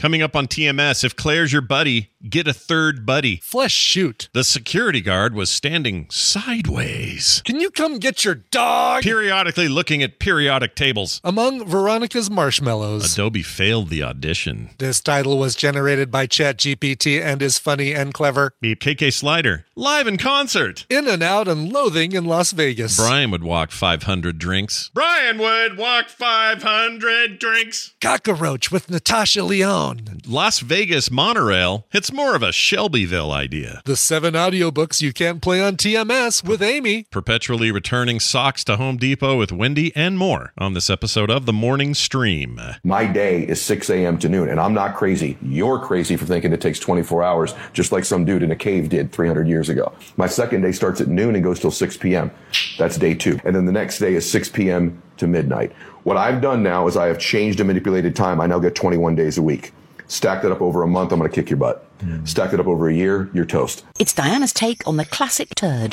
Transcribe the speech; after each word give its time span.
Coming 0.00 0.22
up 0.22 0.34
on 0.34 0.46
TMS, 0.46 1.04
if 1.04 1.14
Clare's 1.14 1.52
your 1.52 1.60
buddy, 1.60 2.08
get 2.26 2.48
a 2.48 2.54
third 2.54 3.04
buddy. 3.04 3.36
Flesh 3.42 3.74
Chute. 3.74 4.30
The 4.32 4.44
security 4.44 5.02
guard 5.02 5.34
was 5.34 5.50
standing 5.50 6.06
sideways, 6.08 7.42
Can 7.44 7.60
you 7.60 7.70
come 7.70 7.98
get 7.98 8.24
your 8.24 8.36
dog? 8.36 9.02
periodically 9.02 9.68
looking 9.68 10.02
at 10.02 10.18
periodic 10.18 10.74
tables. 10.74 11.20
Among 11.22 11.66
Veronica's 11.68 12.30
marshmallows. 12.30 13.12
Adobe 13.12 13.42
failed 13.42 13.90
the 13.90 14.02
audition. 14.02 14.70
This 14.78 15.02
title 15.02 15.36
was 15.38 15.54
generated 15.54 16.10
by 16.10 16.26
ChatGPT 16.26 17.20
and 17.22 17.42
is 17.42 17.58
funny 17.58 17.92
and 17.92 18.14
clever. 18.14 18.54
Beep 18.62 18.80
KK 18.80 19.12
Slider, 19.12 19.66
live 19.76 20.06
in 20.06 20.16
concert. 20.16 20.86
In 20.88 21.08
and 21.08 21.22
out 21.22 21.46
and 21.46 21.70
loathing 21.70 22.12
in 22.12 22.24
Las 22.24 22.52
Vegas. 22.52 22.96
Brian 22.96 23.30
would 23.32 23.44
walk 23.44 23.70
500 23.70 24.38
drinks. 24.38 24.90
Brian 24.94 25.36
would 25.36 25.76
walk 25.76 26.08
500 26.08 27.38
drinks. 27.38 27.92
Cockroach 28.00 28.72
with 28.72 28.88
Natasha 28.88 29.42
Lyonne. 29.90 30.20
Las 30.26 30.60
Vegas 30.60 31.10
monorail, 31.10 31.86
it's 31.92 32.12
more 32.12 32.34
of 32.34 32.42
a 32.42 32.52
Shelbyville 32.52 33.32
idea. 33.32 33.82
The 33.84 33.96
seven 33.96 34.34
audiobooks 34.34 35.00
you 35.00 35.12
can't 35.12 35.42
play 35.42 35.62
on 35.62 35.76
TMS 35.76 36.46
with 36.46 36.62
Amy. 36.62 37.04
Perpetually 37.10 37.70
returning 37.72 38.20
socks 38.20 38.64
to 38.64 38.76
Home 38.76 38.96
Depot 38.96 39.36
with 39.36 39.50
Wendi 39.50 39.92
and 39.94 40.18
more 40.18 40.52
on 40.58 40.74
this 40.74 40.90
episode 40.90 41.30
of 41.30 41.46
The 41.46 41.52
Morning 41.52 41.94
Stream. 41.94 42.60
My 42.84 43.06
day 43.06 43.42
is 43.42 43.60
6 43.62 43.90
a.m. 43.90 44.18
to 44.18 44.28
noon, 44.28 44.48
and 44.48 44.60
I'm 44.60 44.74
not 44.74 44.94
crazy. 44.94 45.36
You're 45.42 45.78
crazy 45.78 46.16
for 46.16 46.26
thinking 46.26 46.52
it 46.52 46.60
takes 46.60 46.78
24 46.78 47.22
hours, 47.22 47.54
just 47.72 47.92
like 47.92 48.04
some 48.04 48.24
dude 48.24 48.42
in 48.42 48.50
a 48.50 48.56
cave 48.56 48.88
did 48.88 49.12
300 49.12 49.48
years 49.48 49.68
ago. 49.68 49.92
My 50.16 50.26
second 50.26 50.62
day 50.62 50.72
starts 50.72 51.00
at 51.00 51.08
noon 51.08 51.34
and 51.34 51.44
goes 51.44 51.60
till 51.60 51.70
6 51.70 51.96
p.m. 51.96 52.30
That's 52.78 52.96
day 52.96 53.14
two. 53.14 53.40
And 53.44 53.54
then 53.56 53.66
the 53.66 53.72
next 53.72 53.98
day 53.98 54.14
is 54.14 54.30
6 54.30 54.50
p.m. 54.50 55.02
to 55.18 55.26
midnight. 55.26 55.72
What 56.04 56.16
I've 56.16 56.40
done 56.40 56.62
now 56.62 56.86
is 56.86 56.96
I 56.96 57.06
have 57.06 57.18
changed 57.18 57.60
and 57.60 57.66
manipulated 57.66 58.16
time. 58.16 58.40
I 58.40 58.46
now 58.46 58.58
get 58.58 58.74
21 58.74 59.14
days 59.14 59.36
a 59.36 59.42
week. 59.42 59.72
Stack 60.10 60.42
that 60.42 60.50
up 60.50 60.60
over 60.60 60.82
a 60.82 60.88
month, 60.88 61.12
I'm 61.12 61.20
going 61.20 61.30
to 61.30 61.34
kick 61.34 61.50
your 61.50 61.56
butt. 61.56 61.86
Mm. 62.00 62.26
Stack 62.26 62.52
it 62.52 62.58
up 62.58 62.66
over 62.66 62.88
a 62.88 62.92
year, 62.92 63.30
you're 63.32 63.44
toast. 63.44 63.84
It's 64.00 64.12
Diana's 64.12 64.52
take 64.52 64.84
on 64.84 64.96
the 64.96 65.04
classic 65.04 65.54
turd. 65.54 65.92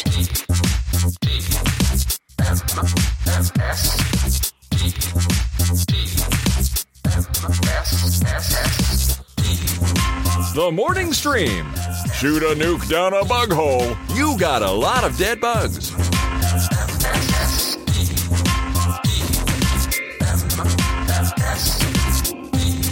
The 10.55 10.71
morning 10.73 11.13
stream. 11.13 11.71
Shoot 12.15 12.41
a 12.41 12.55
nuke 12.55 12.89
down 12.89 13.13
a 13.13 13.23
bug 13.23 13.51
hole. 13.51 13.95
You 14.15 14.35
got 14.39 14.63
a 14.63 14.71
lot 14.71 15.03
of 15.03 15.15
dead 15.19 15.39
bugs. 15.39 15.91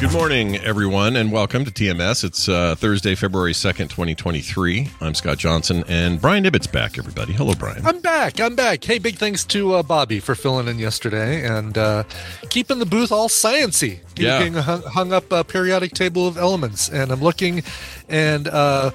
Good 0.05 0.13
morning, 0.13 0.57
everyone, 0.57 1.15
and 1.15 1.31
welcome 1.31 1.65
to 1.65 1.71
TMS. 1.71 2.23
It's 2.23 2.47
uh, 2.47 2.75
Thursday, 2.75 3.15
February 3.15 3.53
2nd, 3.53 3.89
2023. 3.89 4.87
I'm 5.01 5.15
Scott 5.15 5.39
Johnson, 5.39 5.83
and 5.87 6.21
Brian 6.21 6.45
Ibbott's 6.45 6.67
back, 6.67 6.99
everybody. 6.99 7.33
Hello, 7.33 7.55
Brian. 7.57 7.83
I'm 7.83 8.01
back. 8.01 8.39
I'm 8.39 8.55
back. 8.55 8.83
Hey, 8.83 8.99
big 8.99 9.15
thanks 9.15 9.43
to 9.45 9.73
uh, 9.73 9.83
Bobby 9.83 10.19
for 10.19 10.35
filling 10.35 10.67
in 10.67 10.77
yesterday 10.77 11.43
and 11.47 11.75
uh, 11.75 12.03
keeping 12.51 12.77
the 12.77 12.85
booth 12.85 13.11
all 13.11 13.29
sciency. 13.29 14.01
Yeah. 14.15 14.47
Hung, 14.61 14.83
hung 14.83 15.11
up 15.11 15.31
a 15.31 15.43
periodic 15.43 15.93
table 15.93 16.27
of 16.27 16.37
elements, 16.37 16.87
and 16.87 17.11
I'm 17.11 17.21
looking, 17.21 17.63
and 18.07 18.47
uh, 18.47 18.91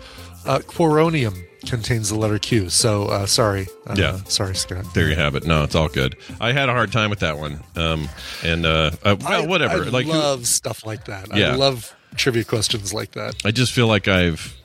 uh, 0.47 0.59
quaronium 0.61 1.45
contains 1.67 2.09
the 2.09 2.17
letter 2.19 2.39
Q. 2.39 2.71
So 2.71 3.05
uh, 3.07 3.27
sorry. 3.27 3.69
Uh, 3.87 3.95
Yeah. 3.99 4.19
Sorry, 4.25 4.55
Scott. 4.55 4.85
There 4.95 5.09
you 5.09 5.17
have 5.17 5.35
it. 5.35 5.45
No, 5.45 5.65
it's 5.65 5.75
all 5.75 5.89
good. 5.89 6.17
I 6.41 6.53
had 6.53 6.69
a 6.69 6.73
hard 6.73 6.93
time 6.93 7.11
with 7.11 7.21
that 7.21 7.39
one. 7.39 7.61
Um, 7.77 8.09
and, 8.45 8.65
uh, 8.67 8.91
uh 9.03 9.17
well, 9.21 9.43
I- 9.43 9.47
whatever. 9.47 9.85
I 9.85 9.89
like, 9.89 10.07
who- 10.07 10.13
love 10.13 10.47
stuff 10.47 10.87
like 10.87 11.05
that. 11.07 11.35
Yeah. 11.35 11.53
I 11.53 11.55
love 11.57 11.95
trivia 12.17 12.45
questions 12.45 12.93
like 12.93 13.13
that. 13.13 13.35
I 13.45 13.51
just 13.51 13.73
feel 13.73 13.87
like 13.87 14.09
I've 14.09 14.57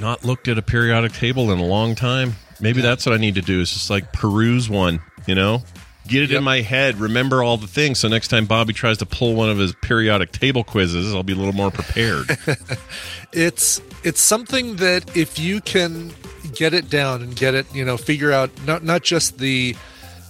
not 0.00 0.24
looked 0.24 0.48
at 0.48 0.58
a 0.58 0.62
periodic 0.62 1.12
table 1.12 1.50
in 1.50 1.58
a 1.58 1.66
long 1.66 1.94
time. 1.94 2.36
Maybe 2.60 2.80
that's 2.82 3.06
what 3.06 3.14
I 3.14 3.18
need 3.18 3.36
to 3.36 3.42
do 3.42 3.60
is 3.60 3.72
just 3.72 3.90
like 3.90 4.12
peruse 4.12 4.68
one, 4.68 5.00
you 5.26 5.34
know? 5.34 5.62
Get 6.06 6.24
it 6.24 6.32
in 6.32 6.42
my 6.42 6.60
head, 6.60 6.96
remember 6.96 7.42
all 7.42 7.56
the 7.56 7.68
things. 7.68 8.00
So 8.00 8.08
next 8.08 8.28
time 8.28 8.44
Bobby 8.46 8.72
tries 8.72 8.98
to 8.98 9.06
pull 9.06 9.34
one 9.34 9.48
of 9.48 9.58
his 9.58 9.74
periodic 9.80 10.32
table 10.32 10.64
quizzes, 10.64 11.14
I'll 11.14 11.22
be 11.22 11.34
a 11.34 11.36
little 11.36 11.52
more 11.52 11.70
prepared. 11.70 12.36
it's 13.32 13.80
it's 14.02 14.20
something 14.20 14.76
that 14.76 15.16
if 15.16 15.38
you 15.38 15.60
can 15.60 16.12
get 16.54 16.74
it 16.74 16.88
down 16.90 17.22
and 17.22 17.34
get 17.36 17.54
it 17.54 17.66
you 17.74 17.84
know 17.84 17.96
figure 17.96 18.32
out 18.32 18.50
not 18.66 18.82
not 18.84 19.02
just 19.02 19.38
the 19.38 19.74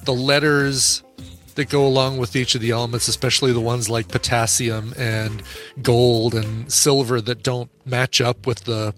the 0.05 0.13
letters 0.13 1.03
that 1.57 1.69
go 1.69 1.87
along 1.87 2.17
with 2.19 2.35
each 2.37 2.55
of 2.55 2.61
the 2.61 2.71
elements 2.71 3.09
especially 3.09 3.53
the 3.53 3.61
ones 3.61 3.89
like 3.91 4.09
potassium 4.09 4.95
and 4.97 5.43
gold 5.83 6.35
and 6.35 6.73
silver 6.73 7.21
that 7.21 7.43
don't 7.43 7.71
match 7.85 8.21
up 8.21 8.47
with 8.47 8.61
the 8.65 8.95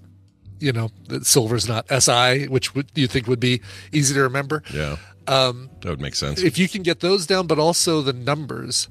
you 0.60 0.72
know 0.72 0.90
that 1.08 1.26
silver's 1.26 1.66
not 1.68 1.84
si 2.02 2.46
which 2.48 2.74
would 2.74 2.88
you 2.94 3.06
think 3.08 3.26
would 3.26 3.40
be 3.40 3.60
easy 3.90 4.14
to 4.14 4.20
remember 4.22 4.62
yeah. 4.72 4.96
um 5.26 5.68
That 5.80 5.90
would 5.90 6.00
make 6.00 6.14
sense. 6.14 6.40
if 6.42 6.56
you 6.56 6.68
can 6.68 6.82
get 6.82 7.00
those 7.00 7.26
down 7.26 7.46
but 7.48 7.58
also 7.58 8.00
the 8.00 8.12
numbers 8.12 8.88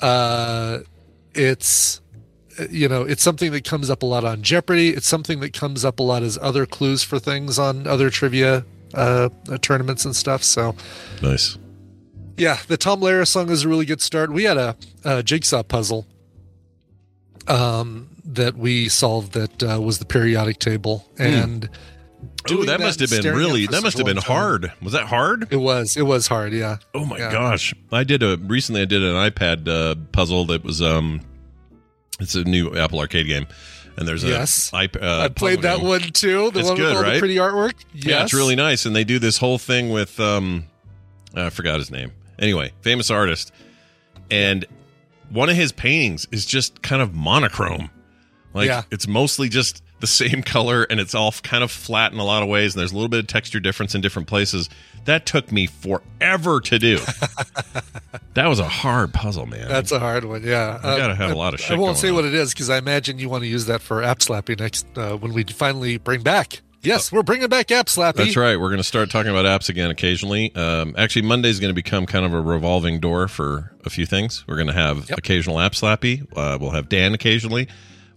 uh 0.00 0.78
it's 1.34 2.01
you 2.70 2.88
know 2.88 3.02
it's 3.02 3.22
something 3.22 3.50
that 3.52 3.64
comes 3.64 3.88
up 3.90 4.02
a 4.02 4.06
lot 4.06 4.24
on 4.24 4.42
jeopardy 4.42 4.90
it's 4.90 5.06
something 5.08 5.40
that 5.40 5.52
comes 5.52 5.84
up 5.84 5.98
a 6.00 6.02
lot 6.02 6.22
as 6.22 6.38
other 6.42 6.66
clues 6.66 7.02
for 7.02 7.18
things 7.18 7.58
on 7.58 7.86
other 7.86 8.10
trivia 8.10 8.64
uh, 8.94 9.28
tournaments 9.62 10.04
and 10.04 10.14
stuff 10.14 10.42
so 10.44 10.74
nice. 11.22 11.56
yeah 12.36 12.58
the 12.68 12.76
tom 12.76 13.00
lehrer 13.00 13.26
song 13.26 13.48
is 13.50 13.64
a 13.64 13.68
really 13.68 13.86
good 13.86 14.00
start 14.02 14.30
we 14.32 14.44
had 14.44 14.56
a, 14.58 14.76
a 15.04 15.22
jigsaw 15.22 15.62
puzzle 15.62 16.06
um 17.48 18.08
that 18.24 18.56
we 18.56 18.88
solved 18.88 19.32
that 19.32 19.62
uh, 19.62 19.80
was 19.80 19.98
the 19.98 20.04
periodic 20.04 20.58
table 20.58 21.08
and 21.18 21.68
Oh, 22.44 22.54
doing 22.56 22.66
that 22.66 22.80
must 22.80 22.98
have 23.00 23.10
been 23.10 23.34
really, 23.36 23.66
that 23.66 23.82
must 23.84 23.96
have 23.98 24.06
been 24.06 24.16
time. 24.16 24.24
hard. 24.36 24.72
Was 24.82 24.92
that 24.94 25.06
hard? 25.06 25.46
it 25.52 25.56
was 25.56 25.96
it 25.96 26.02
was 26.02 26.26
hard 26.26 26.52
yeah 26.52 26.78
Oh 26.94 27.04
my 27.04 27.16
Yeah. 27.18 27.30
gosh! 27.32 27.72
I 27.92 28.02
did 28.04 28.22
a 28.24 28.36
recently. 28.36 28.82
I 28.82 28.84
did 28.84 29.00
an 29.02 29.14
iPad 29.14 29.68
uh, 29.68 29.94
puzzle 30.10 30.44
that 30.46 30.64
was 30.64 30.82
um, 30.82 31.20
it's 32.22 32.34
a 32.34 32.44
new 32.44 32.76
Apple 32.76 32.98
Arcade 33.00 33.26
game, 33.26 33.46
and 33.96 34.06
there's 34.08 34.24
a 34.24 34.28
Yes. 34.28 34.70
iP- 34.74 35.02
uh, 35.02 35.20
I 35.24 35.28
played 35.28 35.62
that 35.62 35.78
game. 35.78 35.86
one 35.88 36.00
too. 36.00 36.50
The 36.50 36.60
It's 36.60 36.68
one 36.68 36.76
good, 36.76 36.88
with 36.88 36.96
all 36.96 37.02
right? 37.02 37.12
the 37.14 37.18
pretty 37.18 37.36
artwork. 37.36 37.74
Yes. 37.94 38.04
Yeah, 38.06 38.22
it's 38.24 38.34
really 38.34 38.56
nice, 38.56 38.86
and 38.86 38.94
they 38.96 39.04
do 39.04 39.18
this 39.18 39.38
whole 39.38 39.58
thing 39.58 39.90
with 39.90 40.18
um, 40.20 40.64
I 41.34 41.50
forgot 41.50 41.78
his 41.78 41.90
name. 41.90 42.12
Anyway, 42.38 42.72
famous 42.82 43.10
artist, 43.10 43.52
and 44.30 44.64
one 45.30 45.48
of 45.48 45.56
his 45.56 45.72
paintings 45.72 46.26
is 46.32 46.44
just 46.46 46.82
kind 46.82 47.00
of 47.02 47.14
monochrome. 47.14 47.90
Like 48.54 48.66
Yeah. 48.68 48.82
it's 48.90 49.06
mostly 49.08 49.48
just 49.48 49.82
the 50.02 50.06
same 50.06 50.42
color, 50.44 50.82
and 50.90 51.00
it's 51.00 51.14
all 51.14 51.32
kind 51.42 51.64
of 51.64 51.70
flat 51.70 52.12
in 52.12 52.18
a 52.18 52.24
lot 52.24 52.42
of 52.42 52.50
ways, 52.50 52.74
and 52.74 52.80
there's 52.80 52.92
a 52.92 52.94
little 52.94 53.08
bit 53.08 53.20
of 53.20 53.26
texture 53.28 53.58
difference 53.60 53.94
in 53.94 54.02
different 54.02 54.28
places. 54.28 54.68
That 55.06 55.24
took 55.24 55.50
me 55.50 55.66
forever 55.66 56.60
to 56.60 56.78
do. 56.78 56.98
that 58.34 58.46
was 58.46 58.58
a 58.58 58.68
hard 58.68 59.14
puzzle, 59.14 59.46
man. 59.46 59.66
That's 59.68 59.90
a 59.92 59.98
hard 59.98 60.24
one. 60.26 60.42
Yeah, 60.42 60.78
I 60.82 60.98
gotta 60.98 61.14
have 61.14 61.30
a 61.30 61.34
lot 61.34 61.54
of 61.54 61.70
I 61.70 61.76
won't 61.76 61.96
say 61.96 62.10
on. 62.10 62.16
what 62.16 62.24
it 62.26 62.34
is 62.34 62.52
because 62.52 62.68
I 62.68 62.76
imagine 62.76 63.18
you 63.18 63.28
want 63.30 63.42
to 63.44 63.48
use 63.48 63.66
that 63.66 63.80
for 63.80 64.02
App 64.02 64.18
Slappy 64.18 64.58
next 64.58 64.86
uh, 64.96 65.16
when 65.16 65.32
we 65.32 65.44
finally 65.44 65.96
bring 65.96 66.22
back 66.22 66.60
Yes, 66.84 67.12
we're 67.12 67.22
bringing 67.22 67.48
back 67.48 67.70
App 67.70 67.86
Slappy. 67.86 68.14
That's 68.14 68.36
right. 68.36 68.58
We're 68.58 68.68
going 68.68 68.78
to 68.78 68.84
start 68.84 69.08
talking 69.08 69.30
about 69.30 69.44
apps 69.44 69.68
again 69.68 69.90
occasionally. 69.92 70.52
Um, 70.56 70.96
actually, 70.98 71.22
Monday 71.22 71.48
is 71.48 71.60
going 71.60 71.70
to 71.70 71.74
become 71.76 72.06
kind 72.06 72.24
of 72.26 72.34
a 72.34 72.40
revolving 72.40 72.98
door 72.98 73.28
for 73.28 73.72
a 73.84 73.90
few 73.90 74.04
things. 74.04 74.44
We're 74.48 74.56
going 74.56 74.66
to 74.66 74.72
have 74.72 75.08
Yep. 75.08 75.18
occasional 75.18 75.60
app 75.60 75.74
slappy. 75.74 76.26
Uh, 76.36 76.58
we'll 76.60 76.72
have 76.72 76.88
Dan 76.88 77.14
occasionally. 77.14 77.68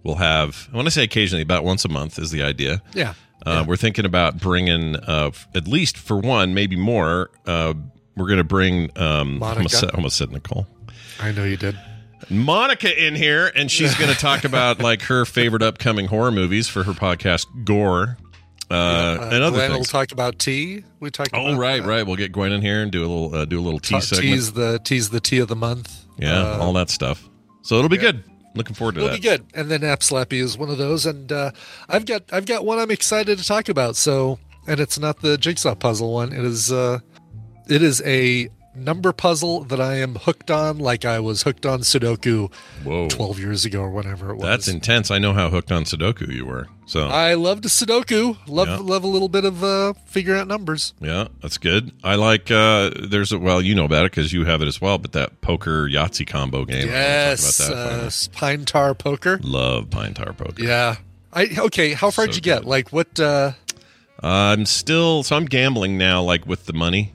We'll 0.05 0.15
have, 0.15 0.69
I 0.71 0.75
want 0.75 0.85
to 0.87 0.91
say 0.91 1.03
occasionally, 1.03 1.41
about 1.41 1.63
once 1.65 1.83
a 1.83 1.89
month 1.89 2.19
is 2.19 2.29
the 2.31 2.43
idea. 2.43 2.81
Yeah. 2.93 3.15
Uh, 3.45 3.65
We're 3.67 3.75
thinking 3.75 4.05
about 4.05 4.39
bringing, 4.39 4.95
uh, 4.95 5.31
at 5.53 5.67
least 5.67 5.97
for 5.97 6.15
one, 6.17 6.53
maybe 6.53 6.75
more. 6.75 7.31
Uh, 7.45 7.73
we're 8.15 8.27
going 8.27 8.37
to 8.37 8.43
bring, 8.43 8.91
um, 8.97 9.39
Monica? 9.39 9.57
almost, 9.59 9.79
said, 9.79 9.89
almost 9.91 10.17
said 10.17 10.31
Nicole. 10.31 10.67
I 11.19 11.31
know 11.31 11.43
you 11.43 11.57
did. 11.57 11.75
Monica 12.29 13.05
in 13.05 13.15
here, 13.15 13.51
and 13.55 13.69
she's 13.69 13.93
going 13.95 14.09
to 14.13 14.17
talk 14.17 14.43
about 14.45 14.79
like 14.79 15.01
her 15.03 15.25
favorite 15.25 15.61
upcoming 15.63 16.05
horror 16.07 16.31
movies 16.31 16.67
for 16.67 16.83
her 16.83 16.93
podcast, 16.93 17.45
Gore, 17.65 18.17
uh, 18.71 18.73
Uh, 18.73 19.29
and 19.31 19.43
other 19.43 19.57
will 19.57 19.75
things. 19.75 19.89
talk 19.89 20.11
about 20.11 20.39
tea. 20.39 20.83
We 20.99 21.11
talked. 21.11 21.31
Oh 21.33 21.47
about 21.49 21.59
right, 21.59 21.81
that. 21.83 21.87
right. 21.87 22.05
We'll 22.07 22.15
get 22.15 22.31
Gwen 22.31 22.51
in 22.51 22.61
here 22.61 22.81
and 22.81 22.91
do 22.91 23.01
a 23.01 23.07
little 23.07 23.35
uh, 23.35 23.45
do 23.45 23.59
a 23.59 23.61
little 23.61 23.79
tea 23.79 23.95
Ta- 23.95 23.99
segment. 23.99 24.27
Tease 24.33 24.53
the 24.53 24.79
tease 24.83 25.09
the 25.09 25.19
tea 25.19 25.37
of 25.39 25.47
the 25.49 25.55
month. 25.55 26.05
yeah, 26.17 26.41
Uh, 26.41 26.57
all 26.61 26.73
that 26.73 26.89
stuff. 26.89 27.27
So 27.61 27.75
it'll 27.77 27.89
be 27.89 27.97
good. 27.97 28.23
Looking 28.55 28.73
forward 28.75 28.95
to 28.95 29.01
It'll 29.01 29.11
that. 29.11 29.21
be 29.21 29.27
good. 29.27 29.45
And 29.53 29.69
then 29.69 29.83
App 29.83 29.99
Slappy 29.99 30.41
is 30.41 30.57
one 30.57 30.69
of 30.69 30.77
those, 30.77 31.05
and 31.05 31.31
uh, 31.31 31.51
I've 31.89 32.05
got 32.05 32.23
I've 32.31 32.45
got 32.45 32.65
one 32.65 32.79
I'm 32.79 32.91
excited 32.91 33.37
to 33.37 33.43
talk 33.45 33.69
about. 33.69 33.95
So, 33.95 34.39
and 34.67 34.79
it's 34.79 34.97
not 34.97 35.21
the 35.21 35.37
jigsaw 35.37 35.75
puzzle 35.75 36.13
one. 36.13 36.31
It 36.31 36.43
is 36.43 36.71
uh, 36.71 36.99
it 37.69 37.83
is 37.83 38.01
a 38.05 38.49
number 38.75 39.11
puzzle 39.13 39.63
that 39.65 39.79
I 39.81 39.95
am 39.95 40.15
hooked 40.15 40.51
on, 40.51 40.77
like 40.77 41.05
I 41.05 41.19
was 41.19 41.43
hooked 41.43 41.65
on 41.65 41.79
Sudoku 41.81 42.51
Whoa, 42.83 43.07
12 43.09 43.39
years 43.39 43.65
ago 43.65 43.81
or 43.81 43.89
whatever 43.89 44.31
it 44.31 44.35
was. 44.35 44.43
that's 44.45 44.67
intense. 44.67 45.09
I 45.11 45.17
know 45.19 45.33
how 45.33 45.49
hooked 45.49 45.71
on 45.71 45.83
Sudoku 45.85 46.31
you 46.31 46.45
were. 46.45 46.67
So 46.85 47.07
I 47.07 47.33
loved 47.33 47.63
Sudoku. 47.63 48.37
Love 48.47 48.67
Yeah. 48.67 48.77
love 48.77 49.03
a 49.03 49.07
little 49.07 49.29
bit 49.29 49.43
of 49.45 49.63
uh, 49.63 49.93
figuring 50.05 50.39
out 50.39 50.47
numbers. 50.47 50.93
yeah, 51.01 51.29
that's 51.41 51.57
good. 51.57 51.91
I 52.03 52.13
like. 52.15 52.51
uh 52.51 52.91
There's 53.01 53.31
a 53.31 53.39
well, 53.39 53.61
you 53.61 53.73
know 53.73 53.85
about 53.85 54.05
it 54.05 54.11
because 54.11 54.31
you 54.31 54.45
have 54.45 54.61
it 54.61 54.67
as 54.67 54.79
well. 54.79 54.97
But 54.99 55.13
that 55.13 55.41
poker 55.41 55.87
Yahtzee 55.89 56.27
combo 56.27 56.63
game. 56.65 56.87
Yes, 56.87 57.59
about 57.59 57.75
that 57.75 58.03
uh. 58.03 58.37
Pine 58.37 58.65
Tar 58.65 58.93
Poker. 58.93 59.39
love 59.41 59.89
Pine 59.89 60.13
Tar 60.13 60.33
Poker. 60.33 60.63
Yeah. 60.63 60.97
I 61.33 61.47
okay. 61.57 61.93
How 61.93 62.11
far 62.11 62.25
So 62.25 62.33
did 62.33 62.35
you 62.35 62.41
get? 62.43 62.65
Like 62.65 62.89
what? 62.93 63.19
uh 63.19 63.53
I'm 64.21 64.65
still 64.67 65.23
so 65.23 65.35
I'm 65.35 65.45
gambling 65.45 65.97
now, 65.97 66.21
like 66.21 66.45
with 66.45 66.67
the 66.67 66.73
money, 66.73 67.13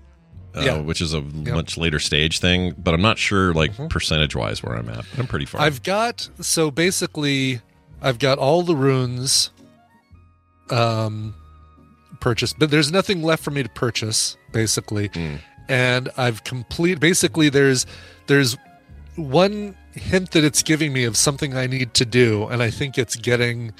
uh, 0.60 0.64
Yeah. 0.64 0.78
which 0.78 1.00
is 1.00 1.14
a 1.14 1.20
much 1.22 1.76
later 1.76 1.98
stage 1.98 2.38
thing. 2.38 2.74
But 2.78 2.94
I'm 2.94 3.02
not 3.02 3.18
sure, 3.18 3.52
like 3.54 3.72
Mm-hmm. 3.72 3.86
percentage 3.88 4.34
wise, 4.36 4.62
where 4.62 4.76
I'm 4.76 4.88
at. 4.88 5.04
I'm 5.18 5.26
pretty 5.26 5.46
far. 5.46 5.60
I've 5.60 5.82
got 5.82 6.28
so 6.40 6.70
basically, 6.70 7.60
I've 8.02 8.18
got 8.18 8.38
all 8.38 8.62
the 8.62 8.76
runes, 8.76 9.50
um, 10.70 11.34
purchased, 12.20 12.58
but 12.58 12.70
there's 12.70 12.92
nothing 12.92 13.22
left 13.22 13.42
for 13.42 13.50
me 13.50 13.62
to 13.62 13.68
purchase 13.70 14.36
basically, 14.52 15.08
Hmm. 15.14 15.36
and 15.68 16.08
I've 16.16 16.44
complete. 16.44 17.00
Basically, 17.00 17.48
there's 17.48 17.86
there's 18.26 18.56
one 19.16 19.76
hint 19.94 20.30
that 20.32 20.44
it's 20.44 20.62
giving 20.62 20.92
me 20.92 21.04
of 21.04 21.16
something 21.16 21.56
I 21.56 21.66
need 21.66 21.94
to 21.94 22.04
do, 22.04 22.46
and 22.48 22.62
I 22.62 22.70
think 22.70 22.96
it's 22.98 23.16
getting 23.16 23.72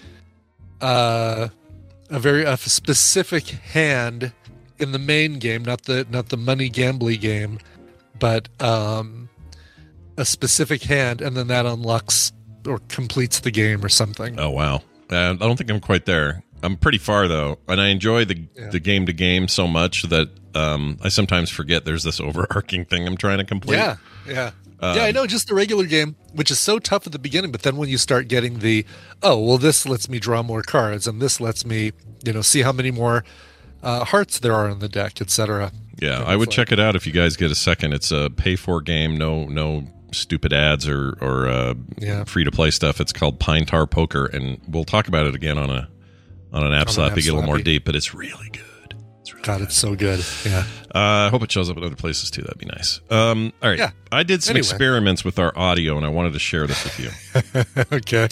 uh, 0.81 1.49
a 2.09 2.19
very 2.19 2.45
a 2.45 2.57
specific 2.57 3.45
hand 3.49 4.33
in 4.81 4.93
the 4.93 4.99
main 4.99 5.39
game, 5.39 5.65
not 5.65 5.83
the 5.85 6.07
not 6.11 6.29
the 6.31 6.37
money 6.37 6.71
gambly 6.71 7.21
game, 7.21 7.59
but 8.19 8.49
um, 8.61 9.29
a 10.17 10.25
specific 10.25 10.83
hand, 10.83 11.21
and 11.21 11.37
then 11.37 11.47
that 11.49 11.67
unlocks 11.67 12.33
or 12.67 12.79
completes 12.89 13.41
the 13.41 13.51
game 13.51 13.85
or 13.85 13.89
something. 13.89 14.39
Oh 14.39 14.51
wow! 14.51 14.77
Uh, 15.11 15.31
I 15.31 15.35
don't 15.35 15.57
think 15.57 15.71
I'm 15.71 15.81
quite 15.81 16.07
there. 16.07 16.43
I'm 16.63 16.77
pretty 16.77 16.99
far 16.99 17.27
though, 17.29 17.59
and 17.69 17.81
I 17.81 17.89
enjoy 17.89 18.25
the 18.25 18.47
Yeah. 18.57 18.71
the 18.71 18.81
game 18.81 19.07
to 19.07 19.13
game 19.13 19.49
so 19.49 19.67
much 19.67 20.03
that 20.05 20.29
um, 20.55 20.99
I 21.03 21.09
sometimes 21.09 21.49
forget 21.51 21.85
there's 21.85 22.03
this 22.05 22.21
overarching 22.29 22.85
thing 22.85 23.07
I'm 23.07 23.17
trying 23.17 23.39
to 23.39 23.45
complete. 23.45 23.77
Yeah, 23.77 23.97
yeah. 24.27 24.51
Um, 24.83 24.97
yeah, 24.97 25.03
I 25.05 25.11
know, 25.13 25.27
just 25.27 25.47
the 25.47 25.55
regular 25.55 25.85
game, 25.85 26.17
which 26.33 26.51
is 26.51 26.59
so 26.59 26.79
tough 26.79 27.07
at 27.07 27.13
the 27.13 27.19
beginning, 27.19 27.53
but 27.53 27.61
then 27.63 27.77
when 27.77 27.91
you 27.91 27.99
start 27.99 28.29
getting 28.29 28.61
the, 28.61 28.87
oh, 29.23 29.39
well, 29.39 29.59
this 29.59 29.85
lets 29.87 30.09
me 30.09 30.19
draw 30.19 30.43
more 30.43 30.63
cards, 30.63 31.07
and 31.07 31.21
this 31.21 31.39
lets 31.39 31.67
me, 31.67 31.93
you 32.25 32.33
know, 32.33 32.41
see 32.41 32.63
how 32.63 32.73
many 32.73 32.91
more 32.91 33.23
uh, 33.83 34.05
hearts 34.05 34.39
there 34.39 34.53
are 34.55 34.69
in 34.69 34.79
the 34.81 34.89
deck, 34.89 35.21
etc. 35.21 35.73
Yeah, 36.01 36.23
I 36.23 36.37
would 36.37 36.51
check 36.51 36.73
it 36.73 36.81
out 36.81 36.97
if 36.97 37.07
you 37.07 37.13
guys 37.13 37.37
get 37.37 37.51
a 37.51 37.55
second. 37.55 37.93
It's 37.93 38.11
a 38.11 38.31
pay 38.31 38.57
for 38.57 38.81
game, 38.81 39.17
no 39.17 39.45
no 39.45 39.85
stupid 40.13 40.53
ads 40.53 40.89
or 40.89 41.17
or 41.21 41.49
uh, 41.49 41.75
Yeah. 41.99 42.25
free 42.25 42.45
to 42.45 42.51
play 42.51 42.71
stuff. 42.71 43.01
It's 43.01 43.13
called 43.13 43.39
Pine 43.39 43.67
Tar 43.67 43.87
Poker, 43.87 44.27
and 44.27 44.61
we'll 44.69 44.85
talk 44.85 45.09
about 45.09 45.27
it 45.27 45.35
again 45.35 45.59
on 45.59 45.71
a 45.71 45.89
on 46.53 46.65
an 46.67 46.73
app 46.73 46.89
On 46.89 46.93
slap 46.95 47.15
to 47.15 47.21
get 47.23 47.31
a 47.31 47.35
little 47.35 47.47
more 47.47 47.59
deep. 47.59 47.85
But 47.85 47.95
it's 47.97 48.15
really 48.15 48.49
good. 48.51 48.97
It's 49.21 49.33
really 49.35 49.45
God, 49.45 49.61
it's 49.61 49.77
so 49.77 49.95
good. 49.95 50.25
Yeah. 50.45 50.65
Uh, 50.95 50.99
I 51.27 51.29
hope 51.29 51.43
it 51.43 51.53
shows 51.53 51.69
up 51.71 51.77
at 51.77 51.83
other 51.85 51.95
places 51.97 52.31
too. 52.31 52.43
That'd 52.43 52.59
be 52.59 52.67
nice. 52.67 53.01
Um, 53.11 53.53
all 53.63 53.69
right. 53.69 53.79
Yeah. 53.79 53.91
I 54.11 54.23
did 54.23 54.43
some 54.43 54.57
Anyway. 54.57 54.67
experiments 54.69 55.25
with 55.25 55.39
our 55.39 55.57
audio, 55.57 55.97
and 55.99 56.05
I 56.07 56.09
wanted 56.09 56.33
to 56.33 56.39
share 56.41 56.67
this 56.67 56.83
with 56.83 56.99
you 56.99 57.93
okay. 57.99 58.27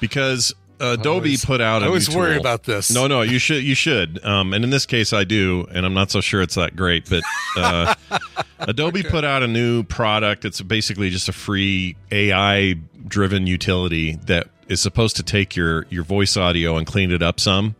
because 0.00 0.52
Adobe 0.80 1.08
always- 1.30 1.44
put 1.44 1.60
out. 1.60 1.82
a 1.82 1.86
I 1.86 1.88
worry 1.90 2.00
tool. 2.00 2.40
about 2.40 2.64
this. 2.64 2.92
No, 2.92 3.06
no, 3.06 3.22
you 3.22 3.38
should. 3.38 3.62
You 3.62 3.74
should. 3.74 4.24
Um, 4.24 4.52
and 4.52 4.64
in 4.64 4.70
this 4.70 4.86
case, 4.86 5.12
I 5.12 5.24
do, 5.24 5.66
and 5.72 5.86
I'm 5.86 5.94
not 5.94 6.10
so 6.10 6.20
sure 6.20 6.42
it's 6.42 6.56
that 6.56 6.74
great. 6.76 7.08
But 7.08 7.22
uh, 7.56 7.94
Adobe 8.60 9.02
put 9.02 9.24
out 9.24 9.42
a 9.42 9.46
new 9.48 9.82
product. 9.84 10.44
It's 10.44 10.60
basically 10.60 11.10
just 11.10 11.28
a 11.28 11.32
free 11.32 11.96
AI-driven 12.10 13.46
utility 13.46 14.16
that 14.26 14.48
is 14.68 14.80
supposed 14.80 15.16
to 15.16 15.22
take 15.22 15.54
your 15.56 15.86
your 15.90 16.04
voice 16.04 16.36
audio 16.36 16.76
and 16.76 16.86
clean 16.86 17.10
it 17.12 17.22
up 17.22 17.38
some. 17.40 17.74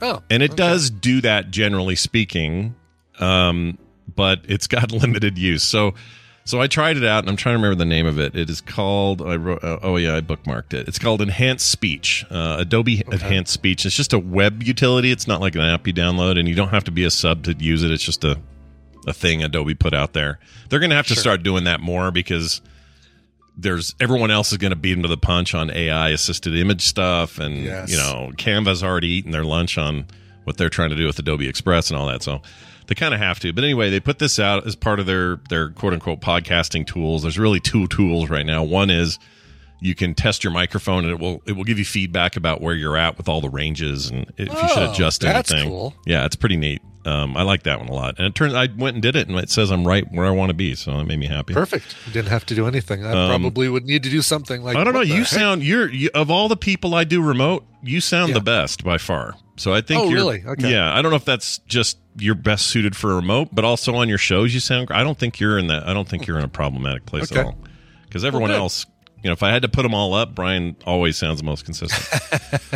Oh, 0.00 0.22
And 0.30 0.42
it 0.44 0.54
does 0.56 0.90
do 0.90 1.20
that 1.22 1.50
generally 1.50 1.96
speaking, 1.96 2.76
um, 3.18 3.78
but 4.14 4.40
it's 4.44 4.68
got 4.68 4.92
limited 5.02 5.36
use. 5.38 5.64
So, 5.64 5.94
so 6.48 6.62
I 6.62 6.66
tried 6.66 6.96
it 6.96 7.04
out, 7.04 7.20
and 7.24 7.28
I'm 7.28 7.36
trying 7.36 7.52
to 7.54 7.58
remember 7.58 7.74
the 7.76 7.84
name 7.84 8.06
of 8.06 8.18
it. 8.18 8.34
It 8.34 8.48
is 8.48 8.62
called. 8.62 9.20
I 9.20 9.36
wrote. 9.36 9.62
Uh, 9.62 9.78
oh 9.82 9.96
yeah, 9.96 10.16
I 10.16 10.22
bookmarked 10.22 10.72
it. 10.72 10.88
It's 10.88 10.98
called 10.98 11.20
Enhanced 11.20 11.70
Speech. 11.70 12.24
Uh, 12.30 12.56
Adobe 12.60 13.02
Enhanced 13.12 13.52
Speech. 13.52 13.84
It's 13.84 13.94
just 13.94 14.14
a 14.14 14.18
web 14.18 14.62
utility. 14.62 15.10
It's 15.12 15.26
not 15.28 15.42
like 15.42 15.54
an 15.56 15.60
app 15.60 15.86
you 15.86 15.92
download, 15.92 16.38
and 16.38 16.48
you 16.48 16.54
don't 16.54 16.70
have 16.70 16.84
to 16.84 16.90
be 16.90 17.04
a 17.04 17.10
sub 17.10 17.44
to 17.44 17.52
use 17.52 17.82
it. 17.82 17.90
It's 17.90 18.02
just 18.02 18.24
a 18.24 18.38
a 19.06 19.12
thing 19.12 19.42
Adobe 19.42 19.74
put 19.74 19.92
out 19.94 20.12
there. 20.14 20.38
They're 20.68 20.80
going 20.80 20.90
to 20.90 20.96
have 20.96 21.06
to 21.08 21.16
start 21.16 21.42
doing 21.42 21.64
that 21.64 21.80
more 21.80 22.10
because 22.10 22.60
there's 23.56 23.94
everyone 24.00 24.30
else 24.30 24.52
is 24.52 24.58
going 24.58 24.70
to 24.70 24.76
beat 24.76 24.94
them 24.94 25.02
to 25.02 25.08
the 25.08 25.16
punch 25.16 25.54
on 25.54 25.70
AI 25.70 26.10
assisted 26.10 26.54
image 26.56 26.82
stuff, 26.82 27.38
and 27.38 27.64
Yes. 27.64 27.90
you 27.90 27.96
know 27.96 28.32
Canva's 28.36 28.82
already 28.82 29.08
eaten 29.08 29.32
their 29.32 29.44
lunch 29.44 29.76
on 29.78 30.06
what 30.44 30.56
they're 30.56 30.68
trying 30.70 30.90
to 30.90 30.96
do 30.96 31.04
with 31.06 31.18
Adobe 31.18 31.46
Express 31.48 31.90
and 31.90 31.98
all 31.98 32.06
that. 32.06 32.22
So 32.22 32.40
they 32.88 32.94
kind 32.94 33.14
of 33.14 33.20
have 33.20 33.38
to. 33.40 33.52
But 33.52 33.62
anyway, 33.64 33.88
they 33.90 34.00
put 34.00 34.18
this 34.18 34.38
out 34.38 34.66
as 34.66 34.74
part 34.74 34.98
of 35.00 35.06
their 35.06 35.36
their 35.48 35.70
quote 35.70 35.92
unquote 35.92 36.20
podcasting 36.20 36.86
tools. 36.86 37.22
There's 37.22 37.38
really 37.38 37.60
two 37.60 37.86
tools 37.88 38.28
right 38.28 38.44
now. 38.46 38.64
One 38.64 38.90
is 38.90 39.18
you 39.80 39.94
can 39.94 40.12
test 40.12 40.42
your 40.42 40.52
microphone 40.52 41.04
and 41.04 41.12
it 41.12 41.20
will 41.20 41.40
it 41.46 41.52
will 41.52 41.62
give 41.64 41.78
you 41.78 41.84
feedback 41.84 42.36
about 42.36 42.60
where 42.60 42.74
you're 42.74 42.96
at 42.96 43.16
with 43.16 43.28
all 43.28 43.40
the 43.40 43.48
ranges 43.50 44.10
and 44.10 44.22
if 44.36 44.48
you 44.52 44.68
should 44.68 44.78
Oh, 44.78 44.90
adjust 44.90 45.20
that's 45.20 45.52
anything. 45.52 45.70
cool. 45.70 45.94
Yeah, 46.04 46.24
it's 46.24 46.34
pretty 46.34 46.56
neat. 46.56 46.82
Um, 47.04 47.36
I 47.36 47.42
like 47.42 47.62
that 47.62 47.78
one 47.78 47.88
a 47.88 47.92
lot. 47.94 48.16
And 48.18 48.26
it 48.26 48.34
turns 48.34 48.54
I 48.54 48.66
went 48.76 48.94
and 48.96 49.02
did 49.02 49.14
it 49.14 49.28
and 49.28 49.38
it 49.38 49.48
says 49.50 49.70
I'm 49.70 49.86
right 49.86 50.04
where 50.10 50.26
I 50.26 50.30
want 50.30 50.50
to 50.50 50.54
be, 50.54 50.74
so 50.74 50.90
that 50.98 51.04
made 51.04 51.18
me 51.20 51.26
happy. 51.26 51.54
Perfect. 51.54 51.94
You 52.06 52.12
didn't 52.12 52.28
have 52.30 52.44
to 52.46 52.54
do 52.56 52.66
anything. 52.66 53.06
I 53.06 53.12
probably 53.28 53.68
would 53.68 53.84
need 53.84 54.02
to 54.02 54.10
do 54.10 54.20
something 54.20 54.62
like 54.64 54.74
Um, 54.74 54.80
I 54.80 54.84
don't 54.84 54.94
know. 54.94 55.00
You 55.02 55.18
heck? 55.18 55.26
sound 55.28 55.62
you're 55.62 55.88
you, 55.88 56.10
of 56.12 56.28
all 56.30 56.48
the 56.48 56.56
people 56.56 56.94
I 56.94 57.04
do 57.04 57.22
remote, 57.22 57.64
you 57.82 58.00
sound 58.00 58.30
Yeah. 58.30 58.34
the 58.34 58.40
best 58.40 58.82
by 58.82 58.98
far. 58.98 59.34
So 59.56 59.72
I 59.72 59.80
think 59.80 60.00
Oh, 60.00 60.04
you're 60.08 60.14
really? 60.14 60.42
Okay. 60.44 60.70
Yeah, 60.72 60.92
I 60.92 61.00
don't 61.02 61.10
know 61.12 61.16
if 61.16 61.24
that's 61.24 61.58
just 61.68 61.98
you're 62.18 62.34
best 62.34 62.66
suited 62.68 62.96
for 62.96 63.12
a 63.12 63.16
remote, 63.16 63.48
but 63.52 63.64
also 63.64 63.94
on 63.96 64.08
your 64.08 64.18
shows 64.18 64.52
you 64.54 64.60
sound. 64.60 64.88
I 64.90 65.02
don't 65.04 65.18
think 65.18 65.40
you're 65.40 65.58
in 65.58 65.68
that. 65.68 65.86
I 65.88 65.94
don't 65.94 66.08
think 66.08 66.26
you're 66.26 66.38
in 66.38 66.44
a 66.44 66.48
problematic 66.48 67.06
place 67.06 67.30
Okay. 67.30 67.40
at 67.40 67.46
all. 67.46 67.56
Because 68.04 68.24
everyone 68.24 68.50
good. 68.50 68.56
else, 68.56 68.86
you 69.22 69.28
know, 69.28 69.32
if 69.32 69.42
I 69.42 69.50
had 69.50 69.62
to 69.62 69.68
put 69.68 69.82
them 69.82 69.94
all 69.94 70.14
up, 70.14 70.34
Brian 70.34 70.76
always 70.86 71.16
sounds 71.16 71.38
the 71.40 71.44
most 71.44 71.64
consistent. 71.64 72.22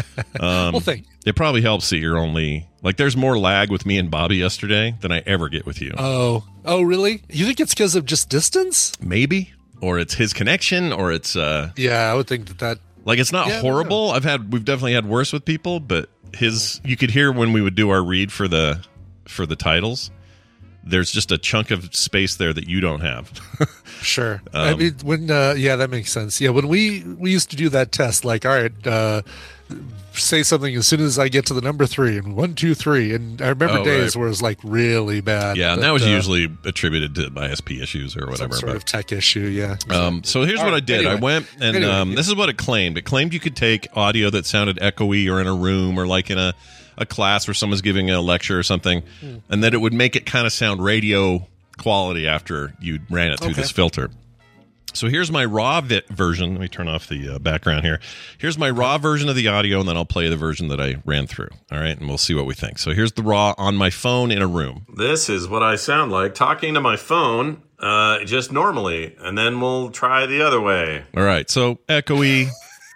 well, 0.41 0.81
thank 0.81 1.07
it 1.25 1.37
probably 1.37 1.63
helps 1.63 1.91
that 1.91 1.99
you're 1.99 2.19
only 2.19 2.69
like 2.83 2.97
there's 2.97 3.17
more 3.17 3.39
lag 3.39 3.71
with 3.71 3.87
me 3.87 3.97
and 3.99 4.11
Bobby 4.11 4.37
yesterday 4.37 4.95
than 5.01 5.13
I 5.13 5.23
ever 5.27 5.49
get 5.49 5.65
with 5.67 5.81
you. 5.81 5.93
Oh, 5.97 6.45
oh, 6.65 6.83
really? 6.83 7.23
You 7.31 7.47
think 7.47 7.61
it's 7.61 7.73
because 7.75 7.95
of 7.95 8.05
just 8.07 8.29
distance? 8.29 8.93
Maybe, 9.01 9.53
or 9.81 9.99
it's 9.99 10.15
his 10.15 10.33
connection, 10.33 10.93
or 10.93 11.13
it's 11.13 11.37
uh 11.37 11.71
Yeah, 11.77 12.11
I 12.11 12.15
would 12.15 12.27
think 12.27 12.47
that 12.49 12.59
that. 12.59 12.79
Like 13.05 13.19
it's 13.19 13.33
not 13.33 13.49
Yeah, 13.49 13.61
horrible. 13.61 14.11
I've 14.11 14.25
had 14.25 14.53
we've 14.53 14.65
definitely 14.65 14.95
had 14.95 15.07
worse 15.07 15.33
with 15.33 15.45
people, 15.45 15.81
but 15.81 16.09
his 16.35 16.81
you 16.85 16.97
could 16.97 17.11
hear 17.11 17.33
when 17.33 17.53
we 17.53 17.61
would 17.63 17.75
do 17.75 17.91
our 17.91 18.03
read 18.03 18.33
for 18.33 18.49
the 18.49 18.85
for 19.33 19.47
the 19.47 19.57
titles. 19.57 20.11
There's 20.85 21.13
just 21.13 21.31
a 21.31 21.39
chunk 21.39 21.71
of 21.71 21.95
space 21.95 22.35
there 22.37 22.53
that 22.53 22.69
you 22.69 22.81
don't 22.81 23.01
have. 23.01 23.31
Sure. 24.03 24.43
Um, 24.53 24.67
I 24.67 24.75
mean, 24.75 24.97
when 25.05 25.31
uh, 25.31 25.55
yeah, 25.57 25.77
that 25.77 25.89
makes 25.89 26.11
sense. 26.11 26.41
Yeah, 26.41 26.51
when 26.51 26.67
we 26.67 27.05
we 27.05 27.31
used 27.31 27.51
to 27.51 27.57
do 27.57 27.69
that 27.69 27.93
test, 27.93 28.25
like, 28.25 28.45
all 28.45 28.51
right, 28.51 28.73
uh, 28.85 29.23
say 30.13 30.43
something 30.43 30.75
as 30.75 30.89
soon 30.89 31.01
as 31.01 31.21
I 31.21 31.29
get 31.29 31.47
to 31.47 31.55
the 31.55 31.61
number 31.61 31.87
three 31.87 32.19
and 32.19 32.35
one, 32.35 32.55
two, 32.57 32.75
three, 32.75 33.15
and 33.15 33.41
I 33.41 33.51
remember 33.51 33.79
Oh, 33.79 33.85
days 33.85 34.17
right. 34.17 34.21
where 34.21 34.27
it 34.27 34.31
was 34.31 34.43
like 34.43 34.59
really 34.65 35.21
bad. 35.21 35.57
yeah, 35.57 35.75
and 35.75 35.83
that 35.85 35.93
was 35.93 36.03
uh, 36.05 36.09
usually 36.09 36.49
attributed 36.65 37.15
to 37.15 37.31
ISP 37.31 37.81
issues 37.81 38.17
or 38.17 38.23
some 38.23 38.31
whatever. 38.31 38.55
sort 38.55 38.67
but 38.71 38.77
of 38.77 38.85
tech 38.85 39.13
issue. 39.13 39.41
Yeah. 39.47 39.77
Um, 39.89 40.25
so 40.25 40.43
here's 40.43 40.59
All 40.59 40.65
what 40.65 40.73
I 40.75 40.79
right, 40.79 40.87
did. 40.87 41.07
I 41.07 41.15
went 41.15 41.47
and 41.61 41.77
Anyway, 41.77 41.85
um, 41.93 42.11
yeah. 42.11 42.17
this 42.17 42.27
is 42.27 42.35
what 42.35 42.49
it 42.49 42.57
claimed. 42.59 42.99
It 42.99 43.03
claimed 43.03 43.33
you 43.33 43.39
could 43.41 43.55
take 43.57 43.87
audio 43.97 44.31
that 44.31 44.47
sounded 44.47 44.79
echoey 44.79 45.33
or 45.33 45.41
in 45.41 45.47
a 45.47 45.55
room 45.55 45.97
or 45.97 46.09
like 46.09 46.29
in 46.29 46.39
a 46.39 46.55
a 46.99 47.07
class 47.07 47.47
where 47.47 47.55
someone's 47.55 47.83
giving 47.83 48.11
a 48.11 48.21
lecture 48.21 48.59
or 48.59 48.63
something, 48.63 49.03
and 49.49 49.65
that 49.65 49.75
it 49.75 49.79
would 49.81 49.93
make 49.95 50.17
it 50.17 50.27
kind 50.27 50.47
of 50.47 50.53
sound 50.53 50.83
radio 50.83 51.47
quality 51.79 52.27
after 52.29 52.75
you 52.81 52.99
ran 53.11 53.33
it 53.33 53.39
through 53.41 53.51
Okay. 53.53 53.63
this 53.63 53.71
filter. 53.71 54.11
So 54.95 55.09
here's 55.09 55.33
my 55.33 55.47
raw 55.47 55.81
vi- 55.81 56.03
version. 56.11 56.53
Let 56.53 56.61
me 56.61 56.69
turn 56.69 56.87
off 56.87 57.09
the 57.09 57.37
uh, 57.37 57.39
background 57.39 57.83
here. 57.83 57.99
Here's 58.37 58.59
my 58.59 58.69
raw 58.69 58.99
version 58.99 59.31
of 59.31 59.37
the 59.37 59.49
audio, 59.49 59.81
and 59.81 59.89
then 59.89 59.97
I'll 59.97 60.05
play 60.05 60.29
the 60.29 60.37
version 60.37 60.69
that 60.69 60.83
I 60.83 60.97
ran 61.07 61.27
through. 61.27 61.49
All 61.73 61.79
right, 61.79 61.99
and 61.99 62.07
we'll 62.09 62.19
see 62.19 62.35
what 62.35 62.45
we 62.45 62.53
think. 62.53 62.79
So 62.79 62.91
here's 62.93 63.13
the 63.13 63.23
raw 63.23 63.55
on 63.57 63.75
my 63.75 63.89
phone 63.89 64.31
in 64.31 64.43
a 64.43 64.47
room. 64.47 64.85
This 64.95 65.31
is 65.31 65.49
what 65.49 65.63
I 65.63 65.77
sound 65.77 66.13
like 66.13 66.35
talking 66.35 66.75
to 66.75 66.81
my 66.83 66.97
phone, 66.97 67.63
uh, 67.79 68.23
just 68.27 68.53
normally, 68.53 69.17
and 69.19 69.39
then 69.39 69.63
we'll 69.63 69.89
try 69.91 70.27
the 70.27 70.43
other 70.43 70.61
way. 70.61 71.05
All 71.17 71.23
right, 71.23 71.49
so 71.49 71.77
echoey, 71.89 72.51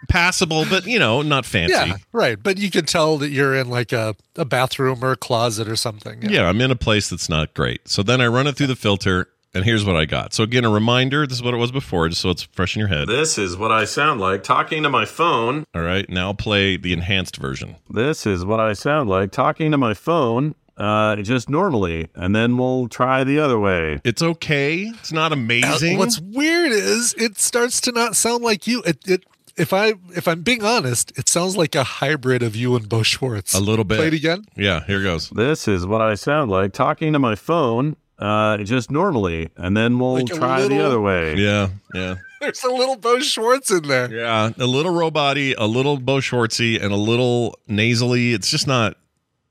passable, 0.08 0.64
but 0.68 0.86
you 0.86 0.98
know, 0.98 1.22
not 1.22 1.44
fancy. 1.44 1.74
Yeah, 1.74 1.96
right. 2.12 2.40
But 2.42 2.58
you 2.58 2.70
can 2.70 2.84
tell 2.86 3.18
that 3.18 3.30
you're 3.30 3.54
in 3.54 3.68
like 3.68 3.92
a, 3.92 4.16
a 4.36 4.44
bathroom 4.44 5.04
or 5.04 5.12
a 5.12 5.16
closet 5.16 5.68
or 5.68 5.76
something. 5.76 6.22
Yeah. 6.22 6.48
I'm 6.48 6.60
in 6.60 6.70
a 6.70 6.76
place 6.76 7.08
that's 7.10 7.28
not 7.28 7.54
great. 7.54 7.88
So 7.88 8.02
then 8.02 8.20
I 8.20 8.26
run 8.26 8.46
it 8.46 8.56
through 8.56 8.68
the 8.68 8.76
filter, 8.76 9.28
and 9.54 9.64
here's 9.64 9.84
what 9.84 9.96
I 9.96 10.04
got. 10.04 10.34
So 10.34 10.42
again, 10.44 10.64
a 10.64 10.70
reminder 10.70 11.26
this 11.26 11.38
is 11.38 11.42
what 11.42 11.54
it 11.54 11.58
was 11.58 11.72
before, 11.72 12.08
just 12.08 12.20
so 12.20 12.30
it's 12.30 12.42
fresh 12.42 12.76
in 12.76 12.80
your 12.80 12.88
head. 12.88 13.08
This 13.08 13.38
is 13.38 13.56
what 13.56 13.72
I 13.72 13.84
sound 13.84 14.20
like 14.20 14.42
talking 14.42 14.82
to 14.82 14.90
my 14.90 15.04
phone. 15.04 15.64
All 15.74 15.82
right, 15.82 16.08
now 16.08 16.32
play 16.32 16.76
the 16.76 16.92
enhanced 16.92 17.36
version. 17.36 17.76
This 17.90 18.26
is 18.26 18.44
what 18.44 18.60
I 18.60 18.72
sound 18.74 19.08
like 19.08 19.32
talking 19.32 19.70
to 19.72 19.78
my 19.78 19.94
phone. 19.94 20.54
Uh, 20.78 21.16
just 21.16 21.48
normally, 21.48 22.06
and 22.14 22.36
then 22.36 22.58
we'll 22.58 22.86
try 22.86 23.24
the 23.24 23.38
other 23.38 23.58
way. 23.58 23.98
It's 24.04 24.20
okay. 24.20 24.82
It's 25.00 25.10
not 25.10 25.32
Uh, 25.32 25.36
amazing. 25.36 25.96
what's 25.96 26.20
weird 26.20 26.70
is 26.70 27.14
it 27.16 27.38
starts 27.38 27.80
to 27.80 27.92
not 27.92 28.14
sound 28.14 28.44
like 28.44 28.66
you. 28.66 28.82
It, 28.82 28.98
it 29.08 29.24
if 29.56 29.72
I 29.72 29.94
if 30.14 30.28
I'm 30.28 30.42
being 30.42 30.62
honest, 30.64 31.12
it 31.18 31.28
sounds 31.28 31.56
like 31.56 31.74
a 31.74 31.84
hybrid 31.84 32.42
of 32.42 32.54
you 32.56 32.76
and 32.76 32.88
Bo 32.88 33.02
Schwartz. 33.02 33.54
a 33.54 33.60
little 33.60 33.84
bit. 33.84 33.98
Play 33.98 34.08
it 34.08 34.14
again. 34.14 34.44
Yeah, 34.56 34.84
here 34.84 35.02
goes. 35.02 35.30
This 35.30 35.66
is 35.68 35.86
what 35.86 36.00
I 36.00 36.14
sound 36.14 36.50
like 36.50 36.72
talking 36.72 37.12
to 37.12 37.18
my 37.18 37.34
phone. 37.34 37.96
Uh, 38.18 38.56
just 38.58 38.90
normally, 38.90 39.50
and 39.58 39.76
then 39.76 39.98
we'll 39.98 40.14
Like 40.14 40.30
a 40.32 40.34
try 40.34 40.66
the 40.66 40.82
other 40.82 41.00
way. 41.00 41.34
Yeah, 41.36 41.68
yeah. 41.92 42.14
There's 42.40 42.64
a 42.64 42.70
little 42.70 42.96
Bo 42.96 43.20
Schwartz 43.20 43.70
in 43.70 43.82
there. 43.88 44.10
Yeah, 44.10 44.52
a 44.58 44.66
little 44.66 44.92
robot 44.92 45.36
a 45.36 45.54
little 45.66 45.98
Bo 45.98 46.18
Schwartzy, 46.18 46.82
and 46.82 46.92
a 46.92 46.96
little 46.96 47.58
nasally. 47.68 48.32
It's 48.32 48.50
just 48.50 48.66
not. 48.66 48.96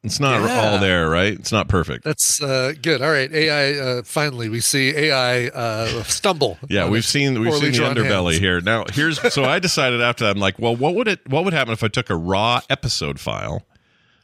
It's 0.05 0.19
not 0.19 0.41
Yeah. 0.41 0.59
all 0.71 0.77
there, 0.79 1.09
right? 1.09 1.33
It's 1.33 1.51
not 1.51 1.67
perfect. 1.67 2.03
That's 2.03 2.41
uh, 2.41 2.73
good. 2.81 3.01
All 3.01 3.09
right, 3.11 3.31
AI. 3.33 3.73
Uh, 3.79 4.03
finally, 4.03 4.47
we 4.49 4.59
see 4.59 4.89
AI 4.95 5.47
uh, 5.47 6.03
stumble. 6.03 6.57
Yeah, 6.69 6.87
we've 6.87 7.03
seen 7.05 7.39
we've 7.41 7.53
seen 7.55 7.71
the 7.71 7.79
underbelly 7.79 8.31
hands. 8.31 8.37
here. 8.39 8.61
Now 8.61 8.85
here's 8.93 9.19
so 9.33 9.43
I 9.43 9.59
decided 9.67 10.01
after 10.01 10.23
that 10.25 10.35
I'm 10.35 10.39
like, 10.41 10.59
well, 10.59 10.75
what 10.75 10.95
would 10.95 11.07
it 11.07 11.27
what 11.27 11.43
would 11.43 11.53
happen 11.53 11.73
if 11.73 11.83
I 11.83 11.87
took 11.87 12.09
a 12.09 12.15
raw 12.15 12.61
episode 12.69 13.19
file 13.19 13.63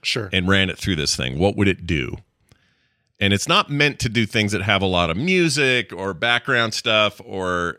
Sure. 0.04 0.30
and 0.34 0.48
ran 0.48 0.70
it 0.70 0.78
through 0.78 0.96
this 0.98 1.16
thing? 1.16 1.38
What 1.40 1.56
would 1.58 1.68
it 1.68 1.86
do? 1.86 2.16
And 3.20 3.34
it's 3.34 3.48
not 3.48 3.70
meant 3.70 4.00
to 4.00 4.10
do 4.10 4.26
things 4.26 4.52
that 4.52 4.64
have 4.64 4.82
a 4.82 4.88
lot 4.88 5.10
of 5.12 5.18
music 5.18 5.94
or 5.94 6.14
background 6.14 6.74
stuff 6.74 7.22
or 7.24 7.78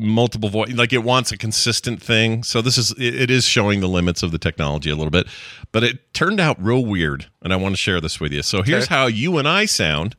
multiple 0.00 0.48
voice 0.48 0.72
like 0.72 0.92
it 0.92 1.04
wants 1.04 1.30
a 1.30 1.36
consistent 1.36 2.02
thing 2.02 2.42
so 2.42 2.62
this 2.62 2.78
is 2.78 2.90
it, 2.92 3.14
it 3.22 3.30
is 3.30 3.44
showing 3.44 3.80
the 3.80 3.88
limits 3.88 4.22
of 4.22 4.32
the 4.32 4.38
technology 4.38 4.88
a 4.90 4.96
little 4.96 5.10
bit 5.10 5.26
but 5.72 5.84
it 5.84 6.12
turned 6.14 6.40
out 6.40 6.56
real 6.62 6.84
weird 6.84 7.26
and 7.42 7.52
i 7.52 7.56
want 7.56 7.72
to 7.72 7.76
share 7.76 8.00
this 8.00 8.18
with 8.18 8.32
you 8.32 8.42
so 8.42 8.62
here's 8.62 8.84
Okay. 8.84 8.94
how 8.94 9.06
you 9.06 9.36
and 9.38 9.46
i 9.46 9.66
sound 9.66 10.16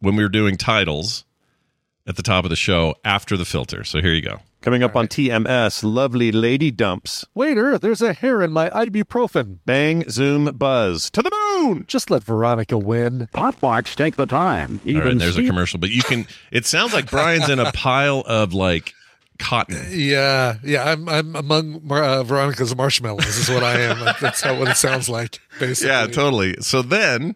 when 0.00 0.16
we 0.16 0.22
were 0.22 0.28
doing 0.28 0.56
titles 0.56 1.24
at 2.06 2.16
the 2.16 2.22
top 2.22 2.44
of 2.44 2.50
the 2.50 2.56
show 2.56 2.94
after 3.04 3.36
the 3.36 3.44
filter 3.44 3.84
so 3.84 4.00
here 4.00 4.12
you 4.14 4.22
go 4.22 4.40
coming 4.62 4.82
up 4.82 4.96
on 4.96 5.06
tms 5.06 5.84
lovely 5.84 6.32
lady 6.32 6.70
dumps 6.70 7.24
Waiter, 7.34 7.78
there's 7.78 8.00
a 8.02 8.12
hair 8.14 8.42
in 8.42 8.50
my 8.52 8.70
ibuprofen. 8.70 9.58
bang 9.66 10.08
zoom 10.08 10.46
buzz 10.56 11.10
to 11.10 11.20
the 11.22 11.30
moon 11.58 11.84
Just 11.86 12.10
let 12.10 12.24
Veronica 12.24 12.78
win. 12.78 13.28
Potwatch 13.34 13.94
take 13.94 14.16
the 14.16 14.26
time. 14.26 14.80
all 14.86 14.92
right 14.94 14.96
Even 14.96 15.18
there's 15.18 15.36
a 15.36 15.44
commercial 15.44 15.78
but 15.78 15.90
you 15.90 16.02
can 16.02 16.26
it 16.50 16.64
sounds 16.66 16.94
like 16.94 17.10
brian's 17.10 17.48
in 17.50 17.58
a 17.58 17.70
pile 17.72 18.22
of 18.26 18.54
like 18.54 18.94
cotton 19.38 19.76
Yeah, 19.90 20.56
yeah. 20.64 20.84
I'm 20.90 21.08
I'm 21.08 21.36
among 21.36 21.86
Mar- 21.86 22.02
uh, 22.02 22.22
Veronica's 22.24 22.74
marshmallows. 22.76 23.36
Is 23.36 23.48
what 23.48 23.62
I 23.62 23.80
am. 23.80 23.98
That's 24.20 24.40
how 24.40 24.58
what 24.58 24.68
it 24.68 24.76
sounds 24.76 25.08
like. 25.08 25.40
Basically. 25.60 25.88
Yeah, 25.90 26.06
totally. 26.06 26.56
So 26.60 26.82
then 26.82 27.34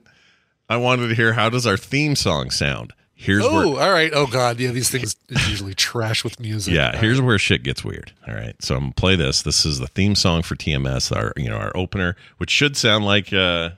I 0.68 0.76
wanted 0.76 1.08
to 1.08 1.14
hear 1.14 1.32
how 1.34 1.48
does 1.48 1.66
our 1.66 1.76
theme 1.76 2.16
song 2.16 2.50
sound? 2.50 2.92
Here's 3.14 3.44
Oh, 3.44 3.54
where 3.54 3.86
all 3.86 3.92
right. 3.92 4.10
Oh 4.12 4.26
God, 4.26 4.58
yeah. 4.58 4.72
These 4.72 4.90
things 4.90 5.14
is 5.28 5.48
usually 5.48 5.74
trash 5.74 6.24
with 6.24 6.40
music. 6.40 6.74
yeah, 6.74 6.96
here's 6.98 7.20
where 7.20 7.38
shit 7.38 7.62
gets 7.62 7.84
weird. 7.84 8.12
All 8.26 8.34
right, 8.34 8.54
so 8.60 8.74
I'm 8.74 8.80
gonna 8.82 8.92
play 8.94 9.14
this. 9.14 9.42
This 9.42 9.64
is 9.64 9.78
the 9.78 9.86
theme 9.86 10.16
song 10.16 10.42
for 10.42 10.56
TMS, 10.56 11.14
our 11.16 11.32
you 11.36 11.48
know 11.48 11.56
our 11.56 11.70
opener, 11.76 12.16
which 12.38 12.50
should 12.50 12.76
sound 12.76 13.04
like 13.04 13.32
uh, 13.32 13.70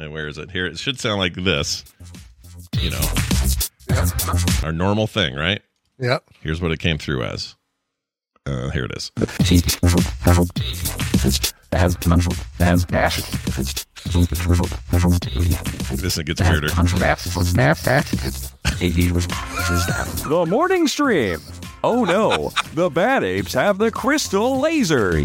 uh, 0.00 0.10
where 0.10 0.26
is 0.26 0.36
it? 0.36 0.50
Here 0.50 0.66
it 0.66 0.78
should 0.78 0.98
sound 0.98 1.18
like 1.20 1.34
this. 1.34 1.84
You 2.80 2.90
know, 2.90 3.00
our 4.64 4.72
normal 4.72 5.06
thing, 5.06 5.34
right? 5.36 5.62
Yeah. 5.98 6.18
Here's 6.40 6.60
what 6.60 6.72
it 6.72 6.78
came 6.78 6.98
through 6.98 7.22
as. 7.22 7.54
Uh, 8.46 8.70
here 8.70 8.84
it 8.86 8.92
is. 8.96 9.10
This 16.00 16.18
it 16.18 16.24
gets 16.24 16.40
weirder. 16.40 16.68
The 20.28 20.46
morning 20.48 20.86
stream. 20.86 21.40
Oh 21.84 22.04
no, 22.04 22.50
the 22.74 22.88
bad 22.90 23.22
apes 23.24 23.52
have 23.54 23.78
the 23.78 23.90
crystal 23.90 24.60
laser. 24.60 25.20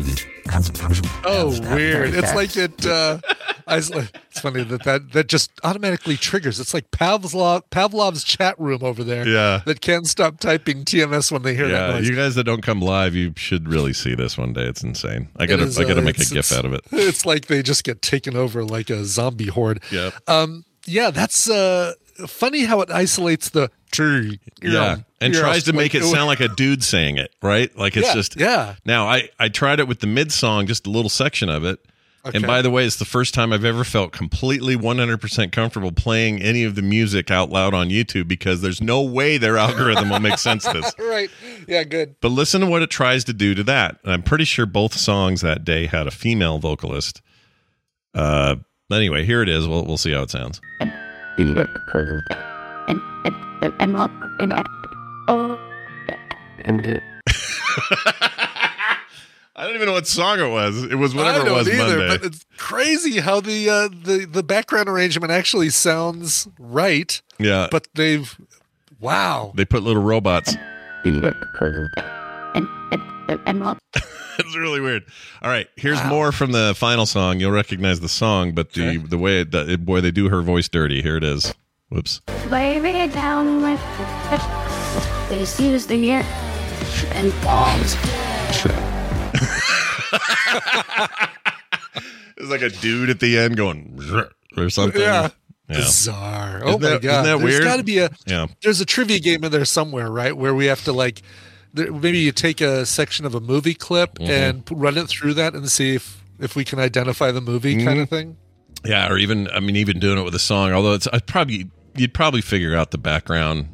Oh, 1.25 1.57
weird. 1.73 2.13
It's 2.13 2.33
like 2.35 2.55
it. 2.57 2.85
Uh, 2.85 3.19
I 3.67 3.77
it's 3.77 4.39
funny 4.39 4.63
that, 4.63 4.83
that 4.83 5.11
that 5.13 5.27
just 5.27 5.51
automatically 5.63 6.17
triggers. 6.17 6.59
It's 6.59 6.73
like 6.73 6.91
Pavlov 6.91 7.63
Pavlov's 7.71 8.23
chat 8.23 8.59
room 8.59 8.83
over 8.83 9.03
there. 9.03 9.27
Yeah. 9.27 9.61
That 9.65 9.81
can't 9.81 10.05
stop 10.07 10.39
typing 10.39 10.83
TMS 10.83 11.31
when 11.31 11.43
they 11.43 11.55
hear 11.55 11.67
that 11.67 11.89
Yeah, 11.89 11.95
noise. 11.95 12.09
you 12.09 12.15
guys 12.15 12.35
that 12.35 12.43
don't 12.43 12.61
come 12.61 12.81
live, 12.81 13.15
you 13.15 13.33
should 13.37 13.69
really 13.69 13.93
see 13.93 14.15
this 14.15 14.37
one 14.37 14.53
day. 14.53 14.63
It's 14.65 14.83
insane. 14.83 15.29
I 15.37 15.45
gotta, 15.45 15.63
is, 15.63 15.79
I 15.79 15.83
gotta 15.83 16.01
uh, 16.01 16.03
make 16.03 16.19
a 16.19 16.25
gif 16.25 16.51
out 16.51 16.65
of 16.65 16.73
it. 16.73 16.81
It's 16.91 17.25
like 17.25 17.45
they 17.47 17.61
just 17.63 17.83
get 17.83 18.01
taken 18.01 18.35
over 18.35 18.63
like 18.63 18.89
a 18.89 19.05
zombie 19.05 19.47
horde. 19.47 19.81
Yeah, 19.91 20.11
Um. 20.27 20.65
Yeah. 20.85 21.11
That's 21.11 21.49
uh 21.49 21.93
funny 22.27 22.65
how 22.65 22.81
it 22.81 22.91
isolates 22.91 23.49
the 23.49 23.69
tree. 23.93 24.39
you 24.61 24.71
yeah, 24.71 24.97
and 25.21 25.33
you 25.33 25.39
tries 25.39 25.63
to 25.63 25.73
make 25.73 25.95
it 25.95 26.03
sound 26.03 26.27
like 26.27 26.41
a 26.41 26.49
dude 26.49 26.83
saying 26.83 27.17
it, 27.17 27.31
right? 27.41 27.73
Like 27.77 27.95
it's 27.95 28.07
Yeah, 28.07 28.13
just 28.13 28.39
yeah. 28.39 28.75
Now 28.85 29.07
I 29.07 29.29
I 29.39 29.47
tried 29.49 29.79
it 29.79 29.87
with 29.87 29.99
the 30.01 30.07
mid 30.07 30.31
song, 30.31 30.67
just 30.67 30.85
a 30.85 30.89
little 30.89 31.09
section 31.09 31.47
of 31.49 31.63
it. 31.63 31.79
And 32.25 32.35
Okay. 32.37 32.45
by 32.47 32.61
the 32.61 32.69
way, 32.69 32.85
it's 32.85 32.95
the 32.95 33.03
first 33.05 33.33
time 33.33 33.51
I've 33.51 33.65
ever 33.65 33.83
felt 33.83 34.13
completely 34.13 34.77
100% 34.77 35.51
comfortable 35.51 35.91
playing 35.91 36.41
any 36.41 36.63
of 36.63 36.75
the 36.75 36.81
music 36.81 37.29
out 37.29 37.49
loud 37.49 37.73
on 37.73 37.89
YouTube 37.89 38.29
because 38.29 38.61
there's 38.61 38.79
no 38.81 39.01
way 39.01 39.37
their 39.37 39.57
algorithm 39.57 40.09
will 40.09 40.21
make 40.21 40.37
sense 40.37 40.65
of 40.65 40.71
this. 40.73 40.93
right. 40.99 41.29
Yeah. 41.67 41.83
Good. 41.83 42.15
But 42.21 42.29
listen 42.29 42.61
to 42.61 42.67
what 42.67 42.81
it 42.81 42.89
tries 42.89 43.25
to 43.25 43.33
do 43.33 43.53
to 43.55 43.63
that. 43.63 43.97
And 44.05 44.13
I'm 44.13 44.23
pretty 44.23 44.45
sure 44.45 44.65
both 44.65 44.93
songs 44.95 45.41
that 45.41 45.65
day 45.65 45.85
had 45.85 46.07
a 46.07 46.11
female 46.11 46.59
vocalist. 46.59 47.21
Uh, 48.15 48.55
anyway, 48.89 49.25
here 49.25 49.41
it 49.41 49.49
is. 49.49 49.67
We'll 49.67 49.83
we'll 49.85 49.97
see 49.97 50.13
how 50.13 50.21
it 50.21 50.29
sounds. 50.31 50.61
I 59.55 59.65
don't 59.67 59.75
even 59.75 59.85
know 59.87 59.93
what 59.93 60.07
song 60.07 60.39
it 60.39 60.49
was. 60.49 60.83
It 60.83 60.95
was 60.95 61.13
whatever 61.13 61.39
I 61.39 61.41
it 61.41 61.45
don't 61.45 61.57
was 61.57 61.69
either, 61.69 61.97
Monday. 61.97 62.07
but 62.17 62.25
it's 62.25 62.45
crazy 62.57 63.19
how 63.19 63.39
the 63.39 63.69
uh, 63.69 63.87
the 63.87 64.25
the 64.29 64.41
background 64.43 64.89
arrangement 64.89 65.31
actually 65.31 65.69
sounds 65.69 66.47
right. 66.57 67.21
yeah, 67.37 67.67
But 67.69 67.87
they've 67.93 68.35
wow. 68.99 69.51
they 69.55 69.65
put 69.65 69.83
little 69.83 70.01
robots. 70.01 70.55
it's 74.39 74.57
really 74.57 74.81
weird. 74.81 75.03
All 75.41 75.49
right, 75.49 75.67
here's 75.75 76.03
more 76.05 76.31
from 76.31 76.51
the 76.51 76.73
final 76.75 77.05
song. 77.05 77.39
You'll 77.39 77.51
recognize 77.51 77.99
the 77.99 78.09
song, 78.09 78.53
but 78.53 78.73
the 78.73 78.97
the 78.97 79.17
way 79.17 79.41
it, 79.41 79.53
it 79.53 79.85
boy 79.85 80.01
they 80.01 80.11
do 80.11 80.29
her 80.29 80.41
voice 80.41 80.67
dirty. 80.67 81.01
Here 81.01 81.17
it 81.17 81.23
is. 81.23 81.53
Whoops. 81.93 82.21
Lay 82.49 82.79
me 82.79 83.07
down 83.07 83.61
with 83.61 83.79
This 85.29 85.59
is 85.59 85.85
the 85.85 85.95
year 85.95 86.25
and 87.13 87.31
bombs. 87.43 87.95
It's 92.35 92.49
like 92.49 92.61
a 92.63 92.69
dude 92.69 93.09
at 93.09 93.19
the 93.19 93.37
end 93.37 93.55
going 93.55 93.97
or 94.57 94.69
something. 94.69 94.99
Yeah. 94.99 95.29
Yeah. 95.69 95.77
Bizarre. 95.77 96.61
Oh 96.65 96.69
Isn't 96.69 96.81
my 96.81 96.89
that- 96.89 97.01
god. 97.01 97.11
isn't 97.11 97.23
that 97.23 97.23
There's 97.37 97.43
weird? 97.43 97.63
got 97.63 97.77
to 97.77 97.83
be 97.83 97.99
a 97.99 98.09
Yeah. 98.27 98.47
there's 98.63 98.81
a 98.81 98.85
trivia 98.85 99.19
game 99.19 99.43
in 99.45 99.51
there 99.51 99.63
somewhere, 99.65 100.09
right? 100.11 100.35
Where 100.35 100.53
we 100.53 100.65
have 100.65 100.83
to 100.85 100.91
like 100.93 101.21
there, 101.73 101.91
maybe 101.91 102.17
you 102.19 102.31
take 102.33 102.59
a 102.59 102.85
section 102.85 103.25
of 103.25 103.33
a 103.33 103.39
movie 103.39 103.73
clip 103.75 104.17
Mhm. 104.19 104.29
and 104.29 104.63
run 104.71 104.97
it 104.97 105.07
through 105.07 105.35
that 105.35 105.53
and 105.53 105.69
see 105.69 105.95
if 105.95 106.21
if 106.39 106.55
we 106.55 106.65
can 106.65 106.79
identify 106.79 107.31
the 107.31 107.39
movie 107.39 107.75
kind 107.75 107.89
Mm-hmm. 107.89 107.99
of 108.01 108.09
thing. 108.09 108.37
Yeah, 108.83 109.07
or 109.09 109.17
even 109.17 109.47
I 109.51 109.59
mean, 109.61 109.77
even 109.77 109.99
doing 109.99 110.17
it 110.17 110.23
with 110.23 110.35
a 110.35 110.39
song. 110.39 110.73
Although 110.73 110.93
it's 110.93 111.07
I 111.07 111.19
probably 111.19 111.69
you'd 111.95 112.13
probably 112.13 112.41
figure 112.41 112.75
out 112.75 112.91
the 112.91 112.97
background. 112.97 113.67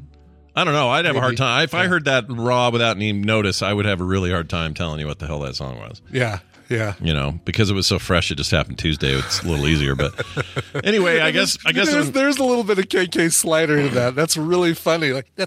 I 0.55 0.63
don't 0.63 0.73
know. 0.73 0.89
I'd 0.89 1.05
have 1.05 1.15
a 1.15 1.21
hard 1.21 1.37
time 1.37 1.63
if 1.63 1.73
I 1.73 1.87
heard 1.87 2.05
that 2.05 2.25
raw 2.27 2.69
without 2.69 2.97
any 2.97 3.13
notice. 3.13 3.61
I 3.61 3.71
would 3.71 3.85
have 3.85 4.01
a 4.01 4.03
really 4.03 4.31
hard 4.31 4.49
time 4.49 4.73
telling 4.73 4.99
you 4.99 5.07
what 5.07 5.19
the 5.19 5.27
hell 5.27 5.39
that 5.41 5.55
song 5.55 5.77
was. 5.77 6.01
Yeah. 6.11 6.39
Yeah. 6.69 6.93
You 7.01 7.13
know, 7.13 7.39
because 7.45 7.71
it 7.71 7.73
was 7.73 7.87
so 7.87 7.97
fresh, 7.97 8.29
it 8.29 8.35
just 8.35 8.51
happened 8.51 8.77
Tuesday. 8.77 9.13
It's 9.13 9.41
a 9.41 9.47
little 9.47 9.67
easier, 9.67 9.95
but 9.95 10.13
anyway, 10.83 11.19
I 11.19 11.31
guess 11.31 11.57
I 11.65 11.71
guess 11.71 11.91
there's, 11.91 12.11
there's 12.11 12.37
a 12.37 12.43
little 12.43 12.63
bit 12.63 12.77
of 12.77 12.85
KK 12.85 13.33
Slider 13.33 13.81
to 13.81 13.89
that. 13.95 14.15
That's 14.15 14.37
really 14.37 14.75
funny. 14.75 15.11
Like 15.11 15.31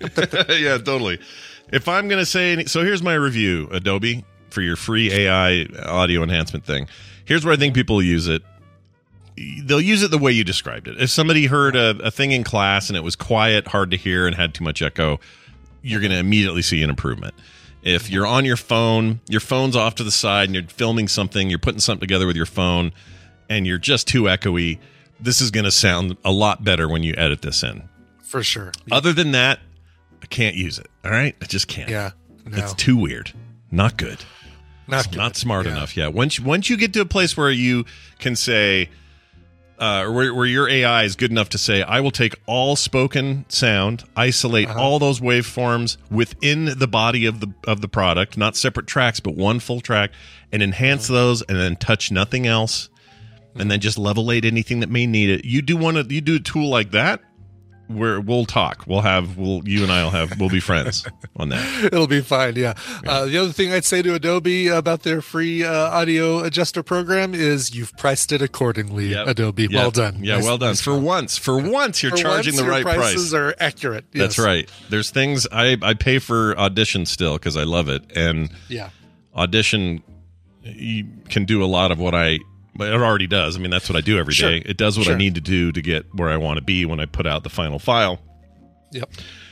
yeah, 0.48 0.78
totally. 0.78 1.18
If 1.72 1.88
I'm 1.88 2.06
going 2.06 2.20
to 2.20 2.26
say, 2.26 2.52
any, 2.52 2.66
so 2.66 2.84
here's 2.84 3.02
my 3.02 3.14
review, 3.14 3.68
Adobe, 3.72 4.24
for 4.50 4.60
your 4.60 4.76
free 4.76 5.10
AI 5.12 5.66
audio 5.84 6.22
enhancement 6.22 6.64
thing. 6.64 6.86
Here's 7.24 7.44
where 7.44 7.52
I 7.52 7.56
think 7.56 7.74
people 7.74 8.00
use 8.00 8.28
it. 8.28 8.42
They'll 9.62 9.80
use 9.80 10.02
it 10.02 10.10
the 10.10 10.18
way 10.18 10.32
you 10.32 10.44
described 10.44 10.88
it. 10.88 11.00
If 11.00 11.10
somebody 11.10 11.46
heard 11.46 11.76
a, 11.76 11.90
a 12.02 12.10
thing 12.10 12.32
in 12.32 12.42
class 12.44 12.88
and 12.88 12.96
it 12.96 13.02
was 13.02 13.16
quiet, 13.16 13.68
hard 13.68 13.90
to 13.90 13.96
hear, 13.96 14.26
and 14.26 14.34
had 14.34 14.54
too 14.54 14.64
much 14.64 14.80
echo, 14.80 15.20
you're 15.82 16.00
going 16.00 16.12
to 16.12 16.18
immediately 16.18 16.62
see 16.62 16.82
an 16.82 16.88
improvement. 16.90 17.34
If 17.82 18.08
you're 18.10 18.26
on 18.26 18.44
your 18.44 18.56
phone, 18.56 19.20
your 19.28 19.40
phone's 19.40 19.76
off 19.76 19.94
to 19.96 20.04
the 20.04 20.10
side 20.10 20.46
and 20.48 20.54
you're 20.54 20.64
filming 20.64 21.06
something, 21.06 21.50
you're 21.50 21.58
putting 21.58 21.80
something 21.80 22.00
together 22.00 22.26
with 22.26 22.34
your 22.36 22.46
phone, 22.46 22.92
and 23.48 23.66
you're 23.66 23.78
just 23.78 24.08
too 24.08 24.22
echoey, 24.24 24.78
this 25.20 25.40
is 25.40 25.50
going 25.50 25.64
to 25.64 25.70
sound 25.70 26.16
a 26.24 26.32
lot 26.32 26.64
better 26.64 26.88
when 26.88 27.02
you 27.02 27.14
edit 27.16 27.42
this 27.42 27.62
in. 27.62 27.88
for 28.22 28.42
sure. 28.42 28.72
Other 28.90 29.12
than 29.12 29.32
that, 29.32 29.60
I 30.22 30.26
can't 30.26 30.56
use 30.56 30.78
it. 30.78 30.88
All 31.04 31.10
right, 31.12 31.36
I 31.40 31.44
just 31.44 31.68
can't. 31.68 31.88
Yeah. 31.90 32.10
No. 32.44 32.58
It's 32.58 32.74
too 32.74 32.96
weird. 32.96 33.32
Not 33.70 33.96
good. 33.98 34.18
Not 34.88 35.08
good. 35.10 35.16
not 35.18 35.36
smart 35.36 35.66
Yeah. 35.66 35.72
enough. 35.72 35.96
Yeah. 35.96 36.08
Once 36.08 36.40
once 36.40 36.68
you 36.70 36.76
get 36.76 36.92
to 36.94 37.00
a 37.02 37.06
place 37.06 37.36
where 37.36 37.50
you 37.50 37.84
can 38.18 38.34
say, 38.34 38.88
uh, 39.78 40.06
where, 40.08 40.32
where 40.34 40.46
your 40.46 40.68
AI 40.68 41.04
is 41.04 41.16
good 41.16 41.30
enough 41.30 41.48
to 41.50 41.58
say, 41.58 41.82
I 41.82 42.00
will 42.00 42.10
take 42.10 42.34
all 42.46 42.76
spoken 42.76 43.44
sound, 43.48 44.04
isolate 44.16 44.68
Uh-huh. 44.68 44.80
all 44.80 44.98
those 44.98 45.20
waveforms 45.20 45.96
within 46.10 46.78
the 46.78 46.86
body 46.88 47.26
of 47.26 47.40
the 47.40 47.52
of 47.66 47.80
the 47.80 47.88
product, 47.88 48.36
not 48.38 48.56
separate 48.56 48.86
tracks, 48.86 49.20
but 49.20 49.34
one 49.34 49.60
full 49.60 49.80
track, 49.80 50.10
and 50.52 50.62
enhance 50.62 51.10
Uh-huh. 51.10 51.18
those, 51.20 51.42
and 51.42 51.58
then 51.58 51.76
touch 51.76 52.10
nothing 52.10 52.46
else, 52.46 52.88
and 53.54 53.70
then 53.70 53.80
just 53.80 53.98
levelate 53.98 54.44
anything 54.44 54.80
that 54.80 54.90
may 54.90 55.06
need 55.06 55.30
it. 55.30 55.44
You 55.44 55.62
do 55.62 55.76
one 55.76 55.96
of 55.96 56.10
you 56.10 56.20
do 56.20 56.36
a 56.36 56.40
tool 56.40 56.68
like 56.68 56.90
that. 56.92 57.20
Where 57.88 58.20
we'll 58.20 58.46
talk, 58.46 58.84
we'll 58.88 59.02
have, 59.02 59.36
we'll 59.38 59.62
you 59.64 59.84
and 59.84 59.92
I'll 59.92 60.10
have, 60.10 60.40
we'll 60.40 60.48
be 60.48 60.58
friends 60.58 61.06
on 61.36 61.50
that. 61.50 61.84
It'll 61.84 62.08
be 62.08 62.20
fine. 62.20 62.56
Yeah. 62.56 62.74
Uh, 63.06 63.26
the 63.26 63.38
other 63.38 63.52
thing 63.52 63.72
I'd 63.72 63.84
say 63.84 64.02
to 64.02 64.14
Adobe 64.14 64.66
about 64.66 65.04
their 65.04 65.22
free 65.22 65.62
uh, 65.62 65.72
audio 65.72 66.40
adjuster 66.42 66.82
program 66.82 67.32
is 67.32 67.74
you've 67.76 67.96
priced 67.96 68.32
it 68.32 68.42
accordingly. 68.42 69.08
Yep. 69.08 69.28
Adobe, 69.28 69.62
Yep. 69.64 69.72
well 69.72 69.90
done. 69.92 70.18
Yeah, 70.24 70.36
Nice- 70.36 70.44
well 70.44 70.58
done. 70.58 70.70
nice 70.70 70.80
For 70.80 70.98
once, 70.98 71.38
for 71.38 71.58
once, 71.58 72.02
you're 72.02 72.10
For 72.10 72.16
charging 72.18 72.54
once, 72.54 72.64
the 72.64 72.68
right 72.70 72.82
price. 72.82 72.96
prices 72.96 73.32
are 73.34 73.54
accurate. 73.60 74.04
That's 74.12 74.38
right. 74.38 74.68
There's 74.90 75.10
things 75.10 75.46
I 75.52 75.76
I 75.80 75.94
pay 75.94 76.18
for 76.18 76.58
audition 76.58 77.06
still 77.06 77.34
because 77.34 77.56
I 77.56 77.62
love 77.62 77.88
it, 77.88 78.02
and 78.16 78.50
Yeah. 78.68 78.90
audition 79.34 80.02
you 80.64 81.06
can 81.28 81.44
do 81.44 81.62
a 81.62 81.66
lot 81.66 81.92
of 81.92 81.98
what 82.00 82.14
I. 82.14 82.40
It 82.80 82.92
already 82.94 83.26
does. 83.26 83.56
I 83.56 83.60
mean, 83.60 83.70
that's 83.70 83.88
what 83.88 83.96
I 83.96 84.00
do 84.00 84.18
every 84.18 84.34
day. 84.34 84.60
Sure. 84.60 84.70
It 84.70 84.76
does 84.76 84.98
what 84.98 85.08
I 85.08 85.14
need 85.16 85.34
to 85.36 85.40
do 85.40 85.72
to 85.72 85.80
get 85.82 86.06
where 86.14 86.28
I 86.28 86.36
want 86.36 86.58
to 86.58 86.64
be 86.64 86.84
when 86.84 87.00
I 87.00 87.06
put 87.06 87.26
out 87.26 87.42
the 87.42 87.50
final 87.50 87.78
file. 87.78 88.20
Yep. 88.92 89.10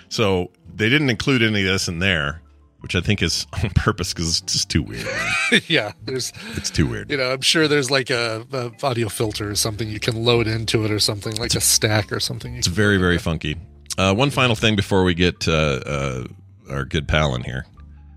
So 0.08 0.50
they 0.74 0.88
didn't 0.88 1.10
include 1.10 1.42
any 1.42 1.60
of 1.62 1.66
this 1.66 1.88
in 1.88 1.98
there, 1.98 2.40
which 2.80 2.94
I 2.94 3.00
think 3.00 3.22
is 3.22 3.46
on 3.62 3.70
purpose 3.70 4.12
because 4.12 4.40
it's 4.42 4.52
just 4.52 4.70
too 4.70 4.82
weird. 4.82 5.06
yeah. 5.68 5.92
There's, 6.04 6.32
It's 6.56 6.70
too 6.70 6.86
weird. 6.86 7.10
you 7.10 7.16
know, 7.16 7.32
I'm 7.32 7.40
sure 7.40 7.66
there's 7.68 7.90
like 7.90 8.10
a, 8.10 8.46
a 8.52 8.72
audio 8.86 9.08
filter 9.08 9.50
or 9.50 9.54
something 9.54 9.88
you 9.88 10.00
can 10.00 10.24
load 10.24 10.46
into 10.46 10.84
it 10.84 10.90
or 10.90 10.98
something 10.98 11.34
like 11.36 11.54
a 11.54 11.60
stack 11.60 12.12
or 12.12 12.20
something. 12.20 12.54
It's 12.56 12.66
very, 12.68 12.96
very 12.98 13.18
funky. 13.18 13.56
Uh, 13.98 14.14
one 14.14 14.30
final 14.30 14.54
thing 14.56 14.76
before 14.76 15.04
we 15.04 15.14
get 15.14 15.46
uh, 15.48 15.52
uh, 15.52 16.24
our 16.70 16.84
good 16.84 17.06
pal 17.08 17.34
in 17.34 17.42
here. 17.42 17.64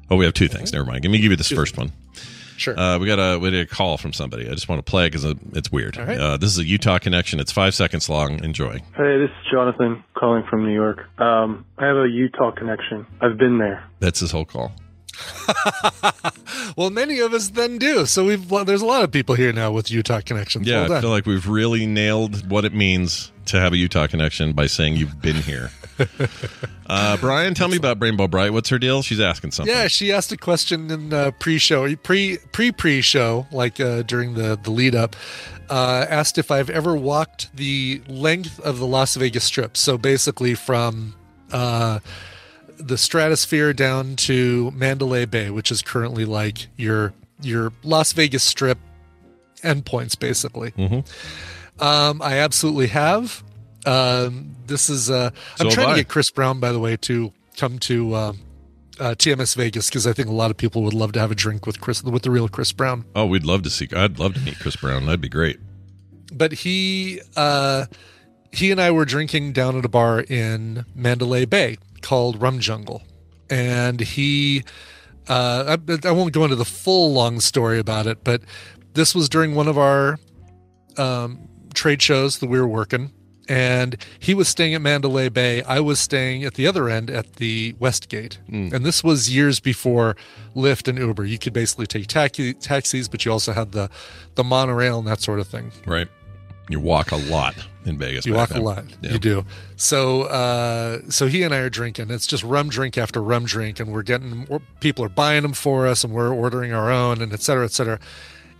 Oh, 0.09 0.15
we 0.15 0.25
have 0.25 0.33
two 0.33 0.47
things. 0.47 0.71
Never 0.71 0.85
mind. 0.85 1.03
Let 1.03 1.11
me 1.11 1.19
give 1.19 1.31
you 1.31 1.37
this 1.37 1.51
first 1.51 1.77
one. 1.77 1.91
Sure. 2.57 2.77
Uh, 2.77 2.99
we 2.99 3.07
got 3.07 3.19
a 3.19 3.39
we 3.39 3.51
got 3.51 3.57
a 3.59 3.65
call 3.65 3.97
from 3.97 4.13
somebody. 4.13 4.47
I 4.47 4.51
just 4.51 4.67
want 4.67 4.85
to 4.85 4.89
play 4.89 5.07
because 5.07 5.25
it's 5.53 5.71
weird. 5.71 5.97
All 5.97 6.05
right. 6.05 6.19
Uh, 6.19 6.37
this 6.37 6.49
is 6.49 6.57
a 6.57 6.65
Utah 6.65 6.99
connection. 6.99 7.39
It's 7.39 7.51
five 7.51 7.73
seconds 7.75 8.09
long. 8.09 8.43
Enjoy. 8.43 8.79
Hey, 8.95 9.17
this 9.17 9.29
is 9.29 9.51
Jonathan 9.51 10.03
calling 10.15 10.43
from 10.49 10.65
New 10.65 10.73
York. 10.73 11.05
Um, 11.19 11.65
I 11.77 11.85
have 11.85 11.97
a 11.97 12.07
Utah 12.09 12.51
connection. 12.51 13.05
I've 13.21 13.37
been 13.37 13.57
there. 13.59 13.83
That's 13.99 14.19
his 14.19 14.31
whole 14.31 14.45
call. 14.45 14.71
well, 16.77 16.89
many 16.89 17.19
of 17.19 17.33
us 17.33 17.49
then 17.49 17.77
do. 17.77 18.05
So 18.05 18.25
we've 18.25 18.47
there's 18.65 18.81
a 18.81 18.85
lot 18.85 19.03
of 19.03 19.11
people 19.11 19.35
here 19.35 19.53
now 19.53 19.71
with 19.71 19.91
Utah 19.91 20.21
connections. 20.21 20.67
Yeah, 20.67 20.87
well 20.87 20.97
I 20.97 21.01
feel 21.01 21.09
like 21.09 21.25
we've 21.25 21.47
really 21.47 21.85
nailed 21.85 22.49
what 22.49 22.65
it 22.65 22.73
means 22.73 23.31
to 23.45 23.59
have 23.59 23.73
a 23.73 23.77
Utah 23.77 24.07
connection 24.07 24.53
by 24.53 24.67
saying 24.67 24.97
you've 24.97 25.21
been 25.21 25.37
here. 25.37 25.71
uh, 26.87 27.17
Brian, 27.17 27.53
tell 27.53 27.67
me 27.67 27.77
about 27.77 28.01
Rainbow 28.01 28.27
Bright. 28.27 28.53
What's 28.53 28.69
her 28.69 28.77
deal? 28.77 29.01
She's 29.01 29.19
asking 29.19 29.51
something. 29.51 29.73
Yeah, 29.73 29.87
she 29.87 30.11
asked 30.11 30.31
a 30.31 30.37
question 30.37 30.91
in 30.91 31.13
uh, 31.13 31.31
pre-show, 31.39 31.95
pre 31.97 32.37
pre 32.51 32.71
pre 32.71 33.01
show, 33.01 33.47
like 33.51 33.79
uh, 33.79 34.03
during 34.03 34.33
the 34.35 34.59
the 34.61 34.71
lead 34.71 34.95
up. 34.95 35.15
Uh, 35.69 36.05
asked 36.09 36.37
if 36.37 36.49
I've 36.49 36.69
ever 36.69 36.95
walked 36.95 37.53
the 37.55 38.01
length 38.07 38.59
of 38.61 38.79
the 38.79 38.87
Las 38.87 39.15
Vegas 39.15 39.43
Strip. 39.43 39.75
So 39.75 39.97
basically, 39.97 40.55
from 40.55 41.15
uh, 41.51 41.99
the 42.77 42.97
Stratosphere 42.97 43.73
down 43.73 44.15
to 44.17 44.71
Mandalay 44.71 45.25
Bay, 45.25 45.49
which 45.49 45.71
is 45.71 45.81
currently 45.81 46.25
like 46.25 46.67
your 46.77 47.13
your 47.41 47.71
Las 47.83 48.13
Vegas 48.13 48.43
Strip 48.43 48.77
endpoints, 49.61 50.17
basically. 50.17 50.71
Mm-hmm. 50.71 51.83
Um, 51.83 52.21
I 52.21 52.37
absolutely 52.39 52.87
have. 52.87 53.43
Um, 53.85 54.55
this 54.65 54.89
is 54.89 55.09
uh, 55.09 55.31
I'm 55.59 55.69
So 55.69 55.75
trying 55.75 55.89
to 55.89 56.01
get 56.01 56.07
Chris 56.07 56.29
Brown, 56.31 56.59
by 56.59 56.71
the 56.71 56.79
way, 56.79 56.97
to 56.97 57.31
come 57.55 57.79
to 57.79 58.13
uh, 58.13 58.33
uh, 58.99 59.15
TMS 59.15 59.55
Vegas 59.55 59.89
because 59.89 60.05
I 60.07 60.13
think 60.13 60.27
a 60.27 60.33
lot 60.33 60.51
of 60.51 60.57
people 60.57 60.83
would 60.83 60.93
love 60.93 61.13
to 61.13 61.19
have 61.19 61.31
a 61.31 61.35
drink 61.35 61.65
with 61.65 61.79
Chris, 61.79 62.03
with 62.03 62.23
the 62.23 62.31
real 62.31 62.47
Chris 62.47 62.71
Brown. 62.71 63.05
Oh, 63.15 63.25
we'd 63.25 63.45
love 63.45 63.63
to 63.63 63.69
see. 63.69 63.87
I'd 63.95 64.19
love 64.19 64.33
to 64.33 64.39
meet 64.41 64.59
Chris 64.59 64.75
Brown. 64.75 65.05
That'd 65.05 65.21
be 65.21 65.29
great. 65.29 65.59
But 66.33 66.51
he, 66.51 67.21
uh, 67.35 67.85
he 68.51 68.71
and 68.71 68.81
I 68.81 68.91
were 68.91 69.05
drinking 69.05 69.53
down 69.53 69.77
at 69.77 69.85
a 69.85 69.89
bar 69.89 70.21
in 70.21 70.85
Mandalay 70.93 71.45
Bay 71.45 71.77
called 72.01 72.41
Rum 72.41 72.59
Jungle, 72.59 73.03
and 73.49 73.99
he, 73.99 74.63
uh, 75.27 75.77
I, 75.77 76.07
I 76.07 76.11
won't 76.11 76.33
go 76.33 76.43
into 76.43 76.55
the 76.55 76.65
full 76.65 77.13
long 77.13 77.39
story 77.39 77.79
about 77.79 78.07
it, 78.07 78.23
but 78.23 78.41
this 78.93 79.13
was 79.13 79.29
during 79.29 79.55
one 79.55 79.67
of 79.67 79.77
our 79.77 80.19
um, 80.97 81.47
trade 81.73 82.01
shows 82.01 82.39
that 82.39 82.49
we 82.49 82.59
were 82.59 82.67
working. 82.67 83.11
And 83.49 83.95
he 84.19 84.33
was 84.33 84.49
staying 84.49 84.73
at 84.73 84.81
Mandalay 84.81 85.29
Bay. 85.29 85.63
I 85.63 85.79
was 85.79 86.01
staying 86.01 86.43
at 86.43 86.55
the 86.55 86.67
other 86.67 86.89
end 86.89 87.09
at 87.09 87.35
the 87.35 87.75
Westgate. 87.79 88.39
Mm. 88.49 88.73
And 88.73 88.85
this 88.85 89.05
was 89.05 89.33
years 89.33 89.61
before 89.61 90.17
Lyft 90.53 90.89
and 90.89 90.97
Uber. 90.97 91.23
You 91.23 91.39
could 91.39 91.53
basically 91.53 91.87
take 91.87 92.07
taxi, 92.07 92.53
taxis, 92.53 93.07
but 93.07 93.23
you 93.23 93.31
also 93.31 93.53
had 93.53 93.71
the, 93.71 93.89
the 94.35 94.43
monorail 94.43 94.99
and 94.99 95.07
that 95.07 95.21
sort 95.21 95.39
of 95.39 95.47
thing. 95.47 95.71
Right. 95.85 96.09
You 96.67 96.81
walk 96.81 97.13
a 97.13 97.15
lot 97.15 97.55
in 97.87 97.97
Vegas. 97.97 98.25
You 98.25 98.33
walk 98.33 98.51
a 98.51 98.59
lot. 98.59 98.85
Yeah. 99.01 99.13
You 99.13 99.19
do. 99.19 99.45
So, 99.75 100.23
uh, 100.23 101.01
so 101.09 101.27
he 101.27 101.43
and 101.43 101.53
I 101.53 101.59
are 101.59 101.69
drinking. 101.69 102.11
It's 102.11 102.27
just 102.27 102.43
rum 102.43 102.69
drink 102.69 102.97
after 102.97 103.21
rum 103.21 103.45
drink, 103.45 103.79
and 103.79 103.93
we're 103.93 104.03
getting 104.03 104.45
people 104.79 105.05
are 105.05 105.09
buying 105.09 105.43
them 105.43 105.53
for 105.53 105.87
us, 105.87 106.03
and 106.03 106.13
we're 106.13 106.33
ordering 106.33 106.73
our 106.73 106.91
own, 106.91 107.21
and 107.21 107.33
et 107.33 107.41
cetera, 107.41 107.65
et 107.65 107.71
cetera. 107.71 107.99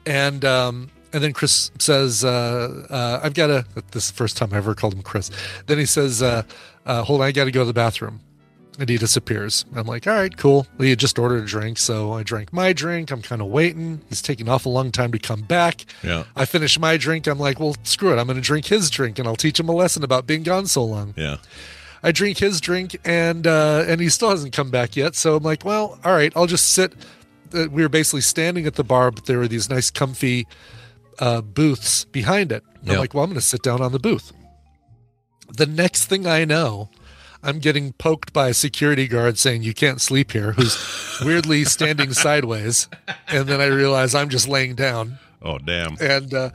And 0.06 0.46
um, 0.46 0.90
and 1.14 1.24
then 1.24 1.34
Chris 1.34 1.72
says, 1.80 2.24
uh, 2.24 2.86
uh, 2.90 3.20
"I've 3.24 3.34
got 3.34 3.48
to." 3.48 3.66
This 3.92 4.06
is 4.06 4.12
the 4.12 4.18
first 4.18 4.38
time 4.38 4.54
I 4.54 4.58
ever 4.58 4.74
called 4.74 4.94
him 4.94 5.02
Chris. 5.02 5.30
Then 5.66 5.78
he 5.78 5.86
says, 5.86 6.22
uh, 6.22 6.44
uh, 6.86 7.04
"Hold 7.04 7.22
on, 7.22 7.28
I 7.28 7.32
got 7.32 7.46
to 7.46 7.52
go 7.52 7.62
to 7.62 7.66
the 7.66 7.74
bathroom." 7.74 8.22
And 8.80 8.88
he 8.88 8.98
disappears. 8.98 9.66
I'm 9.76 9.88
like, 9.88 10.06
all 10.06 10.14
right, 10.14 10.36
cool. 10.38 10.68
He 10.78 10.92
had 10.92 11.00
just 11.00 11.18
ordered 11.18 11.44
a 11.44 11.48
drink, 11.48 11.80
so 11.80 12.14
I 12.14 12.22
drank 12.22 12.54
my 12.54 12.74
drink. 12.74 13.10
I'm 13.10 13.24
kind 13.24 13.42
of 13.42 13.48
waiting. 13.48 14.02
He's 14.08 14.22
taking 14.22 14.48
off 14.48 14.68
a 14.68 14.70
long 14.70 14.92
time 14.92 15.12
to 15.14 15.20
come 15.20 15.42
back. 15.42 15.86
Yeah. 16.04 16.26
I 16.36 16.46
finish 16.46 16.78
my 16.78 16.96
drink. 16.96 17.26
I'm 17.26 17.40
like, 17.40 17.60
well, 17.60 17.76
screw 17.82 18.14
it. 18.14 18.20
I'm 18.20 18.28
going 18.28 18.36
to 18.36 18.42
drink 18.42 18.68
his 18.68 18.92
drink, 18.92 19.18
and 19.18 19.28
I'll 19.28 19.36
teach 19.36 19.60
him 19.60 19.68
a 19.68 19.72
lesson 19.72 20.04
about 20.04 20.28
being 20.28 20.44
gone 20.44 20.68
so 20.68 20.84
long. 20.84 21.16
Yeah. 21.18 21.38
I 22.04 22.12
drink 22.12 22.38
his 22.38 22.62
drink, 22.62 22.96
and 23.04 23.48
uh, 23.48 23.84
and 23.88 24.00
he 24.00 24.10
still 24.10 24.30
hasn't 24.30 24.54
come 24.54 24.70
back 24.70 24.96
yet. 24.96 25.16
So 25.16 25.36
I'm 25.36 25.44
like, 25.44 25.66
well, 25.66 26.00
all 26.04 26.14
right, 26.14 26.32
I'll 26.36 26.46
just 26.46 26.72
sit. 26.72 26.94
Uh, 27.52 27.66
we 27.72 27.82
were 27.82 27.90
basically 27.90 28.22
standing 28.22 28.68
at 28.68 28.76
the 28.76 28.84
bar, 28.84 29.10
but 29.10 29.26
there 29.26 29.40
were 29.40 29.48
these 29.48 29.70
nice, 29.70 29.90
comfy 29.90 30.46
uh, 31.18 31.42
booths 31.42 32.06
behind 32.06 32.52
it. 32.52 32.64
And 32.82 32.92
I'm 32.92 33.00
like, 33.00 33.14
well, 33.16 33.24
I'm 33.24 33.32
going 33.32 33.40
to 33.40 33.46
sit 33.46 33.64
down 33.64 33.82
on 33.82 33.92
the 33.92 34.00
booth. 34.00 34.32
The 35.50 35.66
next 35.66 36.06
thing 36.06 36.28
I 36.28 36.46
know, 36.46 36.90
I'm 37.48 37.60
getting 37.60 37.94
poked 37.94 38.34
by 38.34 38.50
a 38.50 38.54
security 38.54 39.08
guard 39.08 39.38
saying 39.40 39.64
you 39.64 39.74
can't 39.74 40.02
sleep 40.02 40.32
here, 40.34 40.52
who's 40.52 40.78
weirdly 41.24 41.64
standing 41.66 42.14
sideways, 42.14 42.88
and 43.30 43.48
then 43.48 43.62
I 43.62 43.66
realize 43.68 44.14
I'm 44.14 44.30
just 44.30 44.48
laying 44.48 44.76
down 44.76 45.18
Oh, 45.42 45.58
damn. 45.58 45.96
and 46.02 46.34
uh, 46.34 46.50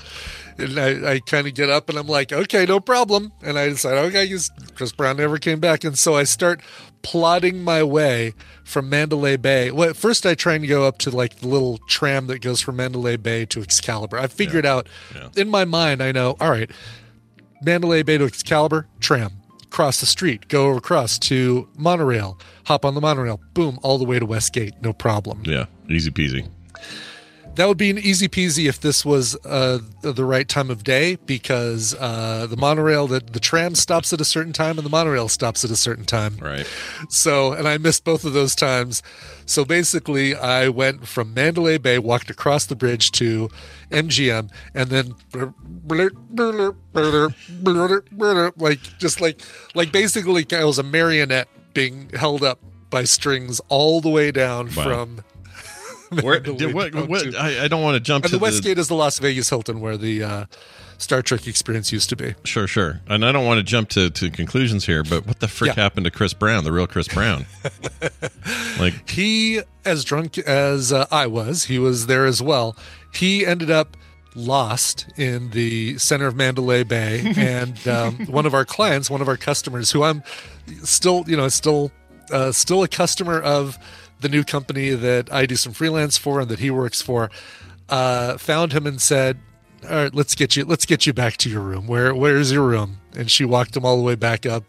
and 0.59 0.79
I, 0.79 1.13
I 1.15 1.21
kind 1.21 1.47
of 1.47 1.55
get 1.55 1.71
up 1.71 1.89
and 1.89 1.97
I'm 1.99 2.07
like, 2.09 2.31
okay, 2.33 2.67
no 2.67 2.79
problem. 2.79 3.33
And 3.43 3.59
I 3.59 3.69
decide, 3.71 3.97
okay, 3.97 4.31
Chris 4.75 4.93
Brown 4.93 5.17
never 5.17 5.39
came 5.39 5.61
back, 5.61 5.83
and 5.83 5.99
so 5.99 6.15
I 6.15 6.25
start 6.25 6.61
plodding 7.03 7.63
my 7.65 7.83
way 7.83 8.35
from 8.65 8.89
Mandalay 8.91 9.37
Bay. 9.37 9.71
Well, 9.71 9.89
at 9.91 9.97
first 9.97 10.27
I 10.27 10.35
try 10.35 10.55
and 10.55 10.69
go 10.69 10.85
up 10.87 10.99
to 10.99 11.11
like 11.11 11.37
the 11.37 11.49
little 11.49 11.79
tram 11.89 12.27
that 12.27 12.41
goes 12.43 12.61
from 12.61 12.77
Mandalay 12.77 13.17
Bay 13.17 13.45
to 13.47 13.61
Excalibur. 13.63 14.19
I 14.19 14.27
figured 14.27 14.67
out 14.67 14.89
in 15.37 15.49
my 15.49 15.65
mind, 15.65 16.03
I 16.03 16.13
know, 16.13 16.37
all 16.39 16.51
right, 16.51 16.71
Mandalay 17.63 18.03
Bay 18.03 18.19
to 18.19 18.25
Excalibur, 18.25 18.87
tram. 19.01 19.33
Cross 19.73 20.01
the 20.01 20.07
street, 20.07 20.49
go 20.49 20.77
across 20.77 21.19
to 21.19 21.67
monorail, 21.79 22.39
hop 22.67 22.85
on 22.85 22.95
the 22.95 23.01
monorail, 23.01 23.41
boom, 23.55 23.79
all 23.83 23.97
the 23.97 24.05
way 24.05 24.19
to 24.19 24.27
Westgate, 24.27 24.75
no 24.83 24.93
problem. 24.93 25.43
Yeah. 25.47 25.65
Easy 25.89 26.11
peasy. 26.11 26.47
That 27.57 27.69
would 27.69 27.77
be 27.77 27.91
an 27.91 27.99
easy 27.99 28.29
peasy 28.29 28.67
if 28.69 28.81
this 28.81 29.05
was 29.05 29.37
uh, 29.45 29.79
the 30.01 30.25
right 30.25 30.49
time 30.49 30.71
of 30.71 30.85
day 30.85 31.17
because 31.27 31.95
uh, 32.01 32.47
the 32.49 32.57
monorail, 32.57 33.07
the, 33.07 33.21
the 33.21 33.41
tram 33.41 33.75
stops 33.75 34.13
at 34.13 34.21
a 34.21 34.25
certain 34.25 34.53
time 34.53 34.79
and 34.79 34.87
the 34.87 34.91
monorail 34.91 35.29
stops 35.29 35.65
at 35.65 35.71
a 35.71 35.77
certain 35.77 36.05
time. 36.05 36.37
Right. 36.41 36.67
So, 37.09 37.53
and 37.53 37.69
I 37.69 37.77
missed 37.79 38.05
both 38.05 38.25
of 38.25 38.33
those 38.33 38.55
times. 38.55 39.03
So 39.45 39.65
basically, 39.65 40.35
I 40.35 40.69
went 40.69 41.07
from 41.07 41.35
Mandalay 41.35 41.77
Bay, 41.79 41.99
walked 41.99 42.31
across 42.31 42.67
the 42.67 42.77
bridge 42.77 43.11
to 43.13 43.51
MGM, 43.91 44.51
and 44.75 44.89
then 44.89 45.15
like 48.57 48.81
just 48.99 49.21
like 49.21 49.41
like 49.75 49.93
basically 49.93 50.47
I 50.53 50.65
was 50.65 50.79
a 50.79 50.83
marionette 50.83 51.49
being 51.75 52.09
held 52.11 52.43
up 52.43 52.59
by 52.91 53.05
strings 53.05 53.61
all 53.69 54.01
the 54.01 54.11
way 54.11 54.31
down 54.31 54.67
Wow. 54.75 54.85
from. 54.85 55.25
Where, 56.23 56.41
did, 56.41 56.75
what, 56.75 56.95
what, 56.95 57.35
I, 57.37 57.65
I 57.65 57.69
don't 57.69 57.83
want 57.83 57.95
to 57.95 58.01
jump 58.01 58.25
and 58.25 58.31
to 58.33 58.39
the 58.39 58.43
Westgate 58.43 58.79
is 58.79 58.89
the 58.89 58.95
Las 58.95 59.19
Vegas 59.19 59.49
Hilton 59.49 59.81
where 59.81 59.97
the 59.97 60.23
uh, 60.23 60.45
Star 60.99 61.23
Trek 61.23 61.47
experience 61.47 61.93
used 61.93 62.09
to 62.11 62.17
be. 62.17 62.35
Sure, 62.45 62.67
sure. 62.67 63.01
And 63.09 63.25
I 63.25 63.33
don't 63.33 63.45
want 63.45 63.59
to 63.59 63.63
jump 63.63 63.89
to, 63.91 64.11
to 64.11 64.31
conclusions 64.31 64.87
here, 64.87 65.03
but 65.03 65.27
what 65.27 65.41
the 65.41 65.49
frick 65.49 65.77
Yeah. 65.77 65.83
happened 65.83 66.05
to 66.05 66.11
Chris 66.11 66.35
Brown, 66.35 66.65
the 66.65 66.73
real 66.73 66.87
Chris 66.87 67.09
Brown? 67.09 67.47
like, 68.79 69.09
He, 69.09 69.61
as 69.85 70.05
drunk 70.05 70.39
as 70.39 70.93
uh, 70.93 71.07
I 71.11 71.27
was, 71.27 71.65
he 71.65 71.79
was 71.79 72.07
there 72.07 72.27
as 72.27 72.43
well. 72.43 72.77
He 73.13 73.45
ended 73.47 73.71
up 73.71 73.97
lost 74.35 75.07
in 75.19 75.51
the 75.51 75.99
center 75.99 76.27
of 76.27 76.37
Mandalay 76.37 76.85
Bay, 76.85 77.33
and 77.37 77.87
um, 77.89 78.15
one 78.27 78.47
of 78.47 78.55
our 78.55 78.65
clients, 78.65 79.11
one 79.11 79.21
of 79.21 79.29
our 79.29 79.37
customers, 79.37 79.91
who 79.91 80.03
I'm 80.03 80.23
still, 80.85 81.25
you 81.27 81.37
know, 81.37 81.49
still, 81.49 81.91
uh, 82.31 82.53
still 82.53 82.83
a 82.83 82.89
customer 82.89 83.41
of 83.41 83.79
the 84.23 84.29
new 84.29 84.45
company 84.45 84.91
that 84.91 85.33
I 85.33 85.47
do 85.47 85.57
some 85.57 85.73
freelance 85.73 86.17
for 86.17 86.41
and 86.41 86.49
that 86.49 86.59
he 86.61 86.71
works 86.71 87.03
for, 87.03 87.31
uh, 87.89 88.39
found 88.39 88.73
him 88.73 88.87
and 88.87 89.01
said, 89.01 89.39
"All 89.85 89.91
right, 89.97 90.15
let's 90.15 90.35
get 90.35 90.57
you, 90.57 90.65
let's 90.65 90.87
get 90.87 91.07
you 91.07 91.13
back 91.13 91.37
to 91.39 91.51
your 91.51 91.61
room. 91.61 91.87
Where, 91.87 92.15
where's 92.15 92.51
your 92.53 92.67
room?" 92.67 92.99
And 93.17 93.31
she 93.31 93.45
walked 93.45 93.77
him 93.77 93.85
all 93.85 93.97
the 93.97 94.03
way 94.03 94.15
back 94.15 94.47
up, 94.47 94.65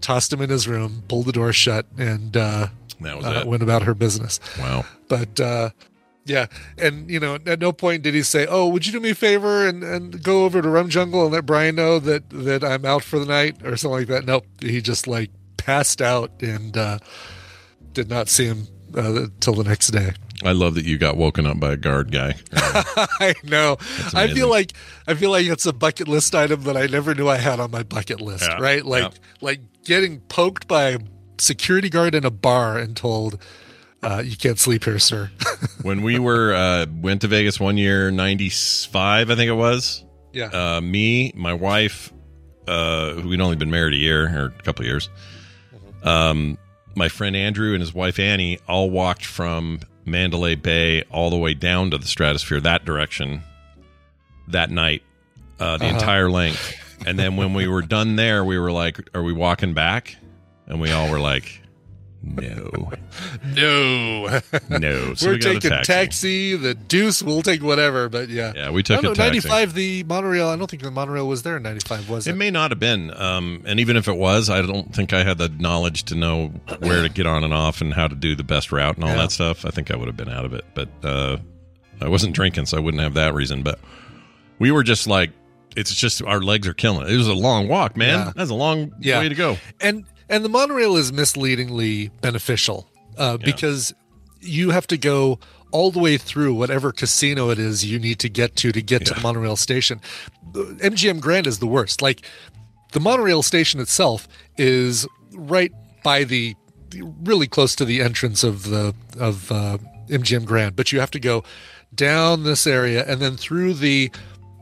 tossed 0.00 0.32
him 0.32 0.40
in 0.40 0.48
his 0.50 0.66
room, 0.66 1.02
pulled 1.08 1.26
the 1.26 1.32
door 1.32 1.52
shut, 1.52 1.86
and 1.98 2.36
uh, 2.36 2.68
That 3.00 3.16
was 3.18 3.26
uh, 3.26 3.40
it. 3.42 3.46
went 3.46 3.62
about 3.62 3.82
her 3.82 3.94
business. 3.94 4.40
wow. 4.58 4.84
But 5.08 5.38
uh, 5.40 5.70
yeah, 6.24 6.46
and 6.78 7.08
you 7.10 7.20
know, 7.20 7.38
at 7.46 7.60
no 7.60 7.72
point 7.72 8.02
did 8.02 8.14
he 8.14 8.22
say, 8.22 8.46
"Oh, 8.48 8.68
would 8.68 8.86
you 8.86 8.92
do 8.92 9.00
me 9.00 9.10
a 9.10 9.14
favor 9.14 9.66
and, 9.68 9.84
and 9.84 10.22
go 10.22 10.44
over 10.44 10.60
to 10.62 10.68
Rum 10.68 10.88
Jungle 10.88 11.24
and 11.24 11.32
let 11.32 11.44
Brian 11.46 11.74
know 11.76 11.98
that 12.00 12.28
that 12.30 12.64
I'm 12.64 12.84
out 12.84 13.02
for 13.04 13.18
the 13.18 13.26
night 13.26 13.56
or 13.64 13.76
something 13.76 13.98
like 14.00 14.08
that." 14.08 14.24
Nope, 14.24 14.46
he 14.60 14.80
just 14.80 15.06
like 15.06 15.30
passed 15.56 16.00
out 16.00 16.30
and 16.40 16.76
uh, 16.76 16.98
did 17.92 18.08
not 18.08 18.28
see 18.28 18.46
him 18.46 18.66
uh, 18.96 19.26
till 19.40 19.54
the 19.54 19.64
next 19.64 19.88
day. 19.88 20.12
I 20.44 20.52
love 20.52 20.74
that 20.74 20.84
you 20.84 20.98
got 20.98 21.16
woken 21.16 21.46
up 21.46 21.58
by 21.60 21.72
a 21.72 21.76
guard 21.76 22.12
guy. 22.12 22.34
I 22.52 23.34
know. 23.44 23.76
I 24.14 24.28
feel 24.32 24.50
like 24.50 24.72
I 25.06 25.14
feel 25.14 25.30
like 25.30 25.46
it's 25.46 25.64
a 25.66 25.72
bucket 25.72 26.08
list 26.08 26.34
item 26.34 26.62
that 26.64 26.76
I 26.76 26.86
never 26.86 27.14
knew 27.14 27.28
I 27.28 27.36
had 27.38 27.58
on 27.60 27.70
my 27.70 27.82
bucket 27.82 28.20
list. 28.20 28.44
Yeah, 28.48 28.58
Right? 28.60 28.84
Like 28.84 29.02
yeah. 29.02 29.18
like 29.40 29.60
getting 29.84 30.20
poked 30.20 30.68
by 30.68 30.90
a 30.90 30.98
security 31.38 31.88
guard 31.88 32.14
in 32.14 32.24
a 32.26 32.30
bar 32.30 32.76
and 32.76 32.94
told, 32.96 33.40
uh, 34.02 34.22
"You 34.24 34.36
can't 34.36 34.58
sleep 34.58 34.84
here, 34.84 34.98
sir." 34.98 35.30
when 35.82 36.02
we 36.02 36.18
were 36.18 36.52
uh, 36.54 36.86
went 37.00 37.22
to 37.22 37.28
Vegas 37.28 37.58
one 37.58 37.78
year, 37.78 38.10
ninety 38.10 38.50
five, 38.50 39.30
I 39.30 39.36
think 39.36 39.48
it 39.48 39.54
was. 39.54 40.04
yeah. 40.34 40.50
Uh, 40.52 40.80
me, 40.82 41.32
my 41.34 41.54
wife, 41.54 42.12
uh, 42.68 43.12
who 43.14 43.28
we'd 43.30 43.40
only 43.40 43.56
been 43.56 43.70
married 43.70 43.94
a 43.94 43.98
year 43.98 44.24
or 44.24 44.46
a 44.58 44.62
couple 44.62 44.82
of 44.82 44.86
years. 44.86 45.08
Um, 46.02 46.58
my 46.96 47.08
friend 47.08 47.36
Andrew 47.36 47.72
and 47.74 47.80
his 47.80 47.94
wife 47.94 48.18
Annie 48.18 48.58
all 48.66 48.90
walked 48.90 49.24
from 49.24 49.80
Mandalay 50.04 50.54
Bay 50.54 51.02
all 51.10 51.30
the 51.30 51.36
way 51.36 51.54
down 51.54 51.90
to 51.90 51.98
the 51.98 52.06
Stratosphere 52.06 52.60
that 52.60 52.84
direction 52.84 53.42
that 54.48 54.70
night, 54.70 55.02
uh, 55.60 55.76
the 55.76 55.86
Uh-huh. 55.86 55.94
entire 55.94 56.30
length. 56.30 56.74
And 57.06 57.18
then 57.18 57.36
when 57.36 57.52
we 57.52 57.66
were 57.68 57.82
done 57.82 58.16
there, 58.16 58.44
we 58.44 58.58
were 58.58 58.72
like, 58.72 58.98
"Are 59.14 59.22
we 59.22 59.32
walking 59.32 59.74
back?" 59.74 60.16
And 60.66 60.80
we 60.80 60.90
all 60.90 61.10
were 61.10 61.20
like, 61.20 61.60
"No, 62.22 62.92
no. 63.54 64.40
no." 64.68 65.14
So 65.14 65.26
We're 65.28 65.32
we 65.34 65.38
taking 65.38 65.70
taxi. 65.70 65.92
taxi. 65.92 66.56
The 66.56 66.74
deuce. 66.74 67.22
We'll 67.22 67.42
take 67.42 67.62
whatever. 67.62 68.08
But 68.08 68.28
yeah. 68.28 68.52
Yeah, 68.54 68.70
we 68.70 68.82
took 68.82 68.98
I 68.98 69.02
taxi. 69.14 69.18
95, 69.48 69.74
the 69.74 70.04
monorail. 70.04 70.48
I 70.48 70.56
don't 70.56 70.70
think 70.70 70.82
the 70.82 70.90
monorail 70.90 71.26
was 71.28 71.42
there 71.42 71.56
in 71.58 71.62
95, 71.62 72.08
was 72.10 72.26
it? 72.26 72.30
It 72.30 72.36
may 72.36 72.50
not 72.50 72.70
have 72.70 72.80
been, 72.80 73.12
um, 73.20 73.62
and 73.66 73.78
even 73.80 73.96
if 73.96 74.08
it 74.08 74.16
was, 74.16 74.50
I 74.50 74.62
don't 74.62 74.94
think 74.94 75.12
I 75.12 75.22
had 75.24 75.38
the 75.38 75.48
knowledge 75.48 76.04
to 76.04 76.14
know 76.14 76.48
where 76.80 77.02
to 77.02 77.08
get 77.08 77.26
on 77.26 77.44
and 77.44 77.52
off 77.54 77.80
and 77.80 77.94
how 77.94 78.08
to 78.08 78.14
do 78.14 78.34
the 78.34 78.44
best 78.44 78.72
route 78.72 78.96
and 78.96 79.04
all 79.04 79.10
Yeah. 79.10 79.16
that 79.16 79.32
stuff. 79.32 79.64
I 79.64 79.70
think 79.70 79.90
I 79.90 79.96
would 79.96 80.06
have 80.08 80.16
been 80.16 80.28
out 80.30 80.44
of 80.44 80.52
it, 80.52 80.64
but 80.74 80.88
uh, 81.04 81.36
I 82.00 82.08
wasn't 82.08 82.34
drinking, 82.34 82.66
so 82.66 82.76
I 82.76 82.80
wouldn't 82.80 83.02
have 83.02 83.14
that 83.14 83.34
reason. 83.34 83.62
But 83.62 83.78
we 84.58 84.70
were 84.70 84.82
just 84.82 85.06
like, 85.06 85.30
it's 85.76 85.94
just 85.94 86.22
our 86.22 86.40
legs 86.40 86.66
are 86.66 86.74
killing 86.74 87.06
it. 87.06 87.12
It 87.12 87.16
was 87.18 87.28
a 87.28 87.34
long 87.34 87.68
walk, 87.68 87.96
man. 87.96 88.18
Yeah. 88.26 88.32
That's 88.34 88.50
a 88.50 88.54
long 88.54 88.92
Yeah. 89.00 89.18
way 89.20 89.28
to 89.28 89.34
go. 89.34 89.58
and 89.80 90.04
and 90.28 90.44
the 90.44 90.48
monorail 90.48 90.96
is 90.96 91.12
misleadingly 91.12 92.08
beneficial 92.20 92.88
uh, 93.18 93.36
because 93.36 93.94
you 94.40 94.70
have 94.70 94.86
to 94.88 94.98
go 94.98 95.38
all 95.72 95.90
the 95.90 95.98
way 95.98 96.16
through 96.16 96.54
whatever 96.54 96.92
casino 96.92 97.50
it 97.50 97.58
is 97.58 97.84
you 97.84 97.98
need 97.98 98.18
to 98.20 98.28
get 98.28 98.56
to 98.56 98.72
to 98.72 98.82
get 98.82 99.04
to 99.06 99.14
the 99.14 99.20
monorail 99.20 99.56
station. 99.56 100.00
MGM 100.52 101.20
Grand 101.20 101.46
is 101.46 101.58
the 101.58 101.66
worst. 101.66 102.00
Like 102.00 102.22
the 102.92 103.00
monorail 103.00 103.42
station 103.42 103.80
itself 103.80 104.28
is 104.56 105.06
right 105.32 105.72
by 106.02 106.24
the 106.24 106.54
really 107.22 107.46
close 107.46 107.74
to 107.76 107.84
the 107.84 108.00
entrance 108.00 108.44
of 108.44 108.70
the 108.70 108.94
of 109.18 109.50
uh, 109.50 109.78
MGM 110.08 110.44
Grand, 110.44 110.76
but 110.76 110.92
you 110.92 111.00
have 111.00 111.10
to 111.12 111.20
go 111.20 111.42
down 111.94 112.44
this 112.44 112.66
area 112.66 113.04
and 113.06 113.20
then 113.20 113.36
through 113.36 113.74
the 113.74 114.10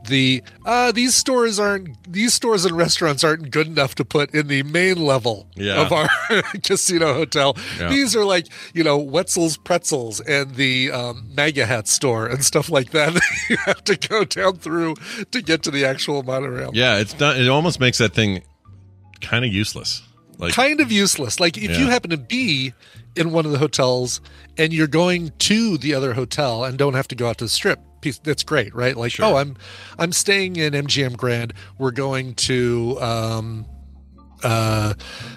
the 0.07 0.43
uh 0.65 0.91
these 0.91 1.15
stores 1.15 1.59
aren't 1.59 1.89
these 2.11 2.33
stores 2.33 2.65
and 2.65 2.75
restaurants 2.75 3.23
aren't 3.23 3.51
good 3.51 3.67
enough 3.67 3.95
to 3.95 4.05
put 4.05 4.33
in 4.33 4.47
the 4.47 4.63
main 4.63 4.97
level 5.03 5.47
Yeah. 5.55 5.81
of 5.81 5.91
our 5.91 6.07
casino 6.63 7.13
hotel. 7.13 7.55
Yeah. 7.79 7.89
These 7.89 8.15
are 8.15 8.25
like, 8.25 8.47
you 8.73 8.83
know, 8.83 8.97
Wetzel's 8.97 9.57
Pretzels 9.57 10.19
and 10.21 10.55
the 10.55 10.91
um, 10.91 11.29
MAGA 11.35 11.65
hat 11.65 11.87
store 11.87 12.27
and 12.27 12.43
stuff 12.43 12.69
like 12.69 12.91
that. 12.97 13.13
you 13.49 13.57
have 13.65 13.83
to 13.85 13.95
go 13.97 14.23
down 14.25 14.57
through 14.57 14.95
to 15.31 15.41
get 15.41 15.63
to 15.63 15.71
the 15.71 15.85
actual 15.85 16.23
monorail. 16.23 16.71
Yeah, 16.73 16.97
it's 16.97 17.13
done. 17.13 17.39
It 17.39 17.47
almost 17.47 17.79
makes 17.79 17.97
that 17.99 18.13
thing 18.13 18.43
kind 19.21 19.45
of 19.45 19.53
useless. 19.53 20.01
Like, 20.37 20.53
kind 20.53 20.81
of 20.81 20.91
useless. 20.91 21.39
Like 21.39 21.57
if 21.57 21.77
you 21.79 21.87
happen 21.87 22.09
to 22.09 22.17
be 22.17 22.73
in 23.15 23.31
one 23.31 23.45
of 23.45 23.51
the 23.53 23.57
hotels 23.57 24.19
and 24.57 24.73
you're 24.73 24.87
going 24.87 25.31
to 25.39 25.77
the 25.77 25.93
other 25.93 26.13
hotel 26.13 26.65
and 26.65 26.77
don't 26.77 26.93
have 26.95 27.07
to 27.07 27.15
go 27.15 27.29
out 27.29 27.37
to 27.37 27.45
the 27.45 27.49
strip, 27.49 27.79
piece 28.05 28.19
that's 28.19 28.43
great, 28.43 28.73
right? 28.75 28.95
Like, 28.95 29.11
Sure. 29.11 29.25
oh, 29.25 29.35
I'm 29.37 29.57
I'm 29.99 30.11
staying 30.11 30.55
in 30.57 30.73
MGM 30.73 31.17
Grand. 31.17 31.53
We're 31.77 31.91
going 31.91 32.35
to 32.35 32.97
um 33.01 33.65
uh 34.43 34.93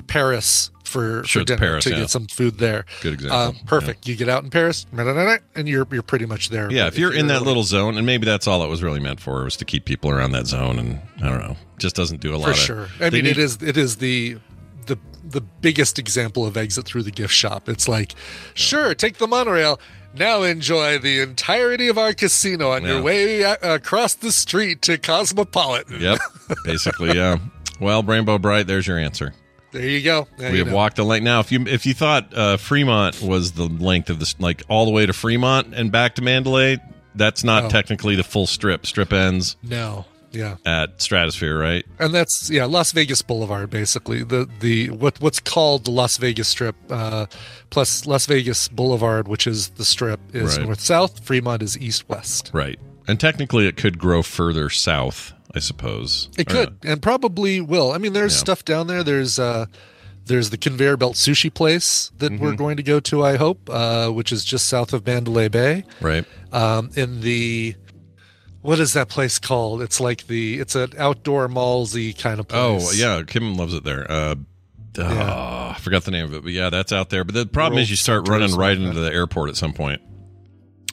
Paris 0.07 0.71
for, 0.85 1.23
Sure, 1.25 1.43
for 1.43 1.45
dinner 1.45 1.59
Paris, 1.59 1.85
to 1.85 1.91
yeah. 1.91 1.97
get 2.01 2.11
some 2.11 2.27
food 2.29 2.57
there. 2.59 2.87
Good 3.03 3.13
example, 3.15 3.39
Um, 3.39 3.57
perfect. 3.67 4.09
You 4.09 4.17
get 4.17 4.29
out 4.31 4.43
in 4.43 4.49
Paris, 4.51 4.87
and 4.93 5.69
you're 5.69 5.87
you're 5.91 6.03
pretty 6.03 6.25
much 6.27 6.49
there. 6.49 6.71
yeah, 6.71 6.85
But 6.85 6.95
if 6.95 6.99
you're 6.99 7.13
in 7.13 7.27
that 7.29 7.43
little 7.43 7.63
zone, 7.63 7.97
and 7.99 8.07
maybe 8.07 8.25
that's 8.25 8.47
all 8.47 8.63
it 8.65 8.69
was 8.69 8.83
really 8.83 9.01
meant 9.01 9.21
for, 9.21 9.45
was 9.45 9.57
to 9.57 9.65
keep 9.67 9.85
people 9.85 10.11
around 10.11 10.33
that 10.33 10.47
zone, 10.47 10.79
and 10.79 10.99
I 11.23 11.29
don't 11.29 11.41
know, 11.41 11.57
just 11.79 11.95
doesn't 11.95 12.21
do 12.21 12.35
a 12.35 12.39
lot. 12.39 12.47
for 12.47 12.51
of, 12.53 12.57
sure. 12.57 12.89
I 13.01 13.11
mean, 13.11 13.27
it 13.27 13.37
need- 13.37 13.39
is 13.39 13.59
it 13.63 13.77
is 13.77 13.97
the 13.97 14.39
the 14.87 14.97
the 15.29 15.43
biggest 15.43 15.99
example 15.99 16.47
of 16.47 16.57
exit 16.57 16.87
through 16.87 17.03
the 17.03 17.11
gift 17.11 17.35
shop. 17.35 17.69
It's 17.69 17.87
like, 17.87 18.15
sure, 18.55 18.95
take 18.95 19.19
the 19.19 19.27
monorail. 19.27 19.79
Now 20.19 20.43
enjoy 20.43 20.99
the 20.99 21.21
entirety 21.21 21.89
of 21.89 21.99
our 21.99 22.13
casino 22.13 22.73
on 22.73 22.83
Yeah. 22.85 22.95
your 22.95 23.03
way 23.03 23.43
across 23.43 24.15
the 24.15 24.33
street 24.33 24.83
to 24.83 24.99
Cosmopolitan. 24.99 26.01
Yep, 26.01 26.19
basically, 26.65 27.17
yeah. 27.17 27.39
Well, 27.81 28.03
Rainbow 28.03 28.39
Bright, 28.39 28.67
there's 28.67 28.87
your 28.87 28.99
answer. 28.99 29.35
There 29.71 29.83
you 29.87 30.03
go. 30.03 30.27
Now 30.39 30.47
we 30.49 30.53
you 30.55 30.59
have 30.61 30.69
know. 30.69 30.75
walked 30.75 30.97
the 30.97 31.05
length. 31.05 31.25
Now, 31.25 31.41
if 31.41 31.53
you 31.53 31.67
if 31.67 31.85
you 31.87 31.93
thought 31.95 32.33
uh, 32.35 32.57
Fremont 32.57 33.21
was 33.21 33.53
the 33.53 33.67
length 33.69 34.09
of 34.11 34.19
this, 34.19 34.35
like 34.41 34.63
all 34.69 34.87
the 34.87 34.91
way 34.91 35.05
to 35.07 35.13
Fremont 35.13 35.75
and 35.75 35.93
back 35.93 36.15
to 36.15 36.23
Mandalay, 36.23 36.79
that's 37.15 37.45
not 37.45 37.71
technically 37.71 38.17
the 38.17 38.25
full 38.25 38.47
strip. 38.47 38.87
Strip 38.87 39.13
ends 39.13 39.57
No, 39.63 40.07
yeah, 40.33 40.57
at 40.67 41.01
Stratosphere, 41.01 41.59
right? 41.59 41.85
and 41.99 42.15
that's 42.15 42.51
yeah, 42.51 42.65
Las 42.67 42.93
Vegas 42.93 43.23
Boulevard, 43.23 43.71
basically 43.71 44.23
the 44.25 44.49
the 44.61 44.91
what 44.91 45.21
what's 45.21 45.41
called 45.41 45.85
the 45.85 45.91
Las 45.91 46.17
Vegas 46.19 46.49
Strip, 46.49 46.77
uh, 46.91 47.27
plus 47.71 48.07
Las 48.07 48.27
Vegas 48.27 48.69
Boulevard, 48.69 49.29
which 49.29 49.47
is 49.47 49.69
the 49.71 49.85
strip, 49.85 50.21
is 50.35 50.57
Right. 50.59 50.67
north 50.67 50.81
south. 50.81 51.25
Fremont 51.25 51.63
is 51.63 51.77
east 51.79 52.09
west. 52.09 52.51
Right. 52.53 52.79
And 53.07 53.19
technically, 53.19 53.67
it 53.67 53.77
could 53.77 53.99
grow 53.99 54.23
further 54.23 54.69
south, 54.69 55.33
I 55.55 55.61
suppose. 55.61 56.29
It 56.37 56.51
Or 56.53 56.55
could 56.67 56.77
and 56.85 57.01
probably 57.01 57.61
will. 57.61 57.93
I 57.93 57.99
mean, 57.99 58.13
there's 58.13 58.35
Yeah. 58.35 58.39
stuff 58.41 58.65
down 58.67 58.87
there. 58.87 59.03
There's 59.03 59.39
uh, 59.39 59.65
there's 60.27 60.51
the 60.51 60.59
conveyor 60.59 60.99
belt 60.99 61.15
sushi 61.15 61.53
place 61.53 62.11
that 62.19 62.33
we're 62.33 62.49
Mm-hmm. 62.49 62.57
going 62.57 62.77
to 62.77 62.83
go 62.83 63.01
to. 63.01 63.25
I 63.25 63.37
hope, 63.39 63.71
uh, 63.71 64.11
which 64.11 64.31
is 64.31 64.45
just 64.45 64.67
south 64.67 64.93
of 64.93 65.07
Mandalay 65.07 65.49
Bay. 65.49 65.85
Right. 66.03 66.27
Um, 66.53 66.91
in 66.97 67.23
the 67.23 67.77
what 68.63 68.81
is 68.81 68.93
that 68.95 69.09
place 69.09 69.39
called? 69.39 69.83
It's 69.83 70.01
like 70.01 70.27
the 70.27 70.59
it's 70.61 70.75
an 70.75 70.93
outdoor 70.99 71.49
mallsy 71.49 72.17
kind 72.19 72.41
of 72.41 72.49
place. 72.49 72.61
Oh 72.61 72.93
yeah, 72.93 73.23
Kim 73.27 73.55
loves 73.57 73.75
it 73.75 73.85
there. 73.85 74.11
Uh, 74.11 74.35
ah, 74.99 75.75
I 75.75 75.79
forgot 75.79 76.05
the 76.05 76.11
name 76.11 76.25
of 76.27 76.35
it, 76.35 76.43
but 76.43 76.53
yeah, 76.53 76.71
that's 76.71 76.93
out 76.93 77.11
there. 77.11 77.25
But 77.25 77.35
the 77.35 77.47
problem 77.47 77.75
World 77.77 77.83
is, 77.85 77.91
you 77.91 77.97
start 77.97 78.29
running 78.29 78.55
right 78.57 78.77
into 78.77 78.99
the 79.01 79.13
airport 79.13 79.51
at 79.51 79.57
some 79.57 79.73
point. 79.73 80.03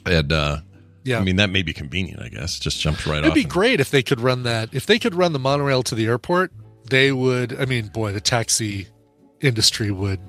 And 0.04 0.32
uh, 0.32 0.58
Yeah. 1.04 1.18
I 1.18 1.22
mean 1.24 1.36
that 1.36 1.50
may 1.50 1.62
be 1.62 1.72
convenient. 1.72 2.22
I 2.22 2.28
guess 2.28 2.58
just 2.58 2.80
jumps 2.80 3.06
right 3.06 3.18
off. 3.18 3.24
It'd 3.24 3.34
be 3.34 3.42
and- 3.42 3.50
great 3.50 3.80
if 3.80 3.90
they 3.90 4.02
could 4.02 4.20
run 4.20 4.44
that. 4.44 4.68
If 4.72 4.86
they 4.86 4.98
could 4.98 5.14
run 5.14 5.32
the 5.32 5.38
monorail 5.38 5.82
to 5.84 5.94
the 5.94 6.06
airport, 6.06 6.52
they 6.88 7.10
would. 7.12 7.58
I 7.60 7.64
mean, 7.64 7.88
boy, 7.88 8.12
the 8.12 8.20
taxi 8.20 8.86
industry 9.40 9.90
would 9.90 10.20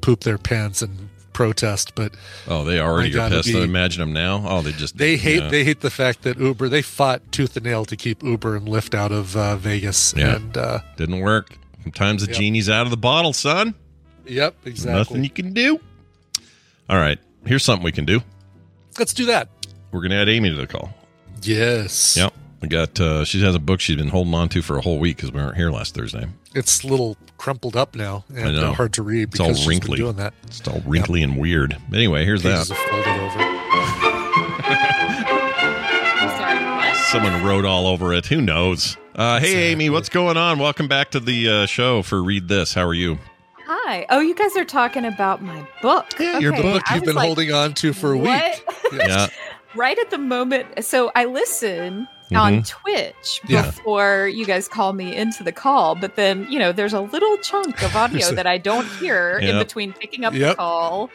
poop 0.00 0.20
their 0.20 0.38
pants 0.38 0.82
and 0.82 1.10
protest. 1.32 1.94
But 1.94 2.14
Oh, 2.46 2.64
they 2.64 2.78
already 2.80 3.16
are 3.18 3.28
pissed. 3.28 3.48
be- 3.52 3.62
Imagine 3.62 4.00
them 4.00 4.12
now. 4.12 4.44
Oh, 4.46 4.62
they 4.62 4.72
just 4.72 4.96
they 4.98 5.16
hate 5.16 5.42
yeah. 5.42 5.48
they 5.48 5.64
hate 5.64 5.80
the 5.80 5.90
fact 5.90 6.22
that 6.22 6.38
Uber 6.38 6.68
they 6.68 6.82
fought 6.82 7.20
tooth 7.32 7.56
and 7.56 7.64
nail 7.64 7.84
to 7.86 7.96
keep 7.96 8.22
Uber 8.22 8.56
and 8.56 8.66
Lyft 8.68 8.94
out 8.94 9.12
of 9.12 9.36
uh, 9.36 9.56
Vegas. 9.56 10.14
Yeah. 10.16 10.36
And 10.36 10.56
uh, 10.56 10.80
didn't 10.96 11.20
work. 11.20 11.56
Sometimes 11.82 12.22
the 12.24 12.30
Yep. 12.30 12.40
genie's 12.40 12.68
out 12.70 12.86
of 12.86 12.90
the 12.90 12.96
bottle, 12.96 13.32
son. 13.32 13.74
yep, 14.24 14.54
exactly. 14.64 14.98
Nothing 14.98 15.24
you 15.24 15.30
can 15.30 15.52
do. 15.52 15.80
All 16.88 16.96
right, 16.98 17.18
here's 17.44 17.64
something 17.64 17.84
we 17.84 17.90
can 17.92 18.04
do. 18.04 18.20
Let's 18.98 19.12
do 19.14 19.24
that. 19.26 19.48
We're 19.90 20.02
gonna 20.02 20.14
add 20.16 20.28
Amy 20.28 20.50
to 20.50 20.56
the 20.56 20.66
call. 20.66 20.94
Yes. 21.42 22.16
Yep. 22.16 22.32
We 22.62 22.68
got. 22.68 22.98
uh 23.00 23.24
She 23.24 23.42
has 23.42 23.54
a 23.54 23.58
book 23.58 23.80
she's 23.80 23.96
been 23.96 24.08
holding 24.08 24.32
on 24.34 24.48
to 24.50 24.62
for 24.62 24.78
a 24.78 24.80
whole 24.80 24.98
week 24.98 25.16
because 25.16 25.32
we 25.32 25.40
weren't 25.40 25.56
here 25.56 25.70
last 25.70 25.94
Thursday. 25.94 26.26
It's 26.54 26.84
a 26.84 26.86
little 26.86 27.16
crumpled 27.36 27.76
up 27.76 27.94
now 27.96 28.24
I 28.34 28.40
and 28.40 28.56
know. 28.56 28.70
uh, 28.70 28.74
hard 28.74 28.92
to 28.94 29.02
read 29.02 29.30
It's 29.30 29.40
all 29.40 29.48
because 29.48 29.58
she's 29.58 29.66
been 29.66 29.78
wrinkly. 29.78 29.96
doing 29.98 30.16
that. 30.16 30.32
It's 30.44 30.66
all 30.68 30.80
wrinkly 30.86 31.22
and 31.22 31.36
weird. 31.38 31.76
Anyway, 31.92 32.24
here's 32.24 32.42
Pages 32.42 32.68
that. 32.68 32.76
folded 32.88 33.08
over. 33.20 33.52
Someone 37.12 37.44
wrote 37.44 37.64
all 37.66 37.86
over 37.88 38.14
it. 38.14 38.24
Who 38.26 38.40
knows? 38.40 38.96
Uh, 39.14 39.38
hey, 39.38 39.70
Amy, 39.72 39.90
what's 39.90 40.08
going 40.08 40.36
on? 40.38 40.58
Welcome 40.58 40.88
back 40.88 41.10
to 41.10 41.20
the 41.20 41.48
uh, 41.48 41.66
show 41.66 42.02
for 42.02 42.22
Read 42.22 42.48
This. 42.48 42.72
How 42.72 42.86
are 42.86 42.94
you? 42.94 43.18
Hi. 43.66 44.06
Oh, 44.08 44.20
you 44.20 44.34
guys 44.34 44.56
are 44.56 44.64
talking 44.64 45.04
about 45.04 45.42
my 45.42 45.66
book. 45.82 46.06
Yeah, 46.18 46.38
your 46.38 46.52
book 46.52 46.82
I 46.90 46.94
you've 46.94 47.04
been 47.04 47.16
like, 47.16 47.26
holding 47.26 47.52
on 47.52 47.74
to 47.74 47.92
for 47.92 48.12
a 48.12 48.18
what? 48.18 48.62
week. 48.92 49.02
Yeah. 49.02 49.26
right 49.74 49.98
at 49.98 50.08
the 50.10 50.16
moment. 50.18 50.84
So 50.84 51.12
I 51.14 51.26
listen 51.26 52.08
on 52.36 52.58
Mhm. 52.62 52.68
Twitch 52.68 53.40
Yeah. 53.46 53.62
before 53.62 54.28
you 54.32 54.44
guys 54.46 54.68
call 54.68 54.92
me 54.92 55.14
into 55.16 55.42
the 55.42 55.52
call, 55.52 55.94
but 55.94 56.16
then 56.16 56.46
you 56.50 56.58
know 56.58 56.72
there's 56.72 56.92
a 56.92 57.00
little 57.00 57.36
chunk 57.38 57.82
of 57.82 57.94
audio 57.96 58.32
that 58.32 58.46
I 58.46 58.58
don't 58.58 58.86
hear 59.00 59.38
in 59.38 59.58
between 59.58 59.92
picking 59.92 60.24
up 60.24 60.32
the 60.34 60.54
call 60.54 61.10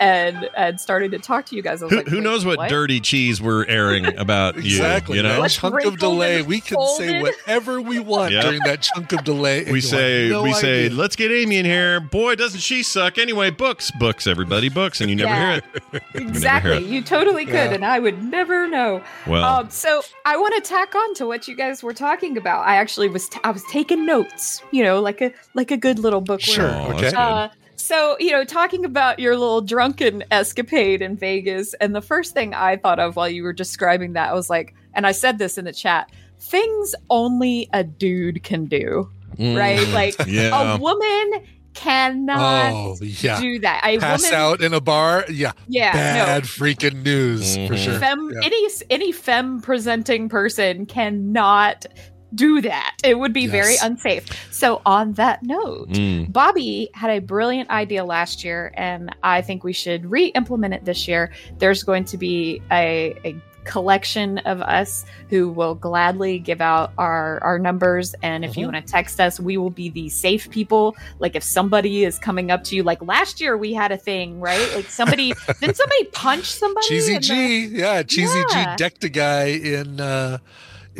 and 0.00 0.48
and 0.56 0.80
starting 0.80 1.10
to 1.12 1.18
talk 1.18 1.44
to 1.46 1.54
you 1.56 1.62
guys. 1.62 1.82
I 1.82 1.84
was 1.84 1.90
Who, 1.92 1.96
like, 1.98 2.08
who 2.08 2.20
knows 2.20 2.44
what, 2.44 2.68
dirty 2.68 2.98
cheese 3.00 3.40
we're 3.40 3.66
airing 3.66 4.06
about 4.18 4.56
Exactly. 4.56 5.18
you? 5.18 5.22
You 5.22 5.28
know, 5.28 5.42
that 5.42 5.50
chunk 5.50 5.84
of 5.84 5.98
delay. 5.98 6.42
We 6.42 6.60
can 6.60 6.78
say 6.96 7.20
whatever 7.22 7.80
we 7.80 8.00
want 8.00 8.32
Yeah. 8.32 8.42
during 8.42 8.60
that 8.64 8.82
chunk 8.82 9.12
of 9.12 9.22
delay. 9.24 9.70
we 9.70 9.80
say 9.80 10.28
no 10.30 10.42
we 10.42 10.52
say 10.54 10.88
let's 10.88 11.14
get 11.16 11.30
Amy 11.30 11.58
in 11.58 11.64
here. 11.66 12.00
Boy, 12.00 12.34
doesn't 12.34 12.60
she 12.60 12.82
suck? 12.82 13.18
Anyway, 13.18 13.50
books, 13.50 13.90
books, 13.92 14.26
everybody, 14.26 14.68
books, 14.70 15.00
and 15.00 15.10
you 15.10 15.16
never 15.16 15.28
Yeah. 15.30 15.60
hear 15.60 15.62
it. 15.92 16.02
You 16.14 16.28
Exactly. 16.28 16.70
hear 16.72 16.80
it. 16.80 16.86
You 16.86 17.02
totally 17.02 17.44
could, 17.44 17.52
Yeah. 17.54 17.74
and 17.74 17.84
I 17.84 17.98
would 17.98 18.22
never 18.24 18.66
know. 18.66 19.02
Well. 19.26 19.44
um, 19.44 19.70
so 19.70 20.02
I 20.24 20.36
want 20.38 20.54
to 20.54 20.68
tack 20.68 20.94
on 20.94 21.14
to 21.14 21.26
what 21.26 21.46
you 21.46 21.54
guys 21.54 21.82
were 21.82 21.92
talking 21.92 22.36
about. 22.38 22.66
I 22.66 22.76
actually 22.76 23.08
was 23.10 23.28
t- 23.28 23.40
I 23.44 23.50
was 23.50 23.62
taking 23.70 24.06
notes, 24.06 24.62
you 24.70 24.82
know, 24.82 25.00
like 25.00 25.20
a 25.20 25.32
like 25.54 25.70
a 25.70 25.76
good 25.76 25.98
little 25.98 26.20
book. 26.22 26.40
Sure, 26.40 26.64
okay. 26.94 27.12
Uh, 27.14 27.48
so 27.90 28.16
you 28.20 28.30
know, 28.32 28.44
talking 28.44 28.84
about 28.84 29.18
your 29.18 29.36
little 29.36 29.60
drunken 29.60 30.22
escapade 30.30 31.02
in 31.02 31.16
Vegas, 31.16 31.74
and 31.74 31.94
the 31.94 32.00
first 32.00 32.32
thing 32.32 32.54
I 32.54 32.76
thought 32.76 32.98
of 33.00 33.16
while 33.16 33.28
you 33.28 33.42
were 33.42 33.52
describing 33.52 34.12
that, 34.14 34.30
I 34.30 34.34
was 34.34 34.48
like, 34.48 34.74
and 34.94 35.06
I 35.06 35.12
said 35.12 35.38
this 35.38 35.58
in 35.58 35.64
the 35.64 35.72
chat: 35.72 36.10
things 36.38 36.94
only 37.10 37.68
a 37.72 37.82
dude 37.84 38.42
can 38.42 38.66
do, 38.66 39.10
Mm. 39.36 39.56
right? 39.58 39.88
Like 39.92 40.14
Yeah. 40.26 40.74
a 40.74 40.78
woman 40.78 41.30
cannot 41.72 42.72
Oh, 42.72 42.96
yeah. 43.00 43.40
do 43.40 43.58
that. 43.60 43.80
A 43.84 43.98
Pass 43.98 44.22
woman 44.24 44.38
out 44.38 44.60
in 44.60 44.74
a 44.74 44.80
bar. 44.80 45.24
Yeah. 45.30 45.52
Yeah, 45.68 45.92
no. 45.92 46.26
Bad 46.26 46.42
freaking 46.44 47.02
news 47.04 47.56
for 47.68 47.76
sure. 47.76 47.98
Fem, 47.98 48.30
Yeah. 48.34 48.40
any 48.44 48.68
any 48.90 49.12
femme 49.12 49.60
presenting 49.62 50.28
person 50.28 50.84
cannot 50.86 51.86
do 52.34 52.60
that. 52.62 52.96
It 53.02 53.18
would 53.18 53.32
be 53.32 53.46
very 53.46 53.74
unsafe. 53.82 54.24
So 54.52 54.80
on 54.86 55.12
that 55.14 55.42
note, 55.42 55.88
Mm. 55.90 56.32
Bobby 56.32 56.90
had 56.94 57.10
a 57.10 57.18
brilliant 57.20 57.70
idea 57.70 58.04
last 58.04 58.44
year, 58.44 58.72
and 58.76 59.14
I 59.22 59.42
think 59.42 59.64
we 59.64 59.72
should 59.72 60.10
re-implement 60.10 60.74
it 60.74 60.84
this 60.84 61.08
year. 61.08 61.32
There's 61.58 61.82
going 61.82 62.04
to 62.04 62.16
be 62.18 62.62
a, 62.70 63.14
a 63.24 63.36
collection 63.64 64.38
of 64.38 64.62
us 64.62 65.04
who 65.28 65.48
will 65.50 65.74
gladly 65.74 66.38
give 66.38 66.60
out 66.62 66.92
our 66.96 67.38
our 67.42 67.58
numbers 67.58 68.14
and 68.22 68.42
if 68.42 68.56
you 68.56 68.64
Mm-hmm. 68.66 68.74
want 68.74 68.86
to 68.86 68.90
text 68.90 69.20
us 69.20 69.38
we 69.38 69.58
will 69.58 69.68
be 69.70 69.90
the 69.90 70.08
safe 70.08 70.48
people 70.50 70.96
like 71.18 71.36
if 71.36 71.42
somebody 71.42 72.04
is 72.04 72.18
coming 72.18 72.50
up 72.50 72.64
to 72.64 72.74
you 72.74 72.82
like 72.82 73.02
last 73.02 73.38
year 73.38 73.58
we 73.58 73.74
had 73.74 73.92
a 73.92 73.98
thing 73.98 74.40
right 74.40 74.74
like 74.74 74.86
somebody 74.86 75.34
didn't 75.60 75.76
somebody 75.76 76.04
punched 76.04 76.58
somebody 76.58 76.88
Cheesy 76.88 77.14
in 77.14 77.20
the- 77.20 77.26
G, 77.26 77.66
yeah, 77.66 78.02
Cheesy 78.02 78.42
Yeah. 78.50 78.72
G 78.72 78.76
decked 78.78 79.04
a 79.04 79.10
guy 79.10 79.44
in 79.48 80.00
uh 80.00 80.38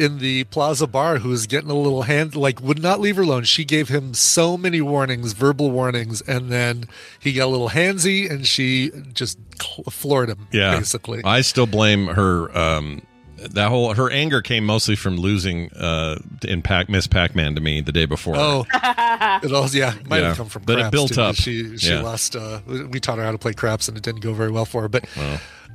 in 0.01 0.19
the 0.19 0.45
Plaza 0.45 0.87
Bar 0.87 1.19
who 1.19 1.29
was 1.29 1.47
getting 1.47 1.71
a 1.71 1.75
little 1.75 2.03
hand 2.03 2.35
like 2.35 2.61
would 2.61 2.83
not 2.83 3.01
leave 3.01 3.17
her 3.17 3.23
alone. 3.23 3.45
She 3.45 3.65
gave 3.65 3.89
him 3.89 4.15
so 4.15 4.57
many 4.57 4.81
warnings, 4.81 5.33
verbal 5.35 5.71
warnings, 5.71 6.21
and 6.23 6.51
then 6.51 6.85
he 7.19 7.33
got 7.35 7.47
a 7.47 7.49
little 7.49 7.69
handsy 7.71 8.29
and 8.31 8.47
she 8.47 8.91
just 9.13 9.39
floored 9.91 10.29
him. 10.31 10.49
Yeah, 10.53 10.79
basically. 10.79 11.23
I 11.25 11.43
still 11.43 11.67
blame 11.67 12.07
her. 12.09 12.57
Um, 12.57 13.03
that 13.53 13.71
whole 13.71 13.95
her 13.95 14.11
anger 14.11 14.43
came 14.43 14.67
mostly 14.67 14.97
from 14.97 15.17
losing 15.17 15.71
uh, 15.73 16.19
in 16.47 16.61
Pac 16.61 16.91
Miss 16.91 17.07
Pac 17.07 17.35
Man 17.35 17.55
to 17.55 17.61
me 17.63 17.81
the 17.81 17.91
day 17.93 18.05
before. 18.05 18.35
Oh, 18.37 18.67
it 18.75 19.51
all 19.53 19.67
yeah, 19.71 19.97
it 19.97 20.07
might 20.09 20.21
Yeah, 20.21 20.29
have 20.29 20.37
come 20.37 20.49
from 20.51 20.63
but 20.67 20.75
it 20.79 20.83
craps, 20.83 20.91
built 20.93 21.13
too, 21.15 21.21
up. 21.23 21.29
'cause 21.37 21.45
She 21.45 21.79
she 21.79 21.89
Yeah. 21.91 22.03
lost. 22.03 22.37
Uh, 22.37 22.61
we 22.91 23.01
taught 23.01 23.17
her 23.19 23.25
how 23.25 23.33
to 23.33 23.39
play 23.39 23.55
craps, 23.55 23.89
and 23.89 23.97
it 23.97 24.03
didn't 24.03 24.21
go 24.21 24.35
very 24.35 24.51
well 24.51 24.67
for 24.67 24.83
her. 24.83 24.89
But 24.91 25.07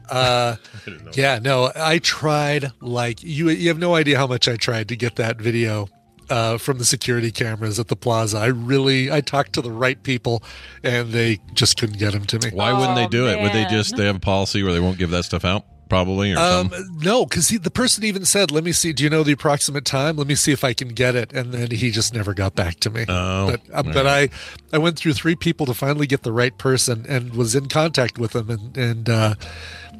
uh, 0.09 0.55
yeah, 1.13 1.39
no, 1.41 1.71
I 1.75 1.99
tried 1.99 2.71
like 2.81 3.23
you. 3.23 3.49
You 3.49 3.69
have 3.69 3.79
no 3.79 3.95
idea 3.95 4.17
how 4.17 4.27
much 4.27 4.47
I 4.47 4.55
tried 4.55 4.89
to 4.89 4.95
get 4.95 5.15
that 5.17 5.37
video. 5.37 5.87
Uh, 6.27 6.57
from 6.57 6.79
the 6.79 6.85
security 6.85 7.29
cameras 7.29 7.79
at 7.79 7.87
the 7.87 7.95
plaza, 7.95 8.39
I 8.39 8.47
really 8.47 9.11
I 9.11 9.21
talked 9.21 9.53
to 9.53 9.61
the 9.61 9.69
right 9.69 10.01
people, 10.01 10.41
and 10.83 11.11
they 11.11 11.37
just 11.53 11.77
couldn't 11.77 11.99
get 11.99 12.13
them 12.13 12.25
to 12.25 12.39
me. 12.39 12.49
Why 12.51 12.73
wouldn't 12.73 12.95
they 12.95 13.05
do 13.05 13.27
it? 13.27 13.39
Would 13.39 13.53
they 13.53 13.65
just 13.65 13.95
they 13.95 14.05
have 14.07 14.15
a 14.15 14.19
policy 14.19 14.63
where 14.63 14.73
they 14.73 14.79
won't 14.79 14.97
give 14.97 15.11
that 15.11 15.25
stuff 15.25 15.45
out? 15.45 15.65
Probably 15.95 16.33
or 16.33 16.37
Um, 16.39 16.69
something. 16.71 16.99
no, 17.01 17.25
because 17.25 17.47
the 17.47 17.71
person 17.71 18.03
even 18.03 18.25
said, 18.25 18.51
"Let 18.51 18.63
me 18.65 18.71
see. 18.73 18.91
Do 18.91 19.03
you 19.03 19.09
know 19.09 19.23
the 19.23 19.31
approximate 19.31 19.85
time? 19.85 20.17
Let 20.17 20.27
me 20.27 20.35
see 20.35 20.51
if 20.51 20.63
I 20.63 20.73
can 20.73 20.89
get 20.89 21.15
it." 21.15 21.31
And 21.31 21.53
then 21.53 21.71
he 21.71 21.89
just 21.89 22.13
never 22.13 22.33
got 22.33 22.53
back 22.53 22.79
to 22.81 22.89
me. 22.89 23.05
Oh, 23.07 23.51
but 23.51 23.61
uh, 23.73 23.83
but 23.83 24.05
I 24.05 24.29
I 24.73 24.77
went 24.77 24.97
through 24.99 25.13
three 25.13 25.35
people 25.35 25.65
to 25.67 25.73
finally 25.73 26.05
get 26.07 26.23
the 26.23 26.33
right 26.33 26.57
person, 26.57 27.05
and 27.07 27.33
was 27.33 27.55
in 27.55 27.67
contact 27.69 28.17
with 28.19 28.31
them, 28.33 28.49
and 28.49 28.75
and 28.77 29.09
uh, 29.09 29.35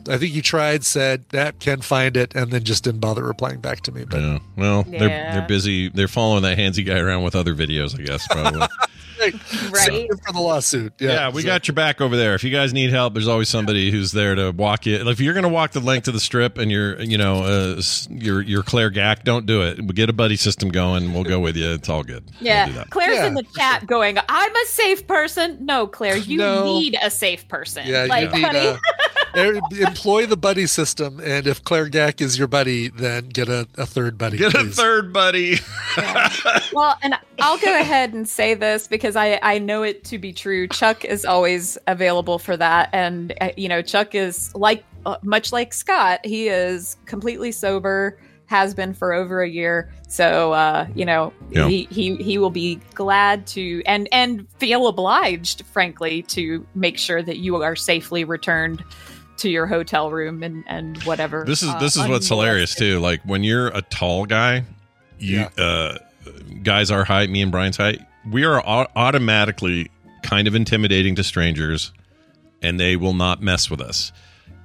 I 0.10 0.17
think 0.17 0.34
he 0.34 0.41
tried, 0.41 0.84
said 0.84 1.23
that 1.29 1.60
can 1.60 1.79
find 1.81 2.17
it, 2.17 2.36
and 2.36 2.51
then 2.51 2.63
just 2.63 2.84
didn't 2.84 2.99
bother 2.99 3.23
replying 3.23 3.62
back 3.62 3.81
to 3.84 3.91
me. 3.93 4.03
But 4.03 4.19
Yeah. 4.21 4.39
Well, 4.58 4.84
they're 4.84 5.08
they're 5.08 5.47
busy. 5.47 5.88
They're 5.89 6.08
following 6.10 6.43
that 6.43 6.58
handsy 6.58 6.86
guy 6.86 6.99
around 6.99 7.23
with 7.23 7.36
other 7.36 7.55
videos, 7.55 7.97
I 7.97 8.03
guess. 8.03 8.27
Probably. 8.27 8.67
right 9.71 10.08
for 10.25 10.34
the 10.34 10.39
lawsuit. 10.41 10.93
Yeah, 10.99 11.12
Yeah, 11.13 11.29
we 11.29 11.41
so- 11.41 11.47
got 11.47 11.67
your 11.67 11.73
back 11.75 12.01
over 12.01 12.17
there. 12.17 12.36
If 12.36 12.43
you 12.43 12.51
guys 12.51 12.73
need 12.73 12.89
help, 12.91 13.13
there's 13.13 13.27
always 13.29 13.49
somebody 13.49 13.89
who's 13.89 14.12
there 14.12 14.36
to 14.36 14.51
walk 14.51 14.86
you. 14.86 15.08
If 15.10 15.19
you're 15.21 15.34
going 15.34 15.43
to 15.43 15.49
walk 15.49 15.71
the 15.71 15.79
length 15.85 16.07
of 16.07 16.13
the 16.13 16.19
strip 16.19 16.57
and 16.57 16.71
you're, 16.71 16.99
you 17.01 17.17
know, 17.17 17.43
uh, 17.43 17.81
your 18.09 18.35
you're 18.35 18.41
you're 18.41 18.63
Clare 18.63 18.89
Gack, 18.89 19.23
don't 19.23 19.45
do 19.45 19.61
it. 19.61 19.77
We 19.81 19.93
get 19.93 20.09
a 20.09 20.13
buddy 20.13 20.35
system 20.35 20.69
going. 20.69 21.13
We'll 21.13 21.23
go 21.23 21.39
with 21.39 21.55
you. 21.55 21.71
It's 21.73 21.87
all 21.89 22.03
good. 22.03 22.23
We'll 22.25 22.39
do 22.39 22.45
Yeah, 22.45 22.69
that. 22.69 22.89
Clare's 22.89 23.15
Yeah, 23.15 23.27
in 23.27 23.33
the 23.35 23.43
chat 23.55 23.85
going, 23.85 24.17
"I'm 24.27 24.51
a 24.55 24.65
safe 24.67 25.05
person." 25.07 25.57
No, 25.65 25.87
Clare, 25.87 26.17
you 26.17 26.37
No. 26.37 26.63
need 26.65 26.97
a 27.01 27.09
safe 27.11 27.47
person. 27.47 27.85
Yeah, 27.87 28.05
like, 28.05 28.29
you 28.31 28.35
need 28.37 28.45
honey, 28.45 28.67
uh, 28.67 28.77
er- 29.37 29.59
employ 29.81 30.25
the 30.25 30.37
buddy 30.37 30.65
system, 30.67 31.19
and 31.23 31.45
if 31.47 31.63
Clare 31.63 31.89
Gack 31.89 32.21
is 32.21 32.37
your 32.37 32.47
buddy, 32.47 32.89
then 32.89 33.29
get 33.29 33.49
a, 33.49 33.67
a 33.77 33.85
third 33.85 34.17
buddy. 34.17 34.37
Get 34.37 34.53
a 34.55 34.63
third 34.65 35.11
buddy. 35.13 35.57
well, 36.73 36.97
and 37.01 37.15
I'll 37.39 37.57
go 37.59 37.79
ahead 37.79 38.13
and 38.13 38.27
say 38.27 38.53
this 38.53 38.87
because 38.87 39.15
I 39.15 39.39
I 39.41 39.59
know 39.59 39.83
it 39.83 40.03
to 40.05 40.17
be 40.17 40.33
true. 40.33 40.67
Chuck 40.67 41.05
is 41.05 41.25
always 41.25 41.77
available 41.87 42.39
for 42.39 42.57
that, 42.57 42.89
and 42.93 43.33
uh, 43.41 43.49
you 43.57 43.69
know, 43.69 43.81
Chuck 43.81 44.15
is 44.15 44.53
like 44.55 44.83
uh, 45.05 45.17
much 45.23 45.51
like 45.51 45.73
Scott. 45.73 46.25
He 46.25 46.47
is 46.47 46.97
completely 47.05 47.51
sober. 47.51 48.17
Has 48.47 48.75
been 48.75 48.93
for 48.93 49.11
over 49.11 49.41
a 49.41 49.49
year, 49.49 49.91
so 50.07 50.53
uh, 50.53 50.85
you 50.93 51.03
know 51.03 51.33
Yeah. 51.49 51.67
he, 51.67 51.87
he 51.89 52.15
he 52.17 52.37
will 52.37 52.51
be 52.51 52.75
glad 52.93 53.47
to 53.47 53.81
and 53.87 54.07
and 54.11 54.45
feel 54.59 54.85
obliged, 54.85 55.65
frankly, 55.65 56.21
to 56.23 56.63
make 56.75 56.99
sure 56.99 57.23
that 57.23 57.37
you 57.37 57.55
are 57.63 57.75
safely 57.75 58.23
returned 58.23 58.83
to 59.37 59.49
your 59.49 59.65
hotel 59.65 60.11
room 60.11 60.43
and 60.43 60.63
and 60.67 61.01
whatever. 61.05 61.43
This 61.43 61.63
is 61.63 61.69
uh, 61.69 61.79
this 61.79 61.95
is 61.97 62.07
what's 62.07 62.27
hilarious 62.27 62.75
too. 62.75 62.99
Like 62.99 63.21
when 63.23 63.43
you're 63.43 63.69
a 63.69 63.81
tall 63.81 64.27
guy, 64.27 64.63
you 65.17 65.39
uh, 65.57 65.97
guys 66.61 66.91
our 66.91 67.03
height, 67.03 67.31
me 67.31 67.41
and 67.41 67.51
Brian's 67.51 67.77
height, 67.77 67.99
we 68.29 68.43
are 68.43 68.61
au- 68.63 68.87
automatically 68.95 69.89
kind 70.21 70.47
of 70.47 70.53
intimidating 70.53 71.15
to 71.15 71.23
strangers, 71.23 71.91
and 72.61 72.79
they 72.79 72.95
will 72.95 73.15
not 73.15 73.41
mess 73.41 73.71
with 73.71 73.81
us. 73.81 74.11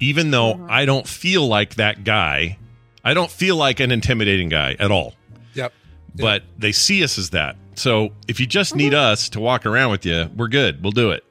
Even 0.01 0.31
though 0.31 0.55
Mm-hmm. 0.55 0.67
I 0.71 0.85
don't 0.87 1.07
feel 1.07 1.47
like 1.47 1.75
that 1.77 2.05
guy, 2.05 2.59
I 3.05 3.15
don't 3.15 3.31
feel 3.31 3.57
like 3.57 3.81
an 3.81 3.91
intimidating 3.93 4.49
guy 4.49 4.77
at 4.79 4.91
all. 4.91 5.15
Yep. 5.55 5.73
But 6.17 6.43
they 6.59 6.73
see 6.73 7.05
us 7.05 7.19
as 7.19 7.31
that. 7.31 7.57
So 7.77 8.11
if 8.29 8.41
you 8.41 8.47
just 8.47 8.71
Mm-hmm. 8.73 8.79
need 8.79 8.95
us 8.95 9.29
to 9.31 9.41
walk 9.41 9.65
around 9.67 9.91
with 9.91 10.05
you, 10.05 10.29
we're 10.37 10.49
good. 10.49 10.83
We'll 10.83 10.93
do 10.93 11.11
it. 11.11 11.25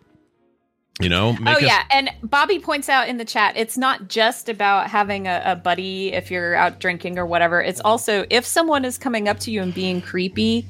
You 1.01 1.07
know, 1.07 1.37
oh 1.45 1.57
yeah, 1.59 1.83
and 1.91 2.09
Bobby 2.23 2.59
points 2.59 2.89
out 2.89 3.07
in 3.07 3.15
the 3.15 3.23
chat, 3.23 3.55
it's 3.55 3.77
not 3.77 4.09
just 4.09 4.49
about 4.49 4.89
having 4.89 5.27
a, 5.27 5.41
a, 5.45 5.55
buddy 5.55 6.11
if 6.11 6.29
you're 6.29 6.55
out 6.55 6.81
drinking 6.81 7.17
or 7.17 7.25
whatever. 7.25 7.61
It's 7.61 7.79
also 7.79 8.25
if 8.29 8.45
someone 8.45 8.83
is 8.83 8.97
coming 8.97 9.29
up 9.29 9.39
to 9.39 9.51
you 9.51 9.61
and 9.61 9.73
being 9.73 10.01
creepy, 10.01 10.65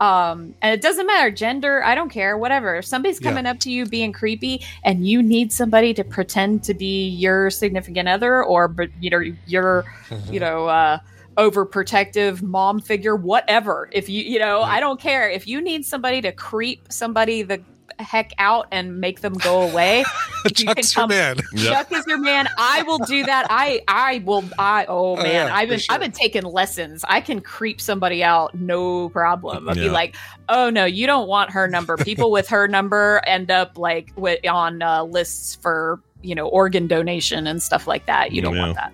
um, 0.00 0.54
and 0.62 0.72
it 0.72 0.80
doesn't 0.80 1.06
matter 1.06 1.30
gender, 1.30 1.84
I 1.84 1.94
don't 1.94 2.08
care, 2.08 2.38
whatever. 2.38 2.76
If 2.76 2.86
somebody's 2.86 3.20
coming 3.20 3.44
yeah. 3.44 3.50
up 3.50 3.60
to 3.60 3.70
you 3.70 3.84
being 3.84 4.14
creepy, 4.14 4.62
and 4.84 5.06
you 5.06 5.22
need 5.22 5.52
somebody 5.52 5.92
to 5.92 6.02
pretend 6.02 6.64
to 6.64 6.72
be 6.72 7.06
your 7.06 7.50
significant 7.50 8.08
other 8.08 8.42
or 8.42 8.74
you 9.02 9.10
know 9.10 9.20
your 9.46 9.84
mm-hmm. 10.08 10.32
you 10.32 10.40
know. 10.40 10.66
Uh, 10.66 10.98
overprotective 11.36 12.42
mom 12.42 12.80
figure 12.80 13.16
whatever 13.16 13.88
if 13.90 14.08
you 14.08 14.22
you 14.22 14.38
know 14.38 14.62
i 14.62 14.78
don't 14.78 15.00
care 15.00 15.28
if 15.28 15.48
you 15.48 15.60
need 15.60 15.84
somebody 15.84 16.20
to 16.20 16.30
creep 16.30 16.86
somebody 16.92 17.42
the 17.42 17.60
heck 17.98 18.32
out 18.38 18.68
and 18.70 19.00
make 19.00 19.20
them 19.20 19.34
go 19.34 19.62
away. 19.62 20.04
Chuck's 20.54 20.94
come, 20.94 21.10
your 21.10 21.18
man. 21.18 21.36
Chuck 21.56 21.92
is 21.92 22.06
your 22.06 22.18
man. 22.18 22.48
I 22.58 22.82
will 22.82 22.98
do 22.98 23.24
that. 23.24 23.46
I 23.50 23.82
I 23.88 24.22
will. 24.24 24.44
I 24.58 24.84
oh, 24.86 25.12
oh 25.12 25.16
man, 25.16 25.26
yeah, 25.48 25.54
I've 25.54 25.68
been 25.68 25.78
sure. 25.78 25.94
I've 25.94 26.00
been 26.00 26.12
taking 26.12 26.42
lessons. 26.42 27.04
I 27.08 27.20
can 27.20 27.40
creep 27.40 27.80
somebody 27.80 28.22
out 28.22 28.54
no 28.54 29.08
problem. 29.08 29.68
I'll 29.68 29.76
yeah. 29.76 29.84
be 29.84 29.90
like, 29.90 30.16
oh 30.48 30.70
no, 30.70 30.84
you 30.84 31.06
don't 31.06 31.28
want 31.28 31.50
her 31.50 31.68
number. 31.68 31.96
People 31.96 32.30
with 32.30 32.48
her 32.48 32.68
number 32.68 33.20
end 33.26 33.50
up 33.50 33.78
like 33.78 34.12
with, 34.16 34.46
on 34.46 34.82
uh, 34.82 35.04
lists 35.04 35.56
for 35.56 36.00
you 36.22 36.34
know 36.34 36.48
organ 36.48 36.86
donation 36.86 37.46
and 37.46 37.62
stuff 37.62 37.86
like 37.86 38.06
that. 38.06 38.32
You 38.32 38.42
don't 38.42 38.54
yeah. 38.54 38.62
want 38.62 38.76
that. 38.76 38.92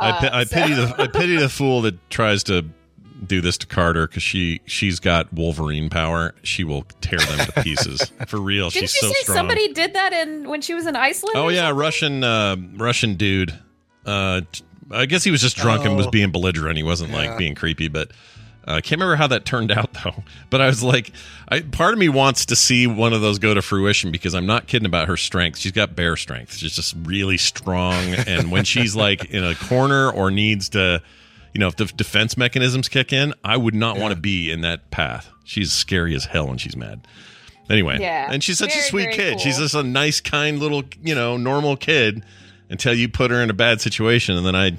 I, 0.00 0.10
uh, 0.10 0.30
I 0.32 0.44
so. 0.44 0.54
pity 0.54 0.74
the 0.74 0.94
I 0.98 1.06
pity 1.06 1.36
the 1.36 1.48
fool 1.48 1.82
that 1.82 2.10
tries 2.10 2.44
to 2.44 2.64
do 3.24 3.40
this 3.40 3.58
to 3.58 3.66
Carter 3.66 4.06
because 4.06 4.22
she 4.22 4.60
she's 4.66 5.00
got 5.00 5.32
Wolverine 5.32 5.88
power. 5.88 6.34
She 6.42 6.64
will 6.64 6.82
tear 7.00 7.18
them 7.18 7.46
to 7.46 7.62
pieces 7.62 8.12
for 8.26 8.38
real. 8.40 8.70
Didn't 8.70 8.88
she's 8.90 9.02
you 9.02 9.08
so 9.08 9.14
say 9.14 9.22
strong. 9.22 9.36
somebody 9.36 9.72
did 9.72 9.94
that 9.94 10.12
in 10.12 10.48
when 10.48 10.60
she 10.60 10.74
was 10.74 10.86
in 10.86 10.96
Iceland? 10.96 11.36
Oh 11.36 11.48
yeah, 11.48 11.70
Russian 11.70 12.24
uh, 12.24 12.56
Russian 12.74 13.14
dude. 13.14 13.58
Uh, 14.04 14.42
I 14.90 15.06
guess 15.06 15.24
he 15.24 15.30
was 15.30 15.40
just 15.40 15.56
drunk 15.56 15.82
oh. 15.82 15.86
and 15.86 15.96
was 15.96 16.06
oh. 16.06 16.10
being 16.10 16.30
belligerent. 16.30 16.76
He 16.76 16.82
wasn't 16.82 17.10
yeah. 17.10 17.16
like 17.16 17.38
being 17.38 17.54
creepy, 17.54 17.88
but 17.88 18.10
uh, 18.66 18.74
I 18.74 18.80
can't 18.80 19.00
remember 19.00 19.16
how 19.16 19.26
that 19.28 19.44
turned 19.44 19.72
out 19.72 19.92
though. 20.04 20.22
But 20.50 20.60
I 20.60 20.66
was 20.66 20.82
like, 20.82 21.12
I, 21.48 21.60
part 21.60 21.92
of 21.92 21.98
me 21.98 22.08
wants 22.08 22.46
to 22.46 22.56
see 22.56 22.86
one 22.86 23.12
of 23.12 23.20
those 23.20 23.38
go 23.38 23.54
to 23.54 23.62
fruition 23.62 24.10
because 24.10 24.34
I'm 24.34 24.46
not 24.46 24.66
kidding 24.66 24.86
about 24.86 25.08
her 25.08 25.16
strength. 25.16 25.58
She's 25.58 25.72
got 25.72 25.96
bear 25.96 26.16
strength. 26.16 26.54
She's 26.54 26.74
just 26.74 26.94
really 27.02 27.38
strong, 27.38 28.14
and 28.14 28.50
when 28.50 28.64
she's 28.64 28.94
like 28.96 29.26
in 29.26 29.44
a 29.44 29.54
corner 29.54 30.10
or 30.10 30.30
needs 30.30 30.70
to 30.70 31.02
you 31.52 31.58
know, 31.58 31.68
if 31.68 31.76
the 31.76 31.84
defense 31.84 32.36
mechanisms 32.36 32.88
kick 32.88 33.12
in, 33.12 33.34
I 33.44 33.56
would 33.56 33.74
not 33.74 33.96
yeah. 33.96 34.02
want 34.02 34.14
to 34.14 34.20
be 34.20 34.50
in 34.50 34.62
that 34.62 34.90
path. 34.90 35.30
She's 35.44 35.72
scary 35.72 36.14
as 36.14 36.24
hell 36.24 36.48
when 36.48 36.58
she's 36.58 36.76
mad. 36.76 37.06
Anyway, 37.70 37.98
yeah, 38.00 38.28
and 38.30 38.42
she's 38.42 38.58
such 38.58 38.72
very, 38.72 38.80
a 38.80 38.88
sweet 38.88 39.10
kid. 39.12 39.34
Cool. 39.34 39.38
She's 39.38 39.58
just 39.58 39.74
a 39.74 39.82
nice, 39.82 40.20
kind 40.20 40.58
little, 40.58 40.82
you 41.02 41.14
know, 41.14 41.36
normal 41.36 41.76
kid 41.76 42.24
until 42.68 42.94
you 42.94 43.08
put 43.08 43.30
her 43.30 43.40
in 43.40 43.50
a 43.50 43.54
bad 43.54 43.80
situation, 43.80 44.36
and 44.36 44.44
then 44.44 44.56
I, 44.56 44.76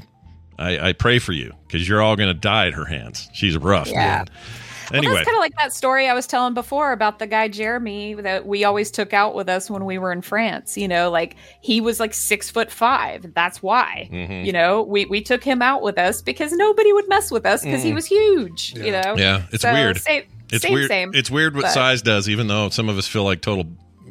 I, 0.59 0.89
I 0.89 0.93
pray 0.93 1.19
for 1.19 1.31
you 1.31 1.53
because 1.67 1.87
you're 1.87 2.01
all 2.01 2.15
going 2.15 2.27
to 2.27 2.39
die 2.39 2.67
at 2.67 2.73
her 2.73 2.85
hands. 2.85 3.29
She's 3.33 3.57
rough. 3.57 3.87
Yeah. 3.87 3.95
Man. 3.95 4.27
Anyway, 4.91 5.13
well, 5.13 5.23
kind 5.23 5.35
of 5.35 5.41
like 5.41 5.55
that 5.57 5.73
story 5.73 6.07
I 6.07 6.13
was 6.13 6.27
telling 6.27 6.53
before 6.53 6.91
about 6.91 7.19
the 7.19 7.27
guy 7.27 7.47
Jeremy 7.47 8.15
that 8.15 8.45
we 8.45 8.63
always 8.63 8.91
took 8.91 9.13
out 9.13 9.35
with 9.35 9.49
us 9.49 9.69
when 9.69 9.85
we 9.85 9.97
were 9.97 10.11
in 10.11 10.21
France. 10.21 10.77
You 10.77 10.87
know, 10.87 11.09
like 11.09 11.35
he 11.61 11.81
was 11.81 11.99
like 11.99 12.13
six 12.13 12.49
foot 12.49 12.71
five. 12.71 13.33
That's 13.33 13.61
why. 13.61 14.09
Mm-hmm. 14.11 14.45
You 14.45 14.53
know, 14.53 14.83
we 14.83 15.05
we 15.05 15.21
took 15.21 15.43
him 15.43 15.61
out 15.61 15.81
with 15.81 15.97
us 15.97 16.21
because 16.21 16.51
nobody 16.53 16.91
would 16.93 17.07
mess 17.09 17.31
with 17.31 17.45
us 17.45 17.63
because 17.63 17.81
mm. 17.81 17.85
he 17.85 17.93
was 17.93 18.05
huge. 18.05 18.73
Yeah. 18.75 18.83
You 18.83 18.91
know, 18.91 19.15
yeah, 19.17 19.43
it's 19.51 19.61
so, 19.61 19.73
weird. 19.73 19.99
Same, 19.99 20.23
it's 20.51 20.63
same, 20.63 20.73
weird. 20.73 20.87
Same, 20.87 21.11
it's 21.13 21.31
weird 21.31 21.55
what 21.55 21.63
but. 21.63 21.71
size 21.71 22.01
does. 22.01 22.29
Even 22.29 22.47
though 22.47 22.69
some 22.69 22.89
of 22.89 22.97
us 22.97 23.07
feel 23.07 23.23
like 23.23 23.41
total 23.41 23.65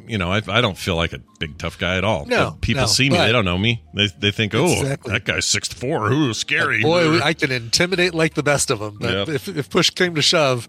you 0.07 0.17
know, 0.17 0.31
I, 0.31 0.41
I 0.47 0.61
don't 0.61 0.77
feel 0.77 0.95
like 0.95 1.13
a 1.13 1.19
big 1.39 1.57
tough 1.57 1.77
guy 1.77 1.97
at 1.97 2.03
all. 2.03 2.25
No, 2.25 2.57
people 2.61 2.83
no, 2.83 2.87
see 2.87 3.09
me, 3.09 3.17
they 3.17 3.31
don't 3.31 3.45
know 3.45 3.57
me. 3.57 3.83
They 3.93 4.07
they 4.17 4.31
think, 4.31 4.53
oh, 4.55 4.65
exactly. 4.65 5.13
that 5.13 5.25
guy's 5.25 5.45
six 5.45 5.67
four. 5.69 6.11
Ooh, 6.11 6.33
scary. 6.33 6.81
boy, 6.81 7.19
I 7.19 7.33
can 7.33 7.51
intimidate 7.51 8.13
like 8.13 8.33
the 8.33 8.43
best 8.43 8.71
of 8.71 8.79
them. 8.79 8.97
But 8.99 9.13
yep. 9.13 9.29
if 9.29 9.47
if 9.47 9.69
push 9.69 9.89
came 9.89 10.15
to 10.15 10.21
shove, 10.21 10.67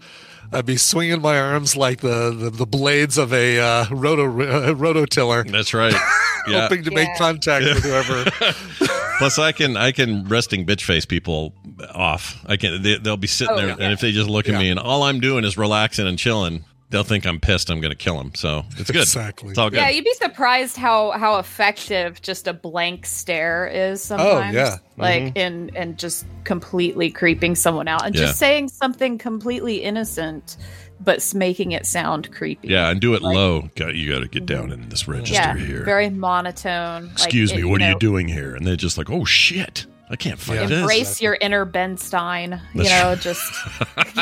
I'd 0.52 0.66
be 0.66 0.76
swinging 0.76 1.20
my 1.20 1.38
arms 1.38 1.76
like 1.76 2.00
the 2.00 2.30
the, 2.30 2.50
the 2.50 2.66
blades 2.66 3.18
of 3.18 3.32
a 3.32 3.58
uh, 3.58 3.86
roto 3.90 4.26
uh, 4.26 4.74
rototiller. 4.74 5.50
That's 5.50 5.74
right. 5.74 5.94
Yeah. 6.46 6.60
hoping 6.60 6.84
to 6.84 6.90
yeah. 6.90 6.94
make 6.96 7.16
contact 7.16 7.64
with 7.64 7.82
whoever. 7.82 8.30
Plus, 9.18 9.38
I 9.38 9.52
can 9.52 9.78
I 9.78 9.92
can 9.92 10.24
resting 10.24 10.66
bitch 10.66 10.82
face 10.82 11.06
people 11.06 11.54
off. 11.94 12.44
I 12.46 12.58
can 12.58 12.82
they, 12.82 12.98
will 12.98 13.16
be 13.16 13.26
sitting 13.26 13.54
oh, 13.54 13.56
there, 13.56 13.68
yeah. 13.68 13.76
and 13.78 13.94
if 13.94 14.00
they 14.00 14.12
just 14.12 14.28
look 14.28 14.46
at 14.46 14.58
me, 14.58 14.68
and 14.68 14.78
all 14.78 15.04
I'm 15.04 15.20
doing 15.20 15.44
is 15.44 15.56
relaxing 15.56 16.06
and 16.06 16.18
chilling, 16.18 16.66
they'll 16.94 17.02
think 17.02 17.26
I'm 17.26 17.40
pissed. 17.40 17.70
I'm 17.70 17.80
going 17.80 17.90
to 17.90 17.96
kill 17.96 18.16
them. 18.16 18.30
So 18.36 18.64
it's 18.78 18.90
good. 18.90 19.02
Exactly. 19.02 19.50
It's 19.50 19.58
all 19.58 19.68
good. 19.68 19.78
Yeah, 19.80 19.88
you'd 19.90 20.04
be 20.04 20.14
surprised 20.14 20.76
how 20.76 21.10
how 21.10 21.38
effective 21.38 22.22
just 22.22 22.46
a 22.46 22.52
blank 22.52 23.04
stare 23.04 23.66
is 23.66 24.00
sometimes. 24.02 24.28
Oh 24.28 24.32
sometimes. 24.34 24.54
yeah. 24.54 24.76
Like 24.96 25.22
Mm-hmm. 25.24 25.36
in 25.36 25.70
and 25.76 25.98
just 25.98 26.24
completely 26.44 27.10
creeping 27.10 27.56
someone 27.56 27.88
out 27.88 28.06
and 28.06 28.14
Yeah. 28.14 28.22
just 28.26 28.38
saying 28.38 28.68
something 28.68 29.18
completely 29.18 29.82
innocent, 29.82 30.56
but 31.00 31.20
making 31.34 31.72
it 31.72 31.84
sound 31.84 32.30
creepy. 32.30 32.68
Yeah, 32.68 32.90
and 32.90 33.00
do 33.00 33.14
it 33.14 33.22
Like- 33.22 33.34
low. 33.34 33.68
Got 33.74 33.96
you 33.96 34.12
got 34.12 34.20
to 34.20 34.28
get 34.28 34.46
down 34.46 34.70
in 34.70 34.88
this 34.88 35.08
register 35.08 35.34
Yeah, 35.34 35.56
here. 35.56 35.82
very 35.84 36.10
monotone. 36.10 37.06
like, 37.06 37.12
Excuse 37.14 37.50
it- 37.50 37.56
me, 37.56 37.64
what 37.64 37.80
are 37.80 37.86
know, 37.86 37.90
you 37.90 37.98
doing 37.98 38.28
here? 38.28 38.54
And 38.54 38.64
they're 38.64 38.76
just 38.76 38.96
like, 38.96 39.10
oh 39.10 39.24
shit, 39.24 39.86
I 40.14 40.16
can't 40.16 40.38
fight 40.38 40.60
Yeah. 40.60 40.66
this. 40.66 40.78
Embrace 40.78 41.20
your 41.20 41.36
inner 41.40 41.64
Ben 41.64 41.96
Stein. 41.96 42.60
You 42.72 42.84
That's 42.84 42.90
know, 43.02 43.16
just 43.16 43.52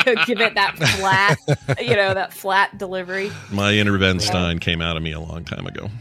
give 0.25 0.41
it 0.41 0.55
that 0.55 0.75
flat, 0.97 1.37
you 1.79 1.95
know, 1.95 2.15
that 2.15 2.33
flat 2.33 2.75
delivery. 2.79 3.31
My 3.51 3.73
inner 3.73 3.95
Ben 3.99 4.19
Stein 4.19 4.57
came 4.57 4.81
out 4.81 4.97
of 4.97 5.03
me 5.03 5.11
a 5.11 5.19
long 5.19 5.45
time 5.45 5.67
ago. 5.67 5.91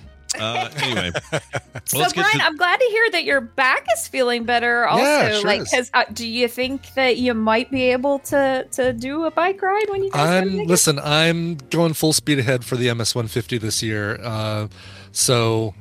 Uh, 0.41 0.71
anyway, 0.79 1.11
well, 1.31 1.41
So, 1.85 1.99
Brian, 2.15 2.39
to- 2.39 2.43
I'm 2.43 2.57
glad 2.57 2.81
to 2.81 2.87
hear 2.87 3.11
that 3.11 3.25
your 3.25 3.43
back 3.43 3.85
is 3.95 4.09
feeling 4.09 4.45
better. 4.45 4.87
Also, 4.87 5.05
Yeah, 5.05 5.33
sure 5.35 5.45
like, 5.45 5.65
because 5.65 5.91
uh, 5.93 6.05
do 6.11 6.27
you 6.27 6.49
think 6.49 6.95
that 6.95 7.19
you 7.19 7.35
might 7.35 7.71
be 7.71 7.91
able 7.93 8.19
to 8.21 8.67
to 8.73 8.95
do 8.95 9.25
a 9.25 9.31
bike 9.31 9.61
ride 9.61 9.91
when 9.91 10.03
you 10.05 10.11
guys 10.11 10.43
get 10.47 10.61
I'm 10.63 10.67
listen. 10.67 10.99
I'm 11.01 11.57
going 11.69 11.93
full 11.93 12.15
speed 12.15 12.39
ahead 12.39 12.65
for 12.65 12.77
the 12.77 12.87
MS150 12.87 13.61
this 13.61 13.83
year. 13.83 14.19
Uh, 14.23 14.69
so 15.13 15.75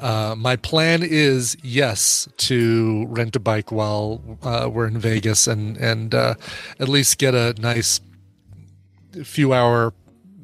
uh, 0.00 0.34
my 0.36 0.56
plan 0.56 1.02
is 1.02 1.56
yes 1.62 2.28
to 2.38 3.06
rent 3.08 3.36
a 3.36 3.40
bike 3.40 3.70
while 3.70 4.38
uh, 4.42 4.68
we're 4.72 4.86
in 4.86 4.98
Vegas 4.98 5.46
and 5.46 5.76
and 5.76 6.14
uh, 6.14 6.34
at 6.78 6.88
least 6.88 7.18
get 7.18 7.34
a 7.34 7.54
nice 7.60 8.00
few 9.24 9.52
hour 9.52 9.92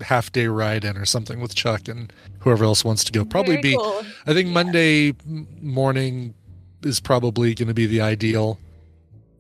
half 0.03 0.31
day 0.33 0.47
ride 0.47 0.85
in 0.85 0.97
or 0.97 1.05
something 1.05 1.41
with 1.41 1.55
Chuck 1.55 1.89
and 1.89 2.13
whoever 2.41 2.65
else 2.65 2.85
wants 2.85 3.05
to 3.05 3.13
go. 3.13 3.25
Probably 3.25 3.55
Very 3.55 3.63
be. 3.63 3.77
cool. 3.77 4.05
I 4.27 4.35
think 4.35 4.49
Monday 4.49 5.15
morning 5.61 6.35
is 6.83 7.01
probably 7.01 7.55
going 7.55 7.69
to 7.69 7.75
be 7.75 7.87
the 7.87 8.01
ideal 8.01 8.59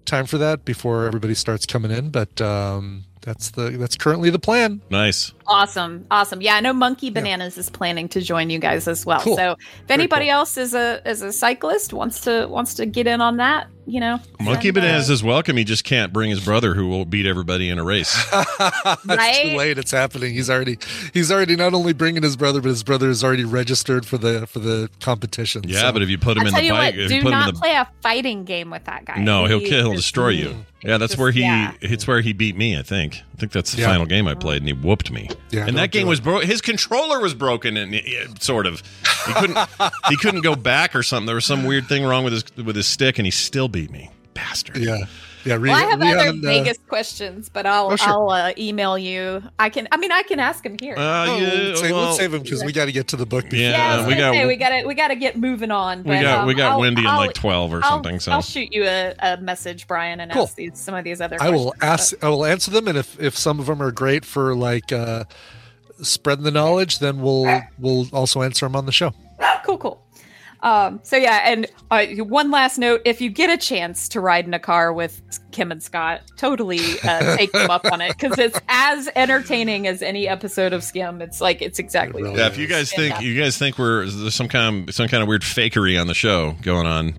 time 0.05 0.27
for 0.27 0.39
that 0.39 0.65
before 0.65 1.07
everybody 1.07 1.35
starts 1.35 1.67
coming 1.67 1.91
in. 1.91 2.11
But 2.11 2.41
um, 2.41 3.05
that's 3.27 3.51
the 3.51 3.71
that's 3.71 3.97
currently 3.97 4.31
the 4.31 4.39
plan. 4.39 4.81
nice. 4.89 5.33
Awesome, 5.49 6.05
awesome. 6.11 6.41
Yeah, 6.43 6.57
I 6.57 6.61
know 6.61 6.73
Monkey 6.73 7.09
Bananas 7.11 7.57
is 7.57 7.71
planning 7.71 8.09
to 8.09 8.21
join 8.21 8.51
you 8.51 8.59
guys 8.59 8.89
as 8.89 9.07
well. 9.07 9.21
Cool. 9.21 9.37
So 9.37 9.53
if 9.85 9.91
anybody 9.91 10.29
else 10.29 10.57
is 10.57 10.75
a 10.75 11.01
is 11.09 11.23
a 11.23 11.33
cyclist 11.33 11.93
wants 11.93 12.23
to 12.23 12.47
wants 12.49 12.75
to 12.75 12.87
get 12.87 13.07
in 13.07 13.21
on 13.21 13.37
that, 13.37 13.69
you 13.87 14.01
know, 14.01 14.19
Monkey 14.41 14.69
send, 14.69 14.79
uh, 14.79 14.81
Bananas 14.81 15.09
is 15.11 15.23
welcome. 15.23 15.57
He 15.57 15.63
just 15.63 15.85
can't 15.85 16.13
bring 16.13 16.31
his 16.31 16.45
brother, 16.45 16.75
who 16.75 16.89
will 16.89 17.05
beat 17.05 17.27
everybody 17.27 17.69
in 17.69 17.79
a 17.79 17.85
race. 17.85 18.17
It's 18.59 19.07
Right? 19.07 19.43
too 19.53 19.57
late. 19.57 19.79
It's 19.79 19.91
happening. 19.93 20.35
He's 20.35 20.51
already 20.51 20.79
he's 21.15 21.31
already 21.31 21.55
not 21.55 21.75
only 21.75 21.93
bringing 21.93 22.23
his 22.25 22.37
brother, 22.37 22.61
but 22.61 22.69
his 22.71 22.83
brother 22.83 23.09
is 23.11 23.23
already 23.23 23.45
registered 23.45 24.05
for 24.07 24.19
the 24.19 24.47
for 24.49 24.59
the 24.59 24.89
competition. 25.01 25.63
Yeah, 25.67 25.83
So- 25.83 25.93
but 25.93 26.03
if 26.03 26.09
you 26.09 26.19
put 26.19 26.37
him 26.37 26.43
I'll 26.43 26.47
in 26.49 26.53
tell 26.55 26.61
the 26.61 26.67
you 26.67 26.73
bike, 26.73 26.95
what, 26.97 27.05
if 27.05 27.11
you 27.13 27.19
do 27.19 27.23
put 27.23 27.33
him 27.33 27.39
not 27.39 27.49
in 27.51 27.55
the 27.55 27.61
play 27.61 27.73
a 27.75 27.89
fighting 28.03 28.45
game 28.45 28.71
with 28.71 28.85
that 28.85 29.05
guy. 29.05 29.19
no, 29.21 29.47
he'll 29.47 29.61
He 29.61 29.69
kill, 29.69 29.83
he'll 29.83 29.93
is- 29.93 30.01
destroy 30.01 30.31
you. 30.31 30.57
Yeah, 30.83 30.99
that's 30.99 31.13
just- 31.13 31.21
where 31.21 31.31
he. 31.31 31.43
yeah. 31.43 31.73
It's 31.81 32.07
where 32.09 32.21
he 32.21 32.33
beat 32.33 32.57
me. 32.57 32.77
I 32.77 32.83
think. 32.83 33.16
I 33.35 33.39
think 33.39 33.53
that's 33.53 33.73
the 33.73 33.83
Yeah. 33.83 33.89
final 33.89 34.07
game 34.07 34.27
I 34.29 34.35
played, 34.35 34.59
and 34.63 34.67
he 34.67 34.73
whooped 34.73 35.11
me. 35.11 35.29
Yeah, 35.51 35.67
and 35.67 35.77
that 35.79 35.91
game 35.93 36.07
was 36.07 36.19
it. 36.19 36.23
bro. 36.23 36.41
His 36.41 36.61
controller 36.61 37.21
was 37.21 37.35
broken, 37.35 37.77
and 37.77 37.95
uh, 37.95 38.01
sort 38.41 38.67
of. 38.67 38.83
He 39.27 39.33
couldn't. 39.35 39.59
he 40.09 40.17
couldn't 40.17 40.43
go 40.43 40.55
back 40.55 40.95
or 40.95 41.03
something. 41.03 41.27
There 41.27 41.35
was 41.35 41.45
some 41.45 41.65
weird 41.65 41.87
thing 41.87 42.05
wrong 42.05 42.25
with 42.25 42.33
his 42.33 42.45
with 42.57 42.77
his 42.77 42.87
stick, 42.87 43.19
and 43.19 43.27
he 43.27 43.31
still 43.31 43.69
beat 43.69 43.91
me. 43.91 44.11
Bastard. 44.35 44.77
yeah, 44.79 45.05
yeah. 45.47 45.55
Re- 45.55 45.71
Well, 45.71 45.77
I 45.77 45.89
have 45.91 46.01
other 46.03 46.33
Rihanna- 46.33 46.43
Vegas 46.43 46.79
questions, 46.89 47.49
but 47.49 47.65
I'll 47.67 47.93
Oh, 47.93 47.97
sure. 47.97 48.09
I'll 48.09 48.31
uh, 48.31 48.53
email 48.59 48.99
you. 48.99 49.43
I 49.59 49.69
can. 49.71 49.89
I 49.93 49.97
mean, 49.97 50.13
I 50.13 50.23
can 50.23 50.41
ask 50.41 50.65
him 50.67 50.77
here. 50.81 50.95
Uh, 50.97 51.27
Oh, 51.29 51.37
yeah, 51.39 51.41
we'll, 51.41 51.77
save, 51.77 51.91
well, 51.93 52.07
we'll 52.09 52.13
save 52.17 52.35
him 52.35 52.43
because 52.43 52.65
we 52.65 52.73
got 52.73 52.87
to 52.87 52.93
get 52.93 53.09
to 53.09 53.17
the 53.17 53.27
book. 53.27 53.45
Yeah, 53.53 53.71
yeah, 53.71 54.07
we 54.07 54.15
got- 54.15 54.35
say, 54.35 54.47
we 54.47 54.57
got 54.57 54.69
to 54.71 54.85
we 54.87 54.95
got 54.95 55.09
to 55.09 55.17
get 55.17 55.37
moving 55.39 55.71
on. 55.71 56.03
we 56.05 56.21
got 56.21 56.41
um, 56.41 56.47
we 56.47 56.55
got 56.55 56.73
I'll- 56.73 56.81
Wendi 56.81 56.99
in 56.99 57.07
I'll- 57.07 57.17
like 57.19 57.33
twelve 57.35 57.73
or 57.73 57.77
I'll- 57.85 57.91
something. 57.93 58.21
So 58.21 58.33
I'll 58.33 58.43
shoot 58.43 58.73
you 58.73 58.85
a, 58.85 59.15
a 59.21 59.37
message, 59.39 59.87
Brian, 59.87 60.21
and 60.21 60.33
Cool. 60.33 60.43
ask 60.43 60.57
these, 60.57 60.79
some 60.79 60.95
of 60.95 61.05
these 61.05 61.21
other. 61.21 61.37
I 61.41 61.51
will 61.51 61.73
questions, 61.73 62.13
ask. 62.15 62.25
I 62.25 62.29
will 62.29 62.45
answer 62.45 62.71
them, 62.71 62.89
and 62.89 62.99
if 62.99 63.19
if 63.21 63.37
some 63.39 63.61
of 63.61 63.67
them 63.67 63.81
are 63.81 63.93
great 63.93 64.25
for 64.25 64.55
like 64.55 64.93
uh, 64.93 65.25
spreading 66.03 66.45
the 66.45 66.51
knowledge, 66.51 66.99
then 66.99 67.21
we'll 67.21 67.63
we'll 67.79 68.07
also 68.13 68.43
answer 68.43 68.67
them 68.67 68.77
on 68.77 68.87
the 68.87 68.93
show. 68.93 69.13
Cool, 69.65 69.79
cool. 69.79 70.03
Um, 70.67 70.99
so 71.05 71.17
yeah, 71.17 71.43
and 71.45 71.67
uh, 71.93 72.07
one 72.25 72.51
last 72.51 72.77
note: 72.77 73.01
if 73.05 73.21
you 73.21 73.31
get 73.31 73.51
a 73.51 73.57
chance 73.57 74.09
to 74.09 74.21
ride 74.21 74.47
in 74.47 74.53
a 74.53 74.59
car 74.59 74.93
with 74.93 75.23
Kim 75.53 75.71
and 75.71 75.81
Scott, 75.81 76.23
totally 76.37 76.81
uh, 77.05 77.37
take 77.37 77.53
them 77.53 77.71
up 77.71 77.85
on 77.85 78.01
it 78.01 78.19
because 78.19 78.37
it's 78.37 78.59
as 78.69 79.09
entertaining 79.15 79.87
as 79.87 80.03
any 80.03 80.27
episode 80.27 80.73
of 80.73 80.83
Skim. 80.83 81.23
It's 81.23 81.41
like 81.41 81.63
it's 81.63 81.79
exactly. 81.79 82.25
what 82.25 82.35
Yeah, 82.35 82.49
if 82.49 82.59
you 82.59 82.67
guys 82.67 82.91
think 82.91 83.15
Fantastic. 83.15 83.27
you 83.27 83.41
guys 83.41 83.57
think 83.57 83.79
we're 83.79 84.07
there's 84.07 84.35
some 84.35 84.49
kind 84.49 84.89
of, 84.89 84.95
some 84.95 85.07
kind 85.07 85.23
of 85.23 85.29
weird 85.29 85.43
fakery 85.43 86.01
on 86.01 86.09
the 86.09 86.15
show 86.15 86.57
going 86.63 86.87
on, 86.87 87.17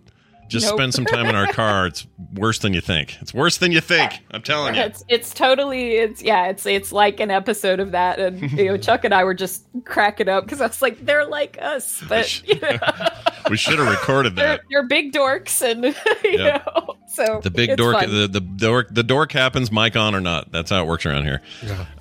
just 0.48 0.66
Nope. 0.68 0.76
spend 0.78 0.94
some 0.94 1.06
time 1.06 1.26
in 1.28 1.36
our 1.36 1.48
car. 1.48 1.88
It's 1.88 2.08
worse 2.34 2.60
than 2.60 2.74
you 2.74 2.82
think. 2.82 3.18
It's 3.22 3.34
worse 3.34 3.58
than 3.58 3.72
you 3.72 3.82
think. 3.82 4.20
I'm 4.32 4.42
telling 4.42 4.76
you. 4.76 4.82
It's 4.82 5.04
it's 5.08 5.34
totally 5.34 5.94
it's 5.98 6.22
yeah 6.22 6.48
it's 6.48 6.66
it's 6.66 6.92
like 6.92 7.20
an 7.20 7.32
episode 7.32 7.80
of 7.80 7.92
that 7.92 8.20
and 8.20 8.52
you 8.52 8.66
know 8.66 8.78
Chuck 8.78 9.04
and 9.06 9.14
I 9.14 9.24
were 9.24 9.34
just 9.34 9.66
cracking 9.86 10.30
up 10.30 10.44
because 10.46 10.62
I 10.62 10.68
was 10.68 10.82
like 10.82 11.06
they're 11.06 11.26
like 11.28 11.58
us 11.62 12.04
but 12.08 12.48
you 12.48 12.60
know 12.60 12.78
We 13.50 13.56
should 13.56 13.80
have 13.80 13.88
recorded 13.90 14.36
they're, 14.36 14.58
that. 14.58 14.62
they're 14.70 14.84
big 14.88 15.14
dorks 15.14 15.62
and 15.62 15.84
you 16.24 16.40
Yep. 16.44 16.66
know 16.66 16.96
so 17.08 17.40
The 17.42 17.50
big 17.50 17.70
it's 17.72 17.78
dork, 17.78 17.96
fun. 18.00 18.10
the, 18.10 18.28
the 18.28 18.42
dork, 18.42 18.88
the 18.94 19.04
dork 19.04 19.32
happens, 19.32 19.72
mic 19.72 19.96
on 19.96 20.14
or 20.14 20.20
not. 20.20 20.52
That's 20.52 20.70
how 20.70 20.84
it 20.84 20.88
works 20.88 21.06
around 21.06 21.24
here. 21.24 21.42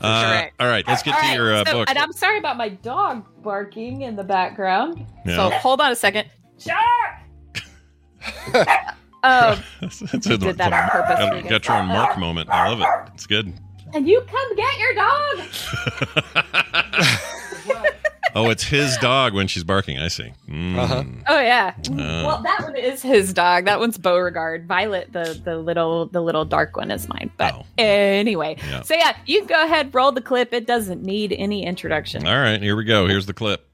Uh, 0.01 0.25
Correct. 0.25 0.55
all 0.61 0.67
right, 0.67 0.85
let's 0.89 1.03
get 1.05 1.15
All 1.15 1.21
to 1.21 1.27
right, 1.29 1.35
your 1.37 1.55
uh, 1.55 1.65
so- 1.65 1.73
book. 1.73 1.89
and 1.91 1.97
I'm 1.99 2.13
sorry 2.13 2.39
about 2.39 2.57
my 2.57 2.69
dog 2.71 3.25
barking 3.43 4.03
in 4.03 4.17
the 4.17 4.25
background 4.25 5.07
Yeah. 5.25 5.37
so 5.37 5.51
hold 5.59 5.81
on 5.81 5.93
a 5.93 5.97
second 5.97 6.29
Chuck 6.59 6.77
um, 9.23 9.59
It's 9.83 10.03
I 10.03 10.35
a- 10.35 10.39
did 10.39 10.59
that 10.59 10.73
on 10.73 10.89
purpose 10.91 11.19
Got, 11.19 11.45
you 11.45 11.51
got 11.51 11.67
your 11.69 11.77
own 11.77 11.87
mark 11.89 12.19
moment. 12.19 12.49
I 12.51 12.69
love 12.69 12.81
it. 12.81 13.13
It's 13.15 13.27
good. 13.27 13.53
and 13.95 14.07
you 14.09 14.21
come 14.23 14.57
get 14.57 14.79
your 14.79 14.95
dog 14.95 15.41
Oh, 18.35 18.51
it's 18.51 18.65
his 18.65 18.99
dog 18.99 19.33
when 19.33 19.47
she's 19.47 19.65
barking. 19.65 19.99
I 19.99 20.09
see. 20.09 20.31
Mm. 20.47 20.77
Uh-huh. 20.77 21.05
Oh 21.27 21.41
yeah. 21.41 21.73
Uh. 21.91 21.95
well, 22.27 22.43
that 22.43 22.61
one 22.65 22.77
is 22.77 23.01
his 23.01 23.33
dog. 23.33 23.65
That 23.65 23.81
one's 23.81 23.97
Beauregard. 23.97 24.67
Violet, 24.69 25.11
the 25.11 25.41
the 25.43 25.57
little 25.57 26.05
the 26.07 26.21
little 26.21 26.45
dark 26.45 26.77
one, 26.77 26.91
is 26.91 27.09
mine. 27.09 27.31
But 27.39 27.65
anyway, 27.79 28.57
Yeah. 28.69 28.83
so 28.83 28.95
yeah, 28.95 29.17
you 29.25 29.39
can 29.39 29.47
go 29.47 29.65
ahead 29.65 29.95
roll 29.95 30.13
the 30.13 30.21
clip. 30.21 30.53
It 30.53 30.67
doesn't 30.67 31.03
need 31.03 31.33
any 31.33 31.65
introduction. 31.65 32.27
All 32.27 32.39
right, 32.39 32.61
here 32.61 32.77
we 32.77 32.85
go. 32.85 33.07
Here's 33.07 33.25
the 33.25 33.33
clip. 33.33 33.67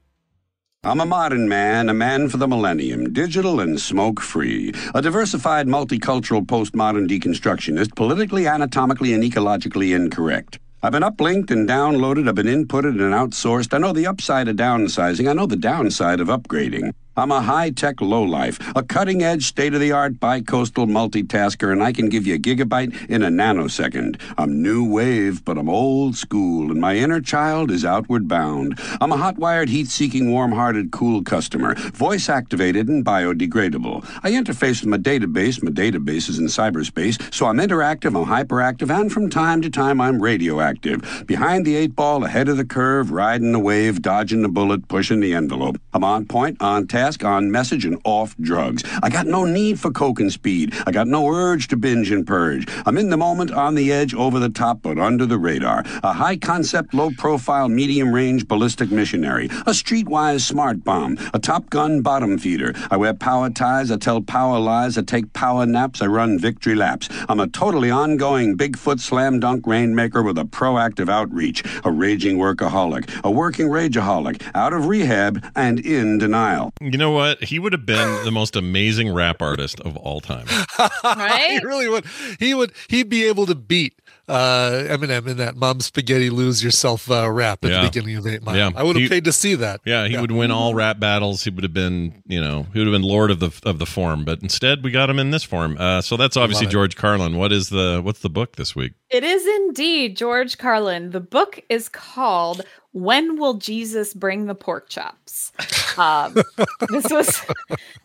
I'm 0.85 0.99
a 0.99 1.05
modern 1.05 1.47
man, 1.47 1.87
a 1.87 1.93
man 1.93 2.27
for 2.27 2.35
the 2.35 2.47
millennium, 2.47 3.13
digital 3.13 3.61
and 3.61 3.79
smoke 3.79 4.19
free. 4.19 4.73
A 4.93 5.01
diversified, 5.01 5.65
multicultural, 5.65 6.45
postmodern 6.45 7.07
deconstructionist, 7.07 7.95
politically, 7.95 8.47
anatomically, 8.47 9.13
and 9.13 9.23
ecologically 9.23 9.95
incorrect. 9.95 10.59
I've 10.81 10.91
been 10.91 11.03
uplinked 11.03 11.51
and 11.51 11.69
downloaded, 11.69 12.27
I've 12.27 12.35
been 12.35 12.47
inputted 12.47 12.99
and 12.99 13.13
outsourced. 13.13 13.73
I 13.73 13.77
know 13.77 13.93
the 13.93 14.07
upside 14.07 14.49
of 14.49 14.57
downsizing, 14.57 15.29
I 15.29 15.31
know 15.31 15.45
the 15.45 15.55
downside 15.55 16.19
of 16.19 16.27
upgrading. 16.27 16.91
I'm 17.15 17.31
a 17.31 17.41
high 17.41 17.69
tech 17.69 18.01
lowlife, 18.01 18.59
a 18.75 18.81
cutting 18.81 19.21
edge, 19.21 19.45
state 19.45 19.75
of 19.75 19.79
the 19.79 19.91
art 19.91 20.19
bi-coastal 20.19 20.87
multitasker, 20.87 21.71
and 21.71 21.83
I 21.83 21.93
can 21.93 22.09
give 22.09 22.25
you 22.25 22.33
a 22.33 22.39
gigabyte 22.39 23.07
in 23.07 23.21
a 23.21 23.29
nanosecond. 23.29 24.19
I'm 24.35 24.63
new 24.63 24.83
wave, 24.83 25.45
but 25.45 25.59
I'm 25.59 25.69
old 25.69 26.15
school, 26.15 26.71
and 26.71 26.81
my 26.81 26.95
inner 26.95 27.21
child 27.21 27.69
is 27.69 27.85
outward 27.85 28.27
bound. 28.27 28.79
I'm 28.99 29.11
a 29.11 29.17
hot 29.17 29.37
wired, 29.37 29.69
heat 29.69 29.89
seeking, 29.89 30.31
warm 30.31 30.53
hearted, 30.53 30.91
cool 30.91 31.23
customer, 31.23 31.75
voice 31.75 32.29
activated 32.29 32.87
and 32.87 33.05
biodegradable. 33.05 34.03
I 34.23 34.31
interface 34.31 34.81
with 34.81 34.89
my 34.89 34.97
database, 34.97 35.61
my 35.61 35.69
database 35.69 36.29
is 36.29 36.39
in 36.39 36.47
cyberspace, 36.47 37.31
so 37.31 37.45
I'm 37.45 37.57
interactive, 37.57 38.19
I'm 38.19 38.25
hyperactive, 38.25 38.89
and 38.89 39.11
from 39.11 39.29
time 39.29 39.61
to 39.61 39.69
time 39.69 40.01
I'm 40.01 40.19
radioactive. 40.19 41.25
Behind 41.27 41.63
the 41.63 41.75
eight 41.75 41.95
ball, 41.95 42.23
ahead 42.23 42.49
of 42.49 42.57
the 42.57 42.65
curve, 42.65 43.11
riding 43.11 43.51
the 43.51 43.59
wave, 43.59 44.01
dodging 44.01 44.41
the 44.41 44.49
bullet, 44.49 44.87
pushing 44.87 45.19
the 45.19 45.35
envelope. 45.35 45.79
I'm 45.93 46.03
on 46.03 46.25
point, 46.25 46.57
on 46.59 46.87
task, 46.87 47.02
on 47.03 47.51
message, 47.51 47.83
and 47.85 47.99
off 48.05 48.35
drugs. 48.37 48.81
I 49.01 49.09
got 49.09 49.27
no 49.27 49.43
need 49.43 49.79
for 49.79 49.91
coke 49.91 50.21
and 50.21 50.31
speed. 50.31 50.73
I 50.87 50.91
got 50.91 51.07
no 51.07 51.27
urge 51.27 51.67
to 51.67 51.77
binge 51.77 52.11
and 52.11 52.25
purge. 52.25 52.65
I'm 52.85 52.97
in 52.97 53.09
the 53.09 53.17
moment, 53.17 53.51
on 53.51 53.75
the 53.75 53.91
edge, 53.91 54.13
over 54.13 54.39
the 54.39 54.49
top, 54.49 54.81
but 54.81 54.97
under 54.97 55.25
the 55.25 55.37
radar. 55.37 55.83
A 56.01 56.13
high 56.13 56.37
concept, 56.37 56.93
low 56.93 57.11
profile, 57.17 57.67
medium 57.67 58.13
range 58.13 58.47
ballistic 58.47 58.89
missionary. 58.89 59.47
A 59.67 59.71
streetwise 59.71 60.41
smart 60.41 60.83
bomb. 60.83 61.17
A 61.33 61.39
top 61.39 61.69
gun 61.69 62.01
bottom 62.01 62.37
feeder. 62.37 62.73
I 62.89 62.95
wear 62.95 63.13
power 63.13 63.49
ties. 63.49 63.91
I 63.91 63.97
tell 63.97 64.21
power 64.21 64.59
lies. 64.59 64.97
I 64.97 65.01
take 65.01 65.33
power 65.33 65.65
naps. 65.65 66.01
I 66.01 66.07
run 66.07 66.39
victory 66.39 66.75
laps. 66.75 67.09
I'm 67.27 67.41
a 67.41 67.47
totally 67.47 67.91
ongoing 67.91 68.57
Bigfoot 68.57 69.01
slam 69.01 69.41
dunk 69.41 69.67
rainmaker 69.67 70.23
with 70.23 70.37
a 70.37 70.45
proactive 70.45 71.09
outreach. 71.09 71.63
A 71.83 71.91
raging 71.91 72.37
workaholic. 72.37 73.09
A 73.23 73.31
working 73.31 73.67
rageaholic. 73.67 74.41
Out 74.55 74.71
of 74.71 74.87
rehab 74.87 75.43
and 75.55 75.79
in 75.79 76.17
denial. 76.17 76.71
You 76.93 76.99
know 76.99 77.09
what? 77.09 77.43
He 77.43 77.57
would 77.57 77.73
have 77.73 77.87
been 77.87 78.23
the 78.23 78.31
most 78.31 78.55
amazing 78.55 79.11
rap 79.11 79.41
artist 79.41 79.79
of 79.79 79.97
all 79.97 80.21
time. 80.21 80.45
Right? 81.03 81.59
he 81.59 81.65
really 81.65 81.89
would. 81.89 82.05
He 82.37 82.53
would. 82.53 82.71
He'd 82.87 83.09
be 83.09 83.25
able 83.25 83.47
to 83.47 83.55
beat 83.55 83.99
uh, 84.27 84.83
Eminem 84.87 85.27
in 85.27 85.37
that 85.37 85.55
"Mom 85.55 85.79
Spaghetti 85.81 86.29
Lose 86.29 86.63
Yourself" 86.63 87.09
uh, 87.11 87.29
rap 87.29 87.63
at 87.65 87.71
Yeah. 87.71 87.81
the 87.81 87.87
beginning 87.89 88.15
of 88.17 88.25
Eight 88.27 88.41
Mile. 88.43 88.55
Yeah. 88.55 88.69
I 88.75 88.83
would 88.83 88.95
have 88.95 89.09
paid 89.09 89.25
to 89.25 89.33
see 89.33 89.55
that. 89.55 89.81
Yeah, 89.85 90.07
he 90.07 90.17
would 90.17 90.31
win 90.31 90.51
all 90.51 90.73
rap 90.73 90.99
battles. 90.99 91.43
He 91.43 91.49
would 91.49 91.63
have 91.63 91.73
been, 91.73 92.23
you 92.27 92.39
know, 92.39 92.67
he 92.73 92.79
would 92.79 92.87
have 92.87 92.93
been 92.93 93.01
lord 93.01 93.31
of 93.31 93.39
the 93.39 93.51
of 93.65 93.79
the 93.79 93.85
form. 93.85 94.23
But 94.25 94.41
instead, 94.41 94.83
we 94.83 94.91
got 94.91 95.09
him 95.09 95.19
in 95.19 95.31
this 95.31 95.43
form. 95.43 95.77
Uh, 95.79 96.01
so 96.01 96.15
that's 96.17 96.37
obviously 96.37 96.67
George 96.67 96.95
Carlin. 96.95 97.35
What 97.37 97.51
is 97.51 97.69
the 97.69 98.01
what's 98.03 98.19
the 98.19 98.29
book 98.29 98.55
this 98.55 98.75
week? 98.75 98.93
It 99.09 99.23
is 99.23 99.45
indeed 99.45 100.15
George 100.17 100.57
Carlin. 100.57 101.11
The 101.11 101.19
book 101.19 101.59
is 101.69 101.89
called 101.89 102.61
"When 102.93 103.37
Will 103.39 103.55
Jesus 103.55 104.13
Bring 104.13 104.45
the 104.45 104.55
Pork 104.55 104.89
Chops?" 104.89 105.51
Um, 105.97 106.33
this 106.89 107.11
was 107.11 107.41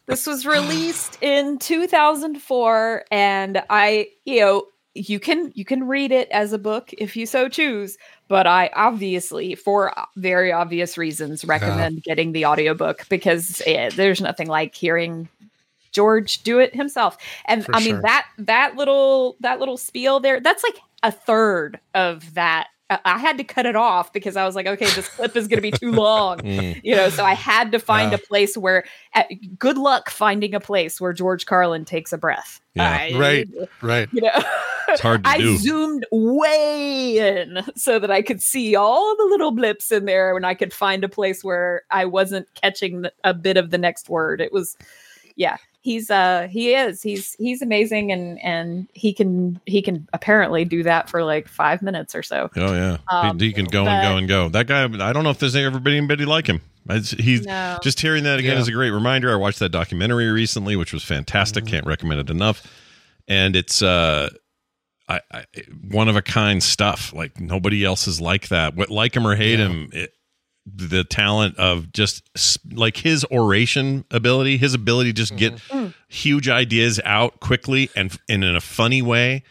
this 0.06 0.26
was 0.26 0.44
released 0.46 1.16
in 1.22 1.58
2004, 1.58 3.04
and 3.10 3.62
I, 3.70 4.08
you 4.24 4.40
know, 4.40 4.64
you 4.98 5.20
can 5.20 5.52
you 5.54 5.64
can 5.64 5.86
read 5.86 6.12
it 6.12 6.28
as 6.30 6.52
a 6.52 6.58
book 6.58 6.92
if 6.98 7.16
you 7.16 7.26
so 7.26 7.48
choose. 7.48 7.96
But 8.28 8.46
I 8.46 8.70
obviously, 8.74 9.54
for 9.54 9.92
very 10.16 10.52
obvious 10.52 10.98
reasons, 10.98 11.44
recommend 11.44 12.02
getting 12.02 12.32
the 12.32 12.46
audiobook 12.46 13.08
because 13.08 13.62
eh, 13.66 13.90
there's 13.94 14.20
nothing 14.20 14.48
like 14.48 14.74
hearing 14.74 15.28
George 15.92 16.42
do 16.42 16.58
it 16.58 16.74
himself. 16.74 17.16
And 17.46 17.64
For 17.64 17.74
I 17.74 17.80
mean 17.80 17.94
sure. 17.94 18.02
that 18.02 18.26
that 18.38 18.76
little 18.76 19.36
that 19.40 19.60
little 19.60 19.76
spiel 19.76 20.20
there, 20.20 20.40
that's 20.40 20.62
like 20.62 20.78
a 21.02 21.12
third 21.12 21.80
of 21.94 22.34
that. 22.34 22.68
I- 22.90 23.00
I 23.04 23.18
had 23.18 23.36
to 23.38 23.44
cut 23.44 23.66
it 23.66 23.76
off 23.76 24.12
because 24.12 24.36
I 24.36 24.44
was 24.46 24.54
like, 24.54 24.66
okay, 24.66 24.86
this 24.90 25.08
clip 25.08 25.36
is 25.36 25.46
going 25.48 25.58
to 25.58 25.62
be 25.62 25.70
too 25.70 25.92
long, 26.06 26.38
Mm. 26.38 26.80
you 26.82 26.96
know. 26.96 27.08
So 27.10 27.24
I 27.24 27.34
had 27.34 27.72
to 27.72 27.78
find 27.78 28.12
Yeah. 28.12 28.16
a 28.16 28.26
place 28.26 28.56
where. 28.56 28.84
Uh, 29.14 29.24
good 29.58 29.76
luck 29.78 30.10
finding 30.10 30.54
a 30.54 30.60
place 30.60 31.00
where 31.00 31.12
George 31.12 31.44
Carlin 31.46 31.84
takes 31.84 32.12
a 32.12 32.18
breath. 32.18 32.60
Yeah. 32.74 32.88
I- 32.90 33.18
Right. 33.18 33.48
Right. 33.82 34.08
You 34.12 34.22
know, 34.22 34.30
It's 34.90 35.02
hard 35.02 35.22
to 35.24 35.28
I 35.30 35.36
do. 35.38 35.56
zoomed 35.58 36.06
way 36.12 37.18
in 37.18 37.58
so 37.76 37.98
that 37.98 38.10
I 38.10 38.22
could 38.22 38.40
see 38.40 38.74
all 38.74 39.14
the 39.16 39.24
little 39.24 39.50
blips 39.50 39.92
in 39.92 40.06
there, 40.06 40.34
and 40.34 40.46
I 40.46 40.54
could 40.54 40.72
find 40.72 41.04
a 41.04 41.08
place 41.10 41.44
where 41.44 41.82
I 41.90 42.06
wasn't 42.06 42.48
catching 42.54 43.04
a 43.22 43.34
bit 43.34 43.56
of 43.58 43.70
the 43.70 43.76
next 43.78 44.08
word. 44.08 44.40
It 44.40 44.50
was, 44.52 44.76
yeah, 45.38 45.56
he's 45.80 46.10
uh 46.10 46.48
he 46.50 46.74
is 46.74 47.00
he's 47.00 47.32
he's 47.38 47.62
amazing, 47.62 48.12
and 48.12 48.38
and 48.44 48.88
he 48.92 49.14
can 49.14 49.58
he 49.64 49.80
can 49.80 50.06
apparently 50.12 50.66
do 50.66 50.82
that 50.82 51.08
for 51.08 51.24
like 51.24 51.48
five 51.48 51.80
minutes 51.80 52.14
or 52.14 52.22
so. 52.22 52.50
Oh 52.56 52.74
yeah, 52.74 52.98
Um, 53.08 53.38
he, 53.38 53.46
he 53.46 53.52
can 53.54 53.64
go 53.64 53.86
and 53.86 54.02
go 54.06 54.16
and 54.18 54.28
go. 54.28 54.48
That 54.50 54.66
guy, 54.66 54.84
I 54.84 55.12
don't 55.14 55.24
know 55.24 55.30
if 55.30 55.38
there's 55.38 55.56
ever 55.56 55.80
been 55.80 55.94
anybody 55.94 56.26
like 56.26 56.46
him. 56.46 56.60
It's- 56.90 57.10
He's 57.10 57.44
No. 57.46 57.78
just 57.82 58.00
hearing 58.00 58.24
that 58.24 58.38
again 58.38 58.54
Yeah. 58.56 58.60
is 58.62 58.68
a 58.68 58.72
great 58.72 58.90
reminder. 58.90 59.30
I 59.32 59.36
watched 59.36 59.58
that 59.60 59.68
documentary 59.70 60.28
recently, 60.30 60.74
which 60.74 60.92
was 60.92 61.04
fantastic. 61.04 61.64
Mm-hmm. 61.64 61.70
Can't 61.70 61.86
recommend 61.86 62.20
it 62.20 62.30
enough. 62.30 62.66
And 63.28 63.54
it's 63.54 63.82
uh, 63.82 64.30
I, 65.08 65.20
I 65.32 65.44
one 65.88 66.08
of 66.08 66.16
a 66.16 66.22
kind 66.22 66.62
stuff. 66.62 67.12
Like 67.12 67.38
nobody 67.40 67.84
else 67.84 68.06
is 68.08 68.20
like 68.20 68.48
that. 68.48 68.74
What 68.74 68.90
like 68.90 69.14
him 69.16 69.26
or 69.26 69.36
hate 69.36 69.58
him, 69.58 69.90
it, 69.92 70.12
the 70.76 71.04
talent 71.04 71.56
of 71.58 71.92
just 71.92 72.22
like 72.72 72.96
his 72.98 73.24
oration 73.30 74.04
ability, 74.10 74.56
his 74.56 74.74
ability 74.74 75.12
to 75.12 75.16
just 75.16 75.34
Mm-hmm. 75.36 75.84
get 75.86 75.92
huge 76.08 76.48
ideas 76.48 77.00
out 77.04 77.38
quickly 77.40 77.90
and, 77.94 78.16
and 78.28 78.42
in 78.44 78.56
a 78.56 78.60
funny 78.60 79.02
way, 79.02 79.42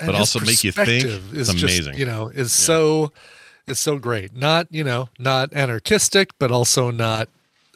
And 0.00 0.06
but 0.06 0.14
also 0.14 0.40
make 0.40 0.62
you 0.64 0.72
think. 0.72 1.04
It's 1.04 1.32
is 1.32 1.54
just, 1.54 1.62
amazing. 1.62 1.94
you 1.98 2.04
know, 2.06 2.28
is 2.28 2.52
so 2.52 3.12
is 3.66 3.78
so 3.78 3.98
great. 3.98 4.34
Not 4.36 4.66
you 4.70 4.84
know, 4.84 5.08
not 5.18 5.52
anarchistic, 5.54 6.30
but 6.38 6.50
also 6.50 6.90
not 6.90 7.28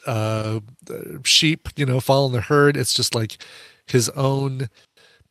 uh, 0.05 0.59
sheep. 1.23 1.69
You 1.75 1.85
know, 1.85 1.99
following 1.99 2.33
the 2.33 2.41
herd. 2.41 2.77
It's 2.77 2.93
just 2.93 3.15
like 3.15 3.37
his 3.85 4.09
own 4.09 4.69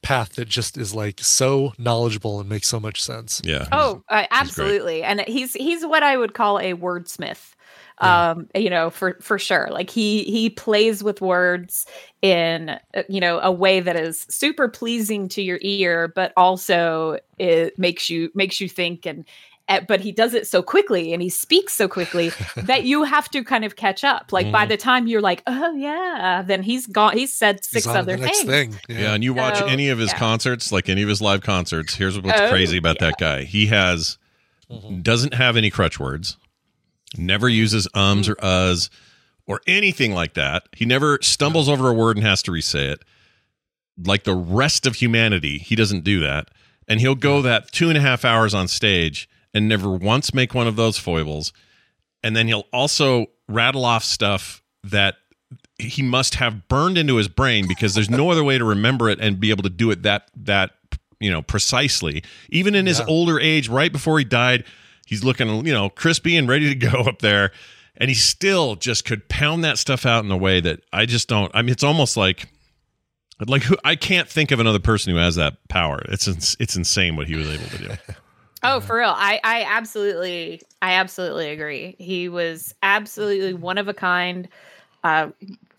path 0.03 0.35
that 0.35 0.47
just 0.49 0.77
is 0.79 0.95
like 0.95 1.19
so 1.21 1.73
knowledgeable 1.79 2.39
and 2.41 2.49
makes 2.49 2.69
so 2.69 2.79
much 2.79 3.03
sense. 3.03 3.43
yeah. 3.45 3.67
Oh, 3.73 4.03
uh, 4.09 4.19
great. 4.19 4.29
absolutely. 4.31 5.03
And 5.03 5.21
he's 5.27 5.53
he's 5.55 5.85
what 5.85 6.03
I 6.03 6.17
would 6.17 6.33
call 6.35 6.59
a 6.59 6.75
wordsmith. 6.75 7.55
Um, 7.99 8.49
you 8.55 8.69
know, 8.71 8.91
for 8.91 9.17
for 9.23 9.39
sure. 9.39 9.69
Like 9.71 9.89
he 9.91 10.25
he 10.25 10.51
plays 10.51 11.03
with 11.03 11.21
words 11.21 11.87
in 12.23 12.71
uh, 12.95 13.03
you 13.09 13.21
know 13.21 13.39
a 13.41 13.51
way 13.51 13.81
that 13.81 13.97
is 13.97 14.27
super 14.29 14.69
pleasing 14.69 15.29
to 15.29 15.43
your 15.43 15.59
ear, 15.63 16.09
but 16.09 16.33
also 16.37 17.19
it 17.39 17.79
makes 17.79 18.11
you 18.11 18.31
makes 18.35 18.61
you 18.61 18.69
think 18.69 19.07
and 19.07 19.25
eh, 19.69 19.81
but 19.89 20.01
he 20.01 20.13
does 20.13 20.35
it 20.35 20.47
so 20.47 20.63
quickly 20.63 21.13
and 21.15 21.23
he 21.23 21.29
speaks 21.31 21.73
so 21.73 21.89
quickly 21.89 22.31
that 22.57 22.85
you 22.85 23.03
have 23.03 23.31
to 23.31 23.43
kind 23.43 23.65
of 23.65 23.77
catch 23.77 24.05
up. 24.05 24.31
Like 24.31 24.53
by 24.53 24.67
Mhm. 24.67 24.69
the 24.69 24.77
time 24.77 25.07
you're 25.07 25.23
like, 25.23 25.43
oh 25.47 25.73
yeah, 25.75 26.43
then 26.47 26.63
he's 26.63 26.87
gone. 26.87 27.17
He's 27.17 27.33
said 27.33 27.65
six 27.65 27.87
on 27.87 27.97
other 27.97 28.17
the 28.17 28.27
next 28.27 28.43
things. 28.45 28.77
thing. 28.77 28.97
Yeah. 28.99 29.15
and 29.15 29.25
you 29.25 29.33
watch 29.33 29.59
So, 29.59 29.67
any 29.67 29.89
of 29.89 29.99
his 29.99 30.11
yeah. 30.13 30.19
concerts, 30.19 30.71
like 30.71 30.89
any 30.91 31.03
of 31.03 31.09
his 31.09 31.23
live 31.23 31.41
concerts. 31.41 31.95
Here's 31.95 32.21
what's 32.21 32.41
Oh, 32.41 32.51
crazy 32.51 32.77
about 32.77 32.99
that 32.99 33.15
guy. 33.19 33.45
He 33.45 33.67
has 33.69 34.19
doesn't 35.03 35.33
have 35.35 35.57
any 35.57 35.71
crutch 35.71 35.99
words. 35.99 36.37
Never 37.17 37.49
uses 37.49 37.89
ums 37.95 38.27
hmm. 38.27 38.33
or 38.33 38.37
uhs 38.37 38.91
or 39.47 39.61
anything 39.67 40.13
like 40.13 40.35
that. 40.35 40.65
He 40.73 40.85
never 40.85 41.19
stumbles 41.23 41.69
over 41.69 41.89
a 41.89 41.95
word 41.95 42.17
and 42.17 42.27
has 42.27 42.43
to 42.45 42.53
re-say 42.53 42.87
it. 42.89 43.05
Like 44.05 44.25
the 44.25 44.35
rest 44.35 44.87
of 44.87 44.97
humanity, 44.97 45.59
he 45.59 45.77
doesn't 45.77 46.05
do 46.05 46.21
that. 46.21 46.49
And 46.89 47.01
he'll 47.01 47.15
go 47.15 47.43
that 47.43 47.73
two 47.73 47.89
and 47.89 47.97
a 47.97 48.01
half 48.01 48.25
hours 48.25 48.55
on 48.55 48.69
stage 48.69 49.29
and 49.55 49.69
never 49.69 49.91
once 49.91 50.35
make 50.35 50.55
one 50.55 50.67
of 50.67 50.77
those 50.77 50.99
foibles. 50.99 51.53
And 52.23 52.37
then 52.37 52.49
he'll 52.49 52.67
also 52.73 53.27
rattle 53.49 53.85
off 53.85 54.05
stuff 54.05 54.63
that 54.85 55.17
he 55.79 56.03
must 56.03 56.37
have 56.37 56.69
burned 56.69 56.99
into 56.99 57.17
his 57.17 57.29
brain 57.29 57.67
because 57.69 57.95
there's 57.95 58.11
no 58.11 58.31
other 58.31 58.43
way 58.43 58.59
to 58.59 58.65
remember 58.65 59.09
it 59.09 59.21
and 59.21 59.39
be 59.39 59.51
able 59.51 59.63
to 59.63 59.71
do 59.71 59.91
it 59.91 60.03
that 60.03 60.31
that 60.35 60.73
you 61.21 61.31
know 61.31 61.43
precisely 61.43 62.23
even 62.49 62.75
in 62.75 62.87
his 62.87 62.99
Yeah. 62.99 63.07
older 63.07 63.39
age 63.39 63.69
right 63.69 63.93
before 63.93 64.19
he 64.19 64.25
died 64.25 64.65
he's 65.07 65.25
looking 65.25 65.65
you 65.65 65.73
know 65.73 65.89
crispy 65.89 66.37
and 66.37 66.49
ready 66.49 66.69
to 66.69 66.75
go 66.75 67.01
up 67.07 67.21
there 67.21 67.53
and 67.97 68.11
he 68.11 68.15
still 68.15 68.77
just 68.77 69.07
could 69.07 69.27
pound 69.29 69.65
that 69.65 69.79
stuff 69.79 70.05
out 70.05 70.23
in 70.23 70.31
a 70.31 70.37
way 70.37 70.61
that 70.61 70.81
I 70.93 71.07
just 71.07 71.29
don't 71.29 71.51
I 71.55 71.63
mean 71.63 71.71
it's 71.71 71.85
almost 71.85 72.19
like 72.19 72.49
like 73.47 73.65
I 73.85 73.97
can't 73.97 74.29
think 74.29 74.51
of 74.51 74.61
another 74.61 74.79
person 74.79 75.13
who 75.13 75.19
has 75.19 75.37
that 75.37 75.57
power 75.69 76.03
it's 76.09 76.29
it's 76.29 76.77
insane 76.77 77.17
what 77.17 77.27
he 77.27 77.37
was 77.37 77.49
able 77.49 77.67
to 77.67 77.79
do 77.79 77.89
Oh, 78.63 78.81
for 78.81 78.97
real. 78.97 79.15
I, 79.15 79.39
I 79.45 79.65
absolutely, 79.69 80.61
I 80.83 80.95
absolutely 80.95 81.51
agree. 81.51 81.95
He 81.99 82.29
was 82.29 82.75
absolutely 82.83 83.55
one 83.55 83.79
of 83.79 83.87
a 83.87 83.95
kind. 83.95 84.49
Uh, 85.05 85.29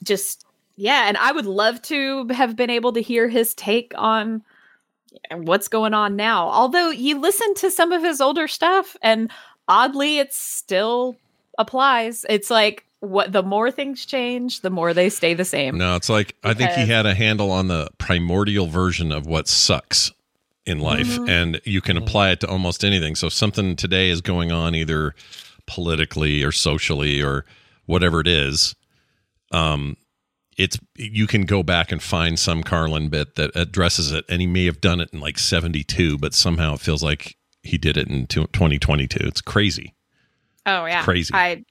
just, 0.03 0.45
yeah. 0.77 1.07
And 1.07 1.17
I 1.17 1.31
would 1.31 1.45
love 1.45 1.81
to 1.83 2.27
have 2.29 2.55
been 2.55 2.69
able 2.69 2.93
to 2.93 3.01
hear 3.01 3.27
his 3.27 3.53
take 3.55 3.91
on 3.97 4.43
what's 5.31 5.67
going 5.67 5.93
on 5.93 6.15
now. 6.15 6.49
Although 6.49 6.89
you 6.89 7.19
listen 7.19 7.53
to 7.55 7.71
some 7.71 7.91
of 7.91 8.01
his 8.03 8.21
older 8.21 8.47
stuff 8.47 8.95
and 9.01 9.31
oddly, 9.67 10.19
it 10.19 10.33
still 10.33 11.15
applies. 11.57 12.25
It's 12.29 12.49
like, 12.49 12.83
what 12.99 13.31
the 13.31 13.43
more 13.43 13.69
things 13.69 14.05
change, 14.07 14.61
the 14.61 14.71
more 14.71 14.91
they 14.91 15.09
stay 15.09 15.35
the 15.35 15.45
same. 15.45 15.77
No, 15.77 15.95
it's 15.95 16.09
like 16.09 16.35
I 16.43 16.55
think 16.55 16.71
he 16.71 16.87
had 16.87 17.05
a 17.05 17.13
handle 17.13 17.51
on 17.51 17.67
the 17.67 17.89
primordial 17.99 18.65
version 18.65 19.11
of 19.11 19.27
what 19.27 19.47
sucks 19.47 20.11
in 20.65 20.79
life, 20.79 21.07
Mhm. 21.07 21.29
and 21.29 21.61
you 21.63 21.79
can 21.79 21.95
apply 21.95 22.31
it 22.31 22.39
to 22.39 22.47
almost 22.47 22.83
anything. 22.83 23.15
So 23.15 23.27
if 23.27 23.33
something 23.33 23.75
today 23.75 24.09
is 24.09 24.21
going 24.21 24.51
on 24.51 24.73
either 24.73 25.13
politically 25.67 26.43
or 26.43 26.51
socially 26.51 27.21
or 27.21 27.45
whatever 27.85 28.19
it 28.19 28.27
is, 28.27 28.73
um, 29.51 29.95
it's 30.57 30.77
you 30.95 31.27
can 31.27 31.43
go 31.43 31.63
back 31.63 31.91
and 31.91 32.01
find 32.01 32.37
some 32.39 32.63
Carlin 32.63 33.09
bit 33.09 33.35
that 33.35 33.51
addresses 33.55 34.11
it, 34.11 34.25
and 34.29 34.41
he 34.41 34.47
may 34.47 34.65
have 34.65 34.81
done 34.81 34.99
it 34.99 35.09
in 35.13 35.19
like 35.19 35.37
seventy 35.39 35.83
two, 35.83 36.17
but 36.17 36.33
somehow 36.33 36.73
it 36.73 36.79
feels 36.79 37.03
like 37.03 37.35
he 37.63 37.77
did 37.77 37.97
it 37.97 38.07
in 38.07 38.27
twenty 38.27 38.79
twenty 38.79 39.07
two. 39.07 39.23
It's 39.25 39.41
crazy. 39.41 39.93
Oh 40.65 40.85
yeah, 40.85 41.03
Crazy. 41.03 41.33
I 41.33 41.63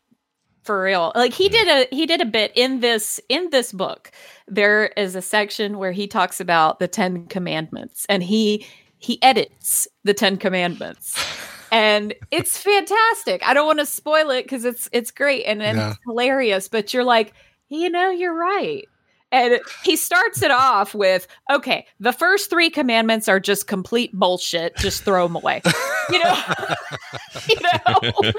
for 0.63 0.83
real. 0.83 1.13
Like 1.15 1.33
he 1.33 1.49
did 1.49 1.69
a 1.69 1.95
he 1.95 2.07
did 2.07 2.21
a 2.21 2.25
bit 2.27 2.53
in 2.55 2.81
this 2.81 3.21
in 3.29 3.51
this 3.51 3.73
book. 3.73 4.11
There 4.49 4.87
is 4.97 5.15
a 5.15 5.23
section 5.23 5.79
where 5.79 5.93
he 5.93 6.07
talks 6.07 6.41
about 6.41 6.79
the 6.79 6.89
Ten 6.89 7.27
Commandments, 7.27 8.07
and 8.09 8.23
he 8.23 8.67
he 8.99 9.23
edits 9.23 9.87
the 10.05 10.15
Ten 10.15 10.37
Commandments, 10.39 11.15
and 11.73 12.15
it's 12.31 12.57
fantastic. 12.59 13.43
I 13.47 13.53
don't 13.55 13.67
want 13.67 13.81
to 13.81 13.87
spoil 13.87 14.31
it 14.31 14.45
because 14.45 14.65
it's 14.65 14.89
it's 14.93 15.11
great 15.11 15.45
and, 15.45 15.63
and 15.63 15.77
Yeah. 15.77 15.91
it's 15.91 15.99
hilarious. 16.07 16.69
But 16.69 16.95
you're 16.95 17.05
like, 17.05 17.33
you 17.69 17.91
know, 17.91 18.11
you're 18.11 18.35
right. 18.35 18.89
And 19.33 19.59
he 19.83 19.97
starts 19.97 20.41
it 20.43 20.53
off 20.53 20.95
with, 20.95 21.27
okay, 21.51 21.87
the 21.99 22.13
first 22.13 22.49
three 22.49 22.71
commandments 22.71 23.29
are 23.29 23.41
just 23.41 23.67
complete 23.67 24.13
bullshit. 24.13 24.77
Just 24.77 25.03
throw 25.03 25.27
them 25.27 25.35
away. 25.35 25.63
You 26.11 26.21
know, 26.21 26.43
you 27.49 27.57
know. 27.61 28.33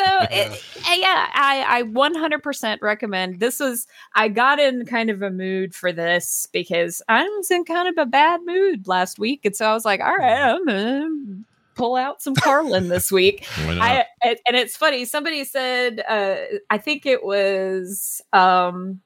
So 0.00 0.02
it, 0.30 0.62
yeah, 0.98 1.28
I 1.34 1.64
I 1.66 1.82
100% 1.82 2.78
recommend. 2.80 3.40
This 3.40 3.60
was 3.60 3.86
I 4.14 4.28
got 4.28 4.58
in 4.58 4.86
kind 4.86 5.10
of 5.10 5.22
a 5.22 5.30
mood 5.30 5.74
for 5.74 5.92
this 5.92 6.46
because 6.52 7.02
I 7.08 7.24
was 7.24 7.50
in 7.50 7.64
kind 7.64 7.88
of 7.88 8.00
a 8.00 8.06
bad 8.06 8.40
mood 8.44 8.86
last 8.86 9.18
week, 9.18 9.44
and 9.44 9.56
so 9.56 9.66
I 9.66 9.74
was 9.74 9.84
like, 9.84 10.00
all 10.00 10.16
right, 10.16 10.58
mm-hmm. 10.58 10.66
I'm 10.66 10.66
gonna 10.66 11.44
pull 11.80 11.96
out 11.96 12.20
some 12.20 12.34
Carlin 12.34 12.88
this 12.88 13.10
week. 13.10 13.46
I, 13.58 14.04
and 14.22 14.36
it's 14.54 14.76
funny. 14.76 15.06
Somebody 15.06 15.44
said, 15.44 16.04
uh, 16.06 16.36
I 16.68 16.76
think 16.76 17.06
it 17.06 17.24
was 17.24 18.20
um, 18.34 19.00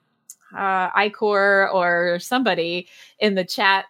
uh, 0.53 0.91
Icor 0.91 1.73
or 1.73 2.19
somebody 2.19 2.89
in 3.21 3.37
the 3.37 3.45
chat 3.45 3.85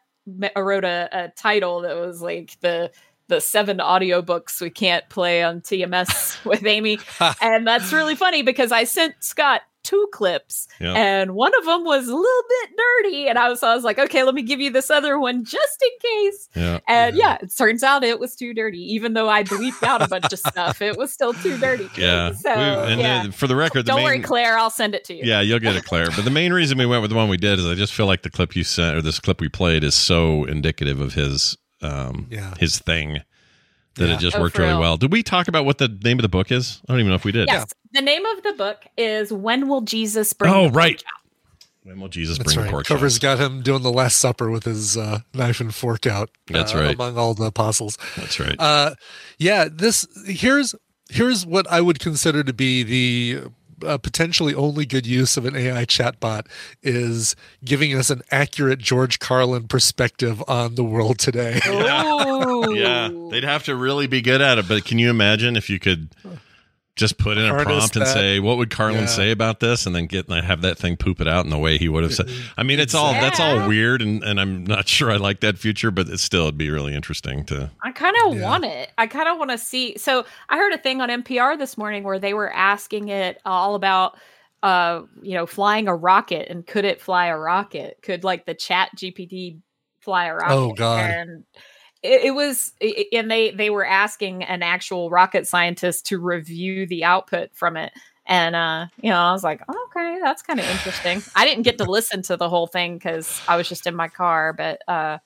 wrote 0.54 0.84
a, 0.84 1.08
a 1.12 1.28
title 1.30 1.80
that 1.80 1.96
was 1.96 2.20
like 2.20 2.58
the 2.60 2.90
the 3.28 3.40
seven 3.40 3.78
audiobooks 3.78 4.60
we 4.60 4.70
can't 4.70 5.08
play 5.08 5.42
on 5.42 5.60
TMS 5.60 6.44
with 6.46 6.64
Amy. 6.66 6.98
and 7.40 7.66
that's 7.66 7.92
really 7.92 8.14
funny 8.16 8.42
because 8.42 8.72
I 8.72 8.84
sent 8.84 9.14
Scott 9.20 9.62
two 9.82 10.08
clips 10.14 10.66
Yeah. 10.80 10.94
and 10.94 11.34
one 11.34 11.52
of 11.58 11.66
them 11.66 11.84
was 11.84 12.08
a 12.08 12.14
little 12.14 12.42
bit 12.48 12.70
dirty 13.02 13.28
and 13.28 13.38
I 13.38 13.50
was 13.50 13.62
I 13.62 13.74
was 13.74 13.84
like, 13.84 13.98
okay, 13.98 14.22
let 14.22 14.34
me 14.34 14.40
give 14.40 14.58
you 14.58 14.70
this 14.70 14.88
other 14.90 15.18
one 15.18 15.44
just 15.44 15.82
in 15.82 15.90
case. 16.10 16.48
Yeah. 16.56 16.78
And 16.88 17.16
yeah, 17.16 17.36
it 17.42 17.54
turns 17.54 17.82
out 17.82 18.02
it 18.02 18.18
was 18.18 18.34
too 18.34 18.54
dirty. 18.54 18.78
Even 18.94 19.12
though 19.12 19.28
I 19.28 19.42
bleeped 19.44 19.82
out 19.86 20.00
a 20.00 20.08
bunch 20.08 20.32
of 20.32 20.38
stuff, 20.38 20.80
it 20.80 20.96
was 20.96 21.12
still 21.12 21.34
too 21.34 21.58
dirty. 21.58 21.90
Yeah. 21.98 22.32
So, 22.32 22.54
We- 22.54 22.92
and 22.92 23.00
yeah. 23.00 23.30
for 23.30 23.46
the 23.46 23.56
record, 23.56 23.80
the 23.84 23.88
Don't 23.88 23.96
main, 23.98 24.04
worry, 24.06 24.20
Clare. 24.20 24.56
I'll 24.56 24.70
send 24.70 24.94
it 24.94 25.04
to 25.04 25.14
you. 25.14 25.20
Yeah, 25.22 25.42
you'll 25.42 25.58
get 25.60 25.76
it, 25.76 25.84
Clare. 25.84 26.06
But 26.16 26.24
the 26.24 26.30
main 26.30 26.54
reason 26.54 26.78
we 26.78 26.86
went 26.86 27.02
with 27.02 27.10
the 27.10 27.16
one 27.16 27.28
we 27.28 27.36
did 27.36 27.58
is 27.58 27.66
I 27.66 27.74
just 27.74 27.92
feel 27.92 28.06
like 28.06 28.22
the 28.22 28.30
clip 28.30 28.56
you 28.56 28.64
sent 28.64 28.96
or 28.96 29.02
this 29.02 29.20
clip 29.20 29.38
we 29.42 29.50
played 29.50 29.84
is 29.84 29.94
so 29.94 30.44
indicative 30.44 30.98
of 30.98 31.12
his 31.12 31.58
um 31.84 32.26
Yeah. 32.30 32.54
his 32.58 32.78
thing 32.78 33.20
that 33.96 34.08
Yeah. 34.08 34.14
it 34.16 34.20
just 34.20 34.36
Oh, 34.36 34.40
worked 34.40 34.56
for 34.56 34.62
really 34.62 34.72
real. 34.72 34.80
well. 34.80 34.96
Did 34.96 35.12
we 35.12 35.22
talk 35.22 35.46
about 35.48 35.64
what 35.64 35.78
the 35.78 35.88
name 35.88 36.18
of 36.18 36.22
the 36.22 36.28
book 36.28 36.50
is? 36.50 36.80
I 36.88 36.92
don't 36.92 37.00
even 37.00 37.10
know 37.10 37.14
if 37.16 37.24
we 37.24 37.32
did. 37.32 37.48
Yes. 37.48 37.66
The 37.92 38.00
name 38.02 38.24
of 38.26 38.42
the 38.42 38.52
book 38.54 38.84
is 38.98 39.32
When 39.32 39.68
Will 39.68 39.82
Jesus 39.82 40.32
Bring 40.32 40.52
Oh, 40.52 40.64
the 40.68 40.72
right. 40.72 41.02
When 41.84 42.00
will 42.00 42.08
Jesus 42.08 42.38
That's 42.38 42.54
bring 42.54 42.64
right. 42.64 42.70
the 42.70 42.72
pork 42.72 42.86
chop? 42.86 42.96
Cover's 42.96 43.18
got 43.18 43.38
him 43.38 43.60
doing 43.62 43.82
the 43.82 43.92
Last 43.92 44.16
Supper 44.16 44.50
with 44.50 44.64
his 44.64 44.96
uh, 44.96 45.20
knife 45.34 45.60
and 45.60 45.72
fork 45.74 46.06
out. 46.06 46.30
That's 46.46 46.74
uh, 46.74 46.78
right. 46.78 46.94
Among 46.94 47.18
all 47.18 47.34
the 47.34 47.44
apostles. 47.44 47.98
That's 48.16 48.40
right. 48.40 48.56
Uh, 48.58 48.94
yeah. 49.38 49.68
This 49.70 50.06
here's 50.26 50.74
here's 51.10 51.44
what 51.44 51.70
I 51.70 51.82
would 51.82 52.00
consider 52.00 52.42
to 52.42 52.52
be 52.54 52.82
the 52.82 53.50
uh, 53.84 53.98
potentially 53.98 54.54
only 54.54 54.86
good 54.86 55.06
use 55.06 55.36
of 55.36 55.44
an 55.44 55.56
AI 55.56 55.84
chatbot 55.84 56.46
is 56.82 57.34
giving 57.64 57.94
us 57.94 58.10
an 58.10 58.22
accurate 58.30 58.78
George 58.78 59.18
Carlin 59.18 59.68
perspective 59.68 60.42
on 60.48 60.74
the 60.74 60.84
world 60.84 61.18
today. 61.18 61.60
Ooh. 61.68 62.74
yeah, 62.74 63.08
they'd 63.30 63.44
have 63.44 63.64
to 63.64 63.74
really 63.74 64.06
be 64.06 64.20
good 64.20 64.40
at 64.40 64.58
it. 64.58 64.68
But 64.68 64.84
can 64.84 64.98
you 64.98 65.10
imagine 65.10 65.56
if 65.56 65.68
you 65.70 65.78
could 65.78 66.08
just 66.96 67.18
put 67.18 67.36
in 67.38 67.44
a 67.44 67.48
Harness 67.48 67.64
prompt 67.64 67.96
and 67.96 68.06
that. 68.06 68.12
say, 68.12 68.38
"What 68.40 68.56
would 68.56 68.70
Carlin 68.70 69.00
Yeah. 69.00 69.06
say 69.06 69.30
about 69.32 69.60
this?" 69.60 69.84
and 69.86 69.94
then 69.96 70.06
get 70.06 70.28
and 70.28 70.44
have 70.44 70.62
that 70.62 70.78
thing 70.78 70.96
poop 70.96 71.20
it 71.20 71.26
out 71.26 71.44
in 71.44 71.50
the 71.50 71.58
way 71.58 71.76
he 71.76 71.88
would 71.88 72.04
have 72.04 72.14
said. 72.14 72.28
I 72.56 72.62
mean, 72.62 72.78
it's 72.78 72.94
all 72.94 73.12
that's 73.12 73.40
all 73.40 73.66
weird, 73.68 74.00
and, 74.00 74.22
and 74.22 74.40
I'm 74.40 74.64
not 74.64 74.86
sure 74.94 75.10
I 75.10 75.16
like 75.16 75.40
that 75.40 75.58
future, 75.58 75.90
but 75.90 76.08
it 76.08 76.18
still 76.20 76.44
it'd 76.44 76.58
be 76.58 76.70
really 76.70 76.94
interesting 76.94 77.44
to. 77.46 77.70
I 77.82 77.90
kind 77.92 78.14
of 78.26 78.38
want 78.40 78.64
it. 78.64 78.92
I 78.96 79.06
kind 79.08 79.28
of 79.28 79.38
want 79.38 79.50
to 79.50 79.58
see. 79.58 79.98
So 79.98 80.24
I 80.48 80.56
heard 80.56 80.72
a 80.72 80.78
thing 80.78 81.00
on 81.00 81.08
NPR 81.08 81.58
this 81.58 81.76
morning 81.76 82.04
where 82.04 82.18
they 82.18 82.32
were 82.34 82.52
asking 82.52 83.08
it 83.08 83.40
all 83.44 83.74
about, 83.74 84.16
uh, 84.62 85.02
you 85.20 85.34
know, 85.34 85.46
flying 85.46 85.88
a 85.88 85.94
rocket 85.96 86.48
and 86.48 86.66
could 86.66 86.84
it 86.84 87.00
fly 87.00 87.26
a 87.26 87.36
rocket? 87.36 87.98
Could 88.02 88.22
like 88.24 88.46
the 88.46 88.54
Chat 88.54 88.90
GPT 88.96 89.58
fly 90.00 90.26
a 90.26 90.34
rocket? 90.34 90.54
Oh, 90.54 90.72
God. 90.72 91.10
And 91.10 91.44
it, 92.04 92.26
it 92.26 92.30
was, 92.32 92.72
i- 92.82 93.06
and 93.12 93.28
they 93.30 93.50
they 93.50 93.70
were 93.70 93.84
asking 93.84 94.44
an 94.44 94.62
actual 94.62 95.10
rocket 95.10 95.46
scientist 95.48 96.06
to 96.06 96.18
review 96.18 96.86
the 96.86 97.02
output 97.04 97.50
from 97.54 97.76
it. 97.76 97.92
And 98.26 98.54
uh, 98.56 98.86
you 99.02 99.10
know, 99.10 99.18
I 99.18 99.32
was 99.32 99.42
like, 99.44 99.60
okay, 99.68 100.18
that's 100.22 100.42
kind 100.42 100.60
of 100.60 100.66
interesting. 100.70 101.22
I 101.34 101.44
didn't 101.44 101.64
get 101.64 101.78
to 101.78 101.84
listen 101.84 102.22
to 102.22 102.36
the 102.36 102.48
whole 102.48 102.66
thing 102.66 102.94
because 102.96 103.40
I 103.48 103.56
was 103.56 103.68
just 103.68 103.86
in 103.86 103.94
my 103.96 104.08
car, 104.08 104.52
but 104.52 104.80
uh, 104.88 105.18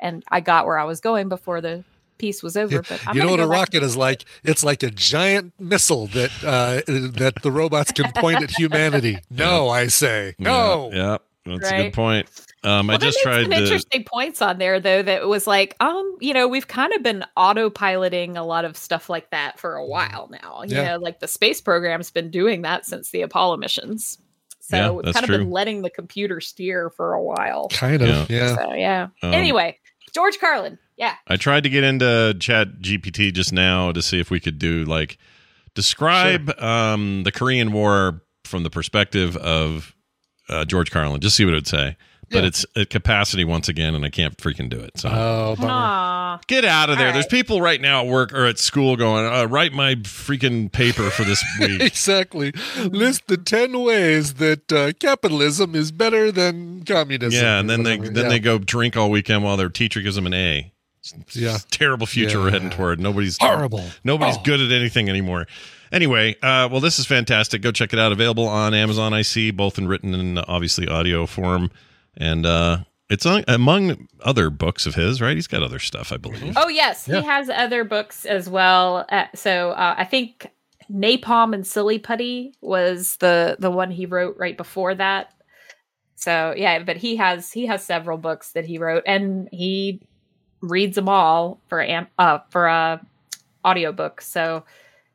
and 0.00 0.22
I 0.28 0.40
got 0.40 0.66
where 0.66 0.78
I 0.78 0.84
was 0.84 1.00
going 1.00 1.28
before 1.28 1.60
the 1.62 1.84
piece 2.18 2.42
was 2.42 2.56
over. 2.56 2.82
But 2.82 3.00
I'm 3.06 3.16
you 3.16 3.22
know 3.22 3.30
what 3.30 3.40
a 3.40 3.44
go 3.44 3.48
back- 3.50 3.58
rocket 3.60 3.82
is 3.82 3.96
like? 3.96 4.24
It's 4.44 4.62
like 4.62 4.82
a 4.82 4.90
giant 4.90 5.52
missile 5.58 6.06
that 6.08 6.30
uh, 6.44 6.82
that 7.18 7.34
the 7.42 7.50
robots 7.50 7.92
can 7.92 8.12
point 8.12 8.42
at 8.42 8.50
humanity. 8.50 9.18
No, 9.30 9.68
I 9.70 9.86
say 9.86 10.34
no. 10.38 10.90
Yeah, 10.92 10.98
yeah, 11.46 11.58
that's 11.58 11.70
a 11.70 11.76
good 11.84 11.92
point. 11.94 12.28
Um, 12.64 12.86
Well, 12.86 12.98
they 12.98 13.06
just 13.06 13.18
tried 13.22 13.42
some 13.42 13.50
to. 13.52 13.56
interesting 13.62 14.04
points 14.04 14.40
on 14.42 14.58
there 14.58 14.80
though 14.80 15.02
that 15.02 15.26
was 15.28 15.46
like, 15.46 15.76
um, 15.80 16.16
you 16.20 16.32
know, 16.34 16.48
we've 16.48 16.66
kind 16.68 16.92
of 16.94 17.02
been 17.02 17.24
autopiloting 17.36 18.36
a 18.36 18.42
lot 18.42 18.64
of 18.64 18.76
stuff 18.76 19.08
like 19.10 19.30
that 19.30 19.58
for 19.58 19.76
a 19.76 19.86
while 19.86 20.28
now. 20.30 20.62
You 20.66 20.76
Yeah. 20.76 20.92
know, 20.92 20.98
like 20.98 21.20
the 21.20 21.28
space 21.28 21.60
program's 21.60 22.10
been 22.10 22.30
doing 22.30 22.62
that 22.62 22.86
since 22.86 23.10
the 23.10 23.22
Apollo 23.22 23.58
missions. 23.58 24.18
So 24.60 24.76
Yeah, 24.76 24.90
we've 24.90 25.04
that's 25.04 25.14
kind 25.14 25.24
of 25.24 25.28
true. 25.28 25.38
been 25.38 25.50
letting 25.50 25.82
the 25.82 25.90
computer 25.90 26.40
steer 26.40 26.90
for 26.90 27.12
a 27.12 27.22
while. 27.22 27.68
Kind 27.68 28.02
of, 28.02 28.30
yeah. 28.30 28.54
So 28.56 28.72
yeah. 28.74 29.08
Um, 29.22 29.34
anyway, 29.34 29.78
George 30.14 30.38
Carlin. 30.38 30.78
Yeah. 30.96 31.16
I 31.26 31.36
tried 31.36 31.64
to 31.64 31.68
get 31.68 31.82
into 31.84 32.34
Chat 32.40 32.80
GPT 32.80 33.32
just 33.34 33.52
now 33.52 33.90
to 33.92 34.00
see 34.00 34.20
if 34.20 34.30
we 34.30 34.38
could 34.40 34.58
do 34.58 34.84
like 34.84 35.18
describe 35.74 36.50
um, 36.62 37.24
the 37.24 37.32
Korean 37.32 37.72
War 37.72 38.22
from 38.44 38.62
the 38.62 38.70
perspective 38.70 39.36
of 39.36 39.94
uh, 40.48 40.64
George 40.64 40.90
Carlin. 40.90 41.20
Just 41.20 41.36
see 41.36 41.44
what 41.44 41.52
it 41.52 41.56
would 41.56 41.66
say. 41.66 41.96
But 42.30 42.40
Yeah. 42.42 42.46
it's 42.48 42.66
at 42.76 42.90
capacity 42.90 43.44
once 43.44 43.68
again, 43.68 43.94
and 43.94 44.04
I 44.04 44.10
can't 44.10 44.36
freaking 44.36 44.68
do 44.68 44.78
it. 44.80 44.92
So 44.98 45.08
Oh, 45.08 45.56
bummer. 45.56 45.70
Aw. 45.72 46.40
get 46.46 46.64
out 46.64 46.90
of 46.90 46.98
there. 46.98 47.08
All 47.08 47.12
There's 47.12 47.26
people 47.26 47.60
right 47.60 47.80
now 47.80 48.00
at 48.02 48.06
work 48.06 48.32
or 48.32 48.46
at 48.46 48.58
school 48.58 48.96
going, 48.96 49.26
uh, 49.26 49.46
write 49.46 49.72
my 49.72 49.94
freaking 49.96 50.70
paper 50.72 51.10
for 51.10 51.24
this 51.24 51.42
week. 51.60 51.80
exactly. 51.80 52.52
List 52.84 53.26
the 53.26 53.36
ten 53.36 53.80
ways 53.80 54.34
that 54.34 54.72
uh, 54.72 54.92
capitalism 54.98 55.74
is 55.74 55.92
better 55.92 56.32
than 56.32 56.84
communism. 56.84 57.42
yeah, 57.42 57.58
and 57.60 57.68
then 57.70 57.82
they 57.82 57.96
then 57.96 58.14
Yeah. 58.24 58.28
they 58.28 58.38
go 58.40 58.58
drink 58.58 58.96
all 58.96 59.10
weekend 59.10 59.42
while 59.44 59.56
their 59.56 59.68
teacher 59.68 60.00
gives 60.00 60.16
them 60.16 60.26
an 60.26 60.34
A. 60.34 60.70
It's 61.02 61.36
Yeah. 61.36 61.58
terrible 61.70 62.06
future 62.06 62.40
we're 62.40 62.50
heading 62.50 62.70
toward. 62.70 62.98
Nobody's 62.98 63.36
Horrible. 63.38 63.84
Nobody's 64.04 64.38
Oh. 64.38 64.42
good 64.42 64.60
at 64.60 64.72
anything 64.72 65.10
anymore. 65.10 65.46
Anyway, 65.92 66.34
uh, 66.42 66.66
well, 66.72 66.80
this 66.80 66.98
is 66.98 67.04
fantastic. 67.06 67.60
Go 67.62 67.70
check 67.70 67.92
it 67.92 67.98
out. 67.98 68.10
Available 68.10 68.48
on 68.48 68.72
Amazon. 68.74 69.12
I 69.12 69.20
see 69.22 69.50
both 69.50 69.76
in 69.78 69.86
written 69.86 70.14
and 70.14 70.38
uh, 70.38 70.44
obviously 70.48 70.88
audio 70.88 71.26
form, 71.26 71.70
and 72.16 72.46
uh, 72.46 72.78
it's 73.10 73.26
on, 73.26 73.44
among 73.48 74.08
other 74.20 74.50
books 74.50 74.86
of 74.86 74.94
his. 74.94 75.20
Right? 75.20 75.36
He's 75.36 75.46
got 75.46 75.62
other 75.62 75.78
stuff, 75.78 76.12
I 76.12 76.16
believe. 76.16 76.54
Oh 76.56 76.68
yes, 76.68 77.06
Yeah. 77.08 77.20
he 77.20 77.26
has 77.26 77.48
other 77.50 77.84
books 77.84 78.24
as 78.24 78.48
well. 78.48 79.04
Uh, 79.08 79.26
so 79.34 79.70
uh, 79.70 79.94
I 79.98 80.04
think 80.04 80.50
Napalm 80.92 81.54
and 81.54 81.66
Silly 81.66 81.98
Putty 81.98 82.54
was 82.60 83.16
the 83.16 83.56
the 83.58 83.70
one 83.70 83.90
he 83.90 84.06
wrote 84.06 84.36
right 84.38 84.56
before 84.56 84.94
that. 84.94 85.32
So 86.16 86.54
yeah, 86.56 86.82
but 86.82 86.96
he 86.96 87.16
has 87.16 87.52
he 87.52 87.66
has 87.66 87.84
several 87.84 88.18
books 88.18 88.52
that 88.52 88.64
he 88.64 88.78
wrote, 88.78 89.02
and 89.06 89.48
he 89.52 90.00
reads 90.60 90.94
them 90.94 91.08
all 91.08 91.60
for 91.68 91.82
am- 91.82 92.08
uh 92.18 92.38
for 92.50 92.66
a 92.66 93.04
audiobook. 93.64 94.20
So 94.20 94.64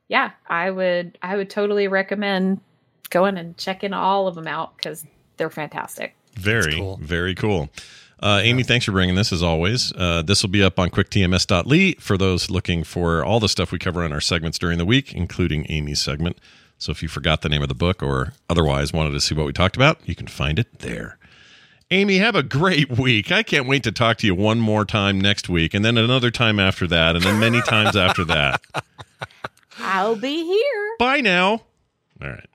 yeah, 0.07 0.31
I 0.47 0.69
would 0.71 1.17
I 1.21 1.35
would 1.37 1.49
totally 1.49 1.87
recommend 1.87 2.61
going 3.09 3.37
and 3.37 3.57
checking 3.57 3.93
all 3.93 4.27
of 4.27 4.35
them 4.35 4.47
out 4.47 4.75
because 4.77 5.05
they're 5.37 5.49
fantastic. 5.49 6.15
Very, 6.35 6.75
cool. 6.75 6.97
very 7.01 7.35
cool. 7.35 7.69
Uh, 8.21 8.41
Amy, 8.43 8.63
thanks 8.63 8.85
for 8.85 8.91
bringing 8.91 9.15
this 9.15 9.31
as 9.31 9.41
always. 9.41 9.93
Uh, 9.93 10.21
this 10.21 10.43
will 10.43 10.49
be 10.49 10.61
up 10.61 10.77
on 10.77 10.89
quicktms.ly 10.89 11.95
for 11.99 12.17
those 12.17 12.49
looking 12.49 12.83
for 12.83 13.23
all 13.23 13.39
the 13.39 13.47
stuff 13.47 13.71
we 13.71 13.79
cover 13.79 14.03
on 14.03 14.11
our 14.11 14.19
segments 14.19 14.59
during 14.59 14.77
the 14.77 14.85
week, 14.85 15.13
including 15.13 15.65
Amy's 15.69 16.01
segment. 16.01 16.37
So 16.77 16.91
if 16.91 17.01
you 17.01 17.07
forgot 17.09 17.41
the 17.41 17.49
name 17.49 17.61
of 17.61 17.69
the 17.69 17.75
book 17.75 18.03
or 18.03 18.33
otherwise 18.49 18.91
wanted 18.93 19.11
to 19.11 19.21
see 19.21 19.35
what 19.35 19.45
we 19.45 19.53
talked 19.53 19.75
about, 19.75 19.99
you 20.05 20.15
can 20.15 20.27
find 20.27 20.59
it 20.59 20.79
there. 20.79 21.17
Amy, 21.91 22.17
have 22.17 22.35
a 22.35 22.43
great 22.43 22.97
week. 22.97 23.31
I 23.31 23.41
can't 23.41 23.67
wait 23.67 23.83
to 23.83 23.91
talk 23.91 24.17
to 24.17 24.27
you 24.27 24.35
one 24.35 24.59
more 24.59 24.85
time 24.85 25.19
next 25.19 25.49
week, 25.49 25.73
and 25.73 25.83
then 25.83 25.97
another 25.97 26.29
time 26.29 26.59
after 26.59 26.85
that, 26.87 27.15
and 27.15 27.25
then 27.25 27.39
many 27.39 27.61
times 27.61 27.95
after 27.95 28.23
that. 28.25 28.61
I'll 29.79 30.15
be 30.15 30.43
here. 30.43 30.95
Bye 30.99 31.21
now. 31.21 31.63
All 32.21 32.29
right. 32.29 32.45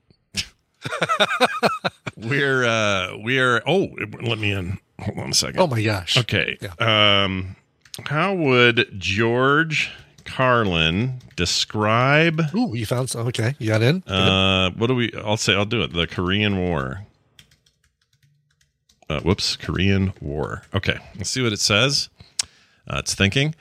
we're 2.17 2.65
uh 2.65 3.17
we're 3.19 3.63
oh 3.67 3.89
let 4.23 4.39
me 4.39 4.53
in. 4.53 4.79
Hold 5.01 5.19
on 5.19 5.31
a 5.31 5.35
second. 5.35 5.61
Oh 5.61 5.67
my 5.67 5.83
gosh. 5.83 6.17
Okay. 6.17 6.59
Um 6.79 7.57
how 8.07 8.35
would 8.35 8.89
George 8.99 9.91
Carlin 10.25 11.21
describe 11.37 12.41
Ooh, 12.55 12.75
you 12.75 12.87
found 12.87 13.11
some. 13.11 13.27
Okay, 13.29 13.55
you 13.59 13.69
got 13.69 13.83
in. 13.83 14.03
uh 14.05 14.71
what 14.73 14.87
do 14.89 14.95
we 14.95 15.13
I'll 15.15 15.37
say 15.37 15.55
I'll 15.55 15.65
do 15.65 15.83
it. 15.83 15.93
The 15.93 16.07
Korean 16.07 16.59
War. 16.59 17.07
Uh, 19.11 19.21
whoops, 19.21 19.57
Korean 19.57 20.15
War. 20.21 20.63
Okay, 20.75 20.97
let's 21.17 21.29
see 21.29 21.43
what 21.43 21.53
it 21.53 21.61
says. 21.61 22.09
Uh, 22.89 22.99
it's 23.01 23.15
thinking. 23.15 23.55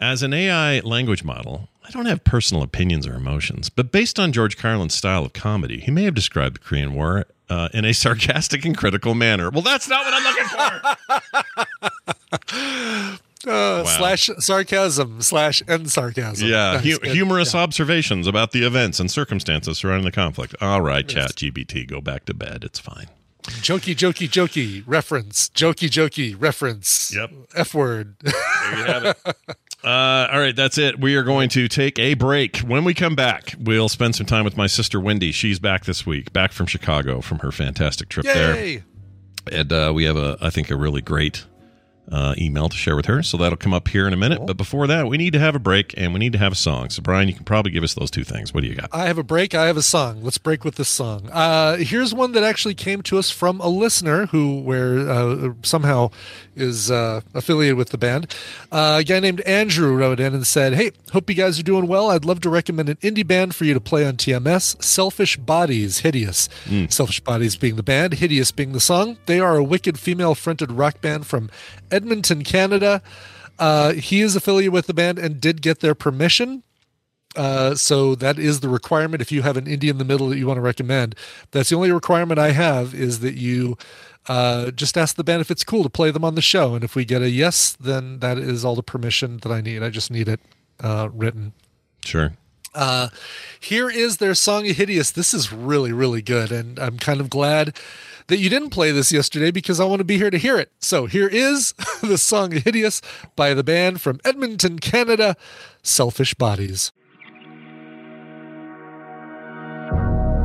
As 0.00 0.22
an 0.22 0.32
AI 0.32 0.78
language 0.80 1.24
model, 1.24 1.68
I 1.86 1.90
don't 1.90 2.06
have 2.06 2.22
personal 2.24 2.62
opinions 2.62 3.06
or 3.06 3.14
emotions, 3.14 3.68
but 3.68 3.90
based 3.92 4.18
on 4.18 4.32
George 4.32 4.56
Carlin's 4.56 4.94
style 4.94 5.24
of 5.24 5.32
comedy, 5.32 5.80
he 5.80 5.90
may 5.90 6.04
have 6.04 6.14
described 6.14 6.56
the 6.56 6.60
Korean 6.60 6.94
War 6.94 7.26
uh, 7.50 7.68
in 7.74 7.84
a 7.84 7.92
sarcastic 7.92 8.64
and 8.64 8.76
critical 8.76 9.14
manner. 9.14 9.50
Well, 9.50 9.62
that's 9.62 9.88
not 9.88 10.04
what 10.04 10.14
I'm 10.14 10.24
looking 10.24 11.38
for. 12.38 13.18
Uh, 13.44 13.84
Slash 13.84 14.30
sarcasm 14.38 15.20
slash 15.20 15.64
end 15.66 15.90
sarcasm. 15.90 16.46
Yeah, 16.48 16.78
hu- 16.78 17.00
humorous 17.10 17.56
observations 17.56 18.28
about 18.28 18.52
the 18.52 18.62
events 18.64 19.00
and 19.00 19.10
circumstances 19.10 19.78
surrounding 19.78 20.04
the 20.04 20.12
conflict. 20.12 20.54
All 20.60 20.80
right, 20.80 21.08
Chat 21.08 21.30
GPT, 21.34 21.84
go 21.88 22.00
back 22.00 22.24
to 22.26 22.34
bed. 22.34 22.62
It's 22.62 22.78
fine. 22.78 23.06
Jokey, 23.42 23.94
jokey, 23.94 24.28
jokey 24.28 24.82
reference. 24.86 25.48
Jokey, 25.50 25.88
jokey 25.88 26.40
reference. 26.40 27.14
Yep. 27.14 27.30
F 27.54 27.74
word. 27.74 28.16
There 28.20 28.32
you 28.78 28.84
have 28.84 29.04
it. 29.04 29.16
Uh, 29.84 30.28
all 30.30 30.38
right, 30.38 30.54
that's 30.54 30.78
it. 30.78 31.00
We 31.00 31.16
are 31.16 31.24
going 31.24 31.48
to 31.50 31.66
take 31.66 31.98
a 31.98 32.14
break. 32.14 32.58
When 32.58 32.84
we 32.84 32.94
come 32.94 33.16
back, 33.16 33.56
we'll 33.58 33.88
spend 33.88 34.14
some 34.14 34.26
time 34.26 34.44
with 34.44 34.56
my 34.56 34.68
sister 34.68 35.00
Wendi. 35.00 35.34
She's 35.34 35.58
back 35.58 35.86
this 35.86 36.06
week, 36.06 36.32
back 36.32 36.52
from 36.52 36.66
Chicago 36.66 37.20
from 37.20 37.40
her 37.40 37.50
fantastic 37.50 38.08
trip 38.08 38.24
there. 38.24 38.82
And 39.50 39.72
uh, 39.72 39.90
we 39.92 40.04
have 40.04 40.16
a 40.16 40.38
I 40.40 40.50
think 40.50 40.70
a 40.70 40.76
really 40.76 41.00
great 41.00 41.44
uh, 42.10 42.34
email 42.36 42.68
to 42.68 42.76
share 42.76 42.96
with 42.96 43.06
her. 43.06 43.22
So 43.22 43.36
that'll 43.36 43.56
come 43.56 43.72
up 43.72 43.88
here 43.88 44.06
in 44.06 44.12
a 44.12 44.16
minute. 44.16 44.40
But 44.44 44.56
before 44.56 44.86
that, 44.86 45.06
we 45.06 45.16
need 45.16 45.32
to 45.34 45.38
have 45.38 45.54
a 45.54 45.58
break 45.58 45.94
and 45.96 46.12
we 46.12 46.18
need 46.18 46.32
to 46.32 46.38
have 46.38 46.52
a 46.52 46.56
song. 46.56 46.90
So 46.90 47.00
Brian, 47.02 47.28
you 47.28 47.34
can 47.34 47.44
probably 47.44 47.70
give 47.72 47.84
us 47.84 47.94
those 47.94 48.10
two 48.10 48.24
things. 48.24 48.52
What 48.52 48.62
do 48.62 48.68
you 48.68 48.74
got? 48.74 48.90
I 48.92 49.06
have 49.06 49.18
a 49.18 49.22
break. 49.22 49.54
I 49.54 49.66
have 49.66 49.76
a 49.76 49.82
song. 49.82 50.22
Let's 50.22 50.38
break 50.38 50.64
with 50.64 50.74
this 50.74 50.88
song. 50.88 51.28
Uh, 51.30 51.76
here's 51.76 52.12
one 52.14 52.32
that 52.32 52.42
actually 52.42 52.74
came 52.74 53.02
to 53.02 53.18
us 53.18 53.30
from 53.30 53.60
a 53.60 53.68
listener 53.68 54.26
who, 54.26 54.60
where 54.60 55.08
uh, 55.08 55.52
somehow 55.62 56.10
is 56.56 56.90
uh, 56.90 57.20
affiliated 57.34 57.78
with 57.78 57.90
the 57.90 57.98
band. 57.98 58.34
Uh, 58.70 58.98
a 59.00 59.04
guy 59.04 59.20
named 59.20 59.40
Andrew 59.42 59.94
wrote 59.96 60.20
in 60.20 60.34
and 60.34 60.46
said, 60.46 60.74
"Hey, 60.74 60.90
hope 61.12 61.30
you 61.30 61.36
guys 61.36 61.58
are 61.58 61.62
doing 61.62 61.86
well. 61.86 62.10
I'd 62.10 62.24
love 62.24 62.40
to 62.40 62.50
recommend 62.50 62.88
an 62.88 62.96
indie 62.96 63.26
band 63.26 63.54
for 63.54 63.64
you 63.64 63.72
to 63.74 63.80
play 63.80 64.04
on 64.04 64.16
TMS. 64.16 64.82
Selfish 64.82 65.36
Bodies, 65.38 66.00
Hideous. 66.00 66.48
Selfish 66.90 67.20
Bodies 67.20 67.56
being 67.56 67.76
the 67.76 67.82
band, 67.82 68.14
Hideous 68.14 68.50
being 68.52 68.72
the 68.72 68.80
song. 68.80 69.16
They 69.26 69.40
are 69.40 69.56
a 69.56 69.64
wicked 69.64 69.98
female-fronted 69.98 70.72
rock 70.72 71.00
band 71.00 71.26
from 71.26 71.48
Edmonton, 72.02 72.42
Canada." 72.44 73.02
Uh, 73.58 73.92
he 73.92 74.20
is 74.20 74.34
affiliated 74.34 74.72
with 74.72 74.86
the 74.86 74.94
band 74.94 75.18
and 75.18 75.40
did 75.40 75.62
get 75.62 75.80
their 75.80 75.94
permission. 75.94 76.62
Uh, 77.36 77.74
so 77.74 78.14
that 78.14 78.38
is 78.38 78.60
the 78.60 78.68
requirement. 78.68 79.22
If 79.22 79.32
you 79.32 79.42
have 79.42 79.56
an 79.56 79.64
indie 79.64 79.88
in 79.88 79.98
the 79.98 80.04
middle 80.04 80.28
that 80.28 80.36
you 80.36 80.46
want 80.46 80.58
to 80.58 80.62
recommend, 80.62 81.14
that's 81.50 81.70
the 81.70 81.76
only 81.76 81.92
requirement 81.92 82.38
I 82.38 82.50
have 82.50 82.94
is 82.94 83.20
that 83.20 83.34
you 83.34 83.78
uh, 84.28 84.70
just 84.70 84.98
ask 84.98 85.16
the 85.16 85.24
band 85.24 85.40
if 85.40 85.50
it's 85.50 85.64
cool 85.64 85.82
to 85.82 85.88
play 85.88 86.10
them 86.10 86.24
on 86.24 86.34
the 86.34 86.42
show. 86.42 86.74
And 86.74 86.84
if 86.84 86.94
we 86.94 87.04
get 87.04 87.22
a 87.22 87.30
yes, 87.30 87.76
then 87.78 88.18
that 88.18 88.38
is 88.38 88.64
all 88.64 88.74
the 88.74 88.82
permission 88.82 89.38
that 89.38 89.52
I 89.52 89.60
need. 89.60 89.82
I 89.82 89.90
just 89.90 90.10
need 90.10 90.28
it 90.28 90.40
uh, 90.80 91.08
written. 91.12 91.52
Sure. 92.04 92.32
Uh, 92.74 93.08
here 93.60 93.90
is 93.90 94.16
their 94.16 94.34
song 94.34 94.64
Hideous. 94.64 95.10
This 95.10 95.34
is 95.34 95.52
really, 95.52 95.92
really 95.92 96.22
good. 96.22 96.50
And 96.50 96.78
I'm 96.78 96.98
kind 96.98 97.20
of 97.20 97.30
glad 97.30 97.76
that 98.28 98.38
you 98.38 98.48
didn't 98.48 98.70
play 98.70 98.90
this 98.90 99.12
yesterday 99.12 99.50
because 99.50 99.80
I 99.80 99.84
want 99.84 100.00
to 100.00 100.04
be 100.04 100.16
here 100.16 100.30
to 100.30 100.38
hear 100.38 100.58
it. 100.58 100.72
So 100.80 101.06
here 101.06 101.28
is 101.28 101.72
the 102.02 102.18
song 102.18 102.52
Hideous 102.52 103.00
by 103.36 103.54
the 103.54 103.64
band 103.64 104.00
from 104.00 104.20
Edmonton, 104.24 104.78
Canada, 104.78 105.36
Selfish 105.82 106.34
Bodies. 106.34 106.92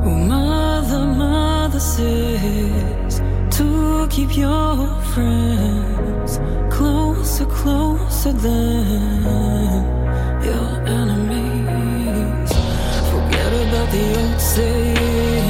Oh, 0.03 0.15
mother, 0.27 1.05
mother 1.05 1.79
says 1.79 3.19
to 3.57 4.07
keep 4.09 4.37
your 4.37 5.01
friends 5.13 6.39
closer, 6.73 7.45
closer 7.45 8.31
than 8.31 9.83
your 10.43 10.87
enemies. 10.87 12.51
Forget 13.11 13.53
about 13.67 13.91
the 13.91 14.03
old 14.21 14.41
sayings. 14.41 15.46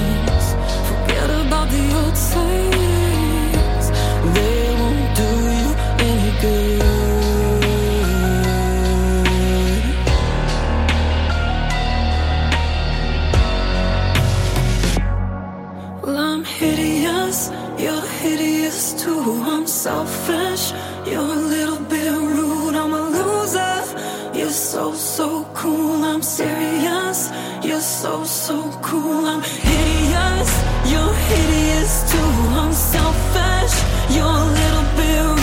I'm 16.38 16.46
hideous, 16.46 17.50
you're 17.80 18.08
hideous 18.22 18.94
too. 18.94 19.42
I'm 19.44 19.66
selfish, 19.66 20.72
you're 21.04 21.20
a 21.20 21.42
little 21.54 21.80
bit 21.80 22.12
rude. 22.12 22.76
I'm 22.76 22.94
a 22.94 23.10
loser, 23.10 24.38
you're 24.38 24.52
so, 24.52 24.94
so 24.94 25.46
cool. 25.56 26.04
I'm 26.04 26.22
serious, 26.22 27.32
you're 27.64 27.82
so, 27.82 28.24
so 28.24 28.70
cool. 28.84 29.26
I'm 29.26 29.42
hideous, 29.42 30.52
you're 30.86 31.16
hideous 31.32 32.12
too. 32.12 32.32
I'm 32.62 32.72
selfish, 32.72 33.76
you're 34.16 34.24
a 34.24 34.46
little 34.60 34.84
bit 34.96 35.22
rude. 35.26 35.37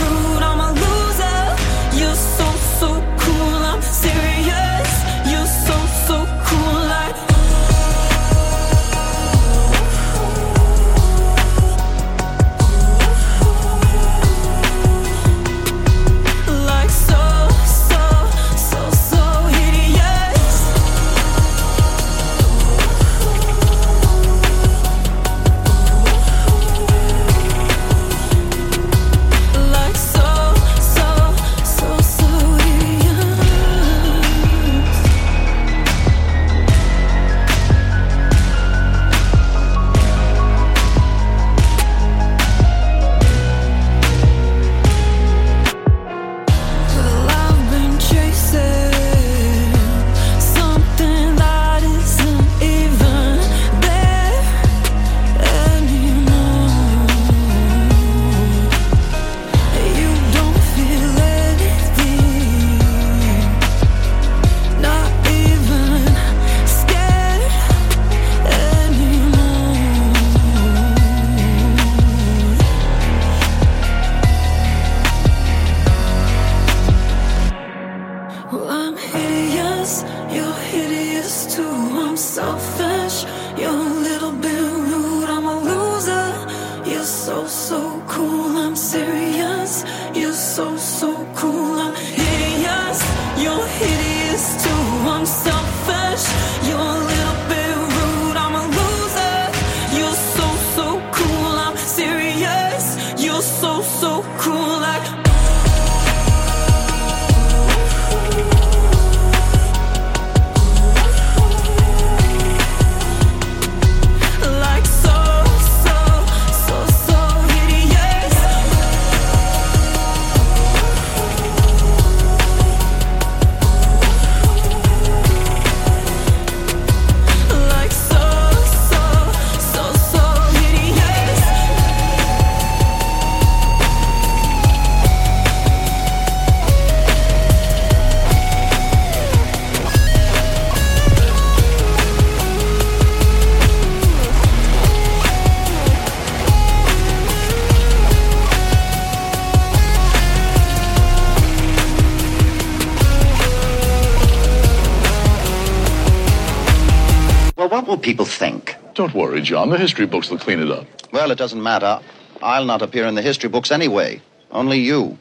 John. 159.44 159.70
The 159.70 159.78
history 159.78 160.06
books 160.06 160.30
will 160.30 160.38
clean 160.38 160.60
it 160.60 160.70
up. 160.70 160.86
Well, 161.12 161.30
it 161.30 161.38
doesn't 161.38 161.62
matter. 161.62 162.00
I'll 162.42 162.64
not 162.64 162.82
appear 162.82 163.06
in 163.06 163.14
the 163.14 163.22
history 163.22 163.48
books 163.48 163.70
anyway. 163.70 164.20
Only 164.50 164.80
you. 164.80 165.18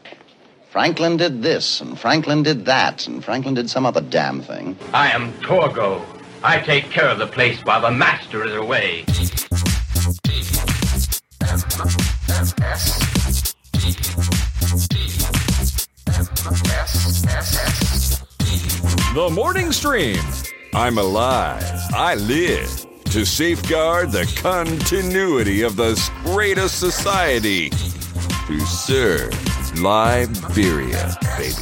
Franklin 0.72 1.18
did 1.18 1.44
this, 1.44 1.82
and 1.82 2.00
Franklin 2.00 2.42
did 2.42 2.66
that, 2.66 3.06
and 3.06 3.24
Franklin 3.24 3.54
did 3.54 3.70
some 3.70 3.86
other 3.86 4.02
damn 4.02 4.42
thing. 4.42 4.76
I 4.92 5.12
am 5.12 5.32
Torgo. 5.34 6.04
I 6.44 6.60
take 6.60 6.90
care 6.90 7.08
of 7.10 7.20
the 7.20 7.28
place 7.28 7.60
while 7.64 7.82
the 7.82 7.92
master 7.92 8.44
is 8.44 8.56
away. 8.56 9.04
The 19.14 19.30
morning 19.32 19.72
stream. 19.72 20.18
I'm 20.74 20.98
alive. 20.98 21.64
I 21.94 22.16
live 22.16 22.83
to 23.14 23.24
safeguard 23.24 24.12
the 24.12 24.26
continuity 24.42 25.62
of 25.62 25.76
the 25.76 25.94
greatest 26.24 26.80
society. 26.80 27.70
To 27.70 28.60
serve 28.62 29.32
Liberia, 29.80 31.16
baby. 31.38 31.54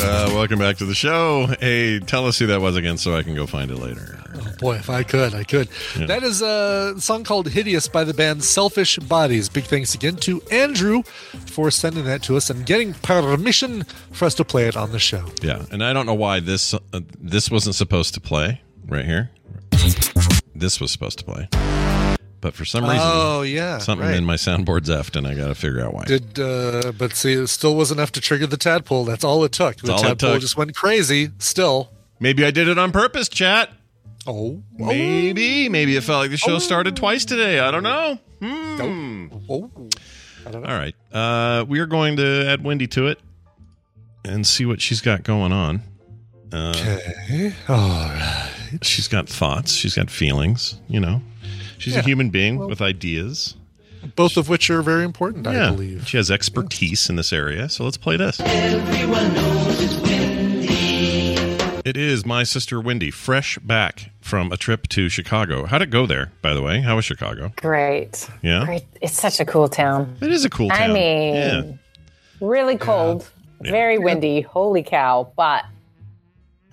Uh, 0.00 0.30
welcome 0.34 0.58
back 0.58 0.78
to 0.78 0.84
the 0.84 0.94
show. 0.96 1.46
Hey, 1.60 2.00
tell 2.00 2.26
us 2.26 2.40
who 2.40 2.48
that 2.48 2.60
was 2.60 2.74
again 2.74 2.98
so 2.98 3.16
I 3.16 3.22
can 3.22 3.36
go 3.36 3.46
find 3.46 3.70
it 3.70 3.76
later. 3.76 4.17
Boy, 4.58 4.74
if 4.76 4.90
I 4.90 5.02
could, 5.04 5.34
I 5.34 5.44
could. 5.44 5.68
Yeah. 5.98 6.06
That 6.06 6.22
is 6.22 6.42
a 6.42 6.94
song 7.00 7.24
called 7.24 7.48
Hideous 7.48 7.86
by 7.88 8.04
the 8.04 8.12
band 8.14 8.42
Selfish 8.42 8.98
Bodies. 8.98 9.48
Big 9.48 9.64
thanks 9.64 9.94
again 9.94 10.16
to 10.16 10.42
Andrew 10.50 11.02
for 11.46 11.70
sending 11.70 12.04
that 12.06 12.22
to 12.24 12.36
us 12.36 12.50
and 12.50 12.66
getting 12.66 12.94
permission 12.94 13.84
for 14.12 14.24
us 14.24 14.34
to 14.34 14.44
play 14.44 14.66
it 14.66 14.76
on 14.76 14.90
the 14.92 14.98
show. 14.98 15.24
Yeah, 15.42 15.64
and 15.70 15.82
I 15.84 15.92
don't 15.92 16.06
know 16.06 16.14
why 16.14 16.40
this 16.40 16.74
uh, 16.74 16.78
this 17.20 17.50
wasn't 17.50 17.76
supposed 17.76 18.14
to 18.14 18.20
play 18.20 18.60
right 18.86 19.04
here. 19.04 19.30
This 20.54 20.80
was 20.80 20.90
supposed 20.90 21.18
to 21.20 21.24
play, 21.24 21.48
but 22.40 22.52
for 22.52 22.64
some 22.64 22.82
reason, 22.82 22.98
Oh, 23.00 23.42
yeah, 23.42 23.78
something 23.78 24.08
right. 24.08 24.16
in 24.16 24.24
my 24.24 24.34
soundboard's 24.34 24.88
effed, 24.88 25.14
and 25.14 25.24
I 25.26 25.34
got 25.34 25.46
to 25.48 25.54
figure 25.54 25.80
out 25.84 25.94
why. 25.94 26.04
Did 26.04 26.40
uh, 26.40 26.90
but 26.98 27.12
see, 27.14 27.34
it 27.34 27.46
still 27.46 27.76
wasn't 27.76 28.00
enough 28.00 28.10
to 28.12 28.20
trigger 28.20 28.46
the 28.48 28.56
tadpole. 28.56 29.04
That's 29.04 29.22
all 29.22 29.44
it 29.44 29.52
took. 29.52 29.76
The 29.76 29.94
tadpole 29.96 30.32
took. 30.32 30.40
just 30.40 30.56
went 30.56 30.74
crazy. 30.74 31.30
Still, 31.38 31.90
Maybe 32.18 32.44
I 32.44 32.50
did 32.50 32.66
it 32.66 32.76
on 32.78 32.90
purpose, 32.90 33.28
chat. 33.28 33.70
Oh, 34.26 34.62
maybe, 34.76 35.68
maybe 35.68 35.96
it 35.96 36.02
felt 36.04 36.20
like 36.22 36.30
the 36.30 36.36
show 36.36 36.58
started 36.58 36.96
twice 36.96 37.24
today. 37.24 37.60
I 37.60 37.70
don't 37.70 37.82
know. 37.82 38.18
Hmm. 38.42 39.26
Oh, 39.48 39.70
All 40.46 40.60
right, 40.60 40.94
uh, 41.12 41.64
we 41.68 41.78
are 41.80 41.86
going 41.86 42.16
to 42.16 42.46
add 42.48 42.60
Wendi 42.62 42.90
to 42.92 43.06
it 43.06 43.18
and 44.24 44.46
see 44.46 44.66
what 44.66 44.80
she's 44.80 45.00
got 45.00 45.22
going 45.22 45.52
on. 45.52 45.82
Uh, 46.52 46.72
okay, 46.76 47.54
all 47.68 47.76
right. 48.08 48.50
She's 48.82 49.08
got 49.08 49.28
thoughts. 49.28 49.72
She's 49.72 49.94
got 49.94 50.10
feelings. 50.10 50.80
You 50.88 51.00
know, 51.00 51.22
she's 51.78 51.94
Yeah, 51.94 52.00
a 52.00 52.02
human 52.02 52.30
being 52.30 52.58
with 52.58 52.80
ideas. 52.82 53.54
Both 54.14 54.36
of 54.36 54.48
which 54.48 54.70
are 54.70 54.80
very 54.82 55.04
important, 55.04 55.46
I 55.46 55.70
believe. 55.70 56.06
she 56.08 56.16
has 56.18 56.30
expertise 56.30 57.10
in 57.10 57.16
this 57.16 57.32
area. 57.32 57.68
So 57.68 57.84
let's 57.84 57.96
play 57.96 58.16
this. 58.16 58.38
It 61.88 61.96
is 61.96 62.26
my 62.26 62.42
sister 62.42 62.82
Wendi, 62.82 63.10
fresh 63.10 63.58
back 63.60 64.10
from 64.20 64.52
a 64.52 64.58
trip 64.58 64.88
to 64.88 65.08
Chicago. 65.08 65.64
How'd 65.64 65.80
it 65.80 65.86
go 65.88 66.04
there, 66.04 66.32
by 66.42 66.52
the 66.52 66.60
way? 66.60 66.82
How 66.82 66.96
was 66.96 67.06
Chicago? 67.06 67.50
Great. 67.56 68.28
Yeah? 68.42 68.66
Great. 68.66 68.84
It's 69.00 69.18
such 69.18 69.40
a 69.40 69.46
cool 69.46 69.70
town. 69.70 70.14
It 70.20 70.30
is 70.30 70.44
a 70.44 70.50
cool 70.50 70.68
town. 70.68 70.90
I 70.90 70.92
mean, 70.92 71.34
Yeah. 71.34 71.62
really 72.42 72.76
cold, 72.76 73.26
very 73.62 73.96
windy. 73.98 74.42
Holy 74.42 74.82
cow! 74.82 75.32
But 75.34 75.64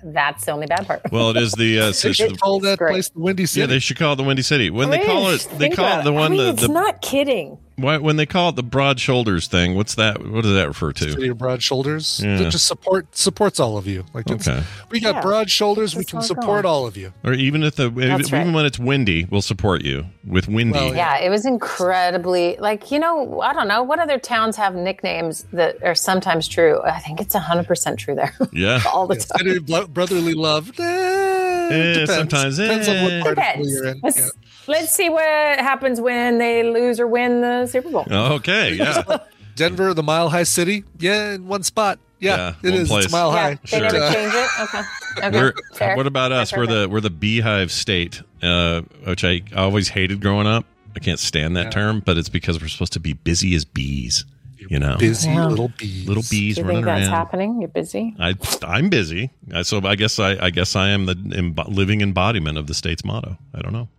that's 0.03 0.43
the 0.43 0.51
only 0.51 0.67
bad 0.67 0.85
part. 0.85 1.09
Well, 1.13 1.29
it 1.29 1.37
is 1.37 1.53
the. 1.53 1.79
Uh, 1.79 1.93
They 2.03 2.11
should 2.11 2.37
call 2.37 2.59
that 2.59 2.77
place 2.77 3.07
the 3.07 3.19
Windy 3.21 3.45
City. 3.45 3.61
yeah, 3.61 3.67
they 3.67 3.79
should 3.79 3.97
call 3.97 4.11
it 4.13 4.15
the 4.17 4.23
Windy 4.25 4.41
City. 4.43 4.69
When 4.69 4.89
they 4.89 5.05
call 5.05 5.29
it, 5.29 5.47
they 5.57 5.69
call 5.69 6.01
it 6.01 6.03
the 6.03 6.11
one. 6.11 6.25
I 6.25 6.27
mean, 6.35 6.37
the, 6.43 6.49
it's 6.49 6.61
the 6.63 6.67
not 6.67 7.01
kidding. 7.01 7.57
Why, 7.77 7.97
when 7.97 8.15
they 8.15 8.25
call 8.25 8.49
it 8.49 8.55
the 8.55 8.63
broad 8.63 8.99
shoulders 8.99 9.47
thing. 9.47 9.75
What's 9.75 9.95
that? 9.95 10.25
What 10.25 10.43
does 10.43 10.53
that 10.53 10.67
refer 10.67 10.93
to? 10.93 11.11
City 11.11 11.27
of 11.27 11.37
broad 11.37 11.61
shoulders. 11.61 12.21
Yeah. 12.23 12.37
That 12.37 12.51
just 12.51 12.67
support 12.67 13.15
supports 13.15 13.59
all 13.59 13.77
of 13.77 13.85
you. 13.87 14.05
Like 14.13 14.29
it's, 14.29 14.47
Okay. 14.47 14.63
we 14.89 14.99
got 14.99 15.15
Yeah. 15.15 15.21
broad 15.21 15.49
shoulders. 15.49 15.95
we 15.95 16.03
can 16.05 16.21
support 16.21 16.63
going. 16.63 16.65
all 16.65 16.87
of 16.87 16.95
you. 16.97 17.11
Or 17.23 17.33
even 17.33 17.63
if 17.63 17.75
the 17.75 17.89
That's 17.89 18.27
even 18.29 18.47
right. 18.47 18.53
when 18.55 18.65
it's 18.65 18.79
windy, 18.79 19.25
we'll 19.29 19.41
support 19.41 19.83
you 19.83 20.05
with 20.25 20.47
windy. 20.47 20.79
Well, 20.79 20.95
Yeah, 20.95 21.17
it 21.19 21.29
was 21.29 21.45
incredibly 21.45 22.55
like 22.59 22.91
you 22.91 22.99
know 22.99 23.41
I 23.41 23.53
don't 23.53 23.67
know 23.67 23.83
what 23.83 23.99
other 23.99 24.19
towns 24.19 24.55
have 24.55 24.73
nicknames 24.75 25.45
that 25.53 25.83
are 25.83 25.95
sometimes 25.95 26.47
true. 26.47 26.81
I 26.83 26.99
think 26.99 27.19
it's 27.21 27.35
hundred 27.35 27.67
percent 27.67 27.99
true 27.99 28.15
there. 28.15 28.33
Yeah. 28.53 28.81
all 28.93 29.05
the 29.07 29.19
City 29.19 29.59
time. 29.59 29.91
brotherly 29.91 30.33
love. 30.33 30.71
Eh, 30.79 31.23
Eh, 31.65 31.93
depends. 31.93 32.13
sometimes, 32.13 32.57
depends 32.57 32.87
on 32.87 32.95
eh. 32.95 33.03
what 33.03 33.23
part 33.23 33.37
of 33.39 33.43
Depends. 33.43 33.71
you're 33.71 33.85
in. 33.87 33.99
Yeah. 34.03 34.27
Let's 34.67 34.91
see 34.93 35.09
what 35.09 35.23
happens 35.59 35.99
when 36.01 36.37
they 36.37 36.63
lose 36.63 36.99
or 36.99 37.07
win 37.07 37.41
the 37.41 37.67
Super 37.67 37.89
Bowl. 37.89 38.05
Okay, 38.11 38.73
yeah. 38.73 39.17
Denver, 39.55 39.93
the 39.93 40.03
Mile 40.03 40.29
High 40.29 40.43
City. 40.43 40.83
Yeah, 40.99 41.33
in 41.35 41.47
one 41.47 41.63
spot. 41.63 41.99
Yeah, 42.19 42.55
Yeah, 42.63 42.69
it 42.69 42.73
one 42.75 42.85
place. 42.87 43.03
It's 43.05 43.11
Mile 43.13 43.31
Yeah, 43.33 43.41
High. 43.41 43.53
they 43.55 43.67
Sure. 43.67 43.79
never 43.81 44.13
change 44.13 44.33
it. 44.33 44.49
Okay, 44.61 44.81
okay, 45.27 45.39
We're- 45.39 45.53
fair. 45.75 45.95
what 45.97 46.07
about 46.07 46.31
us? 46.31 46.49
Fair, 46.51 46.59
We're 46.59 46.65
fair, 46.65 46.79
the 46.81 46.89
we're 46.89 47.01
the 47.01 47.09
beehive 47.09 47.71
state, 47.71 48.21
uh, 48.43 48.81
which 49.05 49.23
I 49.23 49.41
always 49.55 49.89
hated 49.89 50.21
growing 50.21 50.47
up. 50.47 50.65
I 50.95 50.99
can't 50.99 51.19
stand 51.19 51.55
that 51.57 51.65
Yeah. 51.65 51.69
term, 51.71 51.99
but 52.05 52.17
it's 52.17 52.29
because 52.29 52.61
we're 52.61 52.67
supposed 52.69 52.93
to 52.93 52.99
be 53.01 53.13
busy 53.13 53.53
as 53.55 53.65
bees. 53.65 54.25
You 54.69 54.79
know, 54.79 54.95
busy 54.97 55.29
Yeah. 55.29 55.45
little 55.47 55.71
bees. 55.77 56.07
little 56.07 56.23
bees 56.27 56.55
Do 56.55 56.61
you 56.61 56.67
running 56.67 56.77
think 56.77 56.85
that's 56.87 57.01
around. 57.07 57.11
happening? 57.15 57.61
You're 57.61 57.67
busy. 57.67 58.15
I 58.19 58.33
I'm 58.63 58.89
busy, 58.89 59.29
so 59.61 59.79
I 59.85 59.95
guess 59.95 60.17
I 60.17 60.37
I 60.43 60.49
guess 60.49 60.75
I 60.75 60.89
am 60.89 61.05
the 61.05 61.13
embo- 61.15 61.67
living 61.67 62.01
embodiment 62.01 62.57
of 62.57 62.65
the 62.65 62.73
state's 62.73 63.05
motto. 63.05 63.37
I 63.53 63.61
don't 63.61 63.73
know. 63.73 63.89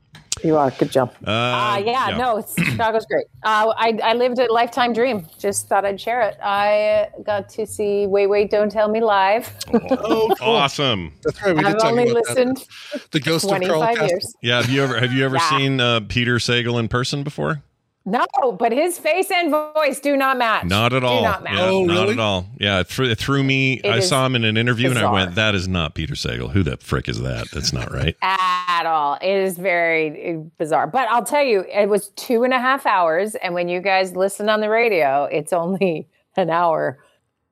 You 0.47 0.57
are. 0.57 0.71
Good 0.71 0.93
job. 0.93 1.13
Uh, 1.27 1.31
Uh, 1.31 1.83
yeah, 1.85 2.17
no, 2.17 2.41
Chicago's 2.71 3.05
great. 3.07 3.27
Uh, 3.43 3.73
I, 3.77 3.99
I 4.05 4.13
lived 4.15 4.39
a 4.39 4.47
lifetime 4.53 4.93
dream. 4.93 5.27
Just 5.39 5.69
thought 5.69 5.85
I'd 5.85 6.01
share 6.01 6.21
it. 6.23 6.37
I 6.43 7.09
got 7.25 7.49
to 7.51 7.67
see 7.67 8.07
Wait, 8.07 8.29
Wait, 8.29 8.51
Don't 8.51 8.71
Tell 8.71 8.89
Me 8.89 9.01
live. 9.03 9.53
Oh, 9.75 10.31
cool. 10.39 10.49
awesome. 10.55 11.13
That's 11.25 11.43
right. 11.43 11.55
We 11.57 11.63
did 11.63 11.73
I've 11.75 11.79
talk 11.79 11.91
only 11.91 12.11
listened 12.13 12.59
that. 12.93 13.11
The 13.11 13.21
ghost 13.21 13.45
of 13.45 13.51
Carl 13.51 13.81
25 13.83 13.97
Kasell. 13.97 14.09
years. 14.09 14.35
Yeah, 14.41 14.61
have 14.63 14.71
you 14.71 14.83
ever 14.85 15.01
have 15.01 15.13
you 15.13 15.25
ever 15.25 15.37
Yeah. 15.37 15.49
seen 15.59 15.81
uh, 15.81 16.01
Peter 16.09 16.37
Sagal 16.37 16.79
in 16.79 16.87
person 16.89 17.25
before? 17.25 17.63
No, 18.09 18.25
but 18.57 18.71
his 18.71 18.99
face 19.01 19.31
and 19.33 19.51
voice 19.51 19.99
do 19.99 20.17
not 20.17 20.39
match. 20.39 20.65
Not 20.65 20.93
at 20.93 21.03
all. 21.03 21.19
Do 21.19 21.23
not 21.25 21.43
match. 21.43 21.55
Yeah, 21.55 21.65
Oh, 21.65 21.85
not 21.85 21.93
really? 22.03 22.13
at 22.13 22.19
all. 22.21 22.47
Yeah, 22.57 22.79
it 22.81 22.87
threw, 22.87 23.11
it 23.11 23.19
threw 23.19 23.43
me. 23.43 23.81
It 23.83 23.91
I 23.91 23.99
saw 23.99 24.25
him 24.25 24.37
in 24.37 24.45
an 24.45 24.57
interview 24.57 24.91
and 24.91 24.99
I 24.99 25.11
went, 25.11 25.35
"That 25.35 25.57
is 25.57 25.67
not 25.67 25.95
Peter 25.95 26.15
Sagal. 26.15 26.53
Who 26.53 26.63
the 26.63 26.77
frick 26.77 27.09
is 27.09 27.21
that? 27.23 27.49
That's 27.53 27.73
not 27.73 27.93
right." 27.93 28.17
At 28.23 28.87
all. 28.87 29.15
It 29.21 29.29
is 29.29 29.59
very 29.59 30.37
uh, 30.37 30.39
bizarre. 30.57 30.87
But 30.87 31.09
I'll 31.09 31.25
tell 31.25 31.43
you, 31.43 31.65
it 31.73 31.89
was 31.89 32.09
two 32.11 32.45
and 32.45 32.55
a 32.55 32.61
half 32.61 32.87
hours. 32.87 33.35
And 33.35 33.55
when 33.55 33.69
you 33.69 33.81
guys 33.81 34.15
listen 34.15 34.49
on 34.49 34.61
the 34.61 34.71
radio, 34.71 35.25
it's 35.25 35.53
only 35.53 36.07
an 36.37 36.49
hour. 36.51 36.99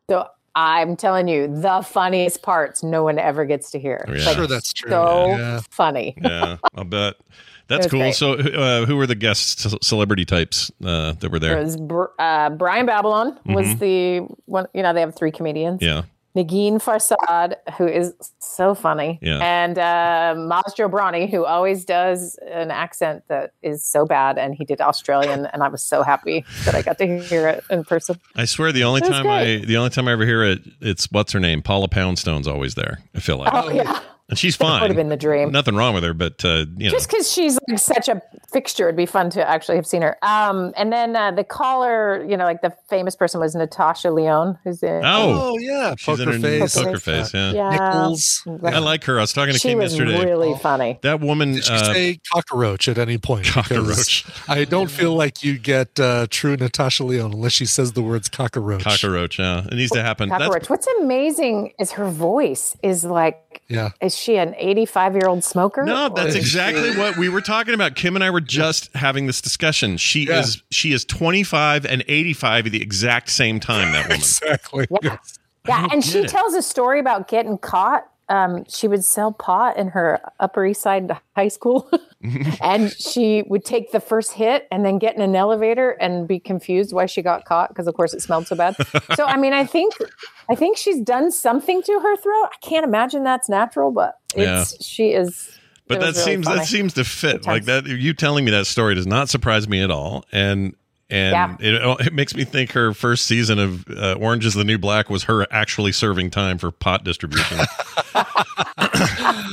So 0.08 0.28
I'm 0.54 0.94
telling 0.96 1.26
you, 1.26 1.48
the 1.48 1.82
funniest 1.84 2.42
parts 2.42 2.84
no 2.84 3.02
one 3.02 3.18
ever 3.18 3.44
gets 3.44 3.72
to 3.72 3.80
hear. 3.80 4.04
Yeah. 4.06 4.24
Like, 4.24 4.36
Sure, 4.36 4.46
that's 4.46 4.72
true. 4.72 4.90
So 4.90 5.26
Yeah. 5.36 5.60
funny. 5.70 6.14
yeah, 6.22 6.58
I'll 6.76 6.84
bet. 6.84 7.14
That's 7.68 7.86
cool. 7.86 8.00
great. 8.00 8.14
So, 8.14 8.34
uh, 8.34 8.84
who 8.86 8.96
were 8.96 9.06
the 9.06 9.14
guests, 9.14 9.66
celebrity 9.82 10.24
types 10.24 10.70
uh, 10.84 11.12
that 11.12 11.30
were 11.30 11.38
there? 11.38 11.58
It 11.58 11.64
was 11.64 11.76
uh, 12.18 12.50
Brian 12.50 12.86
Babylon 12.86 13.38
was 13.46 13.66
Mhm. 13.66 13.78
the 13.78 14.34
one. 14.46 14.66
You 14.74 14.82
know, 14.82 14.92
they 14.92 15.00
have 15.00 15.14
three 15.14 15.32
comedians. 15.32 15.80
yeah. 15.82 16.02
Negin 16.36 16.82
Farsad, 16.82 17.54
who 17.78 17.86
is 17.86 18.12
so 18.40 18.74
funny, 18.74 19.20
Yeah. 19.22 19.38
and 19.40 19.78
uh, 19.78 20.34
Maz 20.36 20.74
Jobrani, 20.76 21.30
who 21.30 21.44
always 21.44 21.84
does 21.84 22.36
an 22.50 22.72
accent 22.72 23.22
that 23.28 23.52
is 23.62 23.84
so 23.86 24.04
bad, 24.04 24.36
and 24.36 24.52
he 24.52 24.64
did 24.64 24.80
Australian, 24.80 25.46
and 25.46 25.62
I 25.62 25.68
was 25.68 25.80
so 25.84 26.02
happy 26.02 26.44
that 26.64 26.74
I 26.74 26.82
got 26.82 26.98
to 26.98 27.20
hear 27.20 27.46
it 27.46 27.62
in 27.70 27.84
person. 27.84 28.18
I 28.34 28.46
swear, 28.46 28.72
the 28.72 28.82
only 28.82 29.00
time 29.00 29.28
I 29.28 29.62
the 29.64 29.76
only 29.76 29.90
time 29.90 30.08
I 30.08 30.12
ever 30.12 30.26
hear 30.26 30.42
it, 30.42 30.58
it's 30.80 31.06
what's 31.12 31.30
her 31.30 31.38
name, 31.38 31.62
Paula 31.62 31.86
Poundstone's 31.86 32.48
always 32.48 32.74
there. 32.74 32.98
I 33.14 33.20
feel 33.20 33.36
like, 33.36 33.50
Oh 33.54 33.70
yeah, 33.70 34.00
and 34.34 34.38
she's 34.38 34.56
that 34.56 34.64
fine. 34.64 34.80
would 34.82 34.90
have 34.90 34.96
been 34.96 35.08
the 35.08 35.16
dream. 35.16 35.50
Nothing 35.52 35.76
wrong 35.76 35.94
with 35.94 36.02
her, 36.04 36.12
but 36.14 36.44
uh, 36.44 36.66
you 36.76 36.86
know, 36.86 36.90
Just 36.90 37.08
because 37.08 37.30
she's 37.30 37.58
like 37.68 37.78
such 37.78 38.08
a 38.08 38.20
fixture, 38.52 38.84
it'd 38.88 38.96
be 38.96 39.06
fun 39.06 39.30
to 39.30 39.48
actually 39.48 39.76
have 39.76 39.86
seen 39.86 40.02
her. 40.02 40.16
Um, 40.22 40.72
and 40.76 40.92
then 40.92 41.14
uh, 41.16 41.30
the 41.30 41.44
caller, 41.44 42.24
you 42.28 42.36
know, 42.36 42.44
like 42.44 42.62
the 42.62 42.74
famous 42.90 43.16
person 43.16 43.40
was 43.40 43.54
Natasha 43.54 44.10
Lyonne, 44.10 44.58
who's 44.64 44.82
in. 44.82 45.02
Oh. 45.04 45.52
Oh 45.54 45.58
yeah, 45.58 45.94
she's 45.96 46.18
in 46.20 46.26
poker 46.26 46.36
her 46.36 46.42
face. 46.42 46.74
poker 46.76 46.98
face. 46.98 47.32
Yeah. 47.34 47.52
Yeah. 47.52 47.70
Nichols. 47.70 48.42
I 48.64 48.78
like 48.78 49.04
her. 49.04 49.18
I 49.18 49.20
was 49.22 49.32
talking 49.32 49.52
to 49.52 49.58
She 49.58 49.68
Kim 49.70 49.78
was 49.78 49.92
yesterday. 49.96 50.24
really 50.24 50.54
funny. 50.58 50.98
that 51.02 51.20
woman. 51.20 51.52
Did 51.52 51.64
she 51.64 51.72
uh, 51.72 51.92
say 51.92 52.20
cockroach 52.32 52.88
at 52.88 52.98
any 52.98 53.18
point? 53.18 53.46
Cockroach. 53.46 54.24
I 54.48 54.64
don't 54.64 54.90
feel 54.90 55.14
like 55.14 55.42
you 55.42 55.58
get 55.58 55.98
uh, 56.00 56.26
true 56.30 56.56
Natasha 56.56 57.04
Lyonne 57.04 57.32
unless 57.32 57.52
she 57.52 57.66
says 57.66 57.92
the 57.92 58.02
words 58.02 58.28
cockroach. 58.28 58.82
cockroach. 58.84 59.38
Yeah, 59.38 59.64
it 59.66 59.74
needs 59.74 59.92
to 59.92 60.02
happen. 60.02 60.28
That's- 60.28 60.46
Cockroach. 60.48 60.68
What's 60.70 60.86
amazing 61.00 61.72
is 61.78 61.92
her 61.92 62.08
voice 62.10 62.76
is 62.82 63.04
like, 63.04 63.62
Yeah. 63.68 63.90
is 64.00 64.16
she 64.24 64.36
an 64.38 64.54
85 64.56 65.14
year 65.14 65.28
old 65.28 65.44
smoker? 65.44 65.84
No, 65.84 66.08
that's 66.08 66.34
exactly 66.34 66.96
what 66.96 67.16
we 67.16 67.28
were 67.28 67.40
talking 67.40 67.74
about. 67.74 67.94
Kim 67.94 68.16
and 68.16 68.24
I 68.24 68.30
were 68.30 68.40
just 68.40 68.92
having 68.94 69.26
this 69.26 69.40
discussion. 69.40 69.96
She 69.98 70.24
Yeah. 70.26 70.40
is 70.40 70.62
she 70.70 70.92
is 70.92 71.04
25 71.04 71.84
and 71.86 72.02
85 72.08 72.66
at 72.66 72.72
the 72.72 72.82
exact 72.82 73.30
same 73.30 73.60
time. 73.60 73.92
That 73.92 74.04
woman. 74.06 74.16
Exactly. 74.16 74.86
Yeah, 75.02 75.18
don't 75.64 75.92
and 75.92 76.04
she 76.04 76.20
it. 76.20 76.28
tells 76.28 76.54
a 76.54 76.62
story 76.62 76.98
about 76.98 77.28
getting 77.28 77.58
caught. 77.58 78.08
Um, 78.30 78.64
she 78.68 78.88
would 78.88 79.04
sell 79.04 79.32
pot 79.32 79.76
in 79.76 79.88
her 79.88 80.18
Upper 80.40 80.64
East 80.64 80.80
Side 80.80 81.14
high 81.36 81.48
school, 81.48 81.90
and 82.62 82.90
she 82.92 83.42
would 83.48 83.64
take 83.64 83.92
the 83.92 84.00
first 84.00 84.32
hit 84.32 84.66
and 84.70 84.84
then 84.84 84.98
get 84.98 85.14
in 85.16 85.22
an 85.22 85.36
elevator 85.36 85.90
and 85.90 86.26
be 86.26 86.38
confused 86.40 86.92
why 86.92 87.06
she 87.06 87.22
got 87.22 87.44
caught 87.44 87.68
because, 87.68 87.86
of 87.86 87.94
course, 87.94 88.14
it 88.14 88.22
smelled 88.22 88.46
so 88.46 88.56
bad. 88.56 88.76
so, 89.14 89.24
I 89.24 89.36
mean, 89.36 89.52
I 89.52 89.64
think, 89.64 89.94
I 90.48 90.54
think 90.54 90.76
she's 90.76 91.00
done 91.00 91.30
something 91.30 91.82
to 91.82 91.92
her 91.92 92.16
throat. 92.16 92.48
I 92.52 92.56
can't 92.60 92.84
imagine 92.84 93.24
that's 93.24 93.48
natural, 93.48 93.90
but 93.90 94.18
it's 94.34 94.84
she 94.84 95.10
is. 95.12 95.50
But 95.86 96.00
that 96.00 96.06
really 96.06 96.18
seems 96.18 96.46
funny. 96.46 96.58
that 96.60 96.66
seems 96.66 96.94
to 96.94 97.04
fit. 97.04 97.46
Like 97.46 97.66
that 97.66 97.86
you 97.86 98.14
telling 98.14 98.44
me 98.46 98.50
that 98.52 98.66
story 98.66 98.94
does 98.94 99.06
not 99.06 99.28
surprise 99.28 99.68
me 99.68 99.82
at 99.82 99.90
all. 99.90 100.24
And 100.32 100.74
and 101.10 101.32
Yeah. 101.32 101.56
it, 101.60 102.06
it 102.06 102.12
makes 102.14 102.34
me 102.34 102.44
think 102.44 102.72
her 102.72 102.94
first 102.94 103.26
season 103.26 103.58
of 103.58 103.84
uh, 103.90 104.14
Orange 104.18 104.46
is 104.46 104.54
the 104.54 104.64
New 104.64 104.78
Black 104.78 105.10
was 105.10 105.24
her 105.24 105.46
actually 105.52 105.92
serving 105.92 106.30
time 106.30 106.56
for 106.56 106.70
pot 106.70 107.04
distribution. 107.04 107.58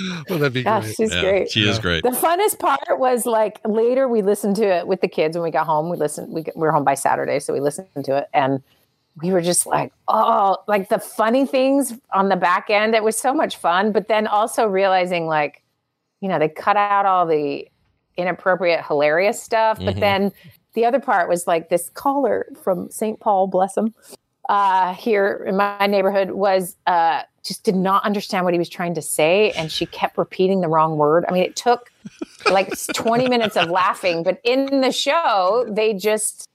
Well, 0.30 0.40
that'd 0.40 0.54
be 0.54 0.64
Gosh, 0.64 0.84
great. 0.84 0.96
she's 0.96 1.14
Yeah, 1.14 1.22
great. 1.22 1.52
she 1.52 1.68
is 1.68 1.80
great. 1.80 2.04
The 2.04 2.10
funnest 2.12 2.60
part 2.60 3.00
was 3.00 3.26
like 3.26 3.60
later 3.66 4.08
we 4.08 4.22
listened 4.22 4.56
to 4.58 4.66
it 4.66 4.88
with 4.88 5.02
the 5.02 5.08
kids 5.08 5.36
when 5.36 5.44
we 5.44 5.52
got 5.52 5.66
home. 5.66 5.90
We 5.90 5.98
listened. 5.98 6.32
We, 6.34 6.42
we 6.56 6.62
were 6.62 6.72
home 6.72 6.84
by 6.84 6.94
Saturday, 6.96 7.40
so 7.40 7.54
we 7.54 7.60
listened 7.60 7.88
to 8.06 8.18
it, 8.18 8.28
and 8.34 8.62
we 9.22 9.32
were 9.32 9.42
just 9.42 9.66
like, 9.66 9.92
oh, 10.08 10.58
like 10.68 10.88
the 10.90 11.00
funny 11.00 11.46
things 11.46 11.94
on 12.14 12.30
the 12.30 12.36
back 12.38 12.70
end. 12.70 12.96
It 12.96 13.04
was 13.04 13.18
so 13.18 13.34
much 13.34 13.58
fun, 13.58 13.92
but 13.92 14.08
then 14.08 14.26
also 14.28 14.66
realizing 14.68 15.28
like, 15.28 15.62
you 16.22 16.30
know, 16.30 16.40
they 16.40 16.48
cut 16.48 16.78
out 16.78 17.06
all 17.06 17.26
the 17.26 17.68
inappropriate, 18.18 18.86
hilarious 18.86 19.42
stuff, 19.42 19.80
but 19.80 19.96
Mhm. 19.96 20.00
then 20.00 20.32
the 20.76 20.86
other 20.86 21.00
part 21.02 21.28
was 21.28 21.46
like 21.48 21.68
this 21.70 21.90
caller 21.90 22.46
from 22.64 22.90
St. 22.90 23.20
Paul, 23.20 23.48
bless 23.48 23.76
him, 23.76 23.94
uh, 24.52 24.94
here 24.96 25.46
in 25.48 25.56
my 25.56 25.88
neighborhood 25.88 26.32
was 26.32 26.76
uh, 26.86 27.22
just 27.42 27.64
did 27.64 27.76
not 27.76 28.04
understand 28.04 28.44
what 28.44 28.54
he 28.54 28.60
was 28.60 28.68
trying 28.68 28.94
to 28.96 29.02
say, 29.02 29.52
and 29.52 29.72
she 29.72 29.86
kept 29.86 30.18
repeating 30.18 30.60
the 30.60 30.68
wrong 30.68 30.98
word. 30.98 31.24
I 31.28 31.32
mean, 31.32 31.44
it 31.44 31.56
took 31.56 31.90
like 32.52 32.70
20 32.94 33.30
minutes 33.30 33.56
of 33.56 33.70
laughing, 33.70 34.24
but 34.24 34.42
in 34.44 34.82
the 34.82 34.92
show, 34.92 35.66
they 35.70 35.94
just 35.94 36.50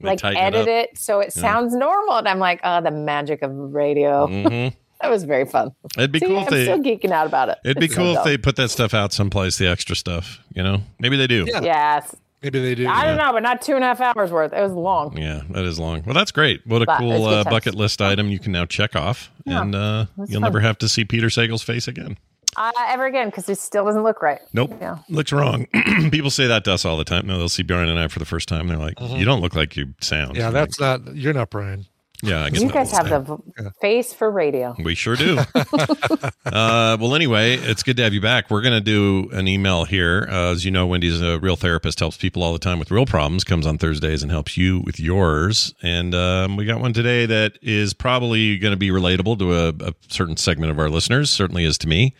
They 0.00 0.10
like 0.10 0.20
tighten 0.20 0.36
it 0.38 0.46
edit 0.46 0.68
it 0.68 0.96
so 0.98 1.18
it 1.18 1.32
Yeah. 1.34 1.42
sounds 1.42 1.74
normal, 1.74 2.18
and 2.18 2.28
I'm 2.28 2.38
like, 2.38 2.60
oh, 2.62 2.80
the 2.80 2.92
magic 2.92 3.42
of 3.42 3.50
radio. 3.52 4.28
Mhm. 4.28 4.72
that 5.02 5.10
was 5.10 5.24
very 5.24 5.44
fun. 5.44 5.72
It'd 5.98 6.12
be 6.12 6.20
See, 6.20 6.26
cool 6.26 6.38
if 6.38 6.46
I'm 6.48 6.54
they- 6.54 6.64
still 6.66 6.78
geeking 6.78 7.10
out 7.10 7.26
about 7.26 7.48
it. 7.48 7.58
It'd 7.64 7.78
be 7.80 7.86
It's 7.86 7.94
so 7.96 8.00
cool 8.00 8.10
if 8.12 8.16
dope. 8.18 8.24
they 8.26 8.38
put 8.38 8.54
that 8.56 8.70
stuff 8.70 8.94
out 8.94 9.12
someplace, 9.12 9.58
the 9.58 9.66
extra 9.66 9.96
stuff. 9.96 10.38
You 10.54 10.62
know, 10.62 10.82
maybe 11.00 11.16
they 11.16 11.26
do. 11.26 11.46
Yes. 11.48 12.14
Maybe 12.44 12.60
they 12.60 12.74
do. 12.74 12.86
I 12.86 13.04
don't 13.06 13.16
know, 13.16 13.32
but 13.32 13.42
not 13.42 13.62
two 13.62 13.74
and 13.74 13.82
a 13.82 13.86
half 13.86 14.00
hours 14.00 14.30
worth. 14.30 14.52
It 14.52 14.60
was 14.62 14.72
long. 14.72 15.16
Yeah, 15.16 15.40
that 15.50 15.64
is 15.64 15.78
long. 15.78 16.02
Well, 16.04 16.14
that's 16.14 16.30
great. 16.30 16.64
What 16.66 16.82
a 16.82 16.86
But 16.86 16.98
cool 16.98 17.24
uh, 17.26 17.42
bucket 17.44 17.74
list 17.74 18.00
item 18.02 18.28
you 18.28 18.38
can 18.38 18.52
now 18.52 18.66
check 18.66 18.94
off, 18.94 19.30
Yeah, 19.46 19.62
and 19.62 19.74
uh, 19.74 20.06
you'll 20.16 20.26
fun. 20.40 20.42
never 20.42 20.60
have 20.60 20.78
to 20.78 20.88
see 20.88 21.04
Peter 21.04 21.26
Sagal's 21.28 21.62
face 21.62 21.88
again. 21.88 22.18
Uh, 22.56 22.70
ever 22.86 23.06
again, 23.06 23.28
because 23.30 23.48
it 23.48 23.58
still 23.58 23.84
doesn't 23.84 24.04
look 24.04 24.22
right. 24.22 24.40
Nope. 24.52 24.76
Yeah. 24.80 24.98
Looks 25.08 25.32
wrong. 25.32 25.66
People 26.12 26.30
say 26.30 26.46
that 26.46 26.62
to 26.66 26.72
us 26.74 26.84
all 26.84 26.96
the 26.96 27.02
time. 27.04 27.26
No, 27.26 27.36
they'll 27.38 27.48
see 27.48 27.64
Brian 27.64 27.88
and 27.88 27.98
I 27.98 28.06
for 28.06 28.20
the 28.20 28.24
first 28.24 28.48
time. 28.48 28.68
They're 28.68 28.76
like, 28.76 28.94
Mm-hmm. 28.96 29.16
"You 29.16 29.24
don't 29.24 29.40
look 29.40 29.56
like 29.56 29.76
you 29.76 29.94
sound." 30.00 30.36
Yeah, 30.36 30.50
that's 30.50 30.78
not. 30.78 31.16
You're 31.16 31.32
not 31.32 31.50
Brian. 31.50 31.86
Yeah. 32.24 32.44
I 32.44 32.50
guess 32.50 32.62
You 32.62 32.70
guys 32.70 32.90
have 32.92 33.08
the 33.08 33.20
v- 33.20 33.70
face 33.80 34.12
for 34.12 34.30
radio. 34.30 34.74
We 34.82 34.94
sure 34.94 35.16
do. 35.16 35.38
uh, 35.54 36.96
well, 37.00 37.14
anyway, 37.14 37.54
it's 37.54 37.82
good 37.82 37.96
to 37.98 38.02
have 38.02 38.14
you 38.14 38.20
back. 38.20 38.50
We're 38.50 38.62
going 38.62 38.74
to 38.74 38.80
do 38.80 39.28
an 39.32 39.46
email 39.46 39.84
here. 39.84 40.26
Uh, 40.30 40.52
as 40.52 40.64
you 40.64 40.70
know, 40.70 40.86
Wendi's 40.86 41.20
a 41.20 41.38
real 41.38 41.56
therapist, 41.56 42.00
helps 42.00 42.16
people 42.16 42.42
all 42.42 42.52
the 42.52 42.58
time 42.58 42.78
with 42.78 42.90
real 42.90 43.06
problems, 43.06 43.44
comes 43.44 43.66
on 43.66 43.78
Thursdays 43.78 44.22
and 44.22 44.30
helps 44.32 44.56
you 44.56 44.80
with 44.80 44.98
yours. 44.98 45.74
And 45.82 46.14
um, 46.14 46.56
we 46.56 46.64
got 46.64 46.80
one 46.80 46.92
today 46.92 47.26
that 47.26 47.58
is 47.62 47.94
probably 47.94 48.58
going 48.58 48.72
to 48.72 48.78
be 48.78 48.90
relatable 48.90 49.38
to 49.38 49.54
a, 49.54 49.90
a 49.90 49.94
certain 50.08 50.36
segment 50.36 50.70
of 50.70 50.78
our 50.78 50.88
listeners, 50.88 51.30
certainly 51.30 51.64
is 51.64 51.78
to 51.78 51.88
me. 51.88 52.14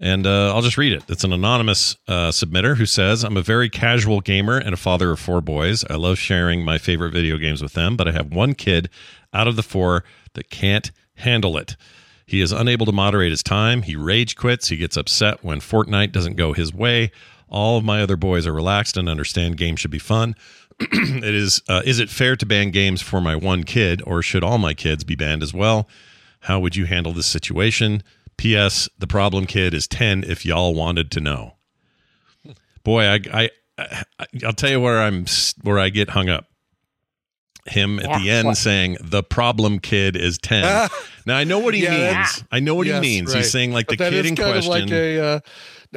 And 0.00 0.26
uh, 0.26 0.52
I'll 0.54 0.60
just 0.62 0.76
read 0.76 0.92
it. 0.92 1.04
It's 1.08 1.22
an 1.22 1.32
anonymous 1.32 1.96
uh, 2.08 2.30
submitter 2.30 2.76
who 2.76 2.84
says, 2.84 3.22
I'm 3.22 3.36
a 3.36 3.42
very 3.42 3.70
casual 3.70 4.20
gamer 4.20 4.58
and 4.58 4.74
a 4.74 4.76
father 4.76 5.12
of 5.12 5.20
four 5.20 5.40
boys. 5.40 5.84
I 5.88 5.94
love 5.94 6.18
sharing 6.18 6.64
my 6.64 6.78
favorite 6.78 7.12
video 7.12 7.38
games 7.38 7.62
with 7.62 7.74
them, 7.74 7.96
but 7.96 8.08
I 8.08 8.12
have 8.12 8.32
one 8.32 8.54
kid 8.54 8.90
out 9.34 9.48
of 9.48 9.56
the 9.56 9.62
four 9.62 10.04
that 10.34 10.48
can't 10.48 10.90
handle 11.16 11.56
it. 11.56 11.76
He 12.26 12.40
is 12.40 12.52
unable 12.52 12.86
to 12.86 12.92
moderate 12.92 13.30
his 13.30 13.42
time. 13.42 13.82
He 13.82 13.96
rage 13.96 14.36
quits. 14.36 14.68
He 14.68 14.76
gets 14.76 14.96
upset 14.96 15.44
when 15.44 15.60
Fortnite 15.60 16.12
doesn't 16.12 16.36
go 16.36 16.52
his 16.52 16.72
way. 16.72 17.10
All 17.48 17.76
of 17.76 17.84
my 17.84 18.00
other 18.02 18.16
boys 18.16 18.46
are 18.46 18.52
relaxed 18.52 18.96
and 18.96 19.08
understand 19.08 19.58
games 19.58 19.80
should 19.80 19.90
be 19.90 19.98
fun. 19.98 20.34
it 20.80 21.34
is 21.34 21.60
uh, 21.68 21.82
is 21.84 21.98
it 21.98 22.08
fair 22.08 22.34
to 22.36 22.46
ban 22.46 22.70
games 22.70 23.02
for 23.02 23.20
my 23.20 23.36
one 23.36 23.62
kid 23.62 24.02
or 24.06 24.22
should 24.22 24.42
all 24.42 24.58
my 24.58 24.74
kids 24.74 25.04
be 25.04 25.14
banned 25.14 25.42
as 25.42 25.52
well? 25.52 25.88
How 26.40 26.58
would 26.58 26.76
you 26.76 26.86
handle 26.86 27.12
this 27.12 27.26
situation? 27.26 28.02
P.S. 28.36 28.88
The 28.98 29.06
problem 29.06 29.46
kid 29.46 29.72
is 29.72 29.86
10 29.86 30.24
if 30.24 30.44
y'all 30.44 30.74
wanted 30.74 31.10
to 31.12 31.20
know. 31.20 31.54
Boy, 32.82 33.04
I, 33.04 33.20
I, 33.32 33.50
I 33.78 34.04
I'll 34.44 34.52
tell 34.52 34.70
you 34.70 34.80
where 34.80 35.00
I'm 35.00 35.26
where 35.62 35.78
I 35.78 35.90
get 35.90 36.10
hung 36.10 36.28
up. 36.28 36.46
Him 37.66 37.98
at 37.98 38.06
Yeah, 38.06 38.18
the 38.18 38.30
end 38.30 38.48
what? 38.48 38.56
saying 38.58 38.98
the 39.00 39.22
problem 39.22 39.78
kid 39.78 40.16
is 40.16 40.36
10. 40.38 40.88
now 41.26 41.36
I 41.36 41.44
know 41.44 41.58
what 41.58 41.72
he 41.74 41.82
Yeah, 41.84 42.14
means. 42.18 42.44
I 42.52 42.60
know 42.60 42.74
what 42.74 42.86
Yes, 42.86 43.02
he 43.02 43.08
means. 43.08 43.30
right. 43.32 43.38
He's 43.38 43.50
saying 43.50 43.72
like 43.72 43.86
But 43.86 43.98
the 43.98 44.04
that 44.04 44.12
kid 44.12 44.24
is 44.26 44.30
in 44.30 44.36
kind 44.36 44.52
question. 44.52 44.82
Of 44.82 44.88
like 44.90 44.92
a, 44.92 45.20
uh, 45.20 45.40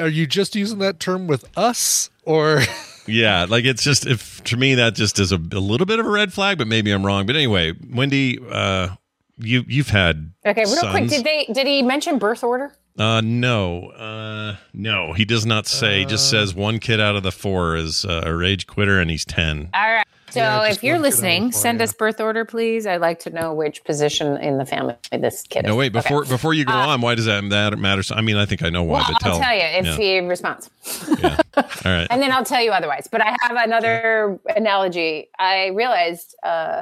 are 0.04 0.08
you 0.08 0.26
just 0.28 0.56
using 0.56 0.80
that 0.80 1.00
term 1.00 1.28
with 1.28 1.46
us 1.58 2.10
or? 2.24 2.62
Yeah, 3.10 3.46
like 3.48 3.64
it's 3.64 3.84
just 3.86 4.06
if 4.06 4.44
to 4.44 4.58
me 4.58 4.76
that 4.76 4.94
just 4.94 5.18
is 5.18 5.32
a, 5.32 5.38
a 5.38 5.62
little 5.62 5.86
bit 5.86 5.98
of 6.00 6.06
a 6.06 6.10
red 6.10 6.34
flag, 6.34 6.58
but 6.58 6.68
maybe 6.68 6.92
I'm 6.92 7.06
wrong. 7.06 7.26
But 7.26 7.38
anyway, 7.38 7.72
Wendi, 7.72 8.38
uh, 8.52 8.98
you 9.38 9.64
you've 9.66 9.88
had 9.88 10.34
Okay, 10.46 10.66
real 10.66 10.92
quick. 10.92 11.08
Did 11.08 11.24
they? 11.24 11.46
Did 11.54 11.68
he 11.68 11.82
mention 11.84 12.18
birth 12.20 12.44
order? 12.44 12.74
Uh, 13.00 13.22
no, 13.22 13.92
uh, 13.92 14.58
no, 14.74 15.14
he 15.14 15.24
does 15.24 15.46
not 15.46 15.68
say. 15.68 16.00
he 16.00 16.06
just 16.06 16.28
Uh. 16.34 16.46
says 16.46 16.54
one 16.54 16.80
kid 16.80 17.00
out 17.00 17.16
of 17.16 17.24
the 17.24 17.32
four 17.32 17.78
is 17.78 18.04
uh, 18.04 18.24
a 18.26 18.36
rage 18.36 18.68
quitter, 18.68 19.00
and 19.00 19.10
he's 19.10 19.24
ten. 19.24 19.70
All 19.74 19.82
right. 19.90 20.06
So 20.30 20.40
Yeah, 20.42 20.64
if 20.66 20.84
you're 20.84 20.98
look 20.98 21.06
it 21.06 21.08
up 21.08 21.14
listening, 21.14 21.52
send 21.54 21.80
you. 21.80 21.84
us 21.86 21.94
birth 21.94 22.20
order, 22.20 22.44
please. 22.44 22.86
I'd 22.86 23.00
like 23.00 23.20
to 23.20 23.30
know 23.30 23.54
which 23.54 23.84
position 23.86 24.36
in 24.38 24.58
the 24.58 24.66
family 24.66 24.96
this 25.12 25.44
kid 25.44 25.66
is. 25.66 25.70
No, 25.70 25.76
wait, 25.78 25.94
before 25.94 26.22
Okay. 26.22 26.30
before 26.30 26.54
you 26.54 26.66
go 26.66 26.74
on, 26.74 27.00
why 27.02 27.16
does 27.16 27.26
that 27.26 27.48
that 27.50 27.80
matter? 27.80 28.02
I 28.14 28.22
mean, 28.22 28.36
I 28.36 28.46
think 28.46 28.62
I 28.62 28.70
know 28.70 28.84
why, 28.84 29.00
Well, 29.00 29.08
but 29.14 29.20
tell. 29.22 29.34
I'll 29.36 29.40
tell 29.40 29.56
you 29.56 29.62
if 29.64 29.86
yeah. 29.86 29.96
he 29.96 30.20
responds. 30.20 30.70
All 31.18 31.64
right. 31.86 32.08
and 32.10 32.22
then 32.22 32.32
I'll 32.34 32.44
tell 32.46 32.62
you 32.62 32.72
otherwise. 32.72 33.08
But 33.10 33.22
I 33.22 33.36
have 33.42 33.56
another 33.56 34.38
analogy. 34.54 35.30
I 35.40 35.68
realized 35.68 36.36
uh, 36.44 36.82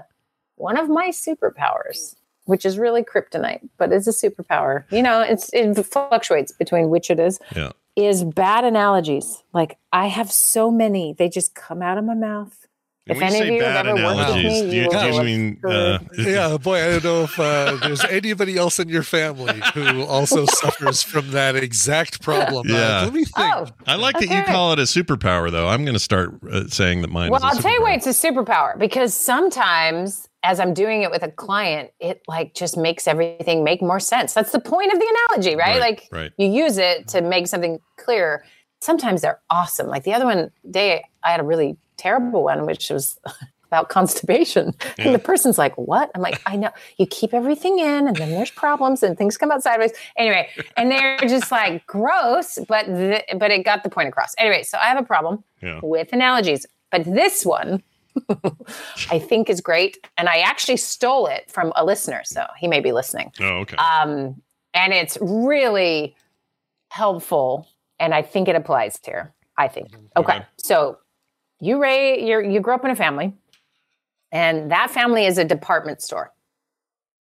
one 0.55 0.77
of 0.77 0.89
my 0.89 1.09
superpowers, 1.09 2.15
which 2.45 2.65
is 2.65 2.79
really 2.79 3.03
kryptonite, 3.03 3.69
but 3.77 3.91
it's 3.91 4.07
a 4.07 4.11
superpower. 4.11 4.85
You 4.91 5.03
know, 5.03 5.21
it's 5.21 5.51
it 5.53 5.75
fluctuates 5.85 6.51
between 6.51 6.89
which 6.89 7.11
it 7.11 7.19
is. 7.19 7.39
Yeah. 7.55 7.71
Is 7.95 8.23
bad 8.25 8.65
analogies. 8.65 9.43
Like 9.53 9.77
I 9.93 10.07
have 10.07 10.31
so 10.31 10.69
many, 10.71 11.13
they 11.13 11.29
just 11.29 11.53
come 11.55 11.81
out 11.81 11.97
of 11.97 12.03
my 12.03 12.13
mouth 12.15 12.64
If 13.07 13.17
When 13.17 13.27
any 13.27 13.35
of 13.35 13.45
say 13.45 13.55
you 13.55 13.63
have 13.63 13.85
bad 13.85 13.87
ever 13.87 14.03
worked 14.03 14.17
with 14.17 14.25
analogies, 14.25 14.63
me, 14.63 14.69
do 14.71 14.75
you, 14.75 14.81
you 14.83 14.89
do 14.89 15.15
you 15.15 15.23
mean 15.23 15.59
uh, 15.63 15.99
yeah, 16.17 16.57
boy, 16.57 16.83
I 16.83 16.87
don't 16.93 17.03
know 17.03 17.23
if 17.25 17.39
uh, 17.39 17.77
there's 17.83 18.03
anybody 18.05 18.57
else 18.57 18.79
in 18.79 18.89
your 18.89 19.03
family 19.03 19.61
who 19.75 20.01
also 20.05 20.45
suffers 20.49 21.03
from 21.03 21.29
that 21.29 21.55
exact 21.55 22.23
problem. 22.23 22.65
Uh, 22.67 22.73
Yeah. 22.73 23.01
let 23.03 23.13
me 23.13 23.25
think. 23.25 23.37
Oh, 23.37 23.67
I 23.85 23.95
like 23.95 24.17
that 24.17 24.27
you 24.27 24.41
call 24.51 24.73
it 24.73 24.79
a 24.79 24.83
superpower, 24.83 25.51
though. 25.51 25.67
I'm 25.67 25.85
going 25.85 25.93
to 25.93 25.99
start 25.99 26.33
uh, 26.51 26.67
saying 26.67 27.03
that 27.03 27.11
mine 27.11 27.29
well, 27.29 27.37
is 27.37 27.43
a 27.43 27.55
I'll 27.55 27.61
tell 27.61 27.73
you 27.73 27.83
why 27.83 27.93
it's 27.93 28.07
a 28.07 28.09
superpower 28.09 28.75
because 28.75 29.13
sometimes 29.13 30.27
as 30.41 30.59
I'm 30.59 30.73
doing 30.73 31.03
it 31.03 31.11
with 31.11 31.21
a 31.21 31.29
client, 31.29 31.91
it 31.99 32.23
like 32.27 32.55
just 32.55 32.75
makes 32.75 33.07
everything 33.07 33.63
make 33.63 33.83
more 33.83 33.99
sense. 33.99 34.33
That's 34.33 34.51
the 34.51 34.59
point 34.59 34.91
of 34.91 34.99
the 34.99 35.15
analogy, 35.29 35.55
right? 35.55 35.79
Right, 35.79 35.79
like 35.79 36.07
right. 36.11 36.31
you 36.37 36.47
use 36.47 36.79
it 36.79 37.07
to 37.09 37.21
make 37.21 37.45
something 37.45 37.79
clear. 37.97 38.45
Sometimes 38.79 39.21
they're 39.21 39.41
awesome. 39.51 39.85
Like 39.85 40.05
the 40.05 40.13
other 40.13 40.25
one 40.25 40.51
day, 40.71 41.05
I 41.23 41.29
had 41.29 41.39
a 41.39 41.43
really 41.43 41.77
terrible 41.97 42.43
one, 42.43 42.65
which 42.65 42.89
was 42.89 43.19
about 43.67 43.89
constipation. 43.89 44.73
Yeah. 44.97 45.05
And 45.05 45.15
the 45.15 45.19
person's 45.19 45.57
like, 45.57 45.75
What? 45.77 46.11
I'm 46.15 46.21
like, 46.21 46.41
I 46.45 46.55
know. 46.55 46.71
You 46.97 47.07
keep 47.07 47.33
everything 47.33 47.79
in, 47.79 48.07
and 48.07 48.15
then 48.15 48.31
there's 48.31 48.51
problems, 48.51 49.01
and 49.03 49.17
things 49.17 49.37
come 49.37 49.51
out 49.51 49.63
sideways. 49.63 49.91
Anyway, 50.17 50.49
and 50.77 50.91
they're 50.91 51.17
just 51.19 51.51
like 51.51 51.85
gross, 51.87 52.59
but 52.67 52.85
th- 52.85 53.23
but 53.37 53.51
it 53.51 53.63
got 53.65 53.83
the 53.83 53.89
point 53.89 54.07
across. 54.09 54.33
Anyway, 54.37 54.63
so 54.63 54.77
I 54.77 54.85
have 54.85 54.97
a 54.99 55.03
problem 55.03 55.43
Yeah. 55.61 55.79
with 55.83 56.13
analogies, 56.13 56.65
but 56.91 57.03
this 57.05 57.45
one 57.45 57.81
I 59.11 59.19
think 59.19 59.49
is 59.49 59.59
great, 59.61 59.97
and 60.17 60.29
I 60.29 60.37
actually 60.37 60.77
stole 60.77 61.27
it 61.27 61.49
from 61.51 61.73
a 61.75 61.83
listener, 61.83 62.21
so 62.23 62.45
he 62.57 62.67
may 62.67 62.79
be 62.79 62.91
listening. 62.93 63.31
Oh, 63.41 63.61
okay. 63.61 63.75
Um, 63.77 64.41
and 64.73 64.93
it's 64.93 65.17
really 65.21 66.15
helpful, 66.89 67.67
and 67.99 68.13
I 68.13 68.21
think 68.21 68.47
it 68.47 68.55
applies 68.55 68.99
here. 69.03 69.33
I 69.57 69.67
think. 69.69 69.87
Okay, 70.17 70.35
Okay. 70.37 70.45
so 70.57 70.97
you 71.59 71.81
Ray, 71.81 72.25
you 72.25 72.39
you 72.41 72.59
grew 72.59 72.75
up 72.75 72.85
in 72.85 72.91
a 72.91 72.95
family, 72.95 73.33
and 74.31 74.71
that 74.71 74.91
family 74.91 75.25
is 75.25 75.37
a 75.37 75.45
department 75.45 76.01
store, 76.01 76.33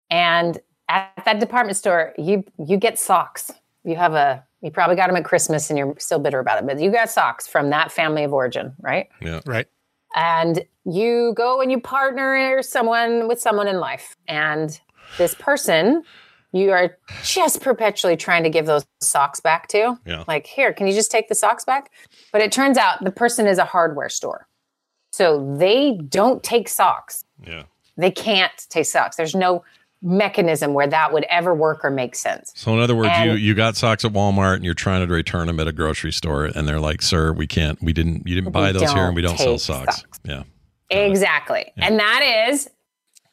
and 0.10 0.60
at 0.90 1.24
that 1.26 1.40
department 1.40 1.78
store, 1.78 2.14
you 2.18 2.44
you 2.58 2.78
get 2.78 3.00
socks. 3.00 3.52
You 3.84 3.96
have 3.96 4.14
a 4.14 4.44
you 4.62 4.72
probably 4.72 4.96
got 4.96 5.08
them 5.08 5.16
at 5.16 5.26
Christmas, 5.26 5.70
and 5.70 5.78
you're 5.78 5.96
still 6.00 6.20
bitter 6.20 6.40
about 6.40 6.60
it, 6.60 6.66
but 6.66 6.80
you 6.80 6.92
got 6.92 7.10
socks 7.10 7.48
from 7.48 7.70
that 7.70 7.92
family 7.92 8.24
of 8.24 8.34
origin, 8.34 8.74
right? 8.82 9.10
yeah. 9.22 9.42
Right. 9.46 9.68
and 10.16 10.64
you 10.86 11.34
go 11.36 11.62
and 11.62 11.72
you 11.72 11.80
partner 11.80 12.62
someone 12.62 13.28
with 13.28 13.40
someone 13.40 13.68
in 13.68 13.80
life 13.80 14.16
and 14.28 14.80
this 15.18 15.36
person 15.36 16.04
you 16.56 16.72
are 16.72 16.98
just 17.24 17.62
perpetually 17.62 18.16
trying 18.16 18.44
to 18.44 18.50
give 18.50 18.66
those 18.66 18.86
socks 19.02 19.40
back 19.42 19.68
to 19.68 19.98
Yeah. 20.06 20.24
like 20.28 20.48
here 20.48 20.72
can 20.74 20.88
you 20.88 20.94
just 20.94 21.12
take 21.12 21.28
the 21.28 21.36
socks 21.36 21.66
back 21.66 21.92
but 22.32 22.42
it 22.42 22.52
turns 22.52 22.78
out 22.78 23.04
the 23.04 23.12
person 23.12 23.46
is 23.46 23.58
a 23.58 23.66
hardware 23.66 24.10
store 24.10 24.48
so 25.12 25.56
they 25.60 25.98
don't 26.10 26.42
take 26.44 26.70
socks 26.70 27.26
Yeah. 27.46 27.64
they 27.98 28.10
can't 28.12 28.54
take 28.70 28.86
socks 28.86 29.18
there's 29.18 29.36
no 29.36 29.64
mechanism 30.02 30.74
where 30.74 30.88
that 30.88 31.12
would 31.14 31.26
ever 31.30 31.54
work 31.54 31.84
or 31.84 31.90
make 31.92 32.16
sense 32.16 32.54
So 32.56 32.74
in 32.74 32.80
other 32.80 32.96
words, 32.96 33.10
you 33.24 33.32
And- 33.32 33.40
you 33.40 33.54
got 33.56 33.76
socks 33.76 34.06
at 34.06 34.12
Walmart 34.14 34.56
and 34.56 34.64
you're 34.66 34.74
trying 34.76 35.06
to 35.06 35.12
return 35.12 35.48
them 35.48 35.60
at 35.60 35.68
a 35.68 35.72
grocery 35.72 36.12
store, 36.12 36.46
and 36.46 36.68
they're 36.68 36.80
like, 36.80 37.02
"Sir, 37.02 37.34
we 37.34 37.48
can't. 37.48 37.82
We 37.82 37.92
didn't. 37.92 38.28
You 38.28 38.36
didn't 38.36 38.52
buy 38.52 38.72
those 38.72 38.92
here, 38.92 39.06
and 39.08 39.16
we 39.16 39.24
don't 39.24 39.38
sell 39.38 39.54
take 39.54 39.62
socks." 39.62 40.04
Yeah. 40.24 40.44
Exactly. 40.92 41.72
And 41.78 41.98
that 42.00 42.48
is 42.52 42.70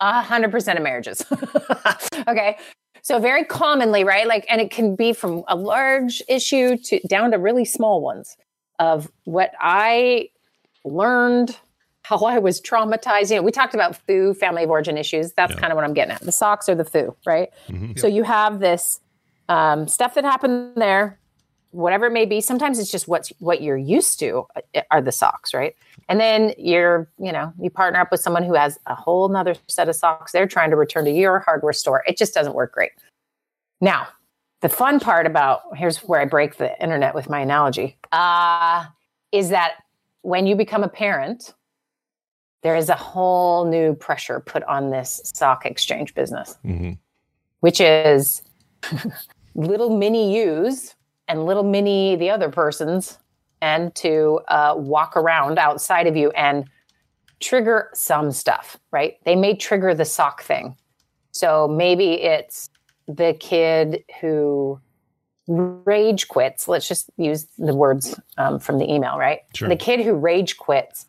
a 0.00 0.22
hundred 0.22 0.50
percent 0.50 0.78
of 0.78 0.82
marriages. 0.82 1.22
okay. 2.28 2.56
So 3.02 3.18
very 3.18 3.44
commonly, 3.44 4.04
right? 4.04 4.26
Like, 4.26 4.46
and 4.48 4.60
it 4.60 4.70
can 4.70 4.94
be 4.94 5.12
from 5.12 5.42
a 5.48 5.56
large 5.56 6.22
issue 6.28 6.76
to 6.76 7.00
down 7.08 7.32
to 7.32 7.38
really 7.38 7.64
small 7.64 8.00
ones 8.00 8.36
of 8.78 9.10
what 9.24 9.52
I 9.60 10.28
learned, 10.84 11.58
how 12.02 12.18
I 12.18 12.38
was 12.38 12.60
traumatized. 12.60 13.30
You 13.30 13.36
know, 13.36 13.42
we 13.42 13.50
talked 13.50 13.74
about 13.74 13.96
foo, 14.06 14.34
family 14.34 14.64
of 14.64 14.70
origin 14.70 14.96
issues. 14.96 15.32
That's 15.32 15.54
kind 15.60 15.72
of 15.72 15.76
what 15.76 15.84
I'm 15.84 15.94
getting 15.94 16.12
at. 16.12 16.20
The 16.20 16.32
socks 16.32 16.68
or 16.68 16.76
the 16.76 16.84
foo, 16.84 17.16
right? 17.26 17.50
So 17.98 18.06
you 18.06 18.22
have 18.22 18.60
this 18.60 19.00
um, 19.48 19.88
stuff 19.88 20.14
that 20.14 20.24
happened 20.24 20.76
there, 20.76 21.18
whatever 21.72 22.06
it 22.06 22.12
may 22.12 22.24
be. 22.26 22.40
Sometimes 22.40 22.78
it's 22.78 22.90
just 22.90 23.08
what's 23.08 23.30
what 23.40 23.62
you're 23.62 23.76
used 23.76 24.18
to 24.20 24.46
uh, 24.56 24.80
are 24.90 25.02
the 25.02 25.12
socks, 25.12 25.52
right? 25.52 25.74
And 26.08 26.20
then 26.20 26.54
you're, 26.56 27.10
you 27.18 27.32
know, 27.32 27.52
you 27.60 27.70
partner 27.70 28.00
up 28.00 28.10
with 28.10 28.20
someone 28.20 28.44
who 28.44 28.54
has 28.54 28.78
a 28.86 28.94
whole 28.94 29.28
nother 29.28 29.54
set 29.68 29.88
of 29.88 29.96
socks 29.96 30.32
they're 30.32 30.46
trying 30.46 30.70
to 30.70 30.76
return 30.76 31.04
to 31.06 31.10
your 31.10 31.40
hardware 31.40 31.72
store. 31.72 32.04
It 32.06 32.16
just 32.16 32.34
doesn't 32.34 32.54
work 32.54 32.72
great. 32.72 32.92
Now, 33.80 34.08
the 34.60 34.68
fun 34.68 35.00
part 35.00 35.26
about 35.26 35.62
here's 35.76 35.98
where 35.98 36.20
I 36.20 36.24
break 36.24 36.56
the 36.56 36.80
internet 36.80 37.14
with 37.14 37.28
my 37.28 37.40
analogy 37.40 37.98
uh, 38.12 38.86
is 39.32 39.48
that 39.48 39.74
when 40.20 40.46
you 40.46 40.54
become 40.54 40.84
a 40.84 40.88
parent, 40.88 41.52
there 42.62 42.76
is 42.76 42.88
a 42.88 42.94
whole 42.94 43.64
new 43.64 43.94
pressure 43.94 44.38
put 44.38 44.62
on 44.64 44.90
this 44.90 45.20
sock 45.34 45.66
exchange 45.66 46.14
business 46.14 46.56
Mhm. 46.64 46.96
which 47.58 47.80
is 47.80 48.42
little 49.56 49.96
mini 49.96 50.36
yous 50.36 50.94
and 51.32 51.46
little 51.46 51.64
mini 51.64 52.14
the 52.14 52.28
other 52.28 52.50
person's, 52.50 53.18
and 53.62 53.94
to 53.94 54.38
uh, 54.48 54.74
walk 54.76 55.16
around 55.16 55.58
outside 55.58 56.06
of 56.06 56.14
you 56.14 56.30
and 56.32 56.66
trigger 57.40 57.88
some 57.94 58.30
stuff, 58.30 58.78
right? 58.90 59.16
They 59.24 59.34
may 59.34 59.56
trigger 59.56 59.94
the 59.94 60.04
sock 60.04 60.42
thing. 60.42 60.76
So 61.30 61.66
maybe 61.66 62.20
it's 62.20 62.68
the 63.08 63.34
kid 63.40 64.04
who 64.20 64.78
rage 65.48 66.28
quits. 66.28 66.68
Let's 66.68 66.86
just 66.86 67.08
use 67.16 67.46
the 67.56 67.74
words 67.74 68.20
um, 68.36 68.58
from 68.58 68.78
the 68.78 68.92
email, 68.92 69.16
right? 69.16 69.40
Sure. 69.54 69.70
The 69.70 69.76
kid 69.76 70.00
who 70.00 70.12
rage 70.12 70.58
quits 70.58 71.06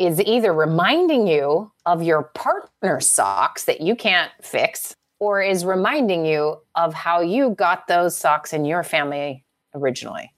is 0.00 0.20
either 0.20 0.52
reminding 0.52 1.28
you 1.28 1.70
of 1.86 2.02
your 2.02 2.24
partner's 2.34 3.08
socks 3.08 3.64
that 3.66 3.80
you 3.80 3.94
can't 3.94 4.32
fix 4.42 4.96
or 5.20 5.42
is 5.42 5.64
reminding 5.64 6.24
you 6.24 6.60
of 6.74 6.94
how 6.94 7.20
you 7.20 7.50
got 7.50 7.86
those 7.86 8.16
socks 8.16 8.52
in 8.52 8.64
your 8.64 8.82
family 8.82 9.44
originally. 9.74 10.32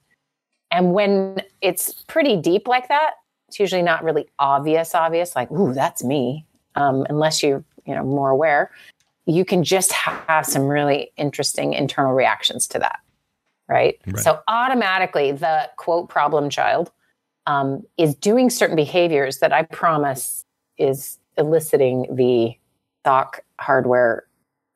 And 0.70 0.92
when 0.92 1.42
it's 1.60 1.92
pretty 2.04 2.36
deep 2.36 2.68
like 2.68 2.88
that, 2.88 3.14
it's 3.48 3.58
usually 3.58 3.82
not 3.82 4.04
really 4.04 4.28
obvious, 4.38 4.94
obvious, 4.94 5.34
like, 5.34 5.50
ooh, 5.50 5.74
that's 5.74 6.04
me, 6.04 6.46
um, 6.76 7.04
unless 7.08 7.42
you're, 7.42 7.64
you 7.84 7.94
know, 7.94 8.04
more 8.04 8.30
aware. 8.30 8.70
You 9.26 9.44
can 9.44 9.64
just 9.64 9.92
have 9.92 10.46
some 10.46 10.66
really 10.66 11.12
interesting 11.16 11.72
internal 11.72 12.12
reactions 12.12 12.66
to 12.68 12.78
that. 12.78 13.00
Right. 13.68 14.00
Right. 14.06 14.22
So 14.22 14.40
automatically 14.48 15.32
the 15.32 15.70
quote 15.76 16.08
problem 16.08 16.50
child 16.50 16.90
um, 17.46 17.82
is 17.98 18.14
doing 18.14 18.50
certain 18.50 18.76
behaviors 18.76 19.38
that 19.38 19.52
I 19.52 19.62
promise 19.62 20.44
is 20.78 21.18
eliciting 21.36 22.06
the 22.14 22.56
sock 23.04 23.42
hardware 23.58 24.24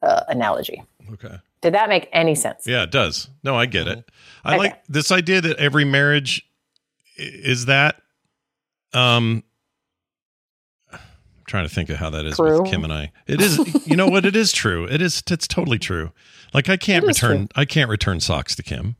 uh, 0.04 0.24
analogy. 0.28 0.82
Okay. 1.12 1.36
Did 1.60 1.74
that 1.74 1.88
make 1.88 2.08
any 2.12 2.34
sense? 2.34 2.66
Yeah, 2.66 2.82
it 2.82 2.90
does. 2.90 3.28
No, 3.42 3.56
I 3.56 3.66
get 3.66 3.86
it. 3.88 4.10
I 4.44 4.50
Okay. 4.54 4.58
like 4.58 4.84
this 4.86 5.10
idea 5.10 5.40
that 5.40 5.56
every 5.56 5.84
marriage 5.84 6.46
is 7.16 7.66
that. 7.66 7.96
Um, 8.92 9.42
I'm 10.92 11.00
trying 11.46 11.66
to 11.66 11.74
think 11.74 11.90
of 11.90 11.96
how 11.96 12.10
that 12.10 12.24
is 12.26 12.36
True. 12.36 12.62
with 12.62 12.70
Kim 12.70 12.84
and 12.84 12.92
I. 12.92 13.12
It 13.26 13.40
is, 13.40 13.58
you 13.86 13.96
know 13.96 14.08
what? 14.08 14.24
It 14.26 14.36
is 14.36 14.52
true. 14.52 14.84
It 14.86 15.00
is. 15.02 15.22
It's 15.30 15.48
totally 15.48 15.78
true. 15.78 16.12
Like 16.52 16.68
I 16.68 16.76
can't 16.76 17.04
It 17.04 17.08
return. 17.08 17.48
I 17.56 17.64
can't 17.64 17.90
return 17.90 18.20
socks 18.20 18.54
to 18.56 18.62
Kim. 18.62 18.96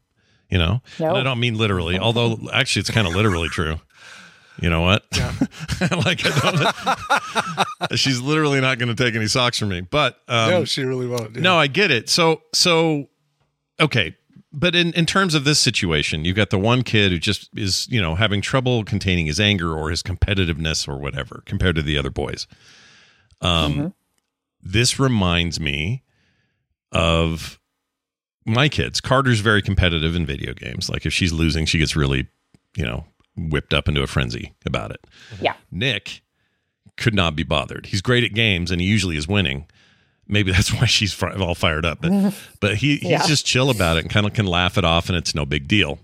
You 0.50 0.58
know, 0.58 0.82
No. 1.00 1.08
and 1.08 1.18
I 1.18 1.22
don't 1.22 1.40
mean 1.40 1.56
literally. 1.56 1.98
Although 1.98 2.38
actually, 2.52 2.80
it's 2.80 2.90
kind 2.90 3.06
of 3.08 3.14
literally 3.14 3.48
true. 3.48 3.80
You 4.60 4.70
know 4.70 4.82
what? 4.82 5.04
like 6.04 6.20
I 6.24 7.64
don't. 7.88 7.98
she's 7.98 8.20
literally 8.20 8.60
not 8.60 8.78
going 8.78 8.94
to 8.94 9.02
take 9.02 9.14
any 9.14 9.26
socks 9.26 9.58
from 9.58 9.70
me. 9.70 9.80
But 9.80 10.20
um, 10.28 10.50
no, 10.50 10.64
she 10.64 10.84
really 10.84 11.06
won't. 11.06 11.34
yeah. 11.34 11.42
no, 11.42 11.58
I 11.58 11.66
get 11.66 11.90
it. 11.90 12.08
So 12.08 12.42
so 12.52 13.08
okay. 13.80 14.16
But 14.56 14.76
in, 14.76 14.92
in 14.92 15.04
terms 15.04 15.34
of 15.34 15.42
this 15.42 15.58
situation, 15.58 16.24
you've 16.24 16.36
got 16.36 16.50
the 16.50 16.60
one 16.60 16.82
kid 16.82 17.10
who 17.10 17.18
just 17.18 17.50
is, 17.56 17.88
you 17.90 18.00
know, 18.00 18.14
having 18.14 18.40
trouble 18.40 18.84
containing 18.84 19.26
his 19.26 19.40
anger 19.40 19.76
or 19.76 19.90
his 19.90 20.00
competitiveness 20.00 20.86
or 20.86 20.96
whatever 20.96 21.42
compared 21.44 21.74
to 21.74 21.82
the 21.82 21.98
other 21.98 22.10
boys. 22.10 22.46
Um 23.40 23.92
this 24.62 24.98
reminds 24.98 25.60
me 25.60 26.02
of 26.92 27.60
my 28.46 28.68
kids. 28.68 29.00
Carter's 29.00 29.40
very 29.40 29.60
competitive 29.60 30.14
in 30.14 30.24
video 30.24 30.54
games. 30.54 30.88
Like 30.88 31.04
if 31.04 31.12
she's 31.12 31.32
losing, 31.32 31.66
she 31.66 31.78
gets 31.78 31.96
really, 31.96 32.28
you 32.76 32.84
know, 32.84 33.04
whipped 33.36 33.74
up 33.74 33.88
into 33.88 34.02
a 34.02 34.06
frenzy 34.06 34.54
about 34.64 34.90
it. 34.90 35.04
Yeah. 35.40 35.54
Nick 35.70 36.22
could 36.96 37.14
not 37.14 37.34
be 37.34 37.42
bothered. 37.42 37.86
He's 37.86 38.00
great 38.02 38.22
at 38.24 38.32
games 38.34 38.70
and 38.70 38.80
he 38.80 38.86
usually 38.86 39.16
is 39.16 39.26
winning. 39.26 39.66
Maybe 40.28 40.52
that's 40.52 40.72
why 40.72 40.86
she's 40.86 41.12
fi- 41.12 41.34
all 41.34 41.54
fired 41.54 41.84
up. 41.84 42.00
But 42.00 42.34
but 42.60 42.76
he 42.76 42.96
he's 42.96 43.10
Yeah. 43.10 43.26
just 43.26 43.44
chill 43.46 43.70
about 43.70 43.96
it 43.96 44.04
and 44.04 44.10
kind 44.10 44.26
of 44.26 44.32
can 44.34 44.46
laugh 44.46 44.78
it 44.78 44.84
off 44.84 45.08
and 45.08 45.16
it's 45.18 45.34
no 45.34 45.44
big 45.44 45.66
deal. 45.68 45.98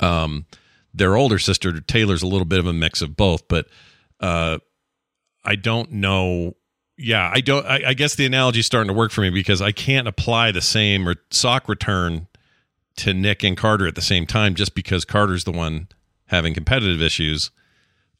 Um 0.00 0.46
their 0.94 1.16
older 1.16 1.38
sister 1.38 1.80
Taylor's 1.80 2.22
a 2.22 2.26
little 2.26 2.44
bit 2.44 2.58
of 2.58 2.66
a 2.66 2.72
mix 2.72 3.00
of 3.02 3.16
both, 3.16 3.46
but 3.48 3.66
uh 4.20 4.58
I 5.44 5.56
don't 5.56 5.92
know 5.92 6.54
yeah, 6.98 7.30
I 7.32 7.40
don't 7.40 7.64
I, 7.66 7.82
I 7.88 7.94
guess 7.94 8.14
the 8.16 8.26
analogy's 8.26 8.66
starting 8.66 8.88
to 8.88 8.94
work 8.94 9.12
for 9.12 9.22
me 9.22 9.30
because 9.30 9.62
I 9.62 9.72
can't 9.72 10.06
apply 10.08 10.50
the 10.52 10.60
same 10.60 11.08
or 11.08 11.16
sock 11.30 11.68
return 11.68 12.26
to 12.96 13.14
Nick 13.14 13.42
and 13.42 13.56
Carter 13.56 13.86
at 13.86 13.94
the 13.94 14.02
same 14.02 14.26
time 14.26 14.54
just 14.54 14.74
because 14.74 15.04
Carter's 15.04 15.44
the 15.44 15.52
one 15.52 15.88
having 16.32 16.54
competitive 16.54 17.00
issues 17.00 17.52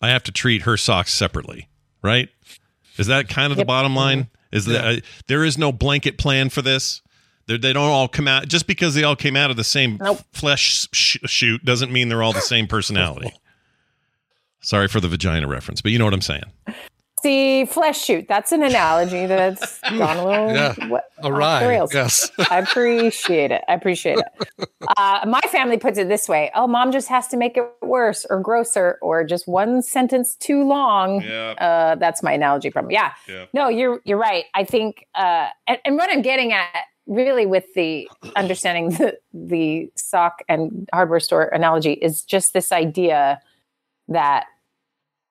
I 0.03 0.09
have 0.11 0.25
to 0.25 0.33
treat 0.33 0.63
her 0.63 0.77
socks 0.77 1.13
separately, 1.13 1.69
right? 2.03 2.29
Is 2.99 3.07
that 3.07 3.29
kind 3.29 3.53
of 3.53 3.57
the 3.57 3.65
bottom 3.65 3.95
line? 3.95 4.29
Is 4.51 4.67
that 4.67 4.85
uh, 4.85 5.01
there 5.29 5.45
is 5.45 5.57
no 5.57 5.71
blanket 5.73 6.19
plan 6.19 6.51
for 6.51 6.61
this? 6.61 7.01
They're, 7.47 7.57
they 7.57 7.73
don't 7.73 7.89
all 7.89 8.09
come 8.09 8.27
out 8.29 8.49
just 8.49 8.67
because 8.67 8.95
they 8.95 9.05
all 9.05 9.17
came 9.17 9.37
out 9.37 9.51
of 9.51 9.57
the 9.57 9.65
same 9.65 9.99
flesh 10.33 10.89
sh- 10.93 11.19
chute 11.25 11.65
doesn't 11.65 11.93
mean 11.93 12.09
they're 12.09 12.23
all 12.23 12.33
the 12.33 12.41
same 12.41 12.67
personality. 12.67 13.33
Sorry 14.61 14.89
for 14.89 15.01
the 15.01 15.09
vagina 15.09 15.47
reference, 15.49 15.81
but 15.81 15.93
you 15.93 15.99
know 15.99 16.05
what 16.05 16.15
I'm 16.15 16.21
saying. 16.21 16.45
See, 17.23 17.65
flesh 17.67 18.03
chute. 18.03 18.27
That's 18.29 18.51
an 18.53 18.63
analogy 18.63 19.27
that's 19.27 19.79
gone 19.91 20.17
a 20.17 20.25
little 20.27 20.53
Yeah. 20.53 20.89
what, 20.89 21.05
Awry, 21.23 21.67
rails. 21.69 21.95
yes. 21.95 22.31
I 22.51 22.59
appreciate 22.59 23.53
it. 23.53 23.63
I 23.69 23.75
appreciate 23.75 24.19
it. 24.19 24.69
Uh, 24.97 25.25
my 25.29 25.41
family 25.43 25.79
puts 25.79 25.99
it 25.99 26.09
this 26.09 26.29
way: 26.29 26.51
Oh, 26.55 26.67
mom 26.67 26.91
just 26.91 27.09
has 27.09 27.29
to 27.29 27.37
make 27.37 27.57
it 27.57 27.65
worse 27.81 28.27
or 28.29 28.41
grosser 28.41 28.99
or 29.03 29.23
just 29.25 29.47
one 29.47 29.83
sentence 29.83 30.35
too 30.35 30.67
long. 30.67 31.23
Yeah. 31.23 31.51
Uh, 31.59 31.95
that's 31.95 32.23
my 32.23 32.33
analogy 32.33 32.71
from 32.71 32.91
yeah. 32.91 33.13
Yeah. 33.29 33.45
No, 33.53 33.69
you're 33.69 34.01
you're 34.05 34.19
right. 34.19 34.47
I 34.55 34.65
think, 34.65 35.07
uh, 35.15 35.49
and, 35.69 35.79
and 35.85 35.97
what 35.97 36.11
I'm 36.11 36.23
getting 36.23 36.53
at 36.53 36.67
really 37.07 37.47
with 37.47 37.73
the 37.75 38.09
understanding 38.37 38.91
the 38.91 39.17
the 39.33 39.91
sock 39.95 40.43
and 40.49 40.89
hardware 40.93 41.21
store 41.21 41.45
analogy 41.45 41.93
is 41.93 42.23
just 42.23 42.53
this 42.53 42.73
idea 42.73 43.41
that 44.09 44.47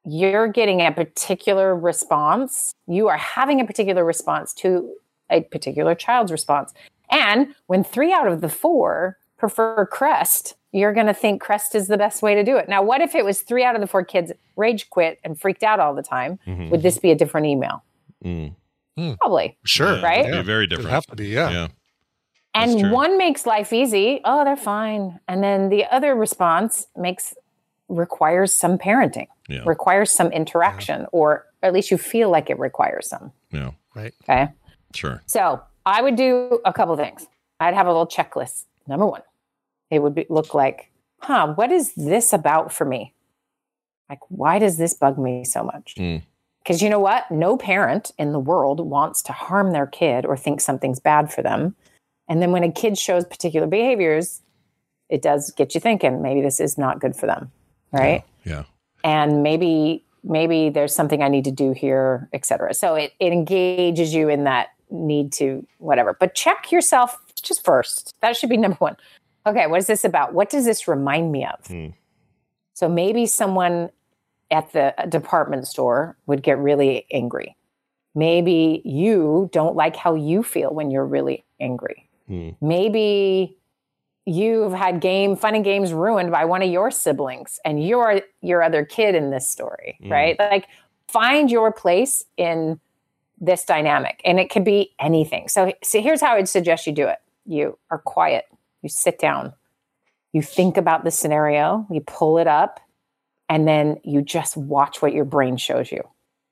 you're 0.05 0.47
getting 0.47 0.81
a 0.81 0.91
particular 0.91 1.75
response. 1.75 2.73
You 2.87 3.07
are 3.07 3.17
having 3.17 3.61
a 3.61 3.65
particular 3.65 4.03
response 4.03 4.53
to 4.55 4.93
a 5.29 5.41
particular 5.41 5.95
child's 5.95 6.31
response. 6.31 6.73
And 7.09 7.53
when 7.67 7.83
three 7.83 8.11
out 8.13 8.27
of 8.27 8.41
the 8.41 8.49
four 8.49 9.17
prefer 9.37 9.85
crest, 9.85 10.55
you're 10.71 10.93
going 10.93 11.07
to 11.07 11.13
think 11.13 11.41
crest 11.41 11.75
is 11.75 11.87
the 11.87 11.97
best 11.97 12.21
way 12.21 12.35
to 12.35 12.43
do 12.43 12.57
it. 12.57 12.69
Now, 12.69 12.81
what 12.81 13.01
if 13.01 13.15
it 13.15 13.25
was 13.25 13.41
three 13.41 13.63
out 13.63 13.75
of 13.75 13.81
the 13.81 13.87
four 13.87 14.03
kids 14.03 14.31
rage 14.55 14.89
quit 14.89 15.19
and 15.23 15.39
freaked 15.39 15.63
out 15.63 15.79
all 15.79 15.93
the 15.93 16.03
time? 16.03 16.39
Mhm. 16.47 16.69
Would 16.69 16.81
this 16.81 16.97
be 16.97 17.11
a 17.11 17.15
different 17.15 17.47
email? 17.47 17.83
Mm. 18.23 18.55
Probably. 19.19 19.57
Sure. 19.65 20.01
Right? 20.01 20.25
It'd 20.25 20.31
be 20.31 20.41
very 20.43 20.67
different. 20.67 20.91
have 20.91 21.05
to 21.07 21.15
be, 21.15 21.27
yeah. 21.27 21.49
Yeah. 21.49 21.67
And 22.53 22.91
one 22.91 23.17
makes 23.17 23.45
life 23.45 23.71
easy. 23.71 24.21
Oh, 24.25 24.43
they're 24.43 24.57
fine. 24.57 25.19
And 25.27 25.41
then 25.43 25.69
the 25.69 25.85
other 25.85 26.15
response 26.15 26.87
makes 26.97 27.33
requires 27.95 28.53
some 28.53 28.77
parenting, 28.77 29.27
Yeah. 29.47 29.63
requires 29.65 30.11
some 30.11 30.31
interaction, 30.31 31.05
or 31.11 31.45
at 31.61 31.73
least 31.73 31.91
you 31.91 31.97
feel 31.97 32.29
like 32.29 32.49
it 32.49 32.57
requires 32.59 33.07
some. 33.07 33.31
Yeah. 33.51 33.71
Right. 33.95 34.13
Okay. 34.23 34.49
Sure. 34.93 35.21
So 35.25 35.61
I 35.85 36.01
would 36.01 36.15
do 36.15 36.59
a 36.65 36.73
couple 36.73 36.95
things. 36.95 37.27
I'd 37.59 37.73
have 37.73 37.87
a 37.87 37.91
little 37.91 38.07
checklist. 38.07 38.65
Number 38.87 39.05
one, 39.05 39.21
it 39.89 39.99
would 39.99 40.15
be, 40.15 40.25
look 40.29 40.53
like, 40.53 40.89
huh, 41.19 41.53
what 41.53 41.71
is 41.71 41.93
this 41.95 42.33
about 42.33 42.73
for 42.73 42.85
me? 42.85 43.13
Like, 44.09 44.19
why 44.29 44.59
does 44.59 44.77
this 44.77 44.93
bug 44.93 45.17
me 45.17 45.45
so 45.45 45.63
much? 45.63 45.95
Mm. 45.97 46.23
Because 46.63 46.81
you 46.81 46.89
know 46.89 46.99
what? 46.99 47.29
No 47.31 47.57
parent 47.57 48.11
in 48.17 48.33
the 48.33 48.39
world 48.39 48.79
wants 48.79 49.21
to 49.23 49.31
harm 49.31 49.71
their 49.71 49.87
kid 49.87 50.25
or 50.25 50.37
think 50.37 50.61
something's 50.61 50.99
bad 50.99 51.31
for 51.31 51.41
them. 51.41 51.75
And 52.27 52.41
then 52.41 52.51
when 52.51 52.63
a 52.63 52.71
kid 52.71 52.97
shows 52.97 53.25
particular 53.25 53.67
behaviors, 53.67 54.41
it 55.09 55.21
does 55.21 55.51
get 55.51 55.73
you 55.75 55.81
thinking 55.81 56.21
maybe 56.21 56.41
this 56.41 56.59
is 56.59 56.77
not 56.77 56.99
good 56.99 57.15
for 57.15 57.25
them. 57.25 57.51
Right. 57.91 58.23
Yeah. 58.45 58.63
And 59.03 59.43
maybe 59.43 60.03
maybe 60.23 60.69
there's 60.69 60.93
something 60.93 61.23
I 61.23 61.27
need 61.27 61.45
to 61.45 61.51
do 61.51 61.71
here, 61.71 62.29
et 62.33 62.45
cetera. 62.45 62.73
So 62.73 62.95
it, 62.95 63.13
it 63.19 63.33
engages 63.33 64.13
you 64.13 64.29
in 64.29 64.43
that 64.43 64.69
need 64.89 65.31
to 65.33 65.65
whatever. 65.79 66.15
But 66.19 66.35
check 66.35 66.71
yourself 66.71 67.17
just 67.41 67.63
first. 67.63 68.13
That 68.21 68.37
should 68.37 68.49
be 68.49 68.57
number 68.65 68.77
one. 68.77 68.97
Okay, 69.45 69.65
what 69.67 69.79
is 69.79 69.87
this 69.87 70.03
about? 70.03 70.33
What 70.33 70.49
does 70.49 70.65
this 70.65 70.87
remind 70.87 71.31
me 71.31 71.45
of? 71.45 71.65
Hmm. 71.65 71.87
So 72.73 72.87
maybe 72.87 73.25
someone 73.25 73.89
at 74.51 74.71
the 74.73 74.93
department 75.09 75.67
store 75.67 76.17
would 76.27 76.43
get 76.43 76.57
really 76.57 77.05
angry. 77.11 77.55
Maybe 78.13 78.81
you 78.83 79.49
don't 79.53 79.75
like 79.75 79.95
how 79.95 80.15
you 80.15 80.43
feel 80.43 80.71
when 80.73 80.91
you're 80.91 81.05
really 81.05 81.43
angry. 81.59 82.07
Hmm. 82.27 82.49
Maybe 82.59 83.57
you've 84.25 84.73
had 84.73 84.99
game 85.01 85.35
fun 85.35 85.55
and 85.55 85.63
games 85.63 85.93
ruined 85.93 86.31
by 86.31 86.45
one 86.45 86.61
of 86.61 86.69
your 86.69 86.91
siblings 86.91 87.59
and 87.65 87.85
you're 87.85 88.21
your 88.41 88.61
other 88.61 88.85
kid 88.85 89.15
in 89.15 89.31
this 89.31 89.49
story, 89.49 89.97
Mm. 90.03 90.11
right? 90.11 90.39
Like 90.39 90.67
find 91.07 91.49
your 91.49 91.71
place 91.71 92.23
in 92.37 92.79
this 93.39 93.65
dynamic 93.65 94.21
and 94.23 94.39
it 94.39 94.49
could 94.51 94.63
be 94.63 94.93
anything. 94.99 95.47
So 95.47 95.73
so 95.83 96.01
here's 96.01 96.21
how 96.21 96.35
I'd 96.35 96.47
suggest 96.47 96.85
you 96.85 96.93
do 96.93 97.07
it. 97.07 97.17
You 97.45 97.77
are 97.89 97.97
quiet. 97.97 98.45
You 98.83 98.89
sit 98.89 99.17
down. 99.19 99.53
You 100.33 100.41
think 100.41 100.77
about 100.77 101.03
the 101.03 101.11
scenario, 101.11 101.85
you 101.91 101.99
pull 102.01 102.37
it 102.37 102.47
up, 102.47 102.79
and 103.49 103.67
then 103.67 103.99
you 104.03 104.21
just 104.21 104.55
watch 104.55 105.01
what 105.01 105.11
your 105.13 105.25
brain 105.25 105.57
shows 105.57 105.91
you. 105.91 106.01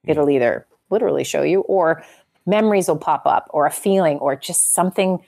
It'll 0.05 0.29
either 0.29 0.65
literally 0.89 1.23
show 1.23 1.43
you 1.43 1.61
or 1.61 2.03
memories 2.45 2.87
will 2.89 2.97
pop 2.97 3.25
up 3.25 3.47
or 3.51 3.65
a 3.67 3.71
feeling 3.71 4.17
or 4.17 4.35
just 4.35 4.73
something 4.73 5.19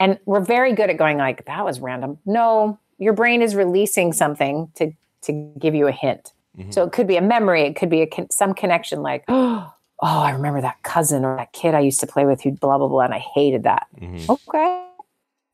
and 0.00 0.18
we're 0.24 0.40
very 0.40 0.72
good 0.72 0.90
at 0.90 0.96
going 0.96 1.18
like 1.18 1.44
that 1.44 1.64
was 1.64 1.78
random. 1.78 2.18
No, 2.24 2.78
your 2.98 3.12
brain 3.12 3.42
is 3.42 3.54
releasing 3.54 4.12
something 4.12 4.72
to 4.74 4.92
to 5.22 5.32
give 5.58 5.74
you 5.74 5.86
a 5.86 5.92
hint. 5.92 6.32
Mm-hmm. 6.58 6.70
So 6.72 6.82
it 6.84 6.92
could 6.92 7.06
be 7.06 7.16
a 7.16 7.22
memory, 7.22 7.62
it 7.62 7.76
could 7.76 7.90
be 7.90 8.00
a 8.00 8.06
con- 8.06 8.30
some 8.30 8.54
connection 8.54 9.02
like 9.02 9.24
oh, 9.28 9.72
I 10.02 10.30
remember 10.30 10.62
that 10.62 10.82
cousin 10.82 11.24
or 11.24 11.36
that 11.36 11.52
kid 11.52 11.74
I 11.74 11.80
used 11.80 12.00
to 12.00 12.06
play 12.06 12.24
with 12.24 12.42
who 12.42 12.52
blah 12.52 12.78
blah 12.78 12.88
blah 12.88 13.02
and 13.02 13.14
I 13.14 13.18
hated 13.18 13.62
that. 13.64 13.86
Mm-hmm. 14.00 14.32
Okay. 14.32 14.86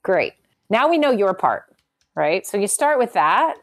Great. 0.02 0.34
Now 0.70 0.88
we 0.88 0.98
know 0.98 1.10
your 1.10 1.34
part, 1.34 1.64
right? 2.14 2.46
So 2.46 2.56
you 2.56 2.68
start 2.68 2.98
with 2.98 3.12
that 3.14 3.56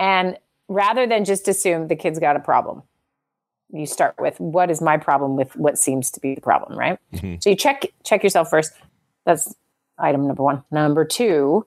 and 0.00 0.36
rather 0.68 1.06
than 1.06 1.24
just 1.24 1.46
assume 1.46 1.86
the 1.86 1.96
kid's 1.96 2.18
got 2.18 2.34
a 2.34 2.40
problem, 2.40 2.82
you 3.72 3.86
start 3.86 4.16
with 4.18 4.38
what 4.40 4.70
is 4.70 4.80
my 4.80 4.96
problem 4.96 5.36
with 5.36 5.54
what 5.54 5.78
seems 5.78 6.10
to 6.10 6.20
be 6.20 6.34
the 6.34 6.40
problem, 6.40 6.76
right? 6.76 6.98
Mm-hmm. 7.14 7.36
So 7.40 7.50
you 7.50 7.56
check 7.56 7.86
check 8.04 8.24
yourself 8.24 8.50
first. 8.50 8.72
That's 9.24 9.54
item 9.98 10.26
number 10.26 10.42
1. 10.42 10.64
Number 10.70 11.04
2, 11.04 11.66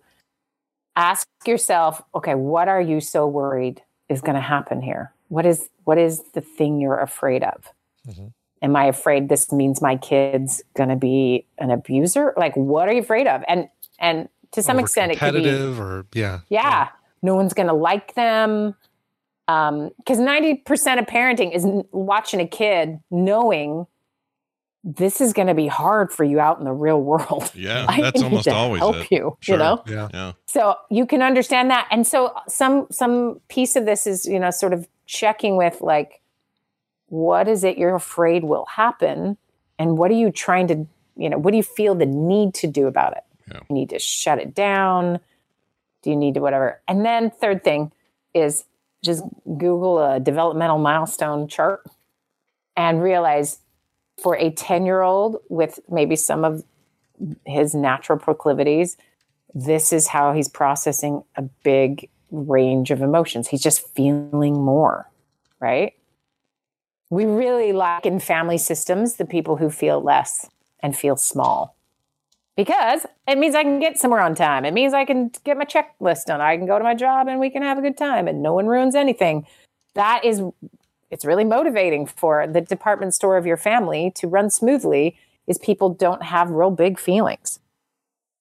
ask 0.95 1.27
yourself, 1.45 2.01
okay, 2.14 2.35
what 2.35 2.68
are 2.68 2.81
you 2.81 2.99
so 2.99 3.27
worried 3.27 3.81
is 4.10 4.22
going 4.22 4.35
to 4.35 4.41
happen 4.41 4.81
here? 4.81 5.14
What 5.30 5.45
is 5.45 5.69
what 5.84 5.97
is 5.97 6.23
the 6.34 6.41
thing 6.41 6.80
you're 6.80 6.99
afraid 6.99 7.43
of? 7.43 7.69
Mm-hmm. 8.07 8.27
Am 8.61 8.76
I 8.76 8.85
afraid 8.85 9.30
this 9.30 9.51
means 9.51 9.81
my 9.81 9.95
kid's 9.95 10.61
going 10.76 10.89
to 10.89 10.95
be 10.95 11.45
an 11.57 11.72
abuser? 11.72 12.34
Like 12.35 12.56
what 12.56 12.89
are 12.89 12.93
you 12.93 13.01
afraid 13.01 13.27
of? 13.27 13.43
And 13.47 13.69
and 13.99 14.27
to 14.51 14.64
some 14.64 14.77
Or 14.77 14.81
extent 14.81 15.11
it 15.11 15.19
could 15.19 15.34
be 15.34 15.43
competitive 15.43 15.80
or 15.80 16.06
yeah. 16.14 16.39
yeah, 16.49 16.89
no 17.22 17.35
one's 17.35 17.53
going 17.53 17.68
to 17.68 17.73
like 17.73 18.15
them. 18.15 18.76
Um, 19.47 19.89
because 19.97 20.19
90% 20.19 20.61
of 20.99 21.06
parenting 21.06 21.56
is 21.56 21.65
watching 21.91 22.39
a 22.39 22.47
kid 22.47 22.99
knowing 23.10 23.88
this 24.84 25.19
is 25.19 25.34
going 25.34 25.47
to 25.47 25.53
be 25.53 25.68
hard 25.68 26.11
for 26.11 26.23
you 26.23 26.39
out 26.39 26.57
in 26.60 26.65
the 26.65 26.72
real 26.72 27.01
world. 27.01 27.51
Yeah, 27.56 27.85
I 27.89 28.01
that's 28.01 28.18
need 28.22 28.23
almost 28.26 28.43
to 28.45 28.53
always 28.53 28.80
help 28.80 28.95
it. 28.95 29.07
you, 29.11 29.38
Sure. 29.41 29.56
you 29.56 29.60
know? 29.60 29.84
Yeah. 29.85 30.07
Yeah. 30.14 30.31
So 30.45 30.76
you 30.89 31.06
can 31.06 31.22
understand 31.22 31.69
that. 31.72 31.88
And 31.91 32.07
so 32.07 32.27
uh, 32.27 32.41
some 32.47 32.88
some 32.89 33.41
piece 33.49 33.76
of 33.76 33.85
this 33.85 34.07
is, 34.07 34.26
you 34.26 34.39
know, 34.39 34.51
sort 34.51 34.72
of 34.73 34.88
checking 35.06 35.57
with 35.57 35.81
like, 35.81 36.22
what 37.07 37.47
is 37.47 37.64
it 37.64 37.77
you're 37.77 37.95
afraid 37.95 38.43
will 38.45 38.65
happen? 38.65 39.38
And 39.77 39.97
what 39.97 40.11
are 40.11 40.15
you 40.15 40.31
trying 40.31 40.68
to, 40.68 40.85
you 41.18 41.30
know, 41.30 41.38
what 41.38 41.51
do 41.51 41.57
you 41.57 41.64
feel 41.64 41.95
the 41.95 42.06
need 42.06 42.53
to 42.56 42.68
do 42.68 42.88
about 42.88 43.14
it? 43.18 43.23
Yeah. 43.51 43.60
You 43.69 43.73
need 43.76 43.89
to 43.89 43.99
shut 43.99 44.39
it 44.39 44.53
down. 44.56 45.19
Do 46.03 46.10
you 46.10 46.15
need 46.15 46.35
to 46.35 46.39
whatever? 46.39 46.81
And 46.88 47.06
then 47.06 47.31
third 47.31 47.64
thing 47.64 47.91
is 48.34 48.64
just 49.03 49.23
Google 49.45 49.99
a 49.99 50.19
developmental 50.19 50.77
milestone 50.77 51.47
chart 51.49 51.84
and 52.77 53.01
realize 53.01 53.60
for 54.22 54.36
a 54.38 54.52
10 54.52 54.86
year 54.86 55.02
old 55.02 55.38
with 55.50 55.80
maybe 55.90 56.16
some 56.16 56.44
of 56.44 56.64
his 57.46 57.74
natural 57.74 58.18
proclivities, 58.18 58.98
this 59.54 59.91
is 59.91 60.08
how 60.08 60.34
he's 60.34 60.48
processing 60.48 61.24
a 61.36 61.41
big 61.41 62.10
range 62.32 62.91
of 62.91 63.02
emotions. 63.02 63.48
He's 63.48 63.62
just 63.62 63.88
feeling 63.96 64.62
more, 64.62 65.10
right? 65.60 65.94
We 67.10 67.26
really 67.26 67.74
lack 67.74 68.06
in 68.06 68.20
family 68.20 68.58
systems 68.58 69.16
the 69.16 69.26
people 69.26 69.58
who 69.58 69.70
feel 69.70 70.02
less 70.02 70.48
and 70.82 70.96
feel 70.96 71.18
small 71.18 71.76
because 72.60 73.06
it 73.26 73.38
means 73.38 73.56
I 73.56 73.64
can 73.64 73.80
get 73.80 73.98
somewhere 73.98 74.20
on 74.20 74.36
time. 74.36 74.66
It 74.66 74.74
means 74.74 74.94
I 74.94 75.06
can 75.06 75.32
get 75.46 75.58
my 75.58 75.64
checklist 75.64 76.26
done. 76.26 76.41
I 76.41 76.58
can 76.58 76.66
go 76.66 76.78
to 76.78 76.84
my 76.84 76.94
job 76.94 77.30
and 77.30 77.40
we 77.40 77.50
can 77.50 77.62
have 77.62 77.78
a 77.78 77.82
good 77.82 77.98
time 77.98 78.28
and 78.28 78.44
no 78.44 78.54
one 78.54 78.68
ruins 78.68 78.96
anything. 78.96 79.48
That 79.94 80.26
is, 80.26 80.41
it's 81.11 81.26
really 81.26 81.44
motivating 81.44 82.06
for 82.06 82.48
the 82.48 82.61
department 82.61 83.14
store 83.14 83.38
of 83.38 83.45
your 83.45 83.57
family 83.57 84.11
to 84.15 84.27
run 84.27 84.49
smoothly 84.49 85.18
is 85.48 85.57
people 85.57 85.90
don't 85.90 86.23
have 86.23 86.52
real 86.52 86.72
big 86.72 86.99
feelings. 86.99 87.60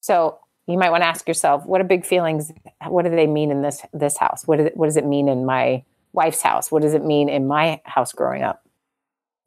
So 0.01 0.39
you 0.67 0.79
might 0.79 0.91
want 0.91 1.03
to 1.03 1.07
ask 1.07 1.27
yourself, 1.27 1.65
what 1.65 1.81
are 1.81 1.85
big 1.85 2.05
feelings? 2.05 2.53
What 2.87 3.05
do 3.05 3.11
they 3.11 3.27
mean 3.27 3.51
in 3.51 3.63
this 3.63 3.83
this 3.93 4.19
house? 4.19 4.47
What, 4.47 4.61
is 4.61 4.67
it, 4.67 4.77
what 4.77 4.87
does 4.87 4.97
it 4.97 5.07
mean 5.07 5.29
in 5.29 5.47
my 5.47 5.83
wife's 6.13 6.43
house? 6.43 6.71
What 6.71 6.83
does 6.83 6.95
it 6.95 7.05
mean 7.05 7.29
in 7.29 7.47
my 7.47 7.81
house 7.85 8.13
growing 8.13 8.43
up? 8.43 8.63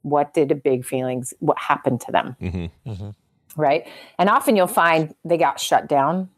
What 0.02 0.34
did 0.34 0.50
the 0.50 0.56
big 0.56 0.84
feelings? 0.84 1.34
What 1.40 1.60
happened 1.60 2.02
to 2.02 2.12
them? 2.12 2.36
Mm-hmm. 2.42 3.10
right? 3.56 3.88
And 4.18 4.30
often 4.30 4.56
you'll 4.56 4.68
find 4.68 5.14
they 5.24 5.38
got 5.38 5.60
shut 5.60 5.88
down, 5.88 6.30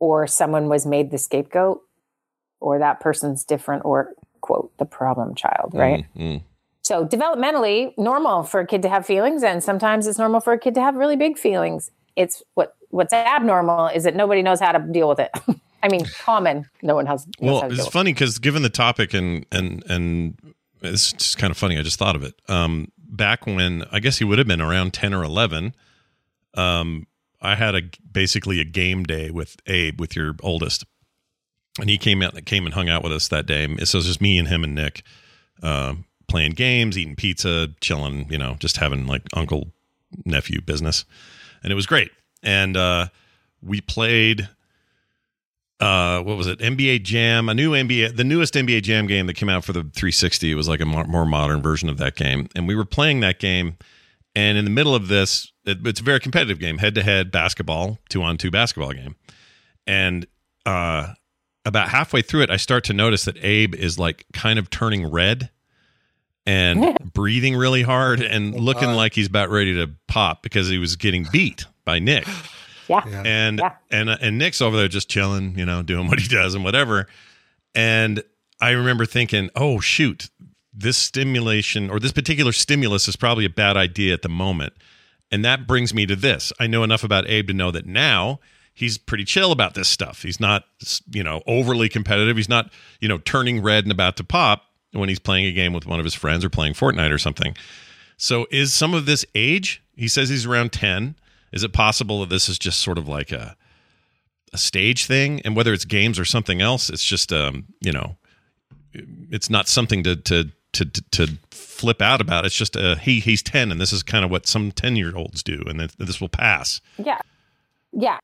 or 0.00 0.26
someone 0.26 0.68
was 0.68 0.84
made 0.84 1.10
the 1.10 1.18
scapegoat, 1.18 1.82
or 2.60 2.78
that 2.80 3.00
person's 3.00 3.44
different, 3.44 3.84
or 3.84 4.14
quote, 4.52 4.76
the 4.78 4.84
problem 4.84 5.34
child, 5.34 5.72
right? 5.74 6.06
Mm. 6.16 6.42
So 6.82 7.06
developmentally, 7.06 7.96
normal 7.96 8.42
for 8.42 8.60
a 8.60 8.66
kid 8.66 8.82
to 8.82 8.88
have 8.88 9.06
feelings, 9.06 9.42
and 9.42 9.62
sometimes 9.62 10.06
it's 10.06 10.18
normal 10.18 10.40
for 10.40 10.52
a 10.52 10.58
kid 10.58 10.74
to 10.74 10.80
have 10.80 10.96
really 10.96 11.16
big 11.16 11.38
feelings. 11.38 11.90
It's 12.16 12.42
what 12.54 12.74
what's 12.90 13.12
abnormal 13.12 13.86
is 13.88 14.04
that 14.04 14.14
nobody 14.14 14.42
knows 14.42 14.60
how 14.60 14.72
to 14.72 14.78
deal 14.78 15.08
with 15.08 15.20
it. 15.20 15.30
I 15.82 15.88
mean, 15.88 16.04
common. 16.20 16.68
No 16.82 16.94
one 16.94 17.06
has. 17.06 17.26
Well, 17.40 17.64
it's 17.64 17.88
funny 17.88 18.12
because 18.12 18.38
given 18.38 18.62
the 18.62 18.70
topic 18.70 19.14
and 19.14 19.46
and 19.50 19.82
and 19.88 20.38
it's 20.82 21.12
just 21.12 21.38
kind 21.38 21.50
of 21.50 21.56
funny. 21.56 21.78
I 21.78 21.82
just 21.82 21.98
thought 21.98 22.16
of 22.16 22.22
it. 22.22 22.34
Um, 22.48 22.92
back 22.98 23.46
when 23.46 23.84
I 23.90 24.00
guess 24.00 24.18
he 24.18 24.24
would 24.24 24.38
have 24.38 24.46
been 24.46 24.60
around 24.60 24.92
ten 24.92 25.14
or 25.14 25.24
eleven. 25.24 25.74
Um, 26.54 27.06
I 27.40 27.56
had 27.56 27.74
a 27.74 27.82
basically 28.10 28.60
a 28.60 28.64
game 28.64 29.02
day 29.02 29.30
with 29.30 29.56
Abe 29.66 29.98
with 29.98 30.14
your 30.14 30.36
oldest, 30.42 30.84
and 31.80 31.88
he 31.88 31.98
came 31.98 32.22
out 32.22 32.44
came 32.44 32.64
and 32.64 32.74
hung 32.74 32.88
out 32.88 33.02
with 33.02 33.12
us 33.12 33.28
that 33.28 33.46
day. 33.46 33.66
So 33.84 33.96
it 33.96 34.00
was 34.00 34.06
just 34.06 34.20
me 34.20 34.38
and 34.38 34.48
him 34.48 34.64
and 34.64 34.74
Nick, 34.74 35.02
um, 35.62 36.04
playing 36.28 36.52
games, 36.52 36.98
eating 36.98 37.16
pizza, 37.16 37.68
chilling. 37.80 38.26
You 38.30 38.38
know, 38.38 38.56
just 38.58 38.76
having 38.76 39.06
like 39.06 39.22
uncle 39.34 39.72
nephew 40.24 40.60
business, 40.60 41.04
and 41.62 41.72
it 41.72 41.74
was 41.74 41.86
great. 41.86 42.10
And 42.42 42.76
uh, 42.76 43.06
we 43.62 43.80
played 43.80 44.48
uh 45.80 46.22
what 46.22 46.36
was 46.36 46.46
it 46.46 46.60
nba 46.60 47.02
jam 47.02 47.48
a 47.48 47.54
new 47.54 47.72
nba 47.72 48.16
the 48.16 48.22
newest 48.22 48.54
nba 48.54 48.80
jam 48.82 49.06
game 49.08 49.26
that 49.26 49.34
came 49.34 49.48
out 49.48 49.64
for 49.64 49.72
the 49.72 49.80
360 49.80 50.52
it 50.52 50.54
was 50.54 50.68
like 50.68 50.80
a 50.80 50.84
more, 50.86 51.04
more 51.04 51.26
modern 51.26 51.60
version 51.60 51.88
of 51.88 51.98
that 51.98 52.14
game 52.14 52.48
and 52.54 52.68
we 52.68 52.74
were 52.74 52.84
playing 52.84 53.18
that 53.20 53.40
game 53.40 53.76
and 54.36 54.56
in 54.56 54.64
the 54.64 54.70
middle 54.70 54.94
of 54.94 55.08
this 55.08 55.50
it, 55.64 55.84
it's 55.84 55.98
a 55.98 56.04
very 56.04 56.20
competitive 56.20 56.60
game 56.60 56.78
head 56.78 56.94
to 56.94 57.02
head 57.02 57.32
basketball 57.32 57.98
two 58.08 58.22
on 58.22 58.38
two 58.38 58.50
basketball 58.50 58.92
game 58.92 59.16
and 59.86 60.24
uh 60.66 61.14
about 61.64 61.88
halfway 61.88 62.22
through 62.22 62.42
it 62.42 62.50
i 62.50 62.56
start 62.56 62.84
to 62.84 62.92
notice 62.92 63.24
that 63.24 63.36
abe 63.44 63.74
is 63.74 63.98
like 63.98 64.26
kind 64.32 64.58
of 64.58 64.68
turning 64.70 65.10
red 65.10 65.50
and 66.44 66.96
breathing 67.12 67.54
really 67.56 67.82
hard 67.82 68.20
and 68.20 68.54
looking 68.58 68.90
like 68.90 69.14
he's 69.14 69.28
about 69.28 69.48
ready 69.48 69.74
to 69.74 69.90
pop 70.08 70.42
because 70.42 70.68
he 70.68 70.78
was 70.78 70.96
getting 70.96 71.26
beat 71.32 71.64
by 71.84 71.98
nick 71.98 72.26
Yeah. 72.88 73.22
and 73.24 73.62
and 73.90 74.10
uh, 74.10 74.18
and 74.20 74.36
Nick's 74.36 74.60
over 74.60 74.76
there 74.76 74.88
just 74.88 75.08
chilling, 75.08 75.58
you 75.58 75.64
know, 75.64 75.82
doing 75.82 76.08
what 76.08 76.18
he 76.20 76.28
does 76.28 76.54
and 76.54 76.62
whatever. 76.62 77.06
And 77.74 78.22
I 78.60 78.70
remember 78.72 79.06
thinking, 79.06 79.48
"Oh 79.56 79.80
shoot, 79.80 80.28
this 80.74 80.98
stimulation 80.98 81.88
or 81.88 81.98
this 81.98 82.12
particular 82.12 82.52
stimulus 82.52 83.08
is 83.08 83.16
probably 83.16 83.46
a 83.46 83.50
bad 83.50 83.78
idea 83.78 84.12
at 84.12 84.20
the 84.20 84.28
moment." 84.28 84.74
And 85.30 85.42
that 85.42 85.66
brings 85.66 85.94
me 85.94 86.04
to 86.04 86.16
this. 86.16 86.52
I 86.60 86.66
know 86.66 86.82
enough 86.82 87.02
about 87.02 87.26
Abe 87.30 87.46
to 87.46 87.54
know 87.54 87.70
that 87.70 87.86
now 87.86 88.40
he's 88.74 88.98
pretty 88.98 89.24
chill 89.24 89.52
about 89.52 89.74
this 89.74 89.88
stuff. 89.88 90.22
He's 90.22 90.40
not, 90.40 90.64
you 91.10 91.22
know, 91.22 91.42
overly 91.46 91.88
competitive. 91.88 92.36
He's 92.36 92.48
not, 92.48 92.70
you 93.00 93.08
know, 93.08 93.18
turning 93.18 93.62
red 93.62 93.84
and 93.84 93.92
about 93.92 94.16
to 94.16 94.24
pop 94.24 94.64
when 94.92 95.08
he's 95.08 95.18
playing 95.18 95.46
a 95.46 95.52
game 95.52 95.72
with 95.72 95.86
one 95.86 95.98
of 95.98 96.04
his 96.04 96.14
friends 96.14 96.44
or 96.44 96.50
playing 96.50 96.74
Fortnite 96.74 97.12
or 97.12 97.18
something. 97.18 97.56
So 98.16 98.46
is 98.50 98.72
some 98.72 98.94
of 98.94 99.06
this 99.06 99.24
age? 99.34 99.82
He 99.96 100.08
says 100.08 100.28
he's 100.28 100.46
around 100.46 100.72
10. 100.72 101.16
Is 101.52 101.64
it 101.64 101.72
possible 101.72 102.20
that 102.20 102.30
this 102.30 102.48
is 102.48 102.58
just 102.58 102.80
sort 102.80 102.98
of 102.98 103.08
like 103.08 103.32
a 103.32 103.56
a 104.54 104.58
stage 104.58 105.06
thing 105.06 105.40
and 105.46 105.56
whether 105.56 105.72
it's 105.72 105.86
games 105.86 106.18
or 106.18 106.26
something 106.26 106.60
else 106.60 106.90
it's 106.90 107.04
just 107.04 107.32
um 107.32 107.64
you 107.80 107.90
know 107.90 108.16
it's 109.30 109.48
not 109.48 109.66
something 109.66 110.02
to 110.02 110.14
to 110.14 110.50
to 110.74 110.84
to, 111.10 111.26
flip 111.50 112.02
out 112.02 112.20
about 112.20 112.44
it's 112.44 112.54
just 112.54 112.76
uh 112.76 112.94
he 112.96 113.18
he's 113.18 113.42
10 113.42 113.72
and 113.72 113.80
this 113.80 113.92
is 113.92 114.02
kind 114.02 114.24
of 114.24 114.30
what 114.30 114.46
some 114.46 114.70
10 114.70 114.94
year 114.94 115.16
olds 115.16 115.42
do 115.42 115.64
and 115.66 115.80
this 115.80 116.20
will 116.20 116.28
pass 116.28 116.80
Yeah. 116.98 117.18
Yeah. 117.92 118.18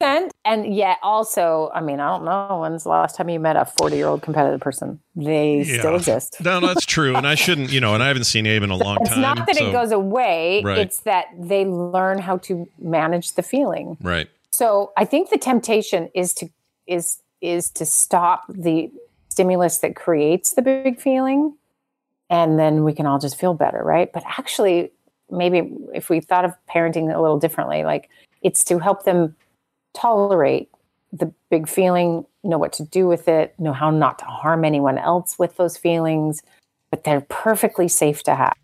And 0.00 0.30
and 0.44 0.74
yet 0.74 0.98
also, 1.02 1.70
I 1.74 1.80
mean, 1.80 2.00
I 2.00 2.08
don't 2.10 2.24
know 2.24 2.58
when's 2.60 2.82
the 2.82 2.90
last 2.90 3.16
time 3.16 3.28
you 3.30 3.40
met 3.40 3.56
a 3.56 3.64
40 3.64 3.96
year 3.96 4.06
old 4.08 4.22
competitive 4.22 4.60
person. 4.60 5.00
They 5.14 5.64
still 5.64 5.96
exist. 5.96 6.36
no 6.44 6.60
no 6.60 6.66
that's 6.66 6.84
true 6.84 7.16
and 7.16 7.26
i 7.26 7.34
shouldn't 7.34 7.72
you 7.72 7.80
know 7.80 7.94
and 7.94 8.02
i 8.02 8.08
haven't 8.08 8.24
seen 8.24 8.46
abe 8.46 8.62
in 8.62 8.68
a 8.70 8.76
long 8.76 8.98
It's 9.00 9.08
time 9.08 9.18
It's 9.20 9.22
not 9.38 9.46
that 9.46 9.56
so- 9.56 9.68
it 9.68 9.72
goes 9.72 9.92
away, 9.92 10.60
Right. 10.62 10.78
it's 10.78 11.00
that 11.00 11.26
they 11.38 11.64
learn 11.64 12.18
how 12.18 12.36
to 12.38 12.68
manage 12.78 13.32
the 13.32 13.42
feeling. 13.42 13.96
right 14.02 14.28
So 14.50 14.92
I 14.96 15.04
think 15.06 15.30
the 15.30 15.38
temptation 15.38 16.10
is 16.14 16.34
to 16.34 16.50
is 16.86 17.22
is 17.40 17.70
to 17.70 17.86
stop 17.86 18.44
the 18.48 18.90
stimulus 19.30 19.78
that 19.78 19.96
creates 19.96 20.52
the 20.52 20.62
big 20.62 21.00
feeling, 21.00 21.54
and 22.30 22.58
then 22.58 22.84
we 22.84 22.92
can 22.94 23.06
all 23.06 23.18
just 23.18 23.36
feel 23.38 23.54
better, 23.54 23.82
right? 23.82 24.10
But 24.12 24.22
actually, 24.26 24.90
maybe 25.30 25.70
if 25.94 26.08
we 26.10 26.20
thought 26.20 26.44
of 26.44 26.52
parenting 26.68 27.14
a 27.14 27.20
little 27.20 27.38
differently, 27.38 27.84
like 27.84 28.08
it's 28.42 28.64
to 28.64 28.78
help 28.78 29.04
them 29.04 29.34
tolerate 29.96 30.68
the 31.12 31.32
big 31.50 31.68
feeling, 31.68 32.26
know 32.44 32.58
what 32.58 32.72
to 32.74 32.84
do 32.84 33.06
with 33.06 33.26
it, 33.26 33.54
know 33.58 33.72
how 33.72 33.90
not 33.90 34.18
to 34.18 34.24
harm 34.26 34.64
anyone 34.64 34.98
else 34.98 35.38
with 35.38 35.56
those 35.56 35.76
feelings, 35.76 36.42
but 36.90 37.04
they're 37.04 37.22
perfectly 37.22 37.88
safe 37.88 38.22
to 38.24 38.34
have, 38.34 38.56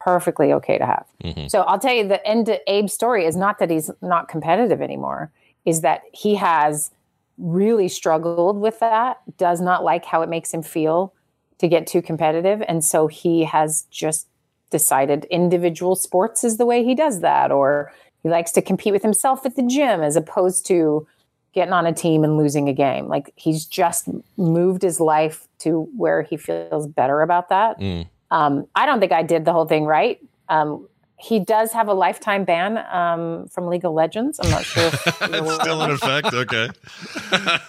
perfectly 0.00 0.52
okay 0.52 0.76
to 0.76 0.86
have. 0.86 1.06
Mm-hmm. 1.22 1.46
So 1.46 1.62
I'll 1.62 1.78
tell 1.78 1.94
you 1.94 2.06
the 2.06 2.26
end 2.26 2.46
to 2.46 2.60
Abe's 2.68 2.92
story 2.92 3.24
is 3.24 3.36
not 3.36 3.58
that 3.58 3.70
he's 3.70 3.90
not 4.02 4.28
competitive 4.28 4.82
anymore, 4.82 5.30
is 5.64 5.82
that 5.82 6.02
he 6.12 6.34
has 6.34 6.90
really 7.38 7.88
struggled 7.88 8.60
with 8.60 8.80
that, 8.80 9.18
does 9.38 9.60
not 9.60 9.84
like 9.84 10.04
how 10.04 10.22
it 10.22 10.28
makes 10.28 10.52
him 10.52 10.62
feel 10.62 11.12
to 11.58 11.68
get 11.68 11.86
too 11.86 12.02
competitive. 12.02 12.62
And 12.66 12.84
so 12.84 13.06
he 13.06 13.44
has 13.44 13.86
just 13.90 14.26
decided 14.70 15.24
individual 15.26 15.94
sports 15.94 16.42
is 16.42 16.56
the 16.56 16.66
way 16.66 16.82
he 16.84 16.94
does 16.94 17.20
that, 17.20 17.52
or 17.52 17.92
he 18.24 18.30
likes 18.30 18.50
to 18.52 18.62
compete 18.62 18.92
with 18.92 19.02
himself 19.02 19.44
at 19.46 19.54
the 19.54 19.62
gym 19.62 20.00
as 20.00 20.16
opposed 20.16 20.66
to 20.66 21.06
getting 21.52 21.74
on 21.74 21.86
a 21.86 21.92
team 21.92 22.24
and 22.24 22.38
losing 22.38 22.68
a 22.68 22.72
game. 22.72 23.06
Like 23.06 23.32
he's 23.36 23.66
just 23.66 24.08
moved 24.36 24.82
his 24.82 24.98
life 24.98 25.46
to 25.58 25.82
where 25.96 26.22
he 26.22 26.38
feels 26.38 26.88
better 26.88 27.20
about 27.20 27.50
that. 27.50 27.78
Mm. 27.78 28.08
Um, 28.30 28.66
I 28.74 28.86
don't 28.86 28.98
think 28.98 29.12
I 29.12 29.22
did 29.22 29.44
the 29.44 29.52
whole 29.52 29.66
thing 29.66 29.84
right. 29.84 30.18
Um, 30.48 30.88
he 31.16 31.38
does 31.38 31.72
have 31.72 31.86
a 31.86 31.92
lifetime 31.92 32.44
ban 32.44 32.78
um, 32.90 33.46
from 33.48 33.68
League 33.68 33.84
of 33.84 33.92
Legends. 33.92 34.40
I'm 34.42 34.50
not 34.50 34.64
sure. 34.64 34.86
If 34.86 35.06
it's 35.20 35.54
still 35.54 35.82
in 35.82 35.90
effect 35.90 36.32
okay 36.32 36.68
uh, 37.32 37.60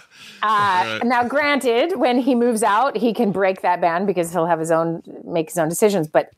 Right. 0.42 1.00
Now, 1.04 1.22
granted, 1.22 1.98
when 1.98 2.18
he 2.18 2.34
moves 2.34 2.62
out, 2.62 2.96
he 2.96 3.12
can 3.12 3.30
break 3.30 3.60
that 3.60 3.82
ban 3.82 4.06
because 4.06 4.32
he'll 4.32 4.46
have 4.46 4.58
his 4.58 4.70
own, 4.70 5.02
make 5.24 5.50
his 5.50 5.58
own 5.58 5.68
decisions. 5.68 6.08
But 6.08 6.32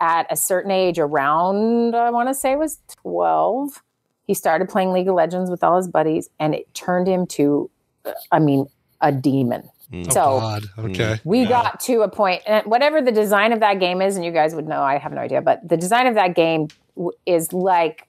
at 0.00 0.26
a 0.30 0.36
certain 0.36 0.70
age, 0.70 0.98
around 0.98 1.94
I 1.94 2.10
want 2.10 2.28
to 2.28 2.34
say 2.34 2.52
it 2.52 2.58
was 2.58 2.78
12, 3.02 3.82
he 4.26 4.34
started 4.34 4.68
playing 4.68 4.92
League 4.92 5.08
of 5.08 5.14
Legends 5.14 5.50
with 5.50 5.62
all 5.64 5.76
his 5.76 5.88
buddies, 5.88 6.28
and 6.38 6.54
it 6.54 6.72
turned 6.74 7.06
him 7.06 7.26
to, 7.28 7.70
uh, 8.04 8.12
I 8.32 8.38
mean, 8.38 8.66
a 9.00 9.12
demon. 9.12 9.68
Oh, 9.92 10.02
So 10.04 10.10
God. 10.40 10.64
Okay. 10.78 11.20
we 11.24 11.44
got 11.46 11.80
to 11.80 12.02
a 12.02 12.08
point, 12.08 12.42
and 12.46 12.66
whatever 12.66 13.00
the 13.00 13.12
design 13.12 13.52
of 13.52 13.60
that 13.60 13.78
game 13.78 14.02
is, 14.02 14.16
and 14.16 14.24
you 14.24 14.32
guys 14.32 14.54
would 14.54 14.66
know, 14.66 14.82
I 14.82 14.98
have 14.98 15.12
no 15.12 15.20
idea, 15.20 15.40
but 15.40 15.66
the 15.66 15.76
design 15.76 16.06
of 16.06 16.14
that 16.14 16.34
game 16.34 16.68
w- 16.96 17.12
is 17.24 17.52
like 17.52 18.08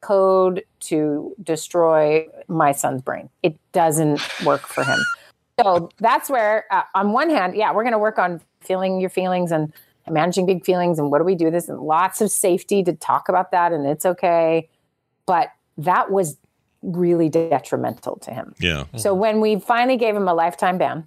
code 0.00 0.64
to 0.80 1.32
destroy 1.42 2.26
my 2.48 2.72
son's 2.72 3.02
brain. 3.02 3.28
It 3.44 3.56
doesn't 3.70 4.20
work 4.44 4.62
for 4.66 4.82
him. 4.82 4.98
So 5.60 5.90
that's 5.98 6.28
where, 6.28 6.64
uh, 6.72 6.82
on 6.94 7.12
one 7.12 7.30
hand, 7.30 7.54
yeah, 7.54 7.72
we're 7.72 7.84
going 7.84 7.92
to 7.92 7.98
work 7.98 8.18
on 8.18 8.40
feeling 8.60 9.00
your 9.00 9.10
feelings 9.10 9.52
and 9.52 9.72
managing 10.10 10.46
big 10.46 10.64
feelings, 10.64 10.98
and 10.98 11.10
what 11.10 11.18
do 11.18 11.24
we 11.24 11.34
do 11.34 11.50
this, 11.50 11.68
and 11.68 11.80
lots 11.80 12.20
of 12.20 12.30
safety 12.30 12.82
to 12.82 12.92
talk 12.92 13.28
about 13.28 13.50
that, 13.52 13.72
and 13.72 13.86
it's 13.86 14.04
okay. 14.04 14.68
But 15.26 15.48
that 15.78 16.10
was 16.10 16.36
really 16.82 17.28
detrimental 17.28 18.16
to 18.16 18.32
him. 18.32 18.54
yeah 18.58 18.84
So 18.96 19.14
when 19.14 19.40
we 19.40 19.60
finally 19.60 19.96
gave 19.96 20.16
him 20.16 20.26
a 20.26 20.34
lifetime 20.34 20.78
ban, 20.78 21.06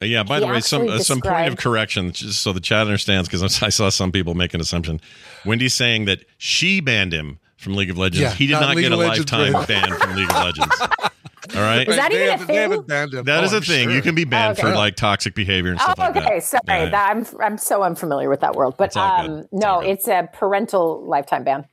Uh, 0.00 0.06
Yeah. 0.06 0.22
By 0.22 0.38
the 0.38 0.46
way, 0.46 0.60
some 0.60 0.82
actually 0.82 0.98
uh, 0.98 1.02
some 1.02 1.20
point 1.20 1.48
of 1.48 1.56
correction, 1.56 2.12
just 2.12 2.40
so 2.40 2.52
the 2.52 2.60
chat 2.60 2.82
understands, 2.86 3.28
because 3.28 3.62
I 3.62 3.68
saw 3.68 3.88
some 3.88 4.12
people 4.12 4.34
make 4.34 4.54
an 4.54 4.60
assumption. 4.60 5.00
Wendi's 5.44 5.74
saying 5.74 6.04
that 6.04 6.24
she 6.38 6.80
banned 6.80 7.12
him 7.12 7.40
from 7.56 7.74
League 7.74 7.90
of 7.90 7.98
Legends. 7.98 8.20
Yeah, 8.20 8.30
he 8.32 8.46
did 8.46 8.52
not 8.52 8.74
not, 8.74 8.76
get 8.76 8.92
a 8.92 8.96
Legends, 8.96 9.32
lifetime 9.32 9.66
ban 9.66 9.98
from 9.98 10.14
League 10.14 10.30
of 10.30 10.36
Legends. 10.36 10.82
All 11.54 11.62
right, 11.62 11.88
Is 11.88 11.96
that 11.96 12.10
They 12.10 12.16
even 12.16 12.28
a 12.28 12.30
haven't- 12.32 12.46
they 12.46 12.52
thing? 12.54 12.62
haven't 12.70 12.86
banned 12.88 13.14
him. 13.14 13.24
that 13.24 13.44
is 13.44 13.52
Oh, 13.52 13.56
a 13.56 13.58
I'm 13.58 13.62
thing. 13.64 13.84
sure. 13.88 13.92
You 13.92 14.02
can 14.02 14.14
be 14.14 14.24
banned 14.24 14.58
Okay. 14.58 14.68
for 14.68 14.74
like 14.76 14.96
toxic 14.96 15.34
behavior 15.34 15.70
and 15.72 15.80
stuff 15.80 15.94
Oh, 15.98 16.02
like 16.02 16.14
that. 16.14 16.24
okay. 16.26 16.40
Sorry, 16.40 16.60
Yeah. 16.66 16.88
that, 16.90 17.10
I'm 17.10 17.26
I'm 17.40 17.58
so 17.58 17.82
unfamiliar 17.82 18.28
with 18.28 18.40
that 18.40 18.54
world. 18.54 18.74
But 18.76 18.86
It's 18.88 18.96
um, 18.96 19.38
It's 19.40 19.48
no, 19.52 19.68
all 19.68 19.80
it's 19.80 20.08
a 20.08 20.28
parental 20.32 21.02
lifetime 21.04 21.44
ban. 21.44 21.66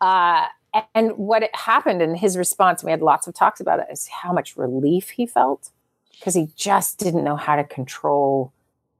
Uh, 0.00 0.46
and 0.94 1.12
what 1.18 1.48
happened 1.54 2.00
in 2.02 2.14
his 2.14 2.36
response, 2.38 2.82
we 2.84 2.90
had 2.90 3.02
lots 3.02 3.26
of 3.26 3.34
talks 3.34 3.60
about 3.60 3.80
it, 3.80 3.86
is 3.90 4.06
how 4.08 4.32
much 4.32 4.56
relief 4.56 5.10
he 5.10 5.26
felt 5.26 5.70
because 6.12 6.34
he 6.34 6.48
just 6.56 6.98
didn't 6.98 7.24
know 7.24 7.36
how 7.36 7.56
to 7.56 7.64
control 7.64 8.52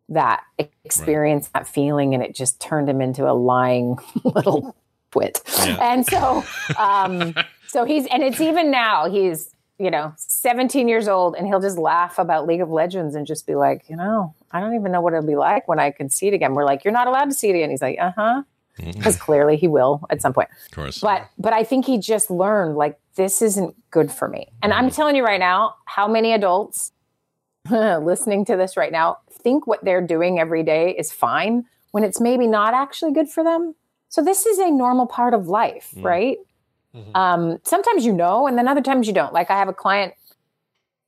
that 0.08 0.42
experience, 0.84 1.48
that 1.54 1.68
feeling, 1.68 2.14
and 2.14 2.22
it 2.22 2.34
just 2.34 2.60
turned 2.60 2.88
him 2.88 3.00
into 3.00 3.28
a 3.30 3.32
lying 3.32 3.96
little 4.24 4.74
twit. 5.12 5.40
Yeah. 5.64 5.76
And 5.80 6.04
so, 6.06 6.42
um, 6.76 7.34
so 7.68 7.84
he's, 7.84 8.06
and 8.06 8.22
it's 8.24 8.40
even 8.40 8.70
now 8.72 9.08
he's, 9.08 9.54
you 9.80 9.90
know, 9.90 10.12
17 10.16 10.88
years 10.88 11.08
old, 11.08 11.34
and 11.34 11.46
he'll 11.46 11.60
just 11.60 11.78
laugh 11.78 12.18
about 12.18 12.46
League 12.46 12.60
of 12.60 12.68
Legends 12.68 13.14
and 13.14 13.26
just 13.26 13.46
be 13.46 13.54
like, 13.54 13.88
you 13.88 13.96
know, 13.96 14.34
I 14.52 14.60
don't 14.60 14.74
even 14.74 14.92
know 14.92 15.00
what 15.00 15.14
it'll 15.14 15.26
be 15.26 15.36
like 15.36 15.66
when 15.66 15.80
I 15.80 15.90
can 15.90 16.10
see 16.10 16.28
it 16.28 16.34
again. 16.34 16.54
We're 16.54 16.66
like, 16.66 16.84
you're 16.84 16.92
not 16.92 17.06
allowed 17.06 17.30
to 17.30 17.34
see 17.34 17.48
it 17.48 17.54
again. 17.54 17.70
He's 17.70 17.80
like, 17.80 17.98
mm-hmm. 17.98 18.20
uh 18.20 18.34
huh, 18.34 18.42
because 18.76 19.16
clearly 19.16 19.56
he 19.56 19.68
will 19.68 20.04
at 20.10 20.20
some 20.20 20.34
point. 20.34 20.50
Of 20.66 20.70
course. 20.72 21.00
But 21.00 21.28
but 21.38 21.54
I 21.54 21.64
think 21.64 21.86
he 21.86 21.98
just 21.98 22.30
learned 22.30 22.76
like 22.76 22.98
this 23.16 23.40
isn't 23.40 23.74
good 23.90 24.12
for 24.12 24.28
me. 24.28 24.48
And 24.62 24.74
I'm 24.74 24.86
mm-hmm. 24.86 24.94
telling 24.94 25.16
you 25.16 25.24
right 25.24 25.40
now, 25.40 25.76
how 25.86 26.06
many 26.06 26.32
adults 26.34 26.92
listening 27.70 28.44
to 28.46 28.56
this 28.56 28.76
right 28.76 28.92
now 28.92 29.18
think 29.30 29.66
what 29.66 29.82
they're 29.82 30.06
doing 30.06 30.38
every 30.38 30.62
day 30.62 30.94
is 30.96 31.10
fine 31.10 31.64
when 31.92 32.04
it's 32.04 32.20
maybe 32.20 32.46
not 32.46 32.74
actually 32.74 33.12
good 33.12 33.28
for 33.30 33.42
them. 33.42 33.74
So 34.10 34.22
this 34.22 34.44
is 34.44 34.58
a 34.58 34.70
normal 34.70 35.06
part 35.06 35.34
of 35.34 35.48
life, 35.48 35.90
mm. 35.96 36.04
right? 36.04 36.38
Um, 37.14 37.58
sometimes 37.62 38.04
you 38.04 38.12
know, 38.12 38.46
and 38.46 38.58
then 38.58 38.66
other 38.66 38.82
times 38.82 39.06
you 39.06 39.12
don't. 39.12 39.32
Like 39.32 39.50
I 39.50 39.58
have 39.58 39.68
a 39.68 39.72
client 39.72 40.14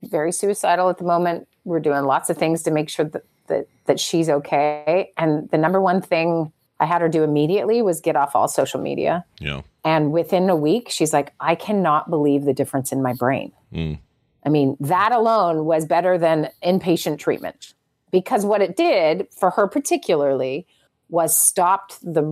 very 0.03 0.33
suicidal 0.33 0.89
at 0.91 0.99
the 0.99 1.05
moment. 1.05 1.49
We're 1.65 1.81
doing 1.81 2.05
lots 2.05 2.31
of 2.31 2.37
things 2.37 2.63
to 2.63 2.71
make 2.71 2.89
sure 2.89 3.05
that 3.07 3.25
that, 3.49 3.67
that 3.87 4.01
she's 4.01 4.29
okay. 4.29 5.13
And 5.17 5.51
the 5.51 5.59
number 5.59 5.81
one 5.81 6.01
thing 6.01 6.53
I 6.81 6.87
had 6.87 7.03
her 7.03 7.09
do 7.09 7.23
immediately 7.23 7.83
was 7.83 8.01
get 8.01 8.17
off 8.17 8.35
all 8.35 8.49
social 8.49 8.81
media. 8.81 9.25
Yeah. 9.41 9.63
And 9.85 10.13
within 10.13 10.49
a 10.49 10.57
week, 10.57 10.89
she's 10.91 11.13
like, 11.13 11.33
I 11.41 11.55
cannot 11.55 12.11
believe 12.11 12.45
the 12.45 12.55
difference 12.55 12.93
in 12.93 13.03
my 13.03 13.13
brain. 13.13 13.53
Mm. 13.73 13.99
I 14.45 14.49
mean, 14.49 14.77
that 14.81 15.13
alone 15.13 15.65
was 15.65 15.87
better 15.87 16.19
than 16.19 16.51
inpatient 16.65 17.19
treatment 17.19 17.75
because 18.11 18.45
what 18.45 18.61
it 18.61 18.77
did 18.77 19.29
for 19.31 19.51
her 19.51 19.69
particularly 19.69 20.67
was 21.13 21.37
stopped 21.37 22.01
the 22.01 22.23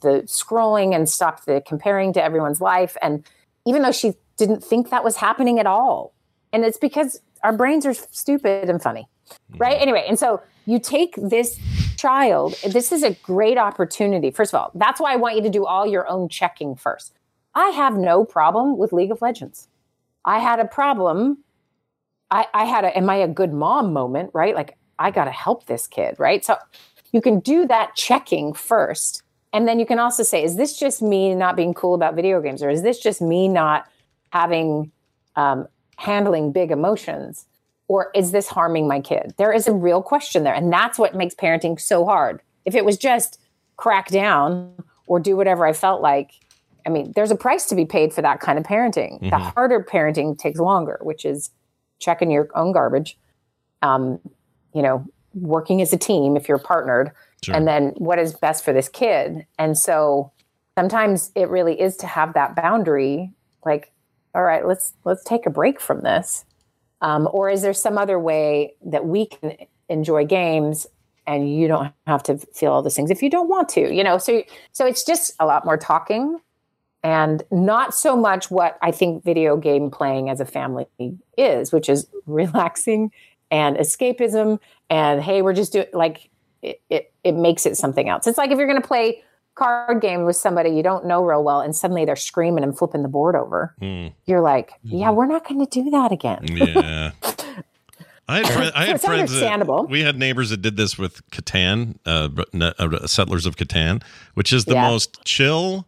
the 0.00 0.22
scrolling 0.26 0.94
and 0.94 1.08
stopped 1.08 1.46
the 1.46 1.60
comparing 1.66 2.12
to 2.12 2.22
everyone's 2.22 2.60
life 2.60 2.96
and 3.02 3.26
even 3.66 3.82
though 3.82 3.92
she 3.92 4.14
didn't 4.36 4.62
think 4.62 4.90
that 4.90 5.02
was 5.02 5.16
happening 5.16 5.58
at 5.58 5.66
all. 5.66 6.14
And 6.52 6.64
it's 6.64 6.78
because 6.78 7.20
our 7.42 7.52
brains 7.52 7.84
are 7.84 7.94
stupid 7.94 8.70
and 8.70 8.80
funny. 8.80 9.08
Mm-hmm. 9.28 9.58
Right? 9.58 9.80
Anyway, 9.80 10.04
and 10.08 10.18
so 10.18 10.42
you 10.66 10.78
take 10.78 11.14
this 11.16 11.58
child, 11.96 12.54
this 12.70 12.92
is 12.92 13.02
a 13.02 13.14
great 13.22 13.58
opportunity. 13.58 14.30
First 14.30 14.54
of 14.54 14.60
all, 14.60 14.70
that's 14.74 15.00
why 15.00 15.12
I 15.12 15.16
want 15.16 15.36
you 15.36 15.42
to 15.42 15.50
do 15.50 15.66
all 15.66 15.86
your 15.86 16.08
own 16.08 16.28
checking 16.28 16.76
first. 16.76 17.14
I 17.54 17.70
have 17.70 17.96
no 17.96 18.24
problem 18.24 18.78
with 18.78 18.92
League 18.92 19.10
of 19.10 19.22
Legends. 19.22 19.68
I 20.24 20.38
had 20.38 20.60
a 20.60 20.64
problem. 20.64 21.38
I, 22.30 22.46
I 22.54 22.64
had 22.64 22.84
a, 22.84 22.96
am 22.96 23.10
I 23.10 23.16
a 23.16 23.28
good 23.28 23.52
mom 23.52 23.92
moment, 23.92 24.30
right? 24.34 24.54
Like, 24.54 24.76
I 24.98 25.10
got 25.10 25.24
to 25.24 25.30
help 25.30 25.66
this 25.66 25.86
kid, 25.86 26.16
right? 26.18 26.44
So 26.44 26.56
you 27.14 27.20
can 27.20 27.38
do 27.38 27.64
that 27.68 27.94
checking 27.94 28.52
first. 28.52 29.22
And 29.52 29.68
then 29.68 29.78
you 29.78 29.86
can 29.86 30.00
also 30.00 30.24
say, 30.24 30.42
is 30.42 30.56
this 30.56 30.76
just 30.76 31.00
me 31.00 31.32
not 31.32 31.54
being 31.54 31.72
cool 31.72 31.94
about 31.94 32.16
video 32.16 32.40
games? 32.40 32.60
Or 32.60 32.68
is 32.68 32.82
this 32.82 32.98
just 32.98 33.22
me 33.22 33.46
not 33.46 33.86
having, 34.30 34.90
um, 35.36 35.68
handling 35.96 36.50
big 36.50 36.72
emotions? 36.72 37.46
Or 37.86 38.10
is 38.16 38.32
this 38.32 38.48
harming 38.48 38.88
my 38.88 38.98
kid? 38.98 39.32
There 39.36 39.52
is 39.52 39.68
a 39.68 39.72
real 39.72 40.02
question 40.02 40.42
there. 40.42 40.54
And 40.54 40.72
that's 40.72 40.98
what 40.98 41.14
makes 41.14 41.36
parenting 41.36 41.80
so 41.80 42.04
hard. 42.04 42.42
If 42.64 42.74
it 42.74 42.84
was 42.84 42.98
just 42.98 43.38
crack 43.76 44.08
down 44.08 44.74
or 45.06 45.20
do 45.20 45.36
whatever 45.36 45.64
I 45.64 45.72
felt 45.72 46.02
like, 46.02 46.32
I 46.84 46.88
mean, 46.88 47.12
there's 47.14 47.30
a 47.30 47.36
price 47.36 47.66
to 47.66 47.76
be 47.76 47.84
paid 47.86 48.12
for 48.12 48.22
that 48.22 48.40
kind 48.40 48.58
of 48.58 48.64
parenting. 48.64 49.20
The 49.20 49.36
Mhm. 49.36 49.52
harder 49.52 49.86
parenting 49.88 50.36
takes 50.36 50.58
longer, 50.58 50.98
which 51.00 51.24
is 51.24 51.50
checking 52.00 52.32
your 52.32 52.48
own 52.56 52.72
garbage, 52.72 53.16
um, 53.82 54.18
you 54.72 54.82
know, 54.82 55.06
working 55.34 55.82
as 55.82 55.92
a 55.92 55.96
team 55.98 56.36
if 56.36 56.48
you're 56.48 56.58
partnered, 56.58 57.10
Sure. 57.42 57.54
and 57.54 57.66
then 57.68 57.88
what 57.98 58.18
is 58.18 58.32
best 58.34 58.64
for 58.64 58.72
this 58.72 58.88
kid. 58.88 59.46
And 59.58 59.76
so 59.76 60.32
sometimes 60.78 61.30
it 61.34 61.48
really 61.48 61.80
is 61.80 61.96
to 61.98 62.06
have 62.06 62.34
that 62.34 62.56
boundary, 62.56 63.32
like, 63.64 63.92
all 64.34 64.42
right, 64.42 64.66
let's 64.66 64.94
let's 65.04 65.22
take 65.24 65.46
a 65.46 65.50
break 65.50 65.80
from 65.80 66.00
this. 66.02 66.44
Um, 67.00 67.28
or 67.32 67.50
is 67.50 67.62
there 67.62 67.74
some 67.74 67.98
other 67.98 68.18
way 68.18 68.74
that 68.84 69.04
we 69.06 69.26
can 69.26 69.56
enjoy 69.88 70.24
games 70.24 70.86
and 71.26 71.54
you 71.54 71.68
don't 71.68 71.92
have 72.06 72.22
to 72.24 72.38
feel 72.38 72.72
all 72.72 72.82
those 72.82 72.96
things 72.96 73.10
if 73.10 73.22
you 73.22 73.28
don't 73.30 73.48
want 73.48 73.68
to, 73.70 73.92
you 73.94 74.02
know? 74.02 74.18
So 74.18 74.42
so 74.72 74.86
it's 74.86 75.04
just 75.04 75.32
a 75.38 75.46
lot 75.46 75.64
more 75.64 75.76
talking 75.76 76.38
and 77.02 77.42
not 77.50 77.94
so 77.94 78.16
much 78.16 78.50
what 78.50 78.78
I 78.80 78.90
think 78.90 79.22
video 79.24 79.56
game 79.58 79.90
playing 79.90 80.30
as 80.30 80.40
a 80.40 80.46
family 80.46 80.86
is, 81.36 81.70
which 81.70 81.88
is 81.90 82.06
relaxing 82.26 83.12
and 83.50 83.76
escapism. 83.76 84.58
And 84.90 85.22
hey, 85.22 85.42
we're 85.42 85.54
just 85.54 85.72
doing 85.72 85.86
like 85.92 86.30
it, 86.62 86.80
it, 86.90 87.12
it 87.24 87.32
makes 87.32 87.66
it 87.66 87.76
something 87.76 88.08
else. 88.08 88.26
It's 88.26 88.38
like 88.38 88.50
if 88.50 88.58
you're 88.58 88.66
going 88.68 88.80
to 88.80 88.86
play 88.86 89.22
card 89.54 90.00
game 90.00 90.24
with 90.24 90.34
somebody 90.36 90.70
you 90.70 90.82
don't 90.82 91.06
know 91.06 91.22
real 91.24 91.44
well 91.44 91.60
and 91.60 91.76
suddenly 91.76 92.04
they're 92.04 92.16
screaming 92.16 92.64
and 92.64 92.76
flipping 92.76 93.02
the 93.02 93.08
board 93.08 93.36
over. 93.36 93.74
Mm. 93.80 94.12
You're 94.26 94.40
like, 94.40 94.72
yeah, 94.82 95.10
we're 95.10 95.26
not 95.26 95.46
going 95.48 95.64
to 95.64 95.70
do 95.82 95.90
that 95.90 96.10
again. 96.12 96.44
Yeah. 96.48 97.12
I 98.26 98.38
had, 98.38 98.46
friend, 98.48 98.72
I 98.74 98.86
had 98.86 98.96
it's 98.96 99.04
friends. 99.04 99.30
understandable. 99.30 99.82
That, 99.82 99.90
we 99.90 100.00
had 100.00 100.18
neighbors 100.18 100.48
that 100.50 100.62
did 100.62 100.76
this 100.78 100.96
with 100.98 101.28
Catan, 101.30 101.98
uh, 102.06 102.30
uh, 102.78 103.06
Settlers 103.06 103.44
of 103.44 103.56
Catan, 103.56 104.02
which 104.32 104.50
is 104.52 104.64
the 104.64 104.72
Yeah. 104.74 104.88
most 104.88 105.22
chill 105.24 105.86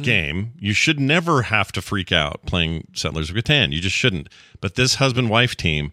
game. 0.00 0.52
You 0.58 0.72
should 0.72 0.98
never 0.98 1.42
have 1.42 1.70
to 1.72 1.82
freak 1.82 2.10
out 2.10 2.40
playing 2.46 2.86
Settlers 2.94 3.28
of 3.30 3.36
Catan. 3.36 3.72
You 3.72 3.80
just 3.80 3.96
shouldn't. 3.96 4.28
But 4.60 4.76
this 4.76 4.94
husband 4.96 5.28
wife 5.28 5.56
team 5.56 5.92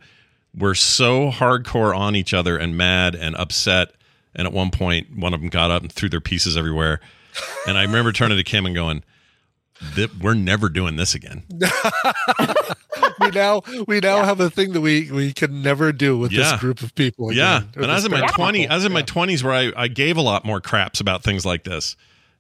were 0.58 0.76
so 0.76 1.32
hardcore 1.32 1.96
on 1.96 2.16
each 2.16 2.34
other 2.34 2.58
and 2.58 2.78
mad 2.78 3.16
and 3.16 3.36
upset. 3.36 3.92
And 4.36 4.46
at 4.48 4.54
one 4.54 4.70
point, 4.72 5.16
one 5.18 5.34
of 5.34 5.40
them 5.42 5.50
got 5.50 5.72
up 5.72 5.82
and 5.82 5.92
threw 5.92 6.10
their 6.10 6.22
pieces 6.22 6.58
everywhere. 6.58 7.00
And 7.68 7.78
I 7.78 7.84
remember 7.84 8.12
turning 8.12 8.38
to 8.38 8.44
Kim 8.44 8.66
and 8.66 8.76
going, 8.76 9.04
"Th- 9.96 10.14
"We're 10.22 10.34
never 10.34 10.70
doing 10.70 10.96
this 10.98 11.16
again." 11.16 11.44
we 13.20 13.30
now 13.32 13.62
we 13.88 14.00
now 14.00 14.24
have 14.24 14.40
a 14.40 14.50
thing 14.50 14.74
that 14.74 14.82
we 14.82 15.12
we 15.12 15.34
can 15.34 15.62
never 15.62 15.92
do 15.92 16.18
with 16.18 16.32
Yeah. 16.32 16.52
this 16.52 16.60
group 16.60 16.82
of 16.82 16.94
people. 16.96 17.32
Yeah, 17.34 17.58
again, 17.58 17.70
or 17.78 17.82
and 17.84 17.92
I 17.92 17.96
was 17.96 18.06
in 18.06 18.12
my 18.12 18.26
twenty. 18.28 18.68
I 18.68 18.76
was 18.76 18.86
in 18.86 18.92
my 18.94 19.02
twenties 19.02 19.44
where 19.44 19.54
I, 19.54 19.72
I 19.76 19.88
gave 19.88 20.18
a 20.18 20.22
lot 20.22 20.46
more 20.46 20.62
craps 20.62 21.00
about 21.00 21.24
things 21.24 21.46
like 21.46 21.64
this, 21.64 21.96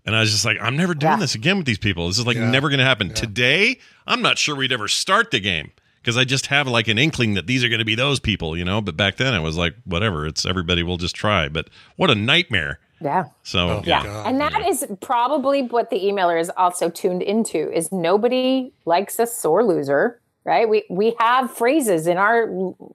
and 0.05 0.15
I 0.15 0.21
was 0.21 0.31
just 0.31 0.45
like, 0.45 0.57
I'm 0.61 0.77
never 0.77 0.93
doing 0.93 1.19
this 1.19 1.35
again 1.35 1.57
with 1.57 1.65
these 1.65 1.77
people. 1.77 2.07
This 2.07 2.19
is 2.19 2.25
like 2.25 2.37
Yeah. 2.37 2.49
never 2.49 2.69
going 2.69 2.79
to 2.79 2.85
happen. 2.85 3.13
Today, 3.13 3.79
I'm 4.07 4.21
not 4.21 4.37
sure 4.37 4.55
we'd 4.55 4.71
ever 4.71 4.87
start 4.87 5.31
the 5.31 5.39
game 5.39 5.71
because 6.05 6.17
I 6.17 6.23
just 6.23 6.45
have 6.47 6.67
like 6.67 6.87
an 6.87 6.99
inkling 6.99 7.33
that 7.33 7.47
these 7.47 7.63
are 7.63 7.67
going 7.69 7.79
to 7.79 7.85
be 7.85 7.95
those 7.95 8.19
people, 8.19 8.55
you 8.55 8.63
know. 8.63 8.79
But 8.79 8.95
back 8.95 9.17
then, 9.17 9.33
I 9.33 9.39
was 9.39 9.57
like, 9.57 9.73
whatever. 9.85 10.27
It's 10.27 10.45
everybody. 10.45 10.83
will 10.83 10.97
just 10.97 11.15
try. 11.15 11.49
But 11.49 11.67
what 11.95 12.11
a 12.11 12.15
nightmare. 12.15 12.79
Yeah. 13.01 13.25
So 13.41 13.81
yeah. 13.85 14.23
and 14.27 14.39
that 14.39 14.65
is 14.67 14.85
probably 15.01 15.63
what 15.63 15.89
the 15.89 15.97
emailer 15.97 16.39
is 16.39 16.51
also 16.55 16.89
tuned 16.91 17.23
into 17.23 17.71
is 17.75 17.91
nobody 17.91 18.71
likes 18.85 19.17
a 19.17 19.25
sore 19.25 19.63
loser, 19.63 20.21
right? 20.43 20.69
We 20.69 20.83
we 20.91 21.15
have 21.19 21.51
phrases 21.51 22.05
in 22.05 22.17
our 22.17 22.47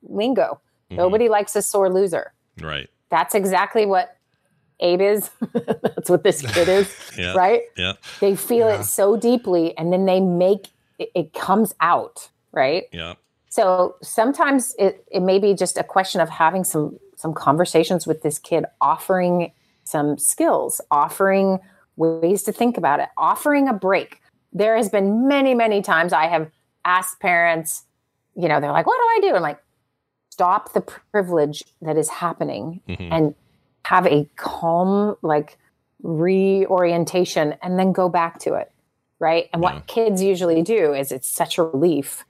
lingo. 0.03 0.61
Mm-hmm. 0.91 0.97
Nobody 0.97 1.29
likes 1.29 1.57
a 1.57 1.63
sore 1.63 1.91
loser. 1.93 2.33
right. 2.61 2.89
That's 3.11 3.35
exactly 3.35 3.87
what 3.87 4.17
Abe 4.79 5.01
is. 5.01 5.31
That's 5.53 6.09
what 6.09 6.23
this 6.23 6.43
kid 6.43 6.69
is, 6.69 6.95
Yeah. 7.19 7.35
right? 7.35 7.63
Yeah. 7.77 7.95
They 8.21 8.37
feel 8.37 8.69
it 8.69 8.85
so 8.85 9.17
deeply 9.17 9.77
and 9.77 9.93
then 9.93 10.05
they 10.07 10.21
make 10.21 10.69
it, 11.01 11.11
it 11.15 11.33
comes 11.35 11.75
out, 11.81 12.29
right? 12.53 12.85
Yeah. 12.93 13.15
So 13.49 13.97
sometimes 14.03 14.75
it, 14.79 15.05
it 15.11 15.21
may 15.21 15.39
be 15.39 15.55
just 15.55 15.77
a 15.77 15.85
question 15.85 16.21
of 16.21 16.29
having 16.29 16.65
some 16.65 16.99
some 17.17 17.35
conversations 17.35 18.07
with 18.07 18.23
this 18.23 18.39
kid, 18.39 18.65
offering 18.81 19.53
some 19.85 20.17
skills, 20.17 20.81
offering 20.91 21.59
ways 21.97 22.43
to 22.45 22.53
think 22.53 22.79
about 22.79 23.01
it, 23.01 23.09
offering 23.19 23.69
a 23.69 23.75
break. 23.75 24.21
There 24.53 24.77
has 24.77 24.89
been 24.89 25.29
many, 25.29 25.55
many 25.55 25.83
times 25.83 26.15
I 26.15 26.29
have 26.29 26.51
asked 26.85 27.21
parents, 27.21 27.85
you 28.35 28.49
know, 28.49 28.59
they're 28.59 28.73
like, 28.73 28.87
what 28.87 28.97
do 28.97 29.27
I 29.27 29.31
do? 29.31 29.37
I'm 29.37 29.43
like, 29.43 29.63
stop 30.31 30.73
the 30.73 30.81
privilege 30.81 31.63
that 31.83 31.99
is 31.99 32.09
happening 32.09 32.81
Mhm. 32.89 33.09
and 33.13 33.35
have 33.85 34.07
a 34.07 34.27
calm, 34.37 35.17
like 35.21 35.59
reorientation 36.03 37.55
and 37.63 37.79
then 37.79 37.93
go 37.93 38.09
back 38.09 38.39
to 38.41 38.55
it. 38.55 38.73
Right. 39.19 39.51
And 39.53 39.61
what 39.61 39.87
kids 39.87 40.23
usually 40.23 40.63
do 40.63 40.95
is 40.95 41.13
it's 41.13 41.29
such 41.29 41.59
a 41.59 41.63
relief 41.65 42.25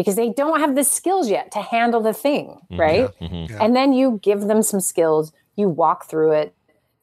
because 0.00 0.16
they 0.16 0.30
don't 0.30 0.60
have 0.60 0.74
the 0.74 0.84
skills 0.84 1.28
yet 1.28 1.52
to 1.52 1.60
handle 1.60 2.00
the 2.00 2.14
thing. 2.14 2.58
Right. 2.70 3.08
Mhm. 3.20 3.60
And 3.60 3.76
then 3.76 3.92
you 3.92 4.18
give 4.22 4.42
them 4.42 4.62
some 4.62 4.80
skills, 4.80 5.32
you 5.56 5.68
walk 5.68 6.08
through 6.08 6.32
it, 6.32 6.54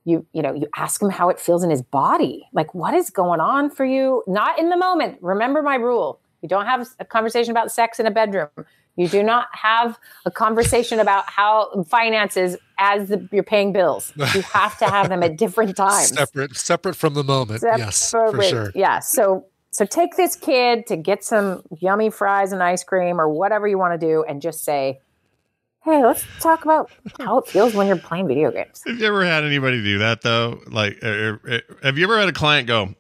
you 0.04 0.26
you 0.34 0.42
know, 0.42 0.54
you 0.54 0.68
ask 0.76 1.00
him 1.02 1.10
how 1.12 1.30
it 1.30 1.40
feels 1.40 1.64
in 1.64 1.70
his 1.70 1.84
body. 1.84 2.48
Like 2.54 2.74
what 2.74 2.94
is 2.96 3.10
going 3.12 3.40
on 3.40 3.70
for 3.70 3.86
you? 3.86 4.24
Not 4.26 4.58
in 4.58 4.70
the 4.70 4.78
moment. 4.78 5.20
Remember 5.22 5.62
my 5.62 5.76
rule. 5.76 6.20
You 6.42 6.50
don't 6.50 6.66
have 6.66 6.88
a 7.00 7.06
conversation 7.06 7.52
about 7.52 7.72
sex 7.72 8.00
in 8.00 8.06
a 8.08 8.12
bedroom. 8.12 8.50
You 8.96 9.08
do 9.08 9.22
not 9.22 9.46
have 9.52 10.00
a 10.26 10.32
conversation 10.32 11.00
about 11.00 11.30
how 11.30 11.84
finances 11.88 12.58
as 12.80 13.10
the, 13.10 13.28
you're 13.32 13.44
paying 13.44 13.72
bills. 13.72 14.12
You 14.34 14.42
have 14.42 14.76
to 14.80 14.86
have 14.86 15.10
them 15.10 15.22
at 15.22 15.38
different 15.38 15.76
times. 15.86 16.08
separate 16.10 16.56
separate 16.56 16.96
from 16.96 17.14
the 17.14 17.24
moment. 17.24 17.62
yes, 17.64 18.10
for 18.12 18.42
sure. 18.42 18.72
Yeah. 18.74 19.00
So 19.00 19.46
so 19.78 19.86
take 19.86 20.16
this 20.16 20.36
kid 20.36 20.88
to 20.88 20.98
get 20.98 21.24
some 21.24 21.62
yummy 21.80 22.10
fries 22.10 22.52
and 22.52 22.64
ice 22.64 22.84
cream 22.84 23.22
or 23.22 23.30
whatever 23.30 23.68
you 23.68 23.78
want 23.78 23.94
to 23.94 24.04
do 24.04 24.26
and 24.28 24.42
just 24.42 24.64
say, 24.64 25.02
Hey, 25.86 26.04
let's 26.04 26.26
talk 26.40 26.66
about 26.66 26.90
how 27.20 27.38
it 27.38 27.48
feels 27.48 27.76
when 27.76 27.86
you're 27.86 27.96
playing 27.96 28.28
video 28.28 28.50
games. 28.50 28.82
Have 28.88 28.98
you 28.98 29.06
ever 29.06 29.24
had 29.24 29.44
anybody 29.44 29.84
do 29.84 30.00
that 30.00 30.24
though? 30.24 30.62
Like, 30.66 30.98
uh, 31.04 31.36
uh, 31.48 31.60
have 31.84 32.00
you 32.00 32.06
ever 32.06 32.20
had 32.20 32.28
a 32.28 32.34
client 32.34 32.68
go, 32.68 32.96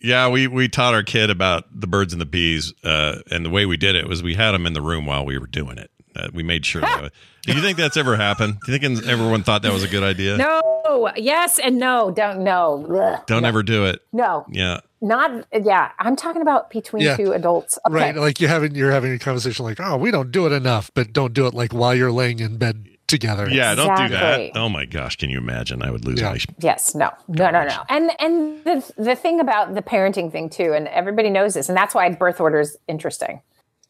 "Yeah, 0.00 0.28
we 0.28 0.48
we 0.48 0.68
taught 0.68 0.92
our 0.92 1.04
kid 1.04 1.30
about 1.30 1.66
the 1.72 1.86
birds 1.86 2.12
and 2.12 2.20
the 2.20 2.26
bees, 2.26 2.74
uh, 2.82 3.20
and 3.30 3.46
the 3.46 3.50
way 3.50 3.64
we 3.64 3.76
did 3.76 3.94
it 3.94 4.08
was 4.08 4.24
we 4.24 4.34
had 4.34 4.52
them 4.52 4.66
in 4.66 4.72
the 4.72 4.82
room 4.82 5.06
while 5.06 5.24
we 5.24 5.38
were 5.38 5.46
doing 5.46 5.78
it. 5.78 5.92
Uh, 6.16 6.28
we 6.32 6.42
made 6.42 6.64
sure." 6.64 6.80
that, 6.82 7.12
do 7.42 7.52
you 7.54 7.60
think 7.60 7.76
that's 7.78 7.96
ever 7.96 8.16
happened? 8.16 8.58
Do 8.64 8.72
you 8.72 8.78
think 8.78 9.06
everyone 9.06 9.42
thought 9.42 9.62
that 9.62 9.72
was 9.72 9.82
a 9.82 9.88
good 9.88 10.02
idea? 10.02 10.36
No, 10.36 11.10
yes 11.16 11.58
and 11.58 11.78
no. 11.78 12.10
Don't 12.10 12.40
no. 12.42 13.22
Don't 13.26 13.44
ever 13.44 13.62
do 13.62 13.84
it. 13.86 14.02
No. 14.12 14.44
Yeah. 14.50 14.80
Not 15.00 15.46
yeah. 15.52 15.90
I'm 15.98 16.16
talking 16.16 16.42
about 16.42 16.70
between 16.70 17.02
Yeah. 17.04 17.16
two 17.16 17.32
adults. 17.32 17.78
Okay. 17.86 17.94
Right, 17.94 18.16
like 18.16 18.40
you 18.40 18.48
having 18.48 18.74
you're 18.74 18.90
having 18.92 19.12
a 19.12 19.18
conversation 19.18 19.64
like, 19.64 19.78
oh, 19.78 19.96
we 19.96 20.10
don't 20.10 20.30
do 20.32 20.46
it 20.46 20.52
enough, 20.52 20.90
but 20.94 21.12
don't 21.12 21.34
do 21.34 21.46
it 21.46 21.54
like 21.54 21.72
while 21.72 21.94
you're 21.94 22.10
laying 22.12 22.40
in 22.40 22.56
bed 22.56 22.88
together. 23.06 23.48
Yeah, 23.48 23.74
don't 23.74 23.96
do 23.96 24.08
that. 24.08 24.50
Oh 24.56 24.68
my 24.68 24.84
gosh, 24.84 25.16
can 25.16 25.30
you 25.30 25.38
imagine? 25.38 25.82
I 25.82 25.90
would 25.90 26.04
lose 26.04 26.20
my. 26.20 26.38
Yes, 26.60 26.94
no, 26.94 27.10
no, 27.28 27.50
no, 27.50 27.64
no. 27.64 27.82
And 27.88 28.10
and 28.18 28.64
the 28.64 28.92
the 28.96 29.14
thing 29.14 29.38
about 29.38 29.74
the 29.74 29.82
parenting 29.82 30.32
thing 30.32 30.48
too, 30.48 30.72
and 30.72 30.88
everybody 30.88 31.30
knows 31.30 31.54
this, 31.54 31.68
and 31.68 31.76
that's 31.76 31.94
why 31.94 32.08
birth 32.10 32.40
order 32.40 32.58
is 32.60 32.76
interesting, 32.88 33.42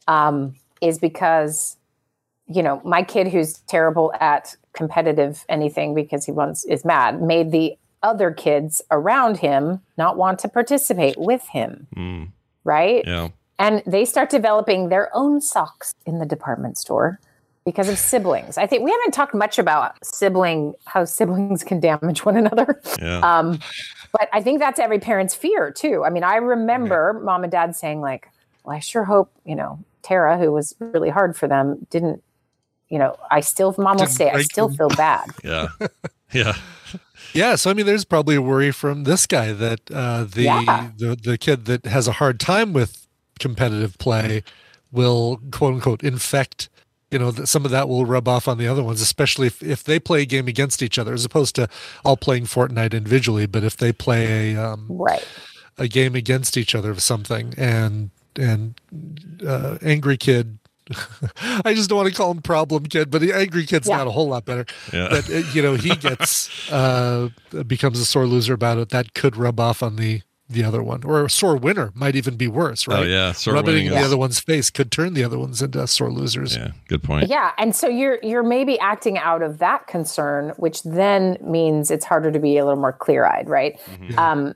um, 0.09 0.57
is 0.83 0.99
because 0.99 1.77
you 2.49 2.63
know 2.63 2.81
my 2.85 3.03
kid 3.03 3.29
who's 3.29 3.55
terrible 3.67 4.13
at 4.21 4.55
competitive 4.73 5.45
anything 5.49 5.95
because 5.95 6.25
he 6.27 6.33
wants 6.33 6.65
is 6.65 6.85
mad 6.85 7.21
made 7.23 7.51
the 7.51 7.77
other 8.03 8.31
kids 8.31 8.83
around 8.91 9.39
him 9.39 9.81
not 9.99 10.17
want 10.17 10.39
to 10.39 10.49
participate 10.49 11.17
with 11.19 11.43
him, 11.49 11.87
Mm, 11.97 12.29
right? 12.65 13.05
yeah. 13.07 13.29
And 13.59 13.83
they 13.87 14.05
start 14.05 14.29
developing 14.31 14.91
their 14.91 15.09
own 15.17 15.41
socks 15.41 15.95
in 16.05 16.19
the 16.19 16.27
department 16.27 16.77
store 16.77 17.19
because 17.65 17.89
of 17.89 17.99
siblings. 17.99 18.59
I 18.59 18.67
think 18.67 18.85
we 18.85 18.91
haven't 18.93 19.13
talked 19.13 19.35
much 19.35 19.59
about 19.59 19.97
sibling 20.05 20.75
how 20.85 21.05
siblings 21.07 21.65
can 21.65 21.81
damage 21.81 22.25
one 22.25 22.37
another. 22.37 22.81
Yeah. 23.01 23.21
Um, 23.21 23.59
but 24.13 24.29
I 24.33 24.43
think 24.43 24.61
that's 24.61 24.79
every 24.79 24.99
parent's 25.01 25.35
fear 25.35 25.71
too. 25.73 26.05
I 26.05 26.11
mean, 26.11 26.23
I 26.23 26.37
remember 26.37 27.15
mom 27.25 27.43
and 27.45 27.51
dad 27.51 27.75
saying 27.75 28.03
like, 28.03 28.29
"Well, 28.63 28.77
I 28.77 28.79
sure 28.81 29.05
hope 29.05 29.33
you 29.45 29.57
know 29.57 29.79
Tara, 30.03 30.39
who 30.39 30.53
was 30.53 30.77
really 30.79 31.11
hard 31.11 31.35
for 31.37 31.49
them, 31.49 31.87
didn't." 31.91 32.23
You 32.89 32.99
know, 32.99 33.17
I 33.31 33.41
still, 33.41 33.75
mom 33.79 33.97
will 33.97 34.07
say, 34.07 34.31
I 34.31 34.43
still 34.43 34.69
them." 34.69 34.77
feel 34.77 34.89
bad. 34.91 35.31
Yeah. 35.45 35.69
Yeah. 36.33 36.55
Yeah, 37.33 37.55
so 37.55 37.71
I 37.71 37.75
mean, 37.75 37.87
there's 37.87 38.05
probably 38.05 38.35
a 38.35 38.43
worry 38.43 38.73
from 38.73 39.05
this 39.05 39.27
guy 39.27 39.53
that 39.53 39.81
uh, 39.93 40.25
the, 40.25 40.43
Yeah. 40.43 40.91
the 40.97 41.15
the 41.17 41.39
kid 41.39 41.67
that 41.67 41.87
has 41.87 42.09
a 42.09 42.13
hard 42.13 42.41
time 42.41 42.73
with 42.73 43.07
competitive 43.39 43.97
play 43.99 44.43
will 44.91 45.41
quote 45.53 45.75
unquote 45.75 46.03
infect. 46.03 46.69
You 47.13 47.21
know, 47.21 47.31
that 47.31 47.47
some 47.47 47.65
of 47.65 47.71
that 47.71 47.89
will 47.89 48.05
rub 48.07 48.27
off 48.27 48.49
on 48.49 48.59
the 48.59 48.67
other 48.67 48.83
ones, 48.83 49.01
especially 49.01 49.47
if, 49.47 49.63
if 49.63 49.85
they 49.85 50.01
play 50.01 50.23
a 50.23 50.27
game 50.27 50.49
against 50.49 50.83
each 50.83 50.99
other, 50.99 51.15
as 51.15 51.25
opposed 51.25 51.55
to 51.55 51.69
all 52.05 52.17
playing 52.17 52.45
Fortnite 52.47 52.93
individually. 52.93 53.47
But 53.47 53.63
if 53.63 53.77
they 53.77 53.93
play 53.93 54.55
a 54.55 54.61
um, 54.73 54.87
right 54.91 55.25
a 55.79 55.87
game 55.87 56.15
against 56.17 56.57
each 56.57 56.75
other 56.75 56.91
of 56.91 57.01
something, 57.01 57.55
and 57.57 58.11
and 58.37 58.75
uh, 59.47 59.79
angry 59.83 60.17
kid. 60.17 60.59
I 61.65 61.75
just 61.75 61.89
don't 61.89 61.97
want 61.99 62.09
to 62.09 62.15
call 62.15 62.31
him 62.31 62.43
problem 62.43 62.87
kid, 62.87 63.11
but 63.11 63.21
the 63.21 63.33
angry 63.33 63.67
kid's 63.67 63.89
Yeah. 63.89 63.99
not 63.99 64.07
a 64.07 64.11
whole 64.11 64.29
lot 64.29 64.45
better. 64.45 64.67
Yeah. 64.93 65.09
But 65.11 65.29
uh, 65.31 65.39
you 65.53 65.63
know, 65.63 65.75
he 65.75 65.97
gets 65.97 66.71
uh, 66.73 67.31
becomes 67.67 67.99
a 68.01 68.05
sore 68.05 68.27
loser 68.27 68.55
about 68.55 68.79
it. 68.79 68.91
That 68.91 69.15
could 69.15 69.37
rub 69.37 69.59
off 69.61 69.83
on 69.83 69.97
the 69.97 70.23
the 70.49 70.63
other 70.63 70.81
one, 70.81 71.03
or 71.03 71.25
a 71.25 71.29
sore 71.31 71.57
winner 71.57 71.91
might 71.97 72.15
even 72.15 72.37
be 72.37 72.47
worse, 72.47 72.87
right? 72.87 73.01
Oh, 73.01 73.03
yeah, 73.03 73.33
sore 73.33 73.55
rubbing 73.55 73.75
winning 73.75 73.87
it 73.87 73.91
in 73.91 73.95
is- 73.95 74.01
the 74.03 74.07
other 74.07 74.17
one's 74.17 74.39
face 74.39 74.71
could 74.71 74.93
turn 74.93 75.15
the 75.15 75.25
other 75.25 75.41
ones 75.41 75.61
into 75.61 75.85
sore 75.89 76.13
losers. 76.13 76.57
Yeah, 76.57 76.71
good 76.87 77.03
point. 77.03 77.29
Yeah, 77.29 77.51
and 77.59 77.75
so 77.75 77.89
you're 77.89 78.21
you're 78.23 78.45
maybe 78.45 78.79
acting 78.79 79.19
out 79.19 79.43
of 79.43 79.59
that 79.59 79.89
concern, 79.89 80.51
which 80.57 80.85
then 80.85 81.37
means 81.41 81.91
it's 81.91 82.05
harder 82.05 82.31
to 82.31 82.39
be 82.39 82.59
a 82.59 82.65
little 82.65 82.79
more 82.81 82.93
clear 82.93 83.25
eyed, 83.25 83.49
right? 83.49 83.77
Mm-hmm. 83.87 84.17
Um, 84.21 84.55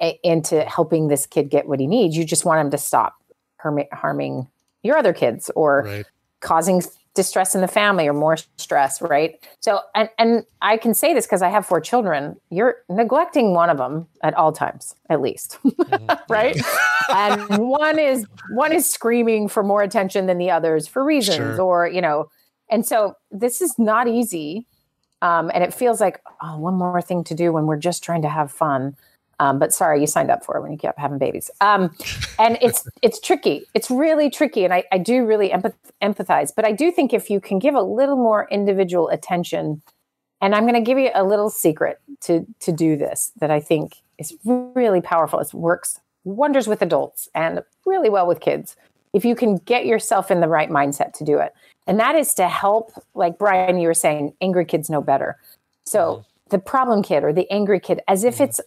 a- 0.00 0.20
into 0.22 0.62
helping 0.62 1.08
this 1.08 1.26
kid 1.26 1.50
get 1.50 1.66
what 1.66 1.80
he 1.80 1.88
needs. 1.88 2.16
You 2.16 2.24
just 2.24 2.44
want 2.44 2.60
him 2.60 2.70
to 2.70 2.78
stop 2.78 3.16
harming 3.60 4.46
your 4.88 4.96
other 4.98 5.12
kids 5.12 5.50
or 5.54 5.82
Right. 5.84 6.06
causing 6.40 6.82
distress 7.14 7.54
in 7.54 7.60
the 7.60 7.68
family 7.68 8.06
or 8.06 8.12
more 8.12 8.36
stress, 8.58 9.02
right? 9.02 9.38
So, 9.60 9.80
and 9.94 10.08
and 10.18 10.44
I 10.62 10.76
can 10.76 10.94
say 10.94 11.14
this 11.14 11.26
because 11.26 11.42
I 11.42 11.48
have 11.48 11.66
four 11.66 11.80
children. 11.80 12.36
You're 12.50 12.76
neglecting 12.88 13.54
one 13.54 13.70
of 13.70 13.76
them 13.78 14.06
at 14.22 14.34
all 14.34 14.52
times, 14.52 14.94
at 15.10 15.20
least, 15.20 15.58
right? 16.28 16.56
and 17.10 17.40
one 17.48 17.98
is 17.98 18.24
one 18.52 18.72
is 18.72 18.88
screaming 18.88 19.48
for 19.48 19.62
more 19.62 19.82
attention 19.82 20.26
than 20.26 20.38
the 20.38 20.50
others 20.50 20.86
for 20.86 21.04
reasons, 21.04 21.56
Sure. 21.56 21.60
or 21.62 21.88
you 21.88 22.00
know, 22.00 22.30
and 22.70 22.86
so 22.86 23.14
this 23.30 23.60
is 23.60 23.78
not 23.78 24.06
easy. 24.08 24.66
Um, 25.20 25.50
and 25.52 25.64
it 25.64 25.74
feels 25.74 26.00
like 26.00 26.20
oh, 26.42 26.58
one 26.58 26.74
more 26.74 27.02
thing 27.02 27.24
to 27.24 27.34
do 27.34 27.52
when 27.52 27.66
we're 27.66 27.76
just 27.90 28.04
trying 28.04 28.22
to 28.22 28.28
have 28.28 28.52
fun. 28.52 28.94
Um, 29.40 29.58
but 29.58 29.72
sorry, 29.72 30.00
you 30.00 30.06
signed 30.06 30.30
up 30.30 30.44
for 30.44 30.56
it 30.56 30.62
when 30.62 30.72
you 30.72 30.78
kept 30.78 30.98
having 30.98 31.18
babies. 31.18 31.50
Um, 31.60 31.94
and 32.38 32.58
it's 32.60 32.88
it's 33.02 33.20
tricky. 33.20 33.66
It's 33.74 33.90
really 33.90 34.30
tricky, 34.30 34.64
and 34.64 34.74
I, 34.74 34.84
I 34.90 34.98
do 34.98 35.24
really 35.24 35.50
empath- 35.50 35.74
empathize. 36.02 36.52
But 36.54 36.64
I 36.64 36.72
do 36.72 36.90
think 36.90 37.12
if 37.12 37.30
you 37.30 37.40
can 37.40 37.58
give 37.58 37.74
a 37.74 37.82
little 37.82 38.16
more 38.16 38.48
individual 38.50 39.08
attention, 39.08 39.82
and 40.40 40.54
I'm 40.54 40.64
going 40.64 40.74
to 40.74 40.80
give 40.80 40.98
you 40.98 41.10
a 41.14 41.24
little 41.24 41.50
secret 41.50 42.00
to 42.22 42.46
to 42.60 42.72
do 42.72 42.96
this 42.96 43.32
that 43.40 43.50
I 43.50 43.60
think 43.60 44.02
is 44.18 44.36
really 44.44 45.00
powerful. 45.00 45.38
It 45.38 45.54
works 45.54 46.00
wonders 46.24 46.66
with 46.66 46.82
adults 46.82 47.28
and 47.34 47.62
really 47.86 48.10
well 48.10 48.26
with 48.26 48.40
kids. 48.40 48.76
If 49.14 49.24
you 49.24 49.34
can 49.34 49.56
get 49.56 49.86
yourself 49.86 50.30
in 50.30 50.40
the 50.40 50.48
right 50.48 50.68
mindset 50.68 51.14
to 51.14 51.24
do 51.24 51.38
it, 51.38 51.54
and 51.86 51.98
that 51.98 52.14
is 52.14 52.34
to 52.34 52.48
help, 52.48 52.92
like 53.14 53.38
Brian, 53.38 53.78
you 53.78 53.88
were 53.88 53.94
saying, 53.94 54.34
angry 54.42 54.66
kids 54.66 54.90
know 54.90 55.00
better. 55.00 55.38
So 55.86 56.24
the 56.50 56.58
problem 56.58 57.02
kid 57.02 57.24
or 57.24 57.32
the 57.32 57.50
angry 57.50 57.80
kid, 57.80 58.02
as 58.06 58.24
if 58.24 58.40
it's 58.40 58.60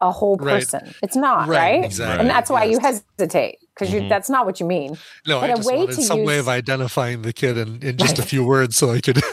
a 0.00 0.10
whole 0.12 0.36
Right. 0.36 0.54
person. 0.60 0.94
It's 1.02 1.16
not, 1.16 1.48
Right, 1.48 1.58
right? 1.80 1.84
exactly. 1.84 2.20
And 2.20 2.30
that's 2.30 2.50
why 2.50 2.64
you 2.64 2.78
hesitate 2.78 3.58
because 3.74 3.90
Mhm. 3.92 4.02
you 4.04 4.08
that's 4.08 4.30
not 4.30 4.46
what 4.46 4.58
you 4.60 4.66
mean. 4.66 4.96
No, 5.26 5.40
But 5.40 5.50
I 5.50 5.52
a 5.54 5.56
just 5.56 5.68
way 5.68 5.78
wanted 5.78 5.96
to 5.96 6.02
some 6.02 6.24
way 6.24 6.38
of 6.38 6.48
identifying 6.48 7.22
the 7.22 7.32
kid 7.32 7.56
in, 7.58 7.80
in 7.82 7.96
just 7.96 8.18
a 8.18 8.22
few 8.22 8.44
words 8.44 8.76
so 8.76 8.90
I 8.92 9.00
could. 9.00 9.20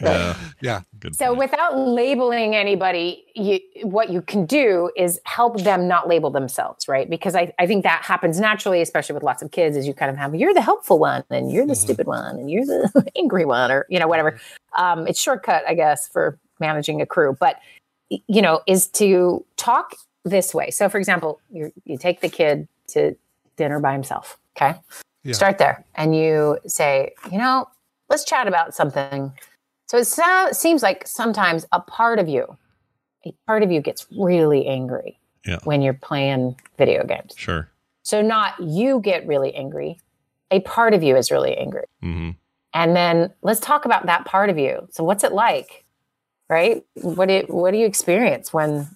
Yeah. 0.00 0.34
yeah. 0.60 0.80
Good. 1.00 1.16
So 1.16 1.34
without 1.34 1.76
labeling 1.76 2.54
anybody, 2.54 3.24
you, 3.34 3.60
what 3.82 4.10
you 4.10 4.22
can 4.22 4.46
do 4.46 4.90
is 4.96 5.20
help 5.24 5.60
them 5.60 5.86
not 5.88 6.08
label 6.08 6.30
themselves, 6.30 6.88
right? 6.88 7.08
Because 7.08 7.34
I, 7.34 7.52
I 7.58 7.66
think 7.66 7.82
that 7.84 8.02
happens 8.04 8.40
naturally, 8.40 8.80
especially 8.80 9.14
with 9.14 9.22
lots 9.22 9.42
of 9.42 9.50
kids, 9.50 9.76
is 9.76 9.86
you 9.86 9.94
kind 9.94 10.10
of 10.10 10.16
have 10.16 10.34
you're 10.34 10.54
the 10.54 10.62
helpful 10.62 10.98
one 10.98 11.24
and 11.30 11.50
you're 11.52 11.66
the 11.66 11.74
stupid 11.74 12.06
one 12.06 12.36
and 12.38 12.50
you're 12.50 12.64
the 12.64 13.10
angry 13.16 13.44
one 13.44 13.70
or 13.70 13.86
you 13.88 13.98
know 13.98 14.08
whatever. 14.08 14.38
Um, 14.76 15.06
it's 15.06 15.20
shortcut, 15.20 15.62
I 15.68 15.74
guess, 15.74 16.08
for 16.08 16.38
managing 16.60 17.00
a 17.00 17.06
crew, 17.06 17.36
but 17.38 17.56
y- 17.56 17.60
you 18.10 18.42
know, 18.42 18.60
is 18.66 18.86
to 18.88 19.44
talk 19.56 19.94
this 20.24 20.54
way. 20.54 20.70
So, 20.70 20.88
for 20.88 20.98
example, 20.98 21.40
you 21.50 21.72
you 21.84 21.98
take 21.98 22.20
the 22.20 22.28
kid 22.28 22.68
to 22.88 23.16
dinner 23.56 23.80
by 23.80 23.92
himself, 23.92 24.38
okay? 24.56 24.78
Yeah. 25.22 25.32
Start 25.34 25.58
there, 25.58 25.84
and 25.94 26.14
you 26.14 26.58
say, 26.66 27.14
you 27.32 27.38
know, 27.38 27.66
let's 28.10 28.24
chat 28.24 28.46
about 28.46 28.74
something. 28.74 29.32
So 29.86 29.98
it 29.98 30.06
so- 30.06 30.48
seems 30.52 30.82
like 30.82 31.06
sometimes 31.06 31.66
a 31.72 31.80
part 31.80 32.18
of 32.18 32.28
you, 32.28 32.56
a 33.26 33.32
part 33.46 33.62
of 33.62 33.70
you 33.70 33.80
gets 33.80 34.06
really 34.18 34.66
angry 34.66 35.18
Yeah. 35.46 35.58
when 35.64 35.82
you're 35.82 35.94
playing 35.94 36.56
video 36.78 37.04
games. 37.04 37.34
Sure. 37.36 37.70
So 38.02 38.20
not 38.20 38.58
you 38.60 39.00
get 39.00 39.26
really 39.26 39.54
angry, 39.54 39.98
a 40.50 40.60
part 40.60 40.94
of 40.94 41.02
you 41.02 41.16
is 41.16 41.30
really 41.30 41.56
angry. 41.56 41.86
hmm 42.02 42.30
And 42.74 42.94
then 42.96 43.32
let's 43.42 43.60
talk 43.60 43.84
about 43.84 44.06
that 44.06 44.24
part 44.26 44.50
of 44.50 44.58
you. 44.58 44.88
So 44.90 45.04
what's 45.04 45.24
it 45.24 45.32
like? 45.32 45.83
Right? 46.48 46.84
What 47.00 47.28
do 47.28 47.44
what 47.48 47.70
do 47.70 47.78
you 47.78 47.86
experience 47.86 48.52
when 48.52 48.88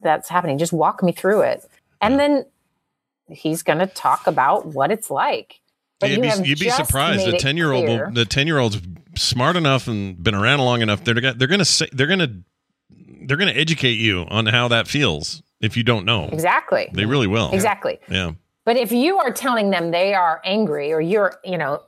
that's 0.00 0.28
happening? 0.28 0.58
Just 0.58 0.72
walk 0.72 1.02
me 1.02 1.12
through 1.12 1.42
it. 1.42 1.64
And 2.00 2.18
then 2.18 2.44
he's 3.28 3.62
going 3.62 3.78
to 3.78 3.86
talk 3.86 4.26
about 4.26 4.66
what 4.66 4.90
it's 4.90 5.10
like. 5.10 5.60
But 5.98 6.10
you'd 6.10 6.24
you 6.24 6.42
be, 6.42 6.48
you'd 6.48 6.58
be 6.60 6.70
surprised. 6.70 7.26
The 7.26 7.38
ten 7.38 7.56
year 7.56 7.72
old, 7.72 8.14
the 8.14 8.24
ten 8.26 8.46
year 8.46 8.58
old's 8.58 8.80
smart 9.14 9.56
enough 9.56 9.88
and 9.88 10.22
been 10.22 10.34
around 10.34 10.58
long 10.60 10.82
enough. 10.82 11.02
They're 11.04 11.14
gonna- 11.14 11.32
they're 11.34 11.48
gonna 11.48 11.64
say 11.64 11.86
they're 11.92 12.06
gonna 12.06 12.40
they're 13.22 13.38
gonna 13.38 13.52
educate 13.52 13.94
you 13.94 14.26
on 14.28 14.46
how 14.46 14.68
that 14.68 14.86
feels 14.86 15.42
if 15.60 15.76
you 15.76 15.82
don't 15.82 16.04
know. 16.04 16.28
Exactly. 16.32 16.90
They 16.92 17.06
really 17.06 17.26
will. 17.26 17.50
Exactly. 17.52 17.98
Yeah. 18.10 18.32
But 18.64 18.76
if 18.76 18.92
you 18.92 19.16
are 19.18 19.32
telling 19.32 19.70
them 19.70 19.90
they 19.90 20.12
are 20.12 20.40
angry 20.44 20.92
or 20.92 21.00
you're, 21.00 21.40
you 21.44 21.56
know, 21.56 21.82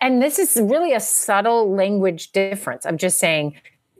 and 0.00 0.20
this 0.20 0.38
is 0.38 0.56
really 0.60 0.92
a 0.92 1.00
subtle 1.00 1.74
language 1.74 2.32
difference. 2.32 2.84
I'm 2.84 2.98
just 2.98 3.18
saying 3.18 3.54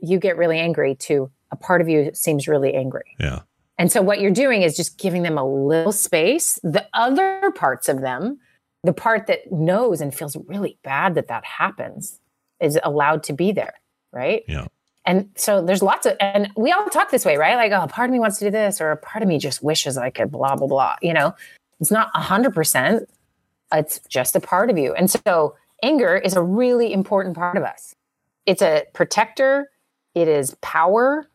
you 0.05 0.19
get 0.19 0.37
really 0.37 0.59
angry 0.59 0.95
to 0.95 1.29
a 1.51 1.55
part 1.55 1.81
of 1.81 1.89
you 1.89 2.11
seems 2.13 2.47
really 2.47 2.73
angry. 2.73 3.15
Yeah. 3.19 3.41
And 3.77 3.91
so 3.91 4.01
what 4.01 4.21
you're 4.21 4.31
doing 4.31 4.61
is 4.61 4.75
just 4.75 4.97
giving 4.97 5.23
them 5.23 5.37
a 5.37 5.45
little 5.45 5.91
space. 5.91 6.59
The 6.63 6.87
other 6.93 7.51
parts 7.55 7.89
of 7.89 8.01
them, 8.01 8.39
the 8.83 8.93
part 8.93 9.27
that 9.27 9.51
knows 9.51 10.01
and 10.01 10.13
feels 10.13 10.37
really 10.47 10.77
bad 10.83 11.15
that 11.15 11.27
that 11.27 11.43
happens, 11.43 12.19
is 12.61 12.79
allowed 12.83 13.23
to 13.23 13.33
be 13.33 13.51
there, 13.51 13.73
right? 14.11 14.43
Yeah. 14.47 14.67
And 15.05 15.29
so 15.35 15.61
there's 15.61 15.83
lots 15.83 16.05
of, 16.05 16.15
and 16.19 16.49
we 16.55 16.71
all 16.71 16.85
talk 16.87 17.11
this 17.11 17.25
way, 17.25 17.37
right? 17.37 17.55
Like, 17.55 17.71
oh, 17.71 17.83
a 17.83 17.87
part 17.87 18.09
of 18.09 18.13
me 18.13 18.19
wants 18.19 18.39
to 18.39 18.45
do 18.45 18.51
this, 18.51 18.81
or 18.81 18.91
a 18.91 18.97
part 18.97 19.21
of 19.21 19.27
me 19.27 19.37
just 19.37 19.61
wishes 19.61 19.97
I 19.97 20.09
could 20.09 20.31
blah, 20.31 20.55
blah, 20.55 20.67
blah. 20.67 20.95
You 21.01 21.13
know, 21.13 21.35
it's 21.79 21.91
not 21.91 22.11
100%, 22.13 23.05
it's 23.73 23.99
just 24.09 24.35
a 24.35 24.39
part 24.39 24.69
of 24.69 24.77
you. 24.77 24.93
And 24.95 25.11
so 25.11 25.55
anger 25.83 26.15
is 26.15 26.33
a 26.33 26.41
really 26.41 26.93
important 26.93 27.35
part 27.35 27.57
of 27.57 27.63
us. 27.63 27.93
It's 28.45 28.61
a 28.61 28.85
protector, 28.93 29.69
it 30.15 30.27
is 30.27 30.55
power. 30.61 31.29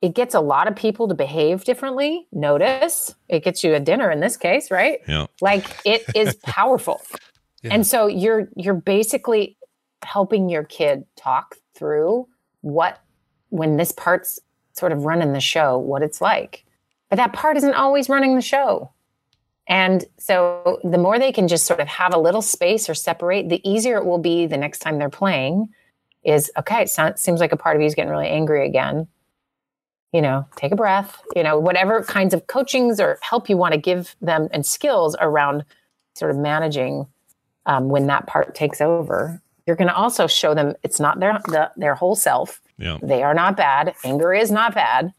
It 0.00 0.14
gets 0.14 0.34
a 0.34 0.40
lot 0.40 0.68
of 0.68 0.76
people 0.76 1.08
to 1.08 1.14
behave 1.14 1.64
differently. 1.64 2.28
Notice 2.30 3.14
it 3.28 3.42
gets 3.42 3.64
you 3.64 3.74
a 3.74 3.80
dinner 3.80 4.10
in 4.10 4.20
this 4.20 4.36
case, 4.36 4.70
right? 4.70 5.00
Yeah. 5.08 5.26
Like 5.40 5.66
it 5.84 6.04
is 6.14 6.34
powerful. 6.44 7.02
And 7.64 7.84
so 7.84 8.06
you're 8.06 8.48
you're 8.54 8.74
basically 8.74 9.56
helping 10.04 10.48
your 10.48 10.62
kid 10.62 11.04
talk 11.16 11.56
through 11.74 12.28
what 12.60 13.00
when 13.48 13.76
this 13.76 13.90
part's 13.90 14.38
sort 14.72 14.92
of 14.92 15.04
running 15.04 15.32
the 15.32 15.40
show, 15.40 15.78
what 15.78 16.02
it's 16.02 16.20
like. 16.20 16.64
But 17.08 17.16
that 17.16 17.32
part 17.32 17.56
isn't 17.56 17.74
always 17.74 18.08
running 18.08 18.36
the 18.36 18.42
show. 18.42 18.92
And 19.66 20.04
so 20.18 20.80
the 20.84 20.98
more 20.98 21.18
they 21.18 21.32
can 21.32 21.48
just 21.48 21.66
sort 21.66 21.80
of 21.80 21.88
have 21.88 22.14
a 22.14 22.18
little 22.18 22.42
space 22.42 22.88
or 22.88 22.94
separate, 22.94 23.48
the 23.48 23.66
easier 23.68 23.96
it 23.98 24.06
will 24.06 24.18
be 24.18 24.46
the 24.46 24.56
next 24.56 24.78
time 24.78 24.98
they're 24.98 25.10
playing 25.10 25.68
is 26.24 26.50
okay. 26.58 26.82
It 26.82 26.90
sounds, 26.90 27.20
seems 27.20 27.40
like 27.40 27.52
a 27.52 27.56
part 27.56 27.76
of 27.76 27.82
you 27.82 27.86
is 27.86 27.94
getting 27.94 28.10
really 28.10 28.28
angry 28.28 28.66
again. 28.66 29.08
You 30.12 30.22
know, 30.22 30.46
take 30.56 30.72
a 30.72 30.76
breath. 30.76 31.22
You 31.36 31.42
know, 31.42 31.58
whatever 31.58 32.02
kinds 32.02 32.34
of 32.34 32.46
coachings 32.46 32.98
or 33.00 33.18
help 33.22 33.48
you 33.48 33.56
want 33.56 33.74
to 33.74 33.80
give 33.80 34.16
them 34.20 34.48
and 34.52 34.64
skills 34.64 35.16
around 35.20 35.64
sort 36.14 36.30
of 36.30 36.36
managing 36.36 37.06
um, 37.66 37.88
when 37.88 38.06
that 38.06 38.26
part 38.26 38.54
takes 38.54 38.80
over. 38.80 39.40
You're 39.66 39.76
going 39.76 39.88
to 39.88 39.94
also 39.94 40.26
show 40.26 40.54
them 40.54 40.74
it's 40.82 40.98
not 40.98 41.20
their 41.20 41.40
the, 41.46 41.70
their 41.76 41.94
whole 41.94 42.16
self. 42.16 42.60
Yeah. 42.78 42.98
They 43.02 43.22
are 43.22 43.34
not 43.34 43.56
bad. 43.56 43.94
Anger 44.02 44.32
is 44.32 44.50
not 44.50 44.74
bad. 44.74 45.12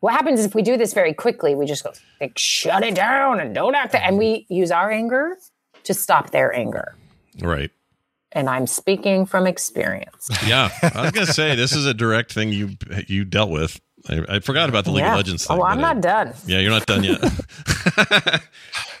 What 0.00 0.12
happens 0.12 0.38
is 0.38 0.46
if 0.46 0.54
we 0.54 0.62
do 0.62 0.76
this 0.76 0.92
very 0.92 1.14
quickly, 1.14 1.54
we 1.54 1.64
just 1.64 1.82
go 1.82 1.92
like 2.20 2.36
shut 2.36 2.84
it 2.84 2.94
down 2.94 3.40
and 3.40 3.54
don't 3.54 3.74
act, 3.74 3.94
and 3.94 4.18
we 4.18 4.44
use 4.50 4.70
our 4.70 4.90
anger 4.90 5.38
to 5.84 5.94
stop 5.94 6.30
their 6.30 6.54
anger. 6.54 6.94
Right. 7.40 7.70
And 8.36 8.50
I'm 8.50 8.66
speaking 8.66 9.24
from 9.24 9.46
experience. 9.46 10.28
Yeah, 10.46 10.68
I 10.82 11.02
was 11.02 11.12
gonna 11.12 11.26
say 11.26 11.54
this 11.54 11.72
is 11.72 11.86
a 11.86 11.94
direct 11.94 12.32
thing 12.32 12.52
you 12.52 12.76
you 13.08 13.24
dealt 13.24 13.50
with. 13.50 13.80
I, 14.08 14.24
I 14.28 14.40
forgot 14.40 14.68
about 14.68 14.84
the 14.84 14.90
League 14.90 15.04
yeah. 15.04 15.12
of 15.12 15.16
Legends 15.16 15.46
thing. 15.46 15.58
Oh, 15.58 15.62
I'm 15.62 15.80
not 15.80 15.96
it- 15.96 16.02
done. 16.02 16.34
Yeah, 16.46 16.58
you're 16.58 16.70
not 16.70 16.86
done 16.86 17.02
yet. 17.02 17.20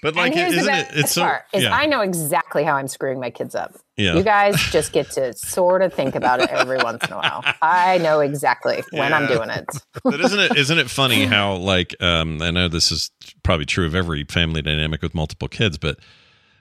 but 0.02 0.16
like, 0.16 0.32
here's 0.32 0.54
isn't 0.54 0.64
the 0.64 0.80
it? 0.80 0.88
It's 0.94 1.12
so. 1.12 1.22
part 1.22 1.42
is 1.52 1.64
yeah. 1.64 1.76
I 1.76 1.84
know 1.86 2.00
exactly 2.00 2.64
how 2.64 2.76
I'm 2.76 2.88
screwing 2.88 3.20
my 3.20 3.30
kids 3.30 3.54
up. 3.54 3.76
Yeah. 3.96 4.14
You 4.14 4.22
guys 4.22 4.56
just 4.70 4.92
get 4.92 5.10
to 5.12 5.32
sort 5.34 5.82
of 5.82 5.92
think 5.92 6.14
about 6.14 6.40
it 6.40 6.50
every 6.50 6.78
once 6.78 7.04
in 7.04 7.12
a 7.12 7.16
while. 7.16 7.44
I 7.62 7.98
know 7.98 8.20
exactly 8.20 8.82
when 8.90 9.12
I'm 9.12 9.26
doing 9.26 9.50
it. 9.50 9.66
but 10.02 10.20
isn't 10.20 10.40
it 10.40 10.56
isn't 10.56 10.78
it 10.78 10.90
funny 10.90 11.26
how 11.26 11.56
like 11.56 11.94
um 12.02 12.40
I 12.42 12.50
know 12.50 12.68
this 12.68 12.90
is 12.90 13.10
probably 13.42 13.66
true 13.66 13.86
of 13.86 13.94
every 13.94 14.24
family 14.24 14.62
dynamic 14.62 15.02
with 15.02 15.14
multiple 15.14 15.48
kids, 15.48 15.78
but 15.78 15.98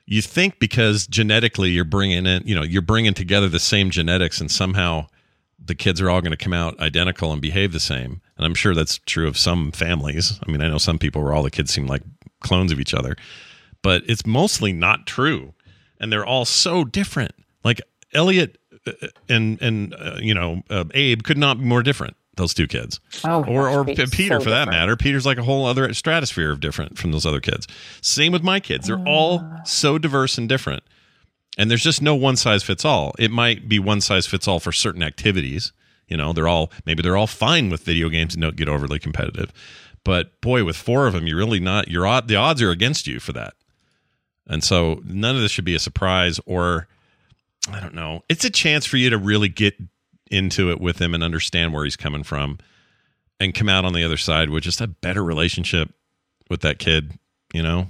you 0.06 0.22
think 0.22 0.60
because 0.60 1.08
genetically 1.08 1.70
you're 1.70 1.84
bringing 1.84 2.26
in, 2.26 2.44
you 2.46 2.56
know, 2.56 2.64
you're 2.64 2.82
bringing 2.82 3.14
together 3.14 3.50
the 3.50 3.60
same 3.60 3.90
genetics 3.90 4.40
and 4.40 4.52
somehow 4.52 5.08
the 5.64 5.76
kids 5.76 6.00
are 6.00 6.10
all 6.10 6.22
going 6.22 6.32
to 6.32 6.38
come 6.38 6.54
out 6.54 6.80
identical 6.80 7.32
and 7.32 7.42
behave 7.42 7.72
the 7.72 7.80
same. 7.80 8.22
And 8.38 8.46
I'm 8.46 8.54
sure 8.54 8.76
that's 8.76 9.00
true 9.00 9.28
of 9.28 9.38
some 9.38 9.72
families. 9.72 10.40
I 10.46 10.52
mean, 10.52 10.62
I 10.62 10.68
know 10.68 10.78
some 10.78 11.00
people 11.00 11.24
where 11.24 11.34
all 11.34 11.44
the 11.44 11.52
kids 11.52 11.74
seem 11.74 11.88
like 11.88 12.04
clones 12.42 12.72
of 12.72 12.80
each 12.80 12.94
other, 12.94 13.16
but 13.82 14.04
it's 14.08 14.26
mostly 14.26 14.74
not 14.74 15.08
true. 15.08 15.54
And 16.00 16.12
they're 16.12 16.26
all 16.26 16.46
so 16.46 16.84
different. 16.84 17.34
Like 17.64 17.82
Elliot 18.14 18.60
uh, 18.86 18.92
and 19.30 19.60
and 19.62 19.96
uh, 19.96 20.18
you 20.20 20.34
know 20.34 20.62
uh, 20.70 20.86
Abe 20.94 21.24
could 21.24 21.38
not 21.38 21.60
be 21.60 21.66
more 21.66 21.82
different. 21.82 22.16
Those 22.38 22.54
two 22.54 22.68
kids, 22.68 23.00
Oh 23.24 23.44
or 23.46 23.70
or 23.70 23.86
Peter 23.86 24.08
so 24.08 24.40
for 24.42 24.50
that 24.50 24.68
matter. 24.68 24.96
Peter's 24.98 25.26
like 25.26 25.38
a 25.38 25.44
whole 25.44 25.66
other 25.66 25.94
stratosphere 25.94 26.52
of 26.52 26.60
different 26.60 26.98
from 26.98 27.12
those 27.12 27.26
other 27.26 27.40
kids. 27.40 27.68
Same 28.02 28.32
with 28.34 28.44
my 28.44 28.60
kids; 28.60 28.88
they're 28.88 29.04
all 29.08 29.40
Ah. 29.44 29.64
so 29.64 29.98
diverse 29.98 30.38
and 30.38 30.50
different. 30.50 30.84
And 31.58 31.72
there's 31.72 31.84
just 31.84 32.02
no 32.02 32.16
one 32.16 32.36
size 32.36 32.64
fits 32.64 32.84
all. 32.84 33.16
It 33.18 33.32
might 33.32 33.70
be 33.70 33.80
one 33.80 34.02
size 34.02 34.28
fits 34.28 34.48
all 34.48 34.60
for 34.60 34.74
certain 34.74 35.02
activities. 35.02 35.72
You 36.10 36.18
know, 36.18 36.34
they're 36.34 36.48
all 36.50 36.72
maybe 36.86 37.02
they're 37.02 37.16
all 37.16 37.28
fine 37.28 37.70
with 37.70 37.82
video 37.84 38.10
games 38.10 38.34
and 38.36 38.42
don't 38.42 38.58
get 38.58 38.68
overly 38.68 39.00
competitive. 39.00 39.54
But 40.04 40.40
boy, 40.42 40.66
with 40.66 40.76
four 40.76 41.08
of 41.08 41.14
them, 41.14 41.26
you're 41.28 41.38
really 41.38 41.62
not. 41.62 41.88
Your 41.88 42.06
odd 42.06 42.28
the 42.28 42.36
odds 42.36 42.62
are 42.62 42.72
against 42.72 43.08
you 43.08 43.20
for 43.22 43.32
that. 43.34 43.54
And 44.48 44.64
so 44.64 45.02
none 45.06 45.36
of 45.38 45.42
this 45.42 45.52
should 45.52 45.66
be 45.66 45.74
a 45.76 45.80
surprise 45.80 46.40
or 46.46 46.88
I 47.72 47.80
don't 47.80 47.96
know. 47.96 48.22
It's 48.30 48.44
a 48.46 48.50
chance 48.52 48.86
for 48.86 48.98
you 48.98 49.10
to 49.10 49.18
really 49.18 49.50
get 49.50 49.74
into 50.32 50.72
it 50.72 50.80
with 50.82 51.00
him 51.00 51.14
and 51.14 51.24
understand 51.24 51.74
where 51.74 51.84
he's 51.84 51.96
coming 51.96 52.24
from 52.24 52.58
and 53.40 53.54
come 53.54 53.70
out 53.70 53.86
on 53.86 53.94
the 53.94 54.04
other 54.04 54.18
side 54.18 54.50
with 54.50 54.64
just 54.64 54.82
a 54.82 54.88
better 54.88 55.24
relationship 55.24 55.94
with 56.50 56.62
that 56.62 56.80
kid, 56.80 57.14
you 57.54 57.62
know? 57.62 57.88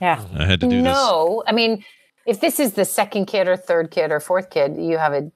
Yeah. 0.00 0.24
I 0.34 0.44
had 0.44 0.60
to 0.60 0.68
do 0.68 0.76
this. 0.82 0.84
no, 0.84 1.42
I 1.46 1.52
mean, 1.52 1.84
if 2.26 2.40
this 2.40 2.58
is 2.60 2.72
the 2.74 2.84
second 2.84 3.26
kid 3.26 3.48
or 3.48 3.56
third 3.56 3.90
kid 3.90 4.10
or 4.12 4.20
fourth 4.20 4.50
kid, 4.50 4.76
you 4.76 4.98
have 4.98 5.12
a 5.12 5.30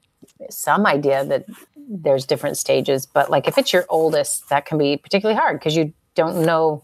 some 0.51 0.87
idea 0.87 1.25
that 1.25 1.47
there's 1.89 2.27
different 2.27 2.57
stages. 2.57 3.07
But 3.07 3.31
like 3.31 3.47
if 3.47 3.59
it's 3.59 3.73
your 3.73 3.87
oldest, 3.89 4.49
that 4.49 4.67
can 4.67 4.77
be 4.77 4.97
particularly 4.97 5.39
hard 5.39 5.59
because 5.61 5.77
you 5.77 5.93
don't 6.17 6.45
know. 6.45 6.83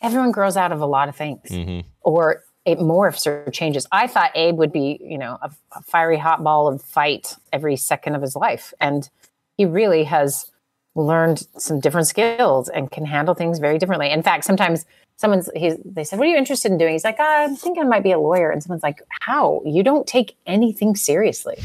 Everyone 0.00 0.30
grows 0.30 0.56
out 0.56 0.70
of 0.70 0.80
a 0.80 0.86
lot 0.86 1.08
of 1.08 1.16
things, 1.16 1.40
Mm-hmm. 1.50 1.88
or 2.02 2.43
it 2.64 2.78
morphs 2.78 3.26
or 3.26 3.50
changes. 3.50 3.86
I 3.92 4.06
thought 4.06 4.30
Abe 4.34 4.56
would 4.56 4.72
be, 4.72 4.98
you 5.02 5.18
know, 5.18 5.38
a, 5.42 5.50
a 5.76 5.82
fiery 5.82 6.16
hot 6.18 6.42
ball 6.42 6.66
of 6.68 6.80
fight 6.82 7.36
every 7.52 7.76
second 7.76 8.14
of 8.14 8.22
his 8.22 8.34
life, 8.36 8.72
and 8.80 9.08
he 9.56 9.64
really 9.66 10.04
has 10.04 10.50
learned 10.94 11.46
some 11.58 11.80
different 11.80 12.06
skills 12.06 12.68
and 12.68 12.90
can 12.90 13.04
handle 13.04 13.34
things 13.34 13.58
very 13.58 13.78
differently. 13.78 14.10
In 14.10 14.22
fact, 14.22 14.44
sometimes 14.44 14.86
someone's 15.16 15.50
he's 15.54 15.76
they 15.84 16.04
said, 16.04 16.18
"What 16.18 16.26
are 16.26 16.30
you 16.30 16.36
interested 16.36 16.72
in 16.72 16.78
doing?" 16.78 16.92
He's 16.92 17.04
like, 17.04 17.16
"Ah, 17.18 17.44
"I'm 17.44 17.56
thinking 17.56 17.82
I 17.82 17.86
might 17.86 18.02
be 18.02 18.12
a 18.12 18.18
lawyer." 18.18 18.50
And 18.50 18.62
someone's 18.62 18.82
like, 18.82 19.02
"How? 19.20 19.60
You 19.66 19.82
don't 19.82 20.06
take 20.06 20.36
anything 20.46 20.96
seriously." 20.96 21.56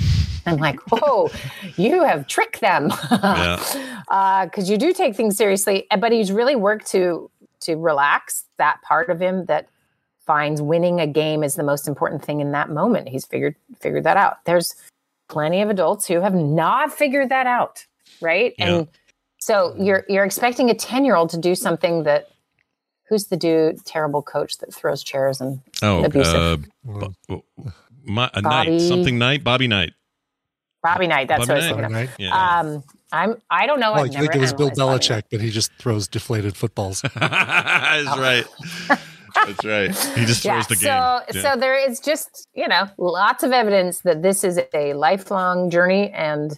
I'm 0.46 0.58
like, 0.58 0.80
"Whoa, 0.92 1.30
you 1.78 2.04
have 2.04 2.28
tricked 2.28 2.60
them." 2.62 2.90
because 2.90 3.76
Yeah. 4.12 4.50
you 4.66 4.78
do 4.78 4.94
take 4.94 5.16
things 5.16 5.38
seriously. 5.38 5.88
But 5.98 6.12
he's 6.12 6.32
really 6.32 6.56
worked 6.56 6.88
to 6.88 7.30
to 7.62 7.76
relax 7.76 8.46
that 8.58 8.82
part 8.82 9.10
of 9.10 9.22
him 9.22 9.46
that 9.46 9.68
finds 10.30 10.62
winning 10.62 11.00
a 11.00 11.08
game 11.08 11.42
is 11.44 11.56
the 11.56 11.64
most 11.64 11.88
important 11.88 12.24
thing 12.24 12.40
in 12.40 12.52
that 12.52 12.70
moment. 12.70 13.10
He's 13.10 13.26
figured 13.26 13.56
figured 13.80 14.04
that 14.04 14.16
out. 14.16 14.38
There's 14.46 14.76
plenty 15.28 15.60
of 15.64 15.72
adults 15.72 16.06
who 16.06 16.22
have 16.22 16.36
not 16.36 16.94
figured 16.94 17.30
that 17.30 17.48
out, 17.48 17.84
right? 18.22 18.54
Yeah. 18.60 18.68
And 18.70 18.88
so 19.40 19.74
you're 19.80 20.06
you're 20.08 20.24
expecting 20.26 20.70
a 20.70 20.76
10-year-old 20.76 21.32
to 21.32 21.38
do 21.40 21.56
something 21.56 22.04
that 22.04 22.28
who's 23.08 23.26
the 23.26 23.38
dude 23.38 23.84
terrible 23.86 24.22
coach 24.22 24.60
that 24.60 24.72
throws 24.72 25.02
chairs 25.04 25.42
and 25.42 25.62
Oh, 25.82 26.04
abusive 26.04 26.68
uh, 26.88 27.08
Bo- 27.28 27.44
my, 28.04 28.30
a 28.36 28.44
Bobby- 28.44 28.70
Knight, 28.78 28.82
something 28.82 29.18
Knight, 29.18 29.44
Bobby 29.44 29.68
Knight. 29.68 29.94
Bobby 30.84 31.08
Knight, 31.08 31.28
that's 31.28 31.48
Bobby 31.48 31.60
what 31.60 31.64
I 31.64 31.74
was 31.88 31.92
Knight. 31.92 32.10
thinking 32.10 32.28
of. 32.28 32.32
Yeah. 32.38 32.60
Um 32.60 32.84
I'm 33.12 33.42
I 33.50 33.66
don't 33.66 33.80
know. 33.80 33.94
Well, 33.94 34.04
I've 34.04 34.16
I 34.16 34.20
think 34.20 34.36
it 34.36 34.42
was 34.42 34.54
Bill 34.54 34.68
analyzed 34.70 35.10
Bobby 35.10 35.22
Belichick, 35.22 35.24
but 35.32 35.42
he 35.42 35.50
just 35.50 35.72
throws 35.80 36.08
deflated 36.08 36.56
footballs. 36.56 37.02
That's 37.16 38.18
right. 38.20 38.46
That's 39.36 39.66
right. 39.66 39.96
He 40.18 40.26
just 40.26 40.44
throws 40.44 40.68
the 40.68 40.76
game. 40.76 40.84
So, 40.84 41.20
Yeah. 41.34 41.42
so 41.42 41.60
there 41.60 41.76
is 41.76 42.00
just 42.00 42.48
you 42.54 42.68
know 42.68 42.88
lots 42.98 43.44
of 43.44 43.52
evidence 43.52 44.02
that 44.02 44.22
this 44.24 44.44
is 44.44 44.60
a 44.74 44.94
lifelong 44.94 45.70
journey, 45.70 46.10
and 46.12 46.58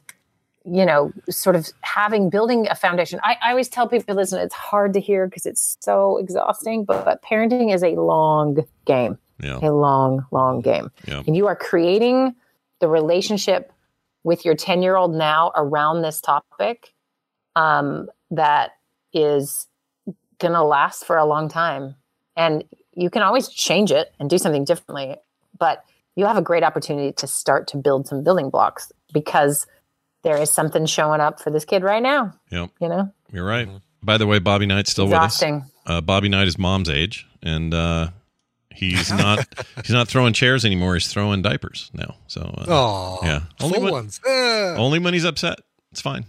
you 0.63 0.85
know, 0.85 1.11
sort 1.29 1.55
of 1.55 1.67
having 1.81 2.29
building 2.29 2.67
a 2.69 2.75
foundation. 2.75 3.19
I, 3.23 3.35
I 3.43 3.49
always 3.49 3.67
tell 3.67 3.87
people, 3.87 4.13
listen, 4.13 4.39
it's 4.39 4.53
hard 4.53 4.93
to 4.93 4.99
hear 4.99 5.25
because 5.25 5.47
it's 5.47 5.75
so 5.79 6.17
exhausting, 6.19 6.85
but, 6.85 7.03
but 7.03 7.23
parenting 7.23 7.73
is 7.73 7.83
a 7.83 7.95
long 7.99 8.63
game, 8.85 9.17
Yeah. 9.41 9.57
a 9.59 9.71
long, 9.73 10.23
long 10.31 10.61
game, 10.61 10.91
Yeah. 11.07 11.23
and 11.25 11.35
you 11.35 11.47
are 11.47 11.55
creating 11.55 12.35
the 12.79 12.87
relationship 12.87 13.73
with 14.23 14.45
your 14.45 14.53
ten 14.53 14.83
year 14.83 14.95
old 14.97 15.15
now 15.15 15.51
around 15.55 16.03
this 16.03 16.21
topic 16.21 16.93
um, 17.55 18.07
that 18.29 18.73
is 19.13 19.65
going 20.37 20.53
to 20.53 20.63
last 20.63 21.05
for 21.05 21.17
a 21.17 21.25
long 21.25 21.49
time. 21.49 21.95
And 22.35 22.63
you 22.93 23.09
can 23.09 23.21
always 23.21 23.47
change 23.49 23.91
it 23.91 24.13
and 24.19 24.29
do 24.29 24.37
something 24.37 24.65
differently, 24.65 25.15
but 25.57 25.83
you 26.15 26.25
have 26.25 26.37
a 26.37 26.41
great 26.41 26.63
opportunity 26.63 27.11
to 27.13 27.27
start 27.27 27.67
to 27.69 27.77
build 27.77 28.07
some 28.07 28.23
building 28.23 28.49
blocks 28.49 28.91
because 29.13 29.65
there 30.23 30.37
is 30.37 30.51
something 30.51 30.85
showing 30.85 31.21
up 31.21 31.39
for 31.41 31.49
this 31.51 31.65
kid 31.65 31.83
right 31.83 32.03
now, 32.03 32.33
Yep. 32.51 32.69
you 32.79 32.89
know? 32.89 33.11
You're 33.31 33.45
right. 33.45 33.67
By 34.03 34.17
the 34.17 34.27
way, 34.27 34.39
Bobby 34.39 34.65
Knight's 34.65 34.91
still 34.91 35.05
Exhausting. 35.05 35.55
with 35.55 35.63
us. 35.63 35.69
Uh, 35.85 36.01
Bobby 36.01 36.29
Knight 36.29 36.47
is 36.47 36.57
mom's 36.57 36.89
age, 36.89 37.25
and 37.41 37.73
uh, 37.73 38.09
he's 38.73 39.11
not 39.13 39.45
he's 39.77 39.91
not 39.91 40.07
throwing 40.07 40.33
chairs 40.33 40.65
anymore. 40.65 40.93
He's 40.95 41.07
throwing 41.07 41.41
diapers 41.41 41.89
now. 41.93 42.15
So, 42.27 42.41
uh, 42.41 42.65
Oh, 42.67 43.19
yeah, 43.23 43.41
full 43.59 43.69
when, 43.71 43.91
ones. 43.91 44.19
Only 44.27 44.99
when 44.99 45.13
he's 45.13 45.25
upset. 45.25 45.59
It's 45.91 46.01
fine. 46.01 46.25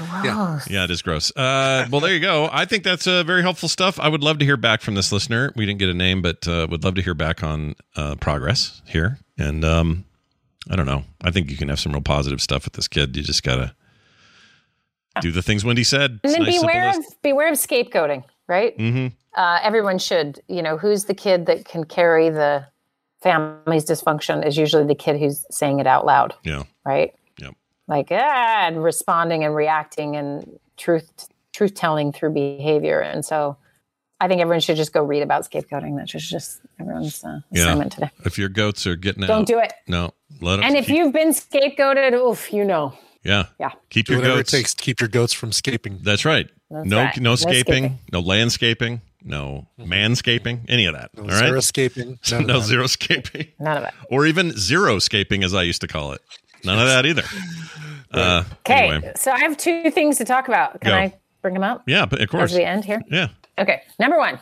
Yeah. 0.00 0.60
Yeah, 0.68 0.84
it 0.84 0.90
is 0.90 1.02
gross. 1.02 1.30
Uh, 1.36 1.86
well, 1.90 2.00
there 2.00 2.12
you 2.14 2.20
go. 2.20 2.48
I 2.52 2.64
think 2.64 2.84
that's 2.84 3.06
uh, 3.06 3.22
very 3.24 3.42
helpful 3.42 3.68
stuff. 3.68 3.98
I 3.98 4.08
would 4.08 4.22
love 4.22 4.38
to 4.38 4.44
hear 4.44 4.56
back 4.56 4.80
from 4.80 4.94
this 4.94 5.10
listener. 5.12 5.52
We 5.56 5.66
didn't 5.66 5.78
get 5.80 5.88
a 5.88 5.94
name, 5.94 6.22
but 6.22 6.46
uh, 6.46 6.66
would 6.70 6.84
love 6.84 6.94
to 6.96 7.02
hear 7.02 7.14
back 7.14 7.42
on 7.42 7.74
uh, 7.96 8.14
progress 8.16 8.80
here. 8.86 9.18
And 9.38 9.64
um, 9.64 10.04
I 10.70 10.76
don't 10.76 10.86
know. 10.86 11.04
I 11.22 11.30
think 11.30 11.50
you 11.50 11.56
can 11.56 11.68
have 11.68 11.80
some 11.80 11.92
real 11.92 12.02
positive 12.02 12.40
stuff 12.40 12.64
with 12.64 12.74
this 12.74 12.88
kid. 12.88 13.16
You 13.16 13.22
just 13.22 13.42
gotta 13.42 13.74
do 15.20 15.32
the 15.32 15.42
things 15.42 15.64
Wendi 15.64 15.84
said. 15.84 16.20
And 16.22 16.32
then 16.32 16.42
nice, 16.44 16.60
beware 16.60 16.90
of 16.90 17.04
beware 17.22 17.48
of 17.48 17.54
scapegoating, 17.54 18.24
right? 18.46 18.76
Mhm. 18.78 19.12
Uh, 19.36 19.58
everyone 19.62 19.98
should, 19.98 20.40
you 20.48 20.62
know, 20.62 20.76
who's 20.76 21.04
the 21.04 21.14
kid 21.14 21.46
that 21.46 21.64
can 21.64 21.84
carry 21.84 22.28
the 22.30 22.66
family's 23.22 23.84
dysfunction 23.84 24.46
is 24.46 24.56
usually 24.56 24.84
the 24.84 24.94
kid 24.94 25.18
who's 25.18 25.44
saying 25.50 25.80
it 25.80 25.86
out 25.86 26.06
loud, 26.06 26.34
Yeah. 26.44 26.62
right? 26.84 27.12
Yep. 27.88 27.96
Like 27.96 28.08
ah, 28.12 28.66
and 28.66 28.82
responding 28.82 29.44
and 29.44 29.54
reacting 29.54 30.16
and 30.16 30.58
truth 30.76 31.28
truth 31.54 31.74
telling 31.74 32.12
through 32.12 32.30
behavior. 32.34 33.00
And 33.00 33.24
so, 33.24 33.56
I 34.20 34.28
think 34.28 34.40
everyone 34.40 34.60
should 34.60 34.76
just 34.76 34.92
go 34.92 35.02
read 35.02 35.22
about 35.22 35.50
scapegoating. 35.50 35.96
That's 35.96 36.12
just 36.12 36.30
just 36.30 36.60
everyone's 36.78 37.24
uh, 37.24 37.40
assignment 37.52 37.92
today. 37.92 38.10
If 38.24 38.38
your 38.38 38.48
goats 38.48 38.86
are 38.86 38.96
getting 38.96 39.24
out, 39.24 39.28
Don't 39.28 39.40
out, 39.42 39.46
do 39.46 39.58
it. 39.58 39.72
No, 39.86 40.12
let 40.40 40.56
them. 40.56 40.64
And 40.64 40.76
if 40.76 40.86
keep, 40.86 40.96
you've 40.96 41.12
been 41.12 41.30
scapegoated, 41.30 42.12
oof, 42.14 42.52
you 42.52 42.64
know. 42.64 42.92
yeah, 43.24 43.46
Yeah. 43.58 43.70
keep 43.90 44.06
Do 44.06 44.12
your 44.12 44.20
whatever 44.20 44.38
goats. 44.40 44.52
it 44.54 44.56
takes 44.58 44.74
to 44.74 44.82
keep 44.84 45.00
your 45.00 45.08
goats 45.08 45.32
from 45.32 45.50
scaping. 45.52 45.98
That's 46.02 46.24
right. 46.24 46.48
That's 46.70 46.86
no, 46.86 46.98
right. 46.98 47.16
no 47.16 47.30
No 47.30 47.36
scaping, 47.36 47.62
scaping. 47.84 47.98
no 48.12 48.20
landscaping, 48.20 49.00
no 49.24 49.66
manscaping, 49.80 50.60
any 50.68 50.84
of 50.86 50.94
that. 50.94 51.10
No 51.16 51.22
all 51.22 51.28
right, 51.30 51.50
xeriscaping, 51.52 52.18
none 52.30 52.42
of 52.42 52.46
no 52.46 52.60
zero 52.60 52.86
scaping, 52.86 53.48
None 53.58 53.78
of 53.78 53.84
it. 53.84 53.94
or 54.10 54.26
even 54.26 54.52
zero 54.52 54.98
scaping, 54.98 55.42
as 55.42 55.54
I 55.54 55.62
used 55.62 55.80
to 55.80 55.88
call 55.88 56.12
it. 56.12 56.20
None 56.64 56.78
of 56.78 56.86
that 56.86 57.06
either. 57.06 57.22
Uh, 58.10 58.42
Okay, 58.60 58.88
anyway. 58.88 59.12
so 59.16 59.30
I 59.30 59.38
have 59.40 59.58
two 59.58 59.90
things 59.90 60.16
to 60.16 60.24
talk 60.24 60.48
about. 60.48 60.80
Can 60.80 60.92
Go. 60.92 60.96
I 60.96 61.14
bring 61.42 61.52
them 61.52 61.62
up? 61.62 61.82
Yeah, 61.86 62.06
but 62.06 62.22
of 62.22 62.30
course. 62.30 62.52
As 62.52 62.56
we 62.58 62.64
end 62.64 62.82
here. 62.86 63.02
Yeah. 63.10 63.28
Okay, 63.58 63.82
number 63.98 64.16
one, 64.16 64.38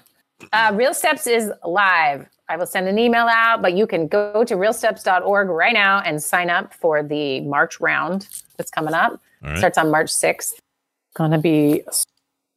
uh, 0.52 0.70
Real 0.72 0.94
Steps 0.94 1.26
is 1.26 1.50
live. 1.64 2.28
I 2.48 2.56
will 2.56 2.66
send 2.66 2.86
an 2.86 2.96
email 2.96 3.26
out, 3.28 3.62
but 3.62 3.74
you 3.76 3.88
can 3.88 4.06
go 4.06 4.44
to 4.44 4.54
realsteps.org 4.54 5.48
right 5.48 5.72
now 5.74 5.98
and 6.06 6.22
sign 6.22 6.48
up 6.48 6.74
for 6.74 7.02
the 7.02 7.40
March 7.40 7.80
round 7.80 8.28
that's 8.56 8.70
coming 8.70 8.94
up. 8.94 9.20
Right. 9.42 9.58
Starts 9.58 9.78
on 9.78 9.90
March 9.90 10.10
6th. 10.10 10.52
Gonna 11.14 11.38
be 11.38 11.82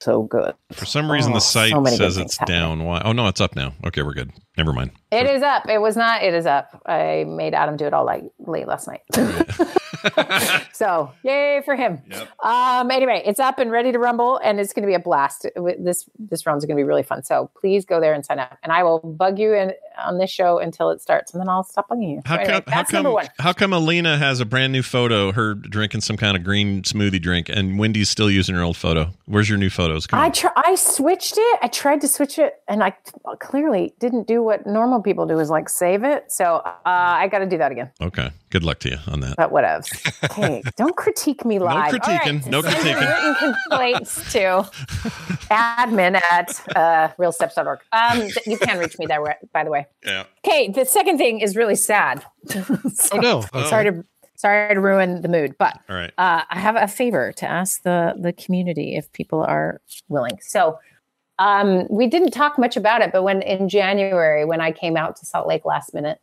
so 0.02 0.22
good. 0.22 0.54
For 0.74 0.86
some 0.86 1.12
reason, 1.12 1.32
Oh, 1.32 1.36
the 1.36 1.42
site 1.42 1.72
so 1.72 1.84
says 1.86 2.18
it's 2.18 2.38
happening. 2.38 2.60
down. 2.60 2.84
Why? 2.86 3.02
Oh 3.04 3.14
no, 3.14 3.28
it's 3.28 3.42
up 3.42 3.56
now. 3.56 3.74
Okay, 3.88 4.04
we're 4.04 4.14
good. 4.14 4.32
Never 4.60 4.74
mind. 4.74 4.92
It 5.10 5.26
is 5.26 5.42
up. 5.42 5.70
It 5.70 5.80
was 5.80 5.96
not. 5.96 6.22
It 6.22 6.34
is 6.34 6.46
up. 6.46 6.82
I 6.86 7.24
made 7.26 7.54
Adam 7.54 7.78
do 7.78 7.86
it 7.86 7.94
all 7.94 8.06
like 8.06 8.26
late 8.40 8.68
last 8.68 8.90
night. 8.90 9.00
so 10.74 11.12
yay 11.24 11.62
for 11.64 11.78
him. 11.78 12.02
Um. 12.44 12.92
Anyway, 12.92 13.22
it's 13.26 13.40
up 13.40 13.58
and 13.58 13.72
ready 13.72 13.94
to 13.94 14.00
rumble, 14.00 14.38
and 14.44 14.60
it's 14.60 14.74
going 14.74 14.84
to 14.84 14.88
be 14.88 14.94
a 14.94 15.00
blast. 15.00 15.48
This 15.80 16.10
this 16.20 16.46
round's 16.46 16.66
going 16.66 16.76
to 16.76 16.80
be 16.80 16.84
really 16.84 17.04
fun. 17.04 17.24
So 17.24 17.50
please 17.60 17.86
go 17.86 18.02
there 18.02 18.14
and 18.14 18.26
sign 18.26 18.40
up, 18.40 18.58
and 18.62 18.74
I 18.74 18.84
will 18.84 19.00
bug 19.00 19.40
you 19.40 19.54
in 19.54 19.72
on 19.98 20.18
this 20.18 20.30
show 20.30 20.60
until 20.60 20.90
it 20.90 21.02
starts, 21.02 21.34
and 21.34 21.42
then 21.42 21.50
I'll 21.50 21.64
stop 21.64 21.90
bugging 21.90 22.12
you. 22.12 22.22
How 22.26 22.36
anyway, 22.36 22.62
come? 22.62 22.74
How 22.74 22.84
come? 22.84 23.28
How 23.40 23.54
come 23.54 23.74
Alina 23.74 24.18
has 24.18 24.42
a 24.42 24.46
brand 24.46 24.74
new 24.74 24.84
photo? 24.84 25.32
Her 25.32 25.54
drinking 25.54 26.02
some 26.02 26.18
kind 26.18 26.36
of 26.36 26.44
green 26.44 26.84
smoothie 26.84 27.22
drink, 27.22 27.50
and 27.50 27.80
Wendi's 27.80 28.10
still 28.10 28.30
using 28.30 28.56
her 28.56 28.62
old 28.62 28.78
photo. 28.78 29.12
Where's 29.26 29.50
your 29.50 29.58
new 29.58 29.70
photos? 29.70 30.06
Come 30.06 30.20
I 30.20 30.30
tr- 30.30 30.48
I 30.56 30.76
switched 30.76 31.38
it. 31.38 31.60
I 31.62 31.68
tried 31.68 32.02
to 32.02 32.08
switch 32.08 32.38
it, 32.38 32.62
and 32.68 32.84
I 32.84 32.92
clearly 33.40 33.94
didn't 34.00 34.28
do 34.28 34.44
what 34.50 34.66
normal 34.66 35.02
people 35.02 35.26
do, 35.28 35.40
is 35.40 35.50
like 35.52 35.70
save 35.70 36.04
it. 36.04 36.32
So 36.32 36.56
uh, 36.66 36.72
I 36.86 37.28
got 37.28 37.40
to 37.40 37.46
do 37.46 37.58
that 37.60 37.72
again. 37.72 37.92
Okay. 38.02 38.32
Good 38.50 38.64
luck 38.64 38.80
to 38.80 38.90
you 38.90 38.98
on 39.08 39.20
that. 39.20 39.36
But 39.38 39.52
whatever. 39.52 39.84
Hey, 40.34 40.64
don't 40.76 40.96
critique 40.96 41.46
me 41.46 41.60
live. 41.60 41.94
All 41.94 42.00
critiquing. 42.00 42.46
No 42.48 42.64
critiquing. 42.64 43.00
Written 43.00 43.54
complaints 43.70 44.34
to 44.34 44.68
admin 45.52 46.20
at 46.32 46.50
uh, 46.76 47.14
realsteps.org. 47.20 47.80
Um, 47.92 48.28
you 48.48 48.58
can 48.58 48.80
reach 48.80 48.98
me 48.98 49.06
there, 49.06 49.38
by 49.54 49.64
the 49.64 49.70
way. 49.70 49.86
Yeah. 50.04 50.24
Okay, 50.46 50.70
the 50.70 50.86
second 50.86 51.20
thing 51.20 51.40
is 51.42 51.56
really 51.56 51.76
sad. 51.76 52.26
Oh 53.12 53.18
no! 53.18 53.42
Sorry 53.66 53.92
to 53.92 54.04
sorry 54.36 54.74
to 54.74 54.80
ruin 54.82 55.22
the 55.22 55.28
mood, 55.28 55.56
but 55.58 55.78
All 55.90 55.96
right. 55.96 56.12
uh, 56.18 56.42
I 56.50 56.60
have 56.60 56.76
a 56.76 56.88
favor 56.88 57.32
to 57.34 57.46
ask 57.50 57.84
the 57.84 58.16
the 58.18 58.34
community 58.34 58.96
if 58.96 59.12
people 59.14 59.42
are 59.44 59.82
willing. 60.08 60.40
So. 60.42 60.80
Um, 61.40 61.88
we 61.90 62.06
didn't 62.08 62.32
talk 62.32 62.60
much 62.60 62.76
about 62.78 63.02
it, 63.02 63.12
but 63.12 63.24
when 63.24 63.42
in 63.42 63.70
January, 63.70 64.46
when 64.46 64.62
I 64.62 64.72
came 64.72 64.96
out 64.98 65.16
to 65.18 65.26
Salt 65.26 65.48
Lake 65.48 65.66
last 65.66 65.94
minute, 65.94 66.20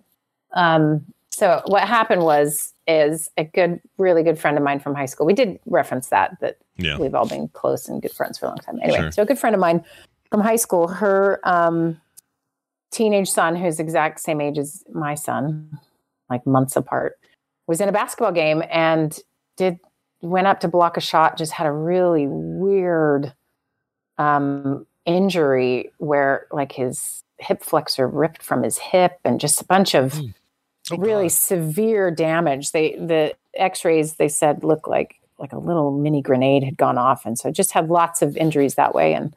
um, 0.53 1.05
so 1.31 1.63
what 1.67 1.83
happened 1.89 2.23
was 2.23 2.73
is 2.87 3.29
a 3.37 3.45
good, 3.45 3.81
really 3.99 4.23
good 4.23 4.39
friend 4.39 4.57
of 4.57 4.63
mine 4.63 4.79
from 4.79 4.95
high 4.95 5.07
school. 5.07 5.27
We 5.27 5.35
did 5.35 5.59
reference 5.67 6.09
that 6.09 6.39
that 6.41 6.59
Yeah. 6.77 6.99
we've 6.99 7.15
all 7.15 7.27
been 7.29 7.49
close 7.49 7.89
and 7.89 8.01
good 8.01 8.13
friends 8.13 8.39
for 8.39 8.47
a 8.47 8.49
long 8.51 8.59
time. 8.59 8.79
Anyway, 8.83 8.99
Sure. 8.99 9.11
so 9.11 9.23
a 9.23 9.27
good 9.27 9.39
friend 9.39 9.55
of 9.55 9.61
mine 9.61 9.85
from 10.31 10.41
high 10.41 10.57
school, 10.57 10.89
her 10.89 11.41
um, 11.45 12.01
teenage 12.91 13.29
son, 13.29 13.57
who's 13.57 13.81
exact 13.81 14.21
same 14.21 14.41
age 14.41 14.59
as 14.59 14.85
my 14.93 15.15
son, 15.15 15.79
like 16.31 16.47
months 16.47 16.77
apart, 16.77 17.19
was 17.67 17.81
in 17.81 17.89
a 17.89 17.93
basketball 17.93 18.33
game 18.33 18.63
and 18.71 19.19
did 19.57 19.79
went 20.23 20.47
up 20.47 20.61
to 20.61 20.69
block 20.69 20.97
a 20.97 21.01
shot, 21.01 21.37
just 21.37 21.53
had 21.53 21.67
a 21.67 21.73
really 21.73 22.27
weird 22.29 23.35
um, 24.19 24.86
injury 25.07 25.93
where 25.99 26.47
like 26.51 26.73
his 26.73 27.23
hip 27.39 27.63
flexor 27.63 28.07
ripped 28.07 28.43
from 28.43 28.63
his 28.63 28.79
hip 28.79 29.19
and 29.25 29.41
just 29.41 29.61
a 29.61 29.65
bunch 29.65 29.95
of 29.95 30.21
really 30.99 31.29
severe 31.29 32.11
damage. 32.11 32.73
They 32.73 32.97
the 32.97 33.35
x-rays 33.55 34.15
they 34.15 34.29
said 34.29 34.63
looked 34.63 34.89
like 34.89 35.17
like 35.39 35.53
a 35.53 35.59
little 35.59 35.91
mini 35.91 36.21
grenade 36.21 36.65
had 36.65 36.77
gone 36.77 36.99
off 36.99 37.25
and 37.25 37.39
so 37.39 37.51
just 37.51 37.73
had 37.73 37.89
lots 37.89 38.21
of 38.21 38.37
injuries 38.37 38.75
that 38.75 38.95
way. 38.95 39.15
And 39.15 39.35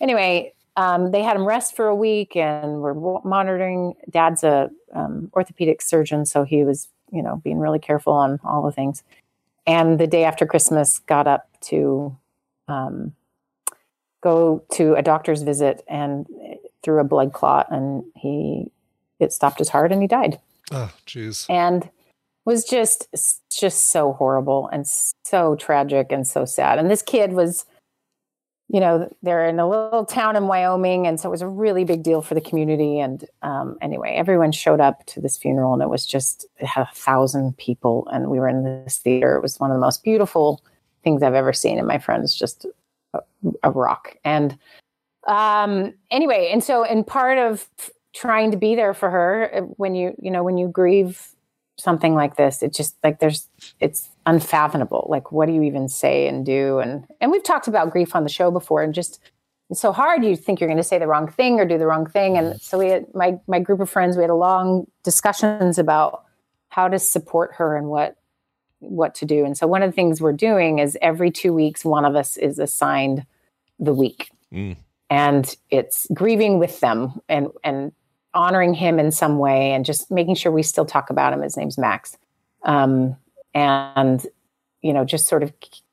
anyway 0.00 0.52
um, 0.76 1.10
they 1.10 1.22
had 1.22 1.36
him 1.36 1.44
rest 1.44 1.76
for 1.76 1.86
a 1.86 1.94
week 1.94 2.34
and 2.34 2.80
were 2.80 3.20
monitoring 3.24 3.94
dad's 4.10 4.42
a 4.42 4.70
um, 4.94 5.30
orthopedic 5.34 5.82
surgeon 5.82 6.24
so 6.24 6.44
he 6.44 6.64
was 6.64 6.88
you 7.10 7.22
know 7.22 7.36
being 7.44 7.58
really 7.58 7.78
careful 7.78 8.12
on 8.12 8.40
all 8.44 8.62
the 8.62 8.72
things. 8.72 9.02
And 9.66 10.00
the 10.00 10.06
day 10.06 10.24
after 10.24 10.46
christmas 10.46 10.98
got 11.00 11.26
up 11.26 11.48
to 11.62 12.16
um, 12.68 13.14
go 14.22 14.62
to 14.72 14.94
a 14.94 15.02
doctor's 15.02 15.42
visit 15.42 15.84
and 15.88 16.26
through 16.82 17.00
a 17.00 17.04
blood 17.04 17.32
clot 17.32 17.70
and 17.70 18.04
he 18.16 18.70
it 19.20 19.32
stopped 19.32 19.58
his 19.58 19.68
heart 19.68 19.92
and 19.92 20.02
he 20.02 20.08
died. 20.08 20.40
Oh, 20.70 20.90
jeez. 21.06 21.46
and 21.50 21.88
was 22.44 22.64
just 22.64 23.06
just 23.50 23.90
so 23.90 24.14
horrible 24.14 24.68
and 24.72 24.86
so 25.24 25.54
tragic 25.56 26.10
and 26.10 26.26
so 26.26 26.44
sad. 26.44 26.78
And 26.78 26.90
this 26.90 27.02
kid 27.02 27.32
was 27.32 27.66
you 28.68 28.80
know 28.80 29.12
they're 29.22 29.46
in 29.46 29.58
a 29.58 29.68
little 29.68 30.06
town 30.06 30.34
in 30.34 30.46
wyoming 30.46 31.06
and 31.06 31.20
so 31.20 31.28
it 31.28 31.30
was 31.30 31.42
a 31.42 31.48
really 31.48 31.84
big 31.84 32.02
deal 32.02 32.22
for 32.22 32.34
the 32.34 32.40
community. 32.40 33.00
And 33.00 33.24
um, 33.42 33.76
anyway 33.80 34.14
everyone 34.16 34.52
showed 34.52 34.80
up 34.80 35.04
to 35.06 35.20
this 35.20 35.36
funeral 35.36 35.72
and 35.74 35.82
it 35.82 35.90
was 35.90 36.06
just 36.06 36.46
it 36.58 36.66
had 36.66 36.82
a 36.82 36.94
thousand 36.94 37.56
people 37.58 38.08
and 38.12 38.30
we 38.30 38.38
were 38.38 38.48
in 38.48 38.64
this 38.84 38.98
theater. 38.98 39.36
It 39.36 39.42
was 39.42 39.60
one 39.60 39.70
of 39.70 39.76
the 39.76 39.80
most 39.80 40.02
beautiful 40.02 40.62
things 41.04 41.22
i've 41.22 41.34
ever 41.34 41.52
seen. 41.52 41.78
And 41.78 41.86
my 41.86 41.98
friend's 41.98 42.34
just 42.34 42.64
a, 43.62 43.70
rock. 43.70 44.16
And 44.24 44.58
um 45.28 45.94
anyway 46.10 46.50
and 46.52 46.64
so 46.64 46.82
and 46.82 47.06
part 47.06 47.38
of 47.38 47.68
trying 48.12 48.50
to 48.50 48.56
be 48.56 48.74
there 48.74 48.92
for 48.92 49.08
her 49.08 49.54
uh, 49.54 49.60
when 49.76 49.94
you 49.94 50.16
you 50.20 50.32
know 50.32 50.42
when 50.42 50.58
you 50.58 50.66
grieve 50.66 51.28
something 51.78 52.16
like 52.16 52.34
this 52.34 52.60
it 52.60 52.74
just 52.74 52.96
like 53.04 53.20
there's 53.20 53.48
it's 53.78 54.08
unfathomable. 54.26 55.06
Like 55.08 55.32
what 55.32 55.46
do 55.46 55.52
you 55.52 55.62
even 55.62 55.88
say 55.88 56.28
and 56.28 56.44
do? 56.44 56.78
And 56.78 57.06
and 57.20 57.30
we've 57.30 57.42
talked 57.42 57.68
about 57.68 57.90
grief 57.90 58.14
on 58.14 58.24
the 58.24 58.28
show 58.30 58.50
before 58.50 58.82
and 58.82 58.94
just 58.94 59.20
it's 59.70 59.80
so 59.80 59.92
hard. 59.92 60.24
You 60.24 60.36
think 60.36 60.60
you're 60.60 60.68
going 60.68 60.76
to 60.76 60.82
say 60.82 60.98
the 60.98 61.06
wrong 61.06 61.28
thing 61.28 61.58
or 61.58 61.64
do 61.64 61.78
the 61.78 61.86
wrong 61.86 62.06
thing. 62.06 62.36
And 62.36 62.60
so 62.60 62.78
we 62.78 62.88
had 62.88 63.06
my 63.14 63.38
my 63.46 63.58
group 63.58 63.80
of 63.80 63.90
friends 63.90 64.16
we 64.16 64.22
had 64.22 64.30
a 64.30 64.34
long 64.34 64.86
discussions 65.02 65.78
about 65.78 66.24
how 66.68 66.88
to 66.88 66.98
support 66.98 67.52
her 67.54 67.76
and 67.76 67.88
what 67.88 68.16
what 68.80 69.14
to 69.16 69.24
do. 69.24 69.44
And 69.44 69.56
so 69.56 69.66
one 69.66 69.82
of 69.82 69.90
the 69.90 69.94
things 69.94 70.20
we're 70.20 70.32
doing 70.32 70.78
is 70.78 70.98
every 71.00 71.30
two 71.30 71.52
weeks 71.52 71.84
one 71.84 72.04
of 72.04 72.16
us 72.16 72.36
is 72.36 72.58
assigned 72.58 73.24
the 73.82 73.92
week 73.94 74.30
Mm. 74.52 74.76
and 75.10 75.56
it's 75.70 76.06
grieving 76.14 76.58
with 76.58 76.80
them 76.80 77.20
and 77.28 77.48
and 77.64 77.92
honoring 78.34 78.74
him 78.74 78.98
in 78.98 79.10
some 79.10 79.38
way 79.38 79.72
and 79.72 79.84
just 79.84 80.10
making 80.10 80.34
sure 80.36 80.52
we 80.52 80.62
still 80.62 80.84
talk 80.86 81.10
about 81.10 81.32
him 81.32 81.42
his 81.42 81.56
name's 81.56 81.76
max 81.78 82.16
um, 82.64 83.16
and 83.54 84.26
you 84.82 84.92
know 84.92 85.04
just 85.04 85.26
sort 85.26 85.42
of 85.42 85.52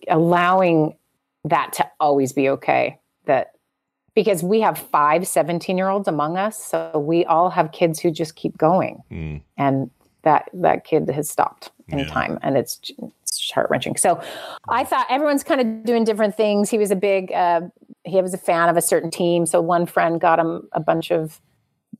allowing 0.09 0.95
that 1.45 1.71
to 1.73 1.89
always 1.99 2.33
be 2.33 2.49
okay 2.49 2.97
that 3.25 3.51
because 4.15 4.43
we 4.43 4.59
have 4.59 4.77
five 4.77 5.25
17 5.27 5.77
year 5.77 5.87
olds 5.89 6.07
among 6.07 6.37
us 6.37 6.61
so 6.61 6.91
we 6.99 7.23
all 7.25 7.49
have 7.49 7.71
kids 7.71 7.99
who 7.99 8.11
just 8.11 8.35
keep 8.35 8.57
going 8.57 9.01
Mm. 9.11 9.41
and 9.57 9.89
that 10.23 10.49
that 10.53 10.83
kid 10.83 11.09
has 11.09 11.29
stopped 11.29 11.71
in 11.87 11.99
Yeah. 11.99 12.07
time 12.07 12.39
and 12.41 12.57
it's, 12.57 12.79
it's 13.41 13.51
heart 13.51 13.67
wrenching 13.69 13.95
so 13.95 14.21
i 14.69 14.83
thought 14.83 15.05
everyone's 15.09 15.43
kind 15.43 15.61
of 15.61 15.79
doing 15.85 16.03
different 16.03 16.35
things. 16.35 16.69
He 16.69 16.77
was 16.77 16.91
a 16.91 16.95
big 16.95 17.31
uh, 17.31 17.61
he 18.03 18.21
was 18.21 18.33
a 18.33 18.37
fan 18.37 18.69
of 18.69 18.77
a 18.77 18.81
certain 18.81 19.11
team. 19.11 19.45
So 19.45 19.61
one 19.61 19.85
friend 19.85 20.19
got 20.19 20.39
him 20.39 20.67
a 20.71 20.79
bunch 20.79 21.11
of 21.11 21.39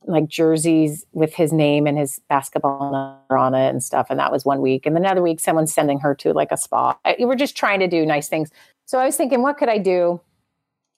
like 0.04 0.28
jerseys 0.28 1.04
with 1.12 1.34
his 1.34 1.52
name 1.52 1.86
and 1.86 1.98
his 1.98 2.20
basketball 2.28 2.90
number 2.90 3.36
on 3.36 3.54
it 3.54 3.68
and 3.68 3.82
stuff 3.82 4.06
and 4.10 4.18
that 4.18 4.32
was 4.32 4.44
one 4.44 4.60
week. 4.60 4.86
And 4.86 4.96
another 4.96 5.22
week 5.22 5.40
someone's 5.40 5.72
sending 5.72 6.00
her 6.00 6.14
to 6.16 6.32
like 6.32 6.52
a 6.52 6.56
spa. 6.56 6.96
I- 7.04 7.16
we're 7.20 7.36
just 7.36 7.56
trying 7.56 7.80
to 7.80 7.88
do 7.88 8.06
nice 8.06 8.28
things. 8.28 8.50
So 8.86 8.98
i 8.98 9.04
was 9.04 9.16
thinking 9.16 9.42
what 9.42 9.58
could 9.58 9.68
i 9.68 9.78
do? 9.78 10.20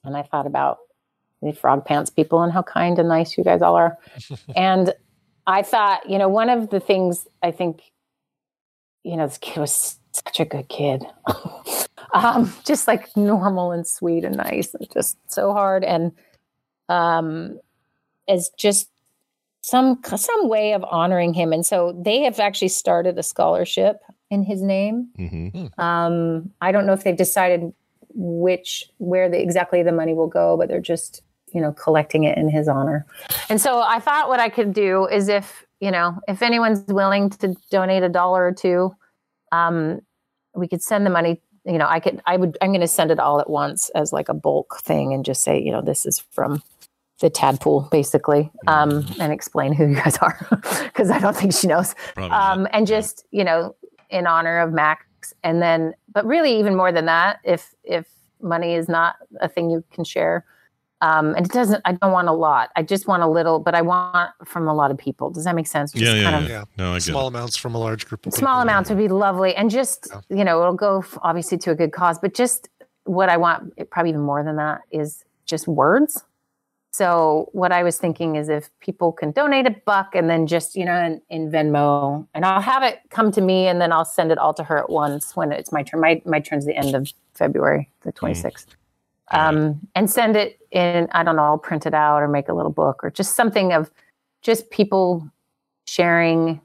And 0.04 0.16
i 0.16 0.22
thought 0.22 0.46
about 0.46 0.78
the 1.42 1.52
frog 1.52 1.84
pants 1.84 2.10
people 2.10 2.42
and 2.42 2.52
how 2.52 2.62
kind 2.62 2.98
and 2.98 3.08
nice 3.08 3.36
you 3.36 3.44
guys 3.44 3.62
all 3.62 3.74
are. 3.74 3.98
And 4.56 4.94
I 5.46 5.62
thought, 5.62 6.08
you 6.08 6.18
know, 6.18 6.28
one 6.28 6.48
of 6.48 6.70
the 6.70 6.78
things 6.78 7.26
I 7.42 7.50
think, 7.50 7.82
you 9.02 9.16
know, 9.16 9.26
this 9.26 9.38
kid 9.38 9.58
was 9.58 9.98
such 10.12 10.40
a 10.40 10.44
good 10.44 10.68
kid, 10.68 11.04
um, 12.12 12.52
just 12.64 12.86
like 12.86 13.16
normal 13.16 13.72
and 13.72 13.86
sweet 13.86 14.24
and 14.24 14.36
nice, 14.36 14.74
and 14.74 14.88
just 14.92 15.16
so 15.30 15.52
hard, 15.52 15.84
and 15.84 16.12
um, 16.88 17.58
is 18.28 18.50
just 18.56 18.88
some 19.62 20.00
some 20.04 20.48
way 20.48 20.72
of 20.72 20.84
honoring 20.84 21.34
him. 21.34 21.52
And 21.52 21.64
so 21.64 21.98
they 22.04 22.22
have 22.22 22.38
actually 22.40 22.68
started 22.68 23.18
a 23.18 23.22
scholarship 23.22 24.00
in 24.30 24.42
his 24.42 24.62
name. 24.62 25.08
Mm-hmm. 25.18 25.80
Um, 25.80 26.50
I 26.60 26.72
don't 26.72 26.86
know 26.86 26.92
if 26.92 27.04
they've 27.04 27.16
decided 27.16 27.72
which 28.14 28.90
where 28.98 29.28
the 29.28 29.40
exactly 29.40 29.82
the 29.82 29.92
money 29.92 30.14
will 30.14 30.26
go, 30.26 30.56
but 30.56 30.68
they're 30.68 30.80
just 30.80 31.22
you 31.52 31.60
know 31.60 31.72
collecting 31.72 32.24
it 32.24 32.36
in 32.36 32.48
his 32.48 32.68
honor. 32.68 33.06
And 33.48 33.60
so 33.60 33.82
I 33.82 34.00
thought 34.00 34.28
what 34.28 34.40
I 34.40 34.48
could 34.48 34.72
do 34.72 35.06
is 35.06 35.28
if 35.28 35.64
you 35.80 35.90
know 35.90 36.18
if 36.28 36.42
anyone's 36.42 36.84
willing 36.88 37.30
to 37.30 37.54
donate 37.70 38.02
a 38.02 38.08
dollar 38.08 38.46
or 38.46 38.52
two, 38.52 38.94
um, 39.52 40.00
we 40.54 40.66
could 40.66 40.82
send 40.82 41.06
the 41.06 41.10
money. 41.10 41.40
You 41.64 41.78
know, 41.78 41.86
I 41.86 42.00
could 42.00 42.20
I 42.26 42.36
would 42.36 42.58
I'm 42.60 42.70
going 42.70 42.80
to 42.80 42.88
send 42.88 43.12
it 43.12 43.20
all 43.20 43.40
at 43.40 43.48
once 43.48 43.90
as 43.90 44.12
like 44.12 44.28
a 44.28 44.34
bulk 44.34 44.80
thing 44.82 45.12
and 45.12 45.24
just 45.24 45.42
say 45.42 45.60
you 45.60 45.70
know 45.70 45.80
this 45.82 46.04
is 46.04 46.18
from 46.18 46.62
the 47.20 47.30
tadpole 47.30 47.82
basically 47.92 48.50
um, 48.66 49.06
and 49.20 49.32
explain 49.32 49.72
who 49.72 49.86
you 49.86 49.94
guys 49.94 50.16
are 50.18 50.44
because 50.84 51.08
I 51.08 51.20
don't 51.20 51.36
think 51.36 51.52
she 51.54 51.68
knows. 51.68 51.94
Um, 52.16 52.66
and 52.72 52.86
just 52.86 53.24
you 53.30 53.44
know 53.44 53.76
in 54.10 54.26
honor 54.26 54.58
of 54.58 54.72
Max, 54.72 55.04
and 55.44 55.62
then 55.62 55.94
but 56.12 56.26
really 56.26 56.58
even 56.58 56.74
more 56.74 56.90
than 56.90 57.06
that, 57.06 57.38
if 57.44 57.74
if 57.84 58.08
money 58.40 58.74
is 58.74 58.88
not 58.88 59.16
a 59.40 59.48
thing 59.48 59.70
you 59.70 59.84
can 59.92 60.02
share, 60.02 60.44
um, 61.02 61.34
and 61.34 61.44
it 61.44 61.52
doesn't. 61.52 61.82
I 61.84 61.92
don't 61.92 62.12
want 62.12 62.28
a 62.28 62.32
lot. 62.32 62.70
I 62.76 62.82
just 62.82 63.06
want 63.06 63.22
a 63.22 63.26
little, 63.28 63.58
but 63.58 63.74
I 63.74 63.82
want 63.82 64.30
from 64.46 64.66
a 64.68 64.74
lot 64.74 64.90
of 64.90 64.96
people. 64.96 65.28
Does 65.30 65.44
that 65.44 65.54
make 65.54 65.66
sense? 65.66 65.92
Just 65.92 66.02
Yeah, 66.04 66.14
yeah, 66.14 66.30
kind 66.30 66.44
of- 66.44 66.50
yeah. 66.50 66.64
No, 66.78 66.92
I 66.92 66.94
get 66.94 67.02
Small 67.02 67.24
it. 67.26 67.28
amounts 67.34 67.56
from 67.56 67.74
a 67.74 67.78
large 67.78 68.06
group 68.06 68.24
of 68.26 68.32
small 68.32 68.62
amounts 68.62 68.88
would 68.88 68.98
be 68.98 69.08
lovely 69.08 69.54
and 69.54 69.70
just 69.70 70.08
you 70.30 70.44
know 70.44 70.60
it'll 70.62 70.72
go 70.74 71.00
f- 71.00 71.18
obviously 71.22 71.58
to 71.58 71.70
a 71.70 71.74
good 71.74 71.92
cause 71.92 72.18
but 72.18 72.32
just 72.34 72.68
what 73.04 73.28
i 73.28 73.36
want 73.36 73.72
probably 73.90 74.10
even 74.10 74.22
more 74.22 74.42
than 74.44 74.56
that 74.56 74.80
is 74.92 75.24
just 75.44 75.66
words 75.66 76.24
so 76.92 77.48
what 77.52 77.72
i 77.72 77.82
was 77.82 77.98
thinking 77.98 78.36
is 78.36 78.48
if 78.48 78.70
people 78.80 79.10
can 79.12 79.32
donate 79.32 79.66
a 79.66 79.74
buck 79.84 80.14
and 80.14 80.30
then 80.30 80.46
just 80.46 80.76
you 80.76 80.84
know 80.84 80.96
in, 81.04 81.20
in 81.30 81.50
venmo 81.50 82.26
and 82.34 82.44
i'll 82.44 82.60
have 82.60 82.82
it 82.84 83.00
come 83.10 83.32
to 83.32 83.40
me 83.40 83.66
and 83.66 83.80
then 83.80 83.92
i'll 83.92 84.04
send 84.04 84.30
it 84.30 84.38
all 84.38 84.54
to 84.54 84.62
her 84.62 84.78
at 84.78 84.88
once 84.90 85.34
when 85.34 85.50
it's 85.52 85.72
my 85.72 85.82
turn 85.82 86.00
my, 86.00 86.20
my 86.24 86.38
turn's 86.40 86.64
the 86.66 86.76
end 86.76 86.94
of 86.94 87.10
february 87.34 87.90
the 88.02 88.12
26th 88.12 88.66
um, 89.32 89.80
and 89.94 90.10
send 90.10 90.36
it 90.36 90.58
in 90.70 91.08
i 91.12 91.22
don't 91.22 91.36
know 91.36 91.42
i'll 91.42 91.58
print 91.58 91.86
it 91.86 91.94
out 91.94 92.22
or 92.22 92.28
make 92.28 92.48
a 92.48 92.54
little 92.54 92.72
book 92.72 93.02
or 93.02 93.10
just 93.10 93.36
something 93.36 93.72
of 93.72 93.90
just 94.42 94.70
people 94.70 95.30
sharing 95.86 96.60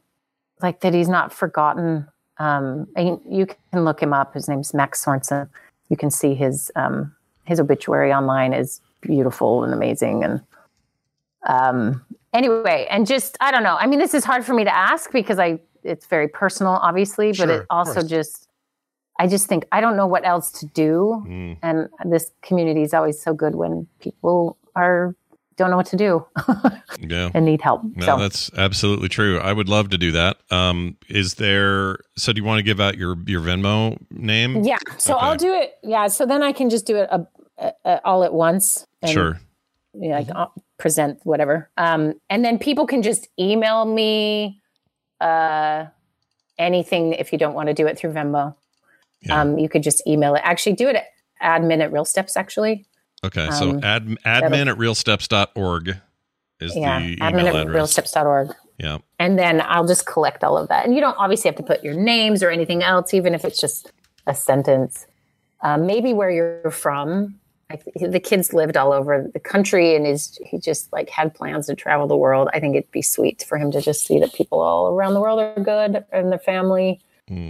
like 0.62 0.82
that 0.82 0.94
he's 0.94 1.10
not 1.10 1.32
forgotten. 1.32 2.08
Um, 2.40 2.88
and 2.96 3.20
you 3.30 3.48
can 3.72 3.84
look 3.86 4.02
him 4.02 4.14
up. 4.14 4.34
His 4.34 4.48
name's 4.48 4.74
Max 4.74 5.04
Sorensen. 5.04 5.50
You 5.90 5.98
can 5.98 6.12
see 6.12 6.36
his 6.36 6.72
um, 6.76 7.16
his 7.46 7.60
obituary 7.60 8.14
online 8.14 8.54
is 8.54 8.82
beautiful 9.02 9.64
and 9.64 9.74
amazing. 9.74 10.24
And 10.24 10.42
um, 11.48 12.06
anyway, 12.34 12.88
and 12.90 13.08
just 13.08 13.38
I 13.40 13.52
don't 13.52 13.64
know. 13.64 13.78
I 13.80 13.88
mean, 13.88 14.00
this 14.00 14.14
is 14.14 14.24
hard 14.24 14.46
for 14.46 14.54
me 14.54 14.64
to 14.64 14.76
ask 14.76 15.12
because 15.12 15.40
I 15.40 15.60
it's 15.84 16.06
very 16.06 16.28
personal, 16.28 16.74
obviously, 16.74 17.30
but 17.30 17.36
Sure, 17.36 17.62
it 17.62 17.66
also 17.70 18.04
just 18.04 18.47
I 19.20 19.28
just 19.28 19.48
think 19.48 19.66
I 19.72 19.82
don't 19.82 19.98
know 19.98 20.08
what 20.08 20.26
else 20.26 20.52
to 20.60 20.66
do. 20.68 21.24
Mm. 21.28 21.58
And 21.64 21.90
this 22.12 22.32
community 22.42 22.84
is 22.84 22.94
always 22.94 23.22
so 23.22 23.34
good 23.34 23.56
when 23.56 23.88
people 24.00 24.58
are 24.76 25.16
don't 25.56 25.72
know 25.72 25.78
what 25.78 25.88
to 25.88 25.98
do 25.98 26.24
Yeah. 27.00 27.32
and 27.34 27.44
need 27.44 27.62
help. 27.62 27.82
No, 27.96 28.06
so 28.06 28.18
that's 28.20 28.52
absolutely 28.56 29.10
true. 29.10 29.40
I 29.40 29.54
would 29.54 29.68
love 29.68 29.90
to 29.90 29.98
do 29.98 30.12
that. 30.12 30.38
Um, 30.52 30.98
is 31.10 31.34
there? 31.36 31.98
So, 32.16 32.32
do 32.32 32.40
you 32.40 32.46
want 32.46 32.60
to 32.60 32.64
give 32.64 32.80
out 32.80 32.96
your 32.96 33.18
your 33.26 33.42
Venmo 33.42 33.98
name? 34.12 34.64
Yeah. 34.64 34.78
So 34.98 35.16
Okay. 35.16 35.26
I'll 35.26 35.36
do 35.36 35.54
it. 35.54 35.74
Yeah. 35.84 36.08
So 36.08 36.26
then 36.28 36.44
I 36.44 36.52
can 36.52 36.70
just 36.70 36.86
do 36.86 36.98
it 36.98 37.10
uh 37.12 37.24
uh 37.84 38.00
all 38.06 38.24
at 38.24 38.34
once. 38.34 38.86
And, 39.02 39.12
Sure. 39.12 39.40
Yeah. 39.94 40.18
Like, 40.20 40.30
I'll 40.36 40.54
present 40.78 41.20
whatever. 41.24 41.72
Um, 41.78 42.14
and 42.30 42.46
then 42.46 42.60
people 42.60 42.86
can 42.86 43.02
just 43.02 43.28
email 43.40 43.84
me 43.86 44.62
uh, 45.20 45.86
anything 46.60 47.14
if 47.14 47.32
you 47.32 47.40
don't 47.40 47.56
want 47.56 47.68
to 47.68 47.74
do 47.74 47.88
it 47.88 47.98
through 47.98 48.12
Venmo. 48.14 48.54
Um, 49.30 49.58
you 49.58 49.68
could 49.70 49.84
just 49.84 50.06
email 50.08 50.36
it. 50.36 50.42
Actually, 50.44 50.74
do 50.74 50.88
it 50.88 50.96
at 50.96 51.06
admin 51.62 51.82
at 51.82 51.92
Real 51.92 52.06
Steps. 52.06 52.38
Actually. 52.38 52.86
Okay. 53.24 53.50
So, 53.52 53.72
Um, 53.72 53.84
ad, 53.84 54.06
admin 54.26 54.68
at 54.68 54.78
realsteps.org 54.78 55.98
is 56.60 56.76
yeah. 56.76 57.00
the 57.00 57.16
Admin 57.18 57.30
email 57.42 57.48
at 57.58 57.68
address. 57.68 57.98
realsteps.org. 57.98 58.50
Yeah. 58.78 59.00
And 59.20 59.40
then 59.40 59.62
I'll 59.66 59.88
just 59.88 60.06
collect 60.06 60.44
all 60.44 60.58
of 60.58 60.70
that. 60.70 60.86
And 60.86 60.94
you 60.94 61.02
don't 61.02 61.18
obviously 61.18 61.50
have 61.50 61.56
to 61.58 61.64
put 61.64 61.84
your 61.84 61.96
names 61.96 62.44
or 62.44 62.52
anything 62.52 62.84
else, 62.84 63.14
even 63.14 63.34
if 63.34 63.44
it's 63.44 63.60
just 63.60 63.92
a 64.28 64.36
sentence. 64.36 65.08
Um, 65.62 65.88
maybe 65.88 66.14
where 66.14 66.30
you're 66.30 66.70
from. 66.72 67.40
I 67.72 67.78
th- 67.78 68.12
the 68.12 68.20
kids 68.20 68.54
lived 68.54 68.78
all 68.78 68.94
over 68.94 69.30
the 69.34 69.40
country, 69.40 69.96
and 69.96 70.06
is 70.08 70.40
he 70.46 70.58
just 70.60 70.94
like 70.94 71.10
had 71.10 71.34
plans 71.34 71.66
to 71.68 71.76
travel 71.76 72.08
the 72.08 72.16
world. 72.16 72.48
I 72.54 72.60
think 72.60 72.76
it'd 72.76 72.92
be 72.92 73.02
sweet 73.02 73.44
for 73.50 73.58
him 73.58 73.72
to 73.72 73.82
just 73.82 74.06
see 74.06 74.20
that 74.20 74.34
people 74.34 74.62
all 74.62 74.90
around 74.90 75.16
the 75.16 75.20
world 75.22 75.40
are 75.40 75.62
good 75.64 76.06
and 76.14 76.32
their 76.32 76.40
family. 76.40 77.02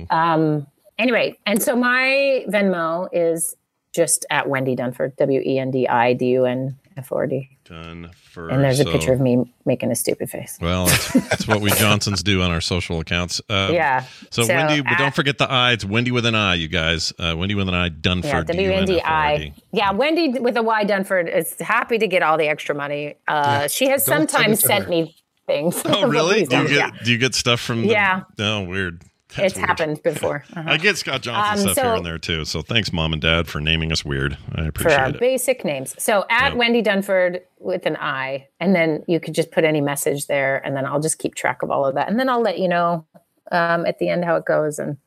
Um, 0.10 0.66
anyway, 1.00 1.38
and 1.46 1.62
so 1.62 1.76
my 1.76 2.46
Venmo 2.50 3.08
is 3.12 3.56
just 3.94 4.26
at 4.30 4.46
Wendi 4.46 4.78
Dunford, 4.78 5.16
W 5.18 5.42
E 5.44 5.58
N 5.60 5.72
D 5.72 5.88
I 5.88 6.14
D 6.14 6.28
U 6.28 6.46
N 6.46 6.78
F 6.98 7.12
O 7.12 7.16
R 7.18 7.28
D. 7.28 7.50
Done 7.66 8.12
for. 8.14 8.48
And 8.50 8.64
there's 8.64 8.80
a 8.80 8.84
so- 8.84 8.92
picture 8.92 9.12
of 9.12 9.20
me 9.20 9.52
making 9.66 9.92
a 9.92 9.96
stupid 9.96 10.30
face. 10.30 10.58
Well, 10.62 10.86
that's, 10.86 11.14
that's 11.14 11.48
what 11.48 11.60
we 11.62 11.70
Johnsons 11.72 12.24
do 12.24 12.42
on 12.42 12.50
our 12.52 12.62
social 12.62 13.00
accounts. 13.00 13.42
Uh, 13.50 13.70
Yeah. 13.74 14.06
So, 14.32 14.44
So 14.44 14.54
Wendi, 14.54 14.84
but 14.84 14.98
don't 14.98 15.14
forget 15.14 15.38
the 15.38 15.50
I. 15.52 15.74
It's 15.74 15.84
Wendi 15.84 16.12
with 16.12 16.26
an 16.26 16.36
I, 16.36 16.54
you 16.56 16.68
guys. 16.70 17.12
Uh, 17.20 17.34
Wendi 17.34 17.56
with 17.56 17.68
an 17.68 17.74
I, 17.76 17.90
Dunford. 17.90 18.24
Yeah, 18.26 18.42
W 18.44 18.72
N 18.72 18.86
D 18.86 19.02
I. 19.02 19.54
Yeah, 19.72 19.92
Wendy 19.92 20.30
with 20.40 20.56
a 20.58 20.64
Y 20.64 20.86
Dunford 20.86 21.34
is 21.36 21.56
happy 21.60 21.98
to 21.98 22.08
get 22.08 22.22
all 22.24 22.38
the 22.38 22.48
extra 22.48 22.74
money. 22.76 23.16
Uh, 23.28 23.68
She 23.68 23.90
has 23.90 24.06
sometimes 24.06 24.62
sent 24.62 24.86
her. 24.86 24.90
me 24.90 25.16
things. 25.48 25.82
Oh, 25.86 26.08
really? 26.08 26.46
Do 26.46 26.58
you 26.58 26.68
get 26.68 26.72
Yeah. 26.78 26.92
do 27.04 27.12
you 27.12 27.18
get 27.18 27.34
stuff 27.36 27.60
from? 27.60 27.82
The, 27.82 27.88
Yeah. 27.90 28.22
Oh, 28.40 28.64
weird. 28.64 29.02
That's 29.36 29.48
It's 29.48 29.56
weird. 29.58 29.68
happened 29.68 30.04
before. 30.04 30.44
Uh-huh. 30.56 30.64
I 30.72 30.78
get 30.78 30.98
Scott 30.98 31.22
Johnson 31.22 31.68
Um, 31.68 31.74
stuff 31.74 31.84
here 31.84 31.92
so- 31.94 31.98
and 31.98 32.06
there 32.06 32.18
too. 32.18 32.46
So 32.46 32.62
thanks, 32.62 32.94
mom 32.94 33.12
and 33.14 33.22
dad, 33.22 33.48
for 33.48 33.60
naming 33.60 33.92
us 33.92 34.06
weird. 34.06 34.38
I 34.56 34.66
appreciate 34.66 34.96
for 34.96 35.02
our 35.02 35.10
it. 35.10 35.20
basic 35.20 35.66
names. 35.66 35.96
So 36.02 36.26
at 36.30 36.54
Yep. 36.56 36.62
Wendi 36.62 36.86
Dunford 36.86 37.42
with 37.60 37.86
an 37.86 37.98
I, 37.98 38.48
and 38.62 38.74
then 38.74 39.04
you 39.08 39.20
could 39.20 39.34
just 39.36 39.52
put 39.52 39.66
any 39.66 39.82
message 39.82 40.28
there, 40.28 40.66
and 40.66 40.76
then 40.78 40.86
I'll 40.86 41.02
just 41.02 41.20
keep 41.20 41.36
track 41.36 41.62
of 41.62 41.70
all 41.72 41.86
of 41.86 41.96
that, 41.96 42.08
and 42.10 42.18
then 42.20 42.30
I'll 42.30 42.42
let 42.42 42.58
you 42.60 42.68
know 42.70 43.06
um, 43.52 43.86
at 43.86 44.00
the 44.00 44.10
end 44.10 44.24
how 44.26 44.36
it 44.38 44.46
goes, 44.46 44.78
and 44.80 44.98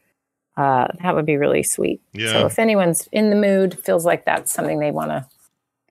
uh, 0.57 0.89
that 1.03 1.15
would 1.15 1.27
be 1.27 1.37
really 1.39 1.63
sweet. 1.63 2.01
Yeah. 2.13 2.33
So 2.33 2.47
if 2.47 2.59
anyone's 2.59 3.09
in 3.13 3.31
the 3.31 3.37
mood, 3.37 3.79
feels 3.85 4.05
like 4.05 4.25
that's 4.27 4.53
something 4.53 4.81
they 4.81 4.91
want 4.91 5.11
to, 5.11 5.27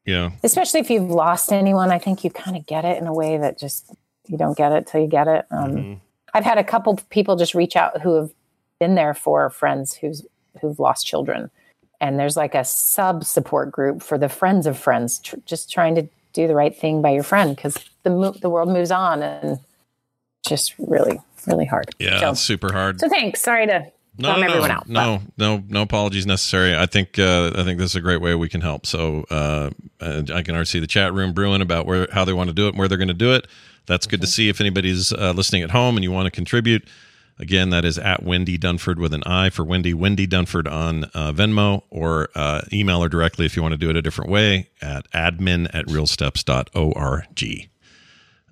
Yeah. 0.06 0.32
especially 0.44 0.80
if 0.82 0.90
you've 0.92 1.10
lost 1.10 1.52
anyone, 1.52 1.92
I 1.92 1.98
think 2.00 2.24
you 2.24 2.30
kind 2.30 2.56
of 2.58 2.66
get 2.68 2.86
it 2.86 3.00
in 3.02 3.08
a 3.08 3.14
way 3.14 3.38
that 3.38 3.58
just 3.58 3.92
you 4.28 4.38
don't 4.38 4.56
get 4.58 4.72
it 4.72 4.86
till 4.88 5.02
you 5.02 5.08
get 5.08 5.28
it. 5.28 5.46
Um, 5.50 5.72
Mm-hmm. 5.76 5.94
I've 6.34 6.44
had 6.46 6.58
a 6.58 6.64
couple 6.64 6.94
of 6.94 7.10
people 7.10 7.36
just 7.36 7.56
reach 7.56 7.76
out 7.76 8.02
who 8.02 8.16
have 8.16 8.32
been 8.80 8.96
there 8.96 9.14
for 9.14 9.50
friends 9.50 9.94
who's 9.96 10.26
who've 10.62 10.80
lost 10.80 11.06
children, 11.06 11.50
and 12.02 12.20
there's 12.20 12.38
like 12.38 12.56
a 12.56 12.64
sub 12.64 13.24
support 13.24 13.72
group 13.72 14.02
for 14.02 14.18
the 14.18 14.30
friends 14.30 14.66
of 14.68 14.78
friends, 14.78 15.20
tr- 15.20 15.36
just 15.46 15.72
trying 15.72 15.96
to 15.96 16.08
do 16.34 16.48
the 16.48 16.56
right 16.56 16.78
thing 16.78 17.02
by 17.02 17.10
your 17.12 17.24
friend 17.24 17.56
because 17.56 17.78
the 18.04 18.10
mo- 18.10 18.36
the 18.42 18.50
world 18.50 18.70
moves 18.70 18.92
on 18.92 19.22
and 19.24 19.60
just 20.48 20.74
really 20.78 21.20
really 21.48 21.66
hard. 21.66 21.90
Yeah, 22.00 22.20
So, 22.20 22.34
super 22.34 22.72
hard. 22.74 23.00
so 23.00 23.08
thanks. 23.10 23.42
Sorry 23.42 23.66
to 23.68 23.86
No, 24.18 24.32
bum 24.34 24.42
no, 24.42 24.48
everyone 24.48 24.70
no, 24.70 24.76
out. 24.76 24.90
no, 24.90 25.22
no, 25.38 25.64
no 25.70 25.82
apologies 25.82 26.26
necessary. 26.26 26.76
I 26.76 26.86
think 26.86 27.18
uh, 27.18 27.52
I 27.56 27.64
think 27.64 27.80
this 27.80 27.92
is 27.92 27.96
a 27.96 28.02
great 28.02 28.22
way 28.22 28.36
we 28.36 28.50
can 28.50 28.62
help. 28.62 28.86
So 28.86 29.26
uh, 29.30 29.70
I 30.02 30.42
can 30.44 30.56
already 30.56 30.66
see 30.66 30.80
the 30.80 30.88
chat 30.88 31.14
room 31.14 31.34
brewing 31.34 31.62
about 31.62 31.86
where 31.86 32.08
how 32.12 32.26
they 32.26 32.34
want 32.34 32.50
to 32.50 32.54
do 32.54 32.66
it, 32.68 32.70
and 32.70 32.78
where 32.80 32.88
they're 32.88 32.98
going 32.98 33.08
to 33.08 33.14
do 33.14 33.34
it. 33.34 33.48
That's 33.90 34.06
good 34.08 34.22
to 34.22 34.28
Mm-hmm. 34.28 34.32
see. 34.32 34.48
If 34.50 34.62
anybody's 34.62 35.12
uh, 35.12 35.34
listening 35.36 35.64
at 35.64 35.72
home 35.72 35.98
and 35.98 36.04
you 36.06 36.12
want 36.12 36.28
to 36.28 36.32
contribute, 36.32 36.88
again, 37.40 37.72
that 37.72 37.84
is 37.84 37.98
at 37.98 38.24
Wendi 38.24 38.58
Dunford 38.58 38.98
with 38.98 39.14
an 39.14 39.24
I 39.26 39.50
for 39.50 39.66
Wendi 39.66 39.94
Wendi 39.94 40.28
Dunford 40.28 40.72
on 40.72 41.06
uh, 41.14 41.34
Venmo, 41.34 41.84
or 41.90 42.30
uh, 42.36 42.62
email 42.72 43.02
her 43.02 43.10
directly 43.10 43.46
if 43.46 43.56
you 43.58 43.62
want 43.62 43.74
to 43.74 43.78
do 43.78 43.90
it 43.90 43.96
a 43.98 44.02
different 44.02 44.30
way 44.32 44.70
at 44.82 45.10
admin 45.12 45.70
at 45.74 45.86
realsteps.org. 45.88 47.70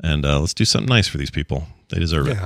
And 0.03 0.25
uh, 0.25 0.39
let's 0.39 0.53
do 0.53 0.63
something 0.65 0.89
nice 0.89 1.07
for 1.07 1.17
these 1.17 1.31
people. 1.31 1.67
They 1.89 1.99
deserve 1.99 2.27
it. 2.27 2.37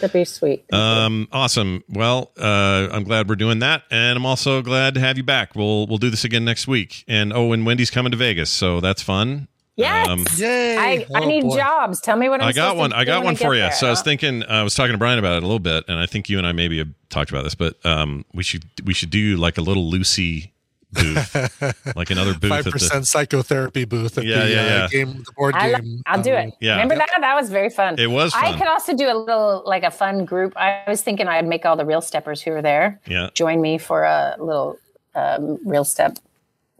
That'd 0.00 0.12
be 0.12 0.24
sweet. 0.24 0.72
Um, 0.72 1.26
awesome. 1.32 1.82
Well, 1.88 2.30
uh, 2.38 2.88
I'm 2.92 3.04
glad 3.04 3.26
we're 3.28 3.36
doing 3.36 3.60
that, 3.60 3.84
and 3.90 4.16
I'm 4.18 4.26
also 4.26 4.60
glad 4.62 4.94
to 4.94 5.00
have 5.00 5.16
you 5.16 5.22
back. 5.22 5.56
We'll 5.56 5.86
we'll 5.86 5.96
do 5.98 6.10
this 6.10 6.24
again 6.24 6.44
next 6.44 6.68
week. 6.68 7.02
And 7.08 7.32
oh, 7.32 7.52
and 7.52 7.66
Wendi's 7.66 7.90
coming 7.90 8.12
to 8.12 8.18
Vegas, 8.18 8.50
so 8.50 8.80
that's 8.80 9.00
fun. 9.02 9.48
Yes. 9.76 10.06
Um, 10.08 10.24
I, 10.42 11.06
I 11.14 11.24
need 11.24 11.44
jobs. 11.50 12.00
Tell 12.00 12.16
me 12.16 12.28
what 12.28 12.42
I'm 12.42 12.48
I 12.48 12.52
got 12.52 12.76
one. 12.76 12.90
to 12.90 12.96
I 12.96 13.04
got 13.04 13.24
one 13.24 13.34
get 13.34 13.46
for 13.46 13.54
you. 13.54 13.60
there. 13.62 13.72
So 13.72 13.86
I 13.86 13.90
was 13.90 14.00
Oh. 14.00 14.04
thinking. 14.04 14.42
I 14.44 14.62
was 14.62 14.74
talking 14.74 14.92
to 14.92 14.98
Brian 14.98 15.18
about 15.18 15.34
it 15.36 15.42
a 15.42 15.46
little 15.46 15.58
bit, 15.58 15.84
and 15.88 15.98
I 15.98 16.06
think 16.06 16.28
you 16.28 16.36
and 16.38 16.46
I 16.46 16.52
maybe 16.52 16.78
have 16.78 16.88
talked 17.08 17.30
about 17.30 17.44
this, 17.44 17.54
but 17.54 17.74
um, 17.86 18.24
we 18.34 18.42
should 18.42 18.64
we 18.84 18.92
should 18.92 19.10
do 19.10 19.36
like 19.36 19.56
a 19.56 19.62
little 19.62 19.88
Lucy 19.88 20.52
booth, 20.92 21.34
like 21.96 22.10
another 22.10 22.34
booth. 22.34 22.50
Five 22.50 22.58
at 22.60 22.64
the, 22.66 22.70
percent 22.72 23.06
psychotherapy 23.06 23.86
booth 23.86 24.18
at 24.18 24.24
Yeah, 24.26 24.44
the 24.44 24.50
yeah, 24.50 24.56
uh, 24.60 24.64
yeah. 24.64 24.88
game, 24.88 25.22
the 25.24 25.32
board 25.38 25.54
I 25.56 25.70
lo- 25.70 25.78
game. 25.78 26.02
I'll 26.04 26.20
do 26.22 26.32
um, 26.36 26.48
it. 26.48 26.54
Yeah. 26.60 26.72
Remember 26.72 26.96
that? 26.96 27.08
That 27.18 27.34
was 27.34 27.48
very 27.48 27.70
fun. 27.70 27.98
It 27.98 28.10
was 28.10 28.34
I 28.34 28.52
could 28.58 28.68
also 28.68 28.94
do 28.94 29.06
a 29.10 29.16
little, 29.16 29.62
like 29.64 29.84
a 29.84 29.90
fun 29.90 30.26
group. 30.26 30.52
I 30.54 30.82
was 30.86 31.00
thinking 31.02 31.28
I'd 31.28 31.46
make 31.48 31.64
all 31.64 31.76
the 31.76 31.86
real 31.86 32.02
steppers 32.02 32.42
who 32.42 32.50
were 32.50 32.60
there 32.60 33.00
Yeah. 33.06 33.30
join 33.32 33.62
me 33.62 33.78
for 33.78 34.02
a 34.04 34.36
little 34.38 34.78
um, 35.14 35.58
real 35.64 35.84
step 35.84 36.18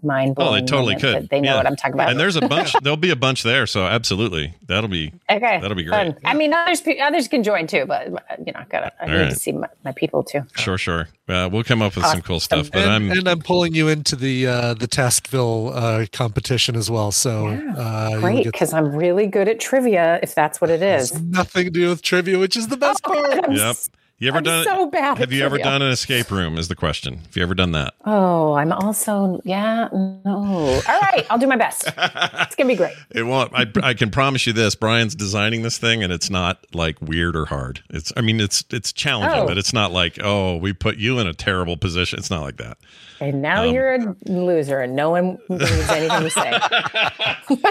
mind 0.02 0.34
Oh, 0.38 0.52
they 0.52 0.60
totally 0.60 0.94
moment 0.94 1.00
could. 1.00 1.28
They 1.30 1.40
know 1.40 1.50
Yeah. 1.52 1.56
what 1.56 1.66
I'm 1.66 1.76
talking 1.76 1.94
about. 1.94 2.10
And 2.10 2.18
there's 2.20 2.36
a 2.36 2.46
bunch. 2.48 2.72
there'll 2.82 2.96
be 2.96 3.10
a 3.10 3.16
bunch 3.16 3.42
there. 3.42 3.66
So 3.66 3.84
absolutely, 3.86 4.54
that'll 4.66 4.88
be 4.88 5.12
okay, 5.30 5.60
that'll 5.60 5.76
be 5.76 5.84
great. 5.84 6.14
fun. 6.14 6.16
I 6.24 6.34
mean, 6.34 6.52
others 6.54 6.82
others 7.00 7.28
can 7.28 7.42
join 7.42 7.66
too, 7.66 7.84
but 7.86 8.08
you 8.44 8.52
know, 8.52 8.60
I've 8.60 8.68
gotta 8.68 8.92
I 9.00 9.04
All 9.04 9.08
need 9.12 9.20
right. 9.22 9.30
to 9.30 9.36
see 9.36 9.52
my, 9.52 9.68
my 9.84 9.92
people 9.92 10.22
too. 10.22 10.44
Sure, 10.56 10.78
sure. 10.78 11.08
Uh, 11.28 11.48
we'll 11.50 11.64
come 11.64 11.80
up 11.80 11.96
with 11.96 12.04
some 12.06 12.20
cool 12.20 12.40
stuff. 12.40 12.70
But 12.70 12.82
and, 12.82 12.90
I'm 12.90 13.10
and 13.10 13.28
I'm 13.28 13.40
pulling 13.40 13.74
you 13.74 13.88
into 13.88 14.16
the 14.16 14.46
uh, 14.46 14.74
the 14.74 14.88
Tastville 14.88 15.72
uh, 15.74 16.06
competition 16.12 16.76
as 16.76 16.90
well. 16.90 17.12
So 17.12 17.46
uh, 17.48 18.20
Great, 18.20 18.44
because 18.44 18.72
I'm 18.72 18.94
really 18.94 19.26
good 19.26 19.48
at 19.48 19.60
trivia. 19.60 20.18
If 20.22 20.34
that's 20.34 20.60
what 20.60 20.68
it 20.70 20.82
is. 20.82 21.20
nothing 21.22 21.64
to 21.64 21.70
do 21.70 21.88
with 21.88 22.02
trivia, 22.02 22.38
which 22.38 22.56
is 22.56 22.68
the 22.68 22.76
best 22.76 23.02
part. 23.04 23.50
Yep. 23.50 23.76
You 24.22 24.28
ever 24.28 24.38
I'm 24.38 24.44
done? 24.44 24.64
so 24.64 24.86
bad 24.86 25.18
Have 25.18 25.32
you 25.32 25.44
ever 25.44 25.58
done 25.58 25.82
an 25.82 25.90
escape 25.90 26.30
room? 26.30 26.56
Is 26.56 26.68
the 26.68 26.76
question. 26.76 27.16
Have 27.16 27.36
you 27.36 27.42
ever 27.42 27.56
done 27.56 27.72
that? 27.72 27.94
Oh, 28.04 28.52
I'm 28.52 28.70
also 28.70 29.40
yeah. 29.42 29.88
No. 29.92 30.80
All 30.86 31.00
right, 31.00 31.26
I'll 31.28 31.38
do 31.38 31.48
my 31.48 31.56
best. 31.56 31.88
It's 31.88 32.54
gonna 32.54 32.68
be 32.68 32.76
great. 32.76 32.94
It 33.10 33.24
won't. 33.24 33.52
I, 33.52 33.66
I 33.82 33.94
can 33.94 34.12
promise 34.12 34.46
you 34.46 34.52
this. 34.52 34.76
Brian's 34.76 35.16
designing 35.16 35.62
this 35.62 35.76
thing, 35.76 36.04
and 36.04 36.12
it's 36.12 36.30
not 36.30 36.64
like 36.72 37.02
weird 37.02 37.34
or 37.34 37.46
hard. 37.46 37.82
It's. 37.90 38.12
I 38.16 38.20
mean, 38.20 38.40
it's 38.40 38.64
it's 38.70 38.92
challenging, 38.92 39.40
Oh. 39.40 39.46
but 39.48 39.58
it's 39.58 39.72
not 39.72 39.90
like 39.90 40.20
oh, 40.22 40.56
we 40.56 40.72
put 40.72 40.98
you 40.98 41.18
in 41.18 41.26
a 41.26 41.34
terrible 41.34 41.76
position. 41.76 42.20
It's 42.20 42.30
not 42.30 42.42
like 42.42 42.58
that. 42.58 42.78
And 43.22 43.40
now 43.40 43.62
Um, 43.64 43.72
you're 43.72 43.92
a 43.94 44.16
loser, 44.26 44.80
and 44.80 44.96
no 44.96 45.10
one 45.10 45.38
believes 45.48 45.88
anything 45.90 46.22
you 46.22 46.30
say. 46.30 46.52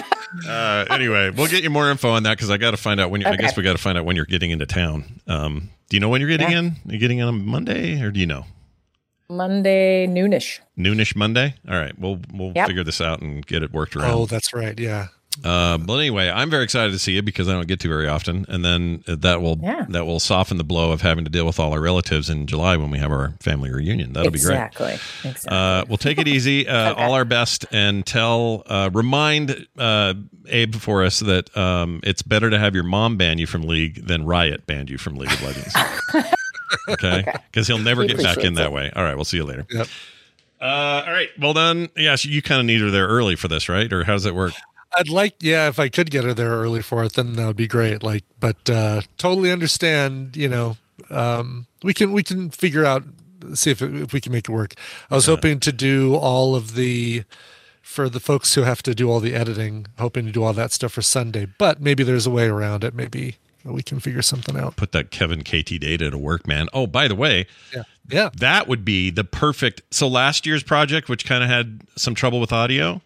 Uh, 0.48 0.86
anyway, 0.90 1.30
we'll 1.30 1.48
get 1.48 1.62
you 1.62 1.70
more 1.70 1.92
info 1.92 2.10
on 2.12 2.24
that 2.24 2.38
because 2.38 2.50
I 2.50 2.56
got 2.56 2.72
to 2.72 2.78
find 2.78 3.02
out 3.02 3.12
when. 3.12 3.20
You're, 3.20 3.30
I 3.30 3.34
Okay. 3.34 3.42
guess 3.42 3.58
we 3.58 3.64
got 3.64 3.74
to 3.74 3.78
find 3.78 3.98
out 3.98 4.06
when 4.06 4.16
you're 4.16 4.24
getting 4.26 4.50
into 4.52 4.66
town. 4.66 5.20
Um, 5.28 5.70
do 5.90 5.98
you 5.98 6.00
know 6.00 6.08
when 6.08 6.22
you're 6.22 6.30
getting 6.30 6.52
Yeah. 6.52 6.60
in? 6.60 6.66
Are 6.88 6.94
you 6.94 7.00
getting 7.00 7.18
in 7.20 7.28
on 7.28 7.46
Monday, 7.46 8.02
or 8.02 8.12
do 8.12 8.20
you 8.22 8.26
know? 8.26 8.46
Monday 9.30 10.08
noonish. 10.08 10.60
Noonish 10.78 11.18
Monday. 11.18 11.56
All 11.68 11.76
right, 11.76 11.98
we'll 12.00 12.20
we'll 12.34 12.54
Yep. 12.56 12.68
figure 12.68 12.84
this 12.86 13.02
out 13.02 13.22
and 13.22 13.46
get 13.46 13.62
it 13.62 13.74
worked 13.74 13.96
around. 13.98 14.12
Oh, 14.12 14.26
that's 14.26 14.54
right. 14.54 14.80
Yeah. 14.80 15.08
Uh, 15.46 15.78
but 15.78 15.94
anyway, 15.96 16.30
I'm 16.30 16.50
very 16.50 16.66
excited 16.66 16.92
to 16.92 17.00
see 17.00 17.16
it 17.18 17.24
because 17.24 17.48
I 17.48 17.54
don't 17.54 17.68
get 17.68 17.80
to 17.80 17.88
very 17.88 18.08
often, 18.08 18.46
and 18.50 18.66
then 18.66 19.04
that 19.08 19.42
will 19.42 19.58
Yeah. 19.64 19.86
that 19.90 20.06
will 20.06 20.20
soften 20.20 20.58
the 20.58 20.64
blow 20.66 20.92
of 20.92 21.02
having 21.02 21.24
to 21.24 21.32
deal 21.32 21.46
with 21.46 21.58
all 21.58 21.72
our 21.72 21.80
relatives 21.80 22.30
in 22.30 22.48
July 22.48 22.76
when 22.76 22.92
we 22.92 23.00
have 23.00 23.12
our 23.12 23.34
family 23.40 23.72
reunion. 23.72 24.12
That'll 24.14 24.28
exactly. 24.34 24.86
be 24.88 24.90
great. 25.24 25.32
Exactly. 25.32 25.58
Uh, 25.58 25.86
we'll 25.88 25.98
take 25.98 26.18
it 26.20 26.28
easy. 26.28 26.68
Uh, 26.72 26.94
All 26.96 27.14
our 27.14 27.26
best, 27.26 27.66
and 27.72 28.06
tell 28.06 28.64
uh, 28.66 28.90
remind 28.94 29.68
uh, 29.78 30.14
Abe 30.48 30.76
for 30.76 31.04
us 31.04 31.20
that 31.22 31.56
um, 31.58 32.02
it's 32.04 32.22
better 32.22 32.50
to 32.50 32.60
have 32.60 32.76
your 32.76 32.84
mom 32.84 33.18
ban 33.18 33.38
you 33.38 33.48
from 33.48 33.64
League 33.64 34.06
than 34.06 34.26
Riot 34.26 34.68
ban 34.68 34.88
you 34.88 34.98
from 34.98 35.16
League 35.16 35.32
of 35.32 35.42
Legends. 35.44 35.76
okay, 36.90 37.24
because 37.52 37.68
he'll 37.68 37.78
never 37.78 38.02
He 38.04 38.10
get 38.10 38.18
back 38.18 38.26
in 38.26 38.32
appreciates 38.54 38.58
that 38.58 38.66
it. 38.68 38.72
way. 38.72 38.92
All 38.96 39.04
right, 39.04 39.16
we'll 39.16 39.26
see 39.26 39.38
you 39.38 39.44
later. 39.46 39.66
Yep. 39.70 39.88
Uh, 40.62 40.66
all 41.08 41.12
right. 41.12 41.30
Well 41.40 41.54
done. 41.54 41.90
Yeah, 41.98 42.16
so 42.16 42.30
you 42.30 42.42
kind 42.42 42.60
of 42.60 42.66
need 42.68 42.82
her 42.82 42.92
there 42.92 43.08
early 43.08 43.36
for 43.36 43.48
this, 43.48 43.68
right? 43.68 43.92
Or 43.92 44.04
how 44.04 44.14
does 44.14 44.26
it 44.26 44.36
work? 44.36 44.54
I'd 44.98 45.10
like, 45.10 45.36
yeah, 45.40 45.68
if 45.68 45.80
I 45.80 45.90
could 45.90 46.12
get 46.12 46.24
her 46.24 46.34
there 46.34 46.50
early 46.52 46.82
for 46.82 47.04
it, 47.04 47.14
then 47.14 47.34
that 47.34 47.46
would 47.48 47.56
be 47.56 47.68
great. 47.68 48.04
Like, 48.04 48.24
but 48.40 48.70
uh, 48.70 49.02
totally 49.18 49.52
understand. 49.52 50.36
You 50.36 50.50
know, 50.50 50.78
um, 51.10 51.68
we 51.84 51.94
can 51.94 52.12
we 52.12 52.24
can 52.24 52.50
figure 52.50 52.86
out 52.86 53.04
see 53.54 53.72
if 53.72 53.82
it, 53.82 53.94
if 53.96 54.14
we 54.14 54.22
can 54.22 54.32
make 54.32 54.48
it 54.50 54.52
work. 54.52 54.74
I 55.10 55.16
was 55.16 55.26
hoping 55.26 55.60
to 55.62 55.72
do 55.72 56.16
all 56.16 56.56
of 56.56 56.76
the 56.76 57.24
for 57.82 58.08
the 58.10 58.20
folks 58.20 58.56
who 58.56 58.62
have 58.64 58.82
to 58.84 58.94
do 58.96 59.10
all 59.10 59.20
the 59.20 59.34
editing, 59.34 59.88
hoping 59.98 60.26
to 60.26 60.32
do 60.32 60.44
all 60.44 60.54
that 60.54 60.72
stuff 60.72 60.94
for 60.94 61.02
Sunday. 61.02 61.46
But 61.58 61.82
maybe 61.82 62.04
there's 62.04 62.28
a 62.28 62.32
way 62.32 62.48
around 62.48 62.84
it. 62.84 62.94
Maybe 62.94 63.36
we 63.64 63.84
can 63.84 64.00
figure 64.00 64.22
something 64.22 64.58
out. 64.58 64.76
Put 64.76 64.92
that 64.94 65.12
Kevin 65.12 65.42
KT 65.44 65.80
data 65.80 66.10
to 66.10 66.18
work, 66.18 66.48
man. 66.48 66.68
Oh, 66.74 66.88
by 66.88 67.08
the 67.08 67.16
way, 67.16 67.48
Yeah, 67.76 67.84
yeah. 68.10 68.30
that 68.38 68.68
would 68.68 68.84
be 68.86 69.10
the 69.10 69.24
perfect. 69.24 69.82
So 69.92 70.08
last 70.08 70.46
year's 70.46 70.64
project, 70.64 71.10
which 71.10 71.26
kind 71.26 71.44
of 71.44 71.50
had 71.50 71.82
some 71.96 72.16
trouble 72.16 72.40
with 72.40 72.52
audio. 72.52 73.02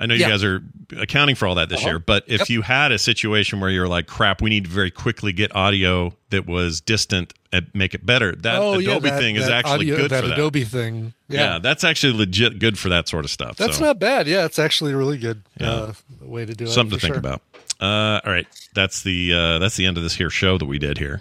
I 0.00 0.06
know 0.06 0.14
you 0.14 0.20
Yeah. 0.20 0.28
guys 0.30 0.44
are 0.44 0.62
accounting 0.96 1.34
for 1.34 1.48
all 1.48 1.56
that 1.56 1.68
this 1.68 1.80
Uh-huh. 1.80 1.88
year, 1.88 1.98
but 1.98 2.22
if 2.28 2.40
Yep. 2.42 2.48
you 2.50 2.62
had 2.62 2.92
a 2.92 2.98
situation 2.98 3.58
where 3.58 3.68
you're 3.68 3.88
like, 3.88 4.06
"Crap, 4.06 4.40
we 4.40 4.48
need 4.48 4.64
to 4.64 4.70
very 4.70 4.92
quickly 4.92 5.32
get 5.32 5.54
audio 5.56 6.14
that 6.30 6.46
was 6.46 6.80
distant 6.80 7.34
and 7.52 7.66
make 7.74 7.94
it 7.94 8.06
better," 8.06 8.32
that 8.36 8.56
oh, 8.60 8.78
yeah, 8.78 8.92
Adobe 8.92 9.10
that- 9.10 9.18
thing 9.20 9.34
is 9.36 9.48
actually 9.48 9.72
audio- 9.90 9.96
good 9.96 10.10
that 10.12 10.20
for 10.22 10.28
that. 10.28 10.34
Adobe 10.34 10.62
thing. 10.64 11.14
yeah. 11.28 11.40
Yeah, 11.54 11.58
that's 11.58 11.82
actually 11.82 12.12
legit 12.16 12.60
good 12.60 12.78
for 12.78 12.88
that 12.90 13.08
sort 13.08 13.24
of 13.24 13.30
stuff. 13.32 13.56
that's 13.56 13.78
so. 13.78 13.84
not 13.86 13.98
bad. 13.98 14.28
Yeah, 14.28 14.44
it's 14.44 14.58
actually 14.60 14.92
a 14.92 14.96
really 14.96 15.18
good 15.18 15.42
Yeah. 15.60 15.70
uh, 15.70 15.92
way 16.22 16.44
to 16.46 16.54
do 16.54 16.64
it. 16.64 16.70
something 16.70 16.96
to 16.96 17.00
think 17.00 17.14
sure. 17.14 17.18
about. 17.18 17.42
Uh, 17.80 18.20
all 18.24 18.32
right, 18.32 18.46
that's 18.74 19.02
the 19.02 19.32
uh, 19.34 19.58
that's 19.58 19.76
the 19.76 19.84
end 19.86 19.96
of 19.96 20.04
this 20.04 20.14
here 20.14 20.30
show 20.30 20.58
that 20.58 20.66
we 20.66 20.78
did 20.78 20.98
here, 20.98 21.20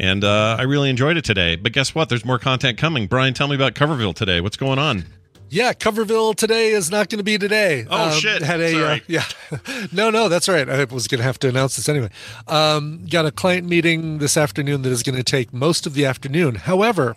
and 0.00 0.24
uh, 0.24 0.56
I 0.58 0.62
really 0.62 0.90
enjoyed 0.90 1.16
it 1.16 1.24
today. 1.24 1.54
But 1.56 1.70
guess 1.72 1.94
what? 1.94 2.08
There's 2.08 2.24
more 2.24 2.38
content 2.38 2.76
coming. 2.78 3.06
Brian, 3.06 3.34
tell 3.34 3.46
me 3.48 3.54
about 3.54 3.74
Coverville 3.74 4.14
today. 4.14 4.40
What's 4.40 4.56
going 4.56 4.78
on? 4.78 5.04
Yeah, 5.50 5.72
Coverville 5.72 6.34
today 6.34 6.70
is 6.70 6.90
not 6.90 7.08
going 7.08 7.18
to 7.18 7.24
be 7.24 7.38
today. 7.38 7.86
Oh, 7.88 8.10
shit. 8.10 8.42
Had 8.42 8.60
a. 8.60 8.94
Uh, 8.94 8.98
yeah, 9.06 9.24
no, 9.92 10.10
no, 10.10 10.28
that's 10.28 10.48
right. 10.48 10.68
I 10.68 10.84
was 10.84 11.06
going 11.06 11.18
to 11.18 11.24
have 11.24 11.38
to 11.40 11.48
announce 11.48 11.76
this 11.76 11.88
anyway. 11.88 12.10
Um, 12.48 13.06
got 13.08 13.26
a 13.26 13.30
client 13.30 13.68
meeting 13.68 14.18
this 14.18 14.36
afternoon 14.36 14.82
that 14.82 14.90
is 14.90 15.02
going 15.02 15.16
to 15.16 15.22
take 15.22 15.52
most 15.52 15.86
of 15.86 15.94
the 15.94 16.06
afternoon. 16.06 16.56
However, 16.56 17.16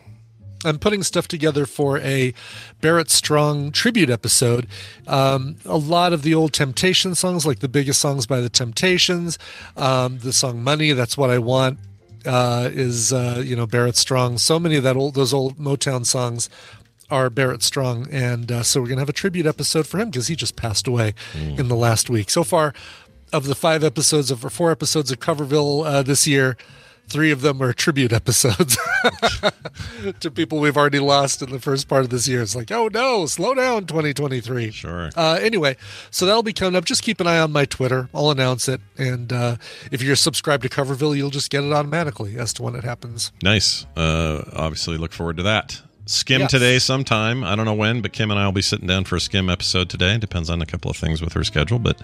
I'm 0.66 0.80
putting 0.80 1.04
stuff 1.04 1.28
together 1.28 1.66
for 1.66 2.00
a 2.00 2.34
Barrett 2.82 3.10
Strong 3.10 3.72
tribute 3.72 4.10
episode. 4.10 4.68
Um, 5.08 5.58
a 5.66 5.78
lot 5.78 6.14
of 6.14 6.24
the 6.24 6.34
old 6.34 6.54
Temptation 6.54 7.16
songs, 7.16 7.46
like 7.46 7.60
the 7.60 7.70
biggest 7.70 8.02
songs 8.02 8.26
by 8.26 8.42
the 8.42 8.50
Temptations, 8.50 9.38
um, 9.76 10.20
the 10.20 10.34
song 10.34 10.64
"Money," 10.64 10.94
that's 10.94 11.18
what 11.18 11.30
I 11.30 11.40
want. 11.40 11.80
Uh, 12.26 12.70
is 12.74 13.14
uh, 13.14 13.42
you 13.46 13.56
know 13.56 13.66
Barrett 13.66 13.96
Strong? 13.96 14.40
So 14.40 14.60
many 14.60 14.76
of 14.76 14.84
that 14.84 14.98
old 14.98 15.14
those 15.14 15.34
old 15.34 15.58
Motown 15.58 16.06
songs 16.06 16.50
are 17.10 17.30
Barrett 17.30 17.64
Strong, 17.64 18.08
and 18.12 18.52
uh, 18.52 18.64
so 18.64 18.82
we're 18.82 18.88
gonna 18.88 19.02
have 19.02 19.10
a 19.10 19.14
tribute 19.14 19.46
episode 19.46 19.88
for 19.88 19.98
him 20.00 20.10
because 20.10 20.28
he 20.28 20.36
just 20.36 20.56
passed 20.56 20.88
away 20.88 21.14
in 21.36 21.68
the 21.68 21.76
last 21.76 22.10
week. 22.10 22.30
So 22.30 22.44
far, 22.44 22.74
of 23.34 23.46
the 23.46 23.56
five 23.56 23.84
episodes 23.84 24.32
of 24.32 24.44
or 24.44 24.50
four 24.50 24.72
episodes 24.72 25.12
of 25.12 25.20
Coverville 25.20 25.86
uh, 25.86 26.02
this 26.04 26.28
year, 26.28 26.58
three 27.08 27.32
of 27.32 27.42
them 27.42 27.62
are 27.62 27.74
tribute 27.74 28.12
episodes 28.14 28.78
to 30.20 30.30
people 30.32 30.60
we've 30.60 30.78
already 30.78 31.00
lost 31.00 31.42
in 31.42 31.52
the 31.52 31.60
first 31.60 31.88
part 31.88 32.04
of 32.04 32.10
this 32.10 32.28
year. 32.28 32.42
It's 32.42 32.56
like, 32.56 32.72
oh 32.72 32.90
no, 32.90 33.26
slow 33.26 33.54
down, 33.54 33.86
2023. 33.86 34.72
Sure. 34.72 35.10
Uh, 35.16 35.40
anyway, 35.42 35.78
so 36.12 36.26
that'll 36.26 36.44
be 36.44 36.54
coming 36.54 36.76
up. 36.76 36.86
Just 36.86 37.04
keep 37.04 37.20
an 37.20 37.28
eye 37.28 37.40
on 37.40 37.52
my 37.52 37.66
Twitter. 37.66 38.10
I'll 38.14 38.32
announce 38.32 38.68
it, 38.68 38.82
and 38.98 39.32
uh, 39.32 39.58
if 39.92 40.02
you're 40.02 40.16
subscribed 40.16 40.64
to 40.64 40.70
Coverville, 40.70 41.16
you'll 41.16 41.30
just 41.30 41.50
get 41.50 41.64
it 41.64 41.72
automatically 41.72 42.38
as 42.38 42.54
to 42.54 42.64
when 42.64 42.76
it 42.76 42.84
happens. 42.84 43.32
Nice. 43.44 43.86
Uh, 43.96 44.44
obviously, 44.54 44.98
look 44.98 45.14
forward 45.14 45.38
to 45.38 45.44
that. 45.44 45.82
Skim 46.08 46.42
Yes. 46.42 46.52
today 46.52 46.80
sometime. 46.80 47.44
I 47.44 47.56
don't 47.56 47.66
know 47.66 47.74
when, 47.74 48.02
but 48.02 48.14
Kim 48.14 48.32
and 48.32 48.40
I 48.40 48.46
will 48.46 48.52
be 48.54 48.62
sitting 48.62 48.88
down 48.88 49.04
for 49.04 49.16
a 49.18 49.20
Skim 49.22 49.50
episode 49.50 49.90
today. 49.90 50.18
Depends 50.18 50.50
on 50.50 50.62
a 50.62 50.66
couple 50.66 50.90
of 50.90 50.98
things 50.98 51.22
with 51.22 51.34
her 51.34 51.44
schedule, 51.44 51.80
but 51.80 52.02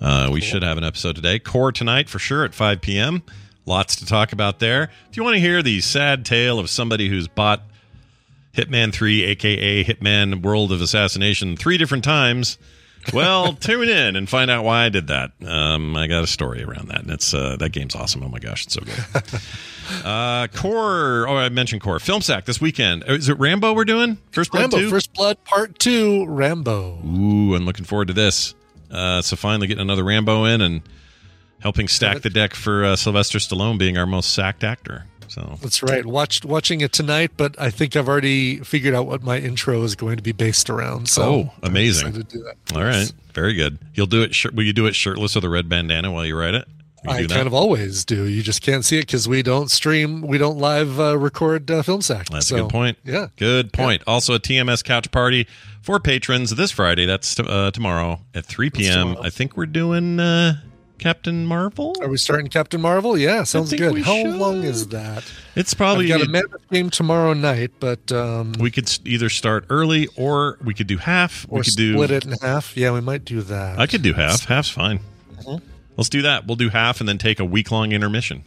uh, 0.00 0.28
we 0.32 0.40
should 0.40 0.62
have 0.62 0.76
an 0.78 0.84
episode 0.84 1.16
today. 1.16 1.38
Core 1.38 1.72
tonight 1.72 2.08
for 2.08 2.18
sure 2.18 2.44
at 2.44 2.54
5 2.54 2.80
p.m. 2.80 3.22
Lots 3.66 3.96
to 3.96 4.06
talk 4.06 4.32
about 4.32 4.58
there. 4.58 4.90
If 5.10 5.16
you 5.16 5.24
want 5.24 5.34
to 5.34 5.40
hear 5.40 5.62
the 5.62 5.80
sad 5.80 6.24
tale 6.24 6.58
of 6.58 6.68
somebody 6.70 7.08
who's 7.08 7.28
bought 7.28 7.62
Hitman 8.54 8.92
3, 8.92 9.24
aka 9.24 9.84
Hitman 9.84 10.42
World 10.42 10.72
of 10.72 10.80
Assassination, 10.80 11.56
three 11.56 11.78
different 11.78 12.04
times. 12.04 12.58
Well, 13.14 13.52
tune 13.60 13.88
in 13.88 14.16
and 14.16 14.28
find 14.28 14.50
out 14.50 14.64
why 14.64 14.84
I 14.84 14.88
did 14.90 15.06
that. 15.06 15.32
Um, 15.46 15.96
I 15.96 16.06
got 16.08 16.24
a 16.24 16.26
story 16.26 16.62
around 16.62 16.88
that, 16.88 17.02
and 17.02 17.10
it's 17.10 17.32
uh, 17.32 17.56
that 17.58 17.70
game's 17.72 17.94
awesome. 17.94 18.22
Oh 18.22 18.28
my 18.28 18.38
gosh, 18.38 18.66
it's 18.66 18.74
so 18.74 18.82
good. 18.82 19.24
uh, 20.04 20.48
Core. 20.48 21.26
Oh, 21.28 21.36
I 21.36 21.48
mentioned 21.48 21.82
Core. 21.82 21.98
Film 21.98 22.22
Sack 22.22 22.44
this 22.44 22.60
weekend. 22.60 23.04
Is 23.06 23.28
it 23.28 23.38
Rambo 23.38 23.74
we're 23.74 23.84
doing? 23.84 24.18
First 24.30 24.52
Blood 24.52 24.72
Rambo, 24.72 24.78
2? 24.78 24.90
First 24.90 25.12
Blood 25.14 25.44
Part 25.44 25.78
Two, 25.78 26.26
Rambo. 26.26 26.98
Ooh, 27.04 27.54
I'm 27.54 27.64
looking 27.64 27.84
forward 27.84 28.08
to 28.08 28.14
this. 28.14 28.54
Uh, 28.90 29.22
so 29.22 29.36
finally 29.36 29.66
getting 29.66 29.82
another 29.82 30.04
Rambo 30.04 30.44
in 30.44 30.60
and 30.60 30.82
helping 31.60 31.88
stack 31.88 32.22
the 32.22 32.30
deck 32.30 32.54
for 32.54 32.84
uh, 32.84 32.96
Sylvester 32.96 33.38
Stallone 33.38 33.78
being 33.78 33.96
our 33.96 34.06
most 34.06 34.32
sacked 34.32 34.64
actor. 34.64 35.06
So 35.28 35.58
That's 35.62 35.80
right. 35.80 36.04
Watched 36.04 36.44
watching 36.44 36.80
it 36.80 36.92
tonight, 36.92 37.30
but 37.36 37.54
I 37.60 37.70
think 37.70 37.94
I've 37.94 38.08
already 38.08 38.58
figured 38.58 38.94
out 38.94 39.06
what 39.06 39.22
my 39.22 39.38
intro 39.38 39.84
is 39.84 39.94
going 39.94 40.16
to 40.16 40.24
be 40.24 40.32
based 40.32 40.68
around. 40.68 41.08
So 41.08 41.22
oh, 41.22 41.52
amazing! 41.62 42.08
excited 42.08 42.28
to 42.28 42.38
do 42.38 42.44
that. 42.44 42.76
All 42.76 42.82
right, 42.82 43.12
very 43.32 43.54
good. 43.54 43.78
You'll 43.94 44.06
do 44.06 44.22
it. 44.22 44.36
Will 44.52 44.64
you 44.64 44.72
do 44.72 44.86
it 44.86 44.96
shirtless 44.96 45.36
with 45.36 45.44
a 45.44 45.48
red 45.48 45.68
bandana 45.68 46.10
while 46.10 46.26
you 46.26 46.36
write 46.36 46.54
it? 46.54 46.66
I 47.06 47.26
kind 47.26 47.46
of 47.46 47.54
always 47.54 48.04
do. 48.04 48.24
You 48.24 48.42
just 48.42 48.62
can't 48.62 48.84
see 48.84 48.98
it 48.98 49.02
because 49.06 49.26
we 49.28 49.42
don't 49.42 49.70
stream, 49.70 50.20
we 50.22 50.38
don't 50.38 50.58
live 50.58 51.00
uh, 51.00 51.16
record 51.16 51.70
uh, 51.70 51.82
film 51.82 52.02
sack. 52.02 52.26
That's 52.28 52.46
So, 52.48 52.56
a 52.56 52.60
good 52.62 52.70
point. 52.70 52.98
Yeah. 53.04 53.28
Good 53.36 53.72
point. 53.72 54.02
Also, 54.06 54.34
a 54.34 54.38
TMS 54.40 54.84
couch 54.84 55.10
party 55.10 55.46
for 55.82 55.98
patrons 55.98 56.50
this 56.56 56.70
Friday. 56.70 57.06
That's 57.06 57.38
uh, 57.40 57.70
tomorrow 57.72 58.20
at 58.34 58.44
3 58.44 58.70
p.m. 58.70 59.16
I 59.22 59.30
think 59.30 59.56
we're 59.56 59.64
doing 59.66 60.20
uh, 60.20 60.60
Captain 60.98 61.46
Marvel. 61.46 61.94
Are 62.02 62.08
we 62.08 62.18
starting 62.18 62.48
Captain 62.48 62.80
Marvel? 62.82 63.16
Yeah, 63.16 63.44
sounds 63.44 63.72
good. 63.72 64.02
How 64.02 64.14
should. 64.16 64.34
long 64.34 64.62
is 64.64 64.88
that? 64.88 65.24
It's 65.56 65.72
probably 65.72 66.12
I've 66.12 66.18
got 66.20 66.28
a 66.28 66.30
Mammoth 66.30 66.68
game 66.70 66.90
tomorrow 66.90 67.32
night, 67.32 67.70
but 67.80 68.12
um, 68.12 68.52
we 68.60 68.70
could 68.70 68.90
either 69.06 69.30
start 69.30 69.64
early 69.70 70.06
or 70.16 70.58
we 70.62 70.74
could 70.74 70.86
do 70.86 70.98
half. 70.98 71.46
or 71.48 71.60
we 71.60 71.64
could 71.64 71.76
do 71.76 71.94
split 71.94 72.10
it 72.10 72.26
in 72.26 72.32
half. 72.42 72.76
Yeah, 72.76 72.92
we 72.92 73.00
might 73.00 73.24
do 73.24 73.40
that. 73.40 73.78
I 73.78 73.86
could 73.86 74.02
do 74.02 74.12
half. 74.12 74.44
Half's 74.44 74.68
fine. 74.68 75.00
Mhm. 75.42 75.62
Let's 76.00 76.08
do 76.08 76.22
that. 76.22 76.46
We'll 76.46 76.56
do 76.56 76.70
half 76.70 77.00
and 77.00 77.06
then 77.06 77.18
take 77.18 77.40
a 77.40 77.44
week 77.44 77.70
long 77.70 77.92
intermission. 77.92 78.42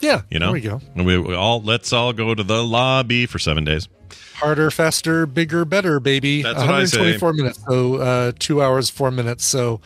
Yeah, 0.00 0.20
You 0.28 0.38
know, 0.38 0.48
there 0.48 0.52
we 0.52 0.60
go. 0.60 0.82
And 0.94 1.06
we, 1.06 1.16
we 1.16 1.34
all 1.34 1.62
let's 1.62 1.94
all 1.94 2.12
go 2.12 2.34
to 2.34 2.42
the 2.42 2.62
lobby 2.62 3.24
for 3.24 3.38
seven 3.38 3.64
days. 3.64 3.88
Harder, 4.34 4.70
faster, 4.70 5.24
bigger, 5.24 5.64
better, 5.64 5.98
baby. 5.98 6.42
That's 6.42 6.58
what 6.58 6.68
I 6.68 6.84
say. 6.84 7.16
124 7.16 7.32
minutes, 7.32 7.64
so 7.66 7.94
uh, 7.94 8.32
two 8.38 8.60
hours, 8.60 8.90
four 8.90 9.10
minutes. 9.10 9.46
So, 9.46 9.80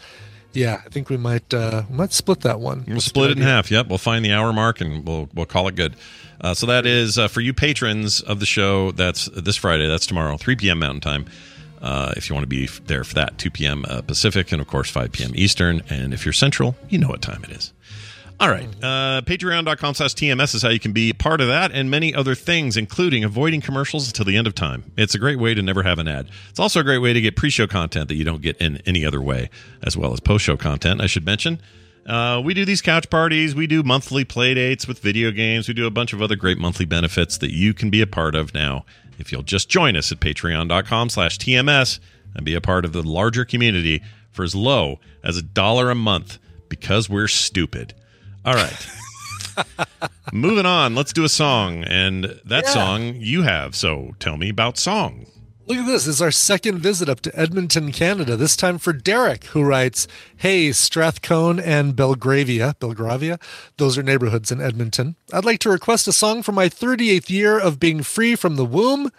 yeah, 0.52 0.82
I 0.84 0.88
think 0.88 1.08
we 1.08 1.16
might 1.16 1.54
uh, 1.54 1.84
we 1.88 1.98
might 1.98 2.12
split 2.12 2.40
that 2.40 2.58
one. 2.58 2.78
We'll 2.88 2.96
That's 2.96 3.04
split 3.04 3.30
it 3.30 3.36
in 3.38 3.44
half. 3.44 3.70
Yep, 3.70 3.86
we'll 3.86 3.98
find 3.98 4.24
the 4.24 4.32
hour 4.32 4.52
mark 4.52 4.80
and 4.80 5.06
we'll 5.06 5.28
we'll 5.32 5.46
call 5.46 5.68
it 5.68 5.76
good. 5.76 5.94
Uh, 6.40 6.52
so 6.52 6.66
that 6.66 6.84
is 6.84 7.16
uh, 7.16 7.28
for 7.28 7.40
you 7.40 7.54
patrons 7.54 8.22
of 8.22 8.40
the 8.40 8.46
show. 8.46 8.90
That's 8.90 9.26
this 9.26 9.54
Friday. 9.54 9.86
That's 9.86 10.06
tomorrow, 10.06 10.36
3 10.36 10.56
p.m. 10.56 10.80
Mountain 10.80 11.02
Time. 11.02 11.26
Uh, 11.80 12.12
if 12.16 12.28
you 12.28 12.34
want 12.34 12.44
to 12.44 12.48
be 12.48 12.66
there 12.86 13.05
for 13.05 13.14
that, 13.14 13.38
2 13.38 13.50
p.m. 13.50 13.84
Uh, 13.88 14.02
Pacific, 14.02 14.52
and 14.52 14.60
of 14.60 14.66
course 14.66 14.90
5 14.90 15.12
p.m. 15.12 15.32
Eastern. 15.34 15.82
And 15.88 16.12
if 16.12 16.24
you're 16.24 16.32
Central, 16.32 16.76
you 16.88 16.98
know 16.98 17.09
what 17.09 17.22
time 17.22 17.44
it 17.44 17.50
is. 17.50 17.72
All 18.40 18.48
right. 18.48 18.68
Uh, 18.80 19.20
Patreon.com 19.22 19.94
slash 19.94 20.14
TMS 20.14 20.55
is 20.55 20.62
how 20.62 20.68
you 20.68 20.78
can 20.78 20.92
be 20.92 21.12
part 21.12 21.40
of 21.40 21.48
that 21.48 21.72
and 21.72 21.90
many 21.90 22.14
other 22.14 22.36
things, 22.36 22.76
including 22.76 23.24
avoiding 23.24 23.60
commercials 23.60 24.06
until 24.06 24.24
the 24.24 24.36
end 24.36 24.46
of 24.46 24.55
time. 24.55 24.84
It's 24.96 25.14
a 25.14 25.18
great 25.18 25.40
way 25.40 25.55
to 25.55 25.62
never 25.62 25.82
have 25.82 25.98
an 25.98 26.06
ad. 26.06 26.28
It's 26.48 26.60
also 26.60 26.80
a 26.80 26.84
great 26.84 26.98
way 26.98 27.12
to 27.12 27.20
get 27.20 27.34
pre 27.34 27.50
show 27.50 27.66
content 27.66 28.09
that 28.09 28.14
you 28.14 28.22
don't 28.24 28.40
get 28.40 28.56
in 28.59 28.76
any 28.86 29.05
other 29.05 29.20
way, 29.20 29.50
as 29.82 29.96
well 29.96 30.12
as 30.12 30.20
post 30.20 30.44
show 30.44 30.56
content, 30.56 31.00
I 31.00 31.06
should 31.06 31.26
mention. 31.26 31.60
Uh, 32.06 32.40
we 32.42 32.55
do 32.55 32.64
these 32.64 32.80
couch 32.80 33.10
parties. 33.10 33.56
We 33.56 33.66
do 33.66 33.82
monthly 33.82 34.24
play 34.24 34.55
dates 34.55 34.86
with 34.86 35.00
video 35.00 35.32
games. 35.32 35.66
We 35.66 35.74
do 35.74 35.86
a 35.86 35.90
bunch 35.90 36.12
of 36.12 36.22
other 36.22 36.36
great 36.36 36.59
monthly 36.59 36.86
benefits 36.86 37.38
that 37.38 37.52
you 37.52 37.74
can 37.74 37.90
be 37.90 38.00
a 38.00 38.06
part 38.06 38.36
of 38.36 38.55
now 38.55 38.86
if 39.18 39.32
you'll 39.32 39.42
just 39.42 39.68
join 39.68 39.96
us 39.96 40.10
at 40.12 40.20
patreon.com 40.20 41.08
slash 41.10 41.38
TMS 41.38 41.98
and 42.34 42.44
be 42.44 42.54
a 42.54 42.60
part 42.60 42.84
of 42.84 42.92
the 42.92 43.02
larger 43.02 43.44
community 43.44 44.02
for 44.30 44.44
as 44.44 44.54
low 44.54 45.00
as 45.24 45.36
a 45.36 45.42
dollar 45.42 45.90
a 45.90 45.94
month 45.94 46.38
because 46.68 47.08
we're 47.10 47.28
stupid. 47.28 47.94
All 48.44 48.54
right. 48.54 48.88
Moving 50.32 50.66
on, 50.66 50.94
let's 50.94 51.12
do 51.12 51.24
a 51.24 51.28
song. 51.28 51.82
And 51.84 52.24
that 52.44 52.64
Yeah. 52.64 52.70
song 52.70 53.14
you 53.16 53.42
have. 53.42 53.74
So 53.74 54.14
tell 54.20 54.36
me 54.36 54.48
about 54.50 54.78
song. 54.78 55.26
Look 55.68 55.76
at 55.76 55.86
this. 55.86 56.06
It's 56.06 56.22
our 56.22 56.30
second 56.30 56.78
visit 56.78 57.10
up 57.10 57.20
to 57.20 57.38
Edmonton, 57.38 57.92
Canada. 57.92 58.36
This 58.36 58.56
time 58.56 58.78
for 58.78 58.94
Derek, 58.94 59.44
who 59.44 59.62
writes, 59.62 60.08
Hey, 60.34 60.72
Strathcona 60.72 61.62
and 61.62 61.94
Belgravia. 61.94 62.74
Belgravia? 62.80 63.38
Those 63.76 63.98
are 63.98 64.02
neighborhoods 64.02 64.50
in 64.50 64.62
Edmonton. 64.62 65.16
I'd 65.30 65.44
like 65.44 65.58
to 65.60 65.68
request 65.68 66.08
a 66.08 66.12
song 66.12 66.42
for 66.42 66.52
my 66.52 66.70
38th 66.70 67.28
year 67.28 67.58
of 67.58 67.78
being 67.78 68.02
free 68.02 68.34
from 68.34 68.56
the 68.56 68.64
womb. 68.64 69.10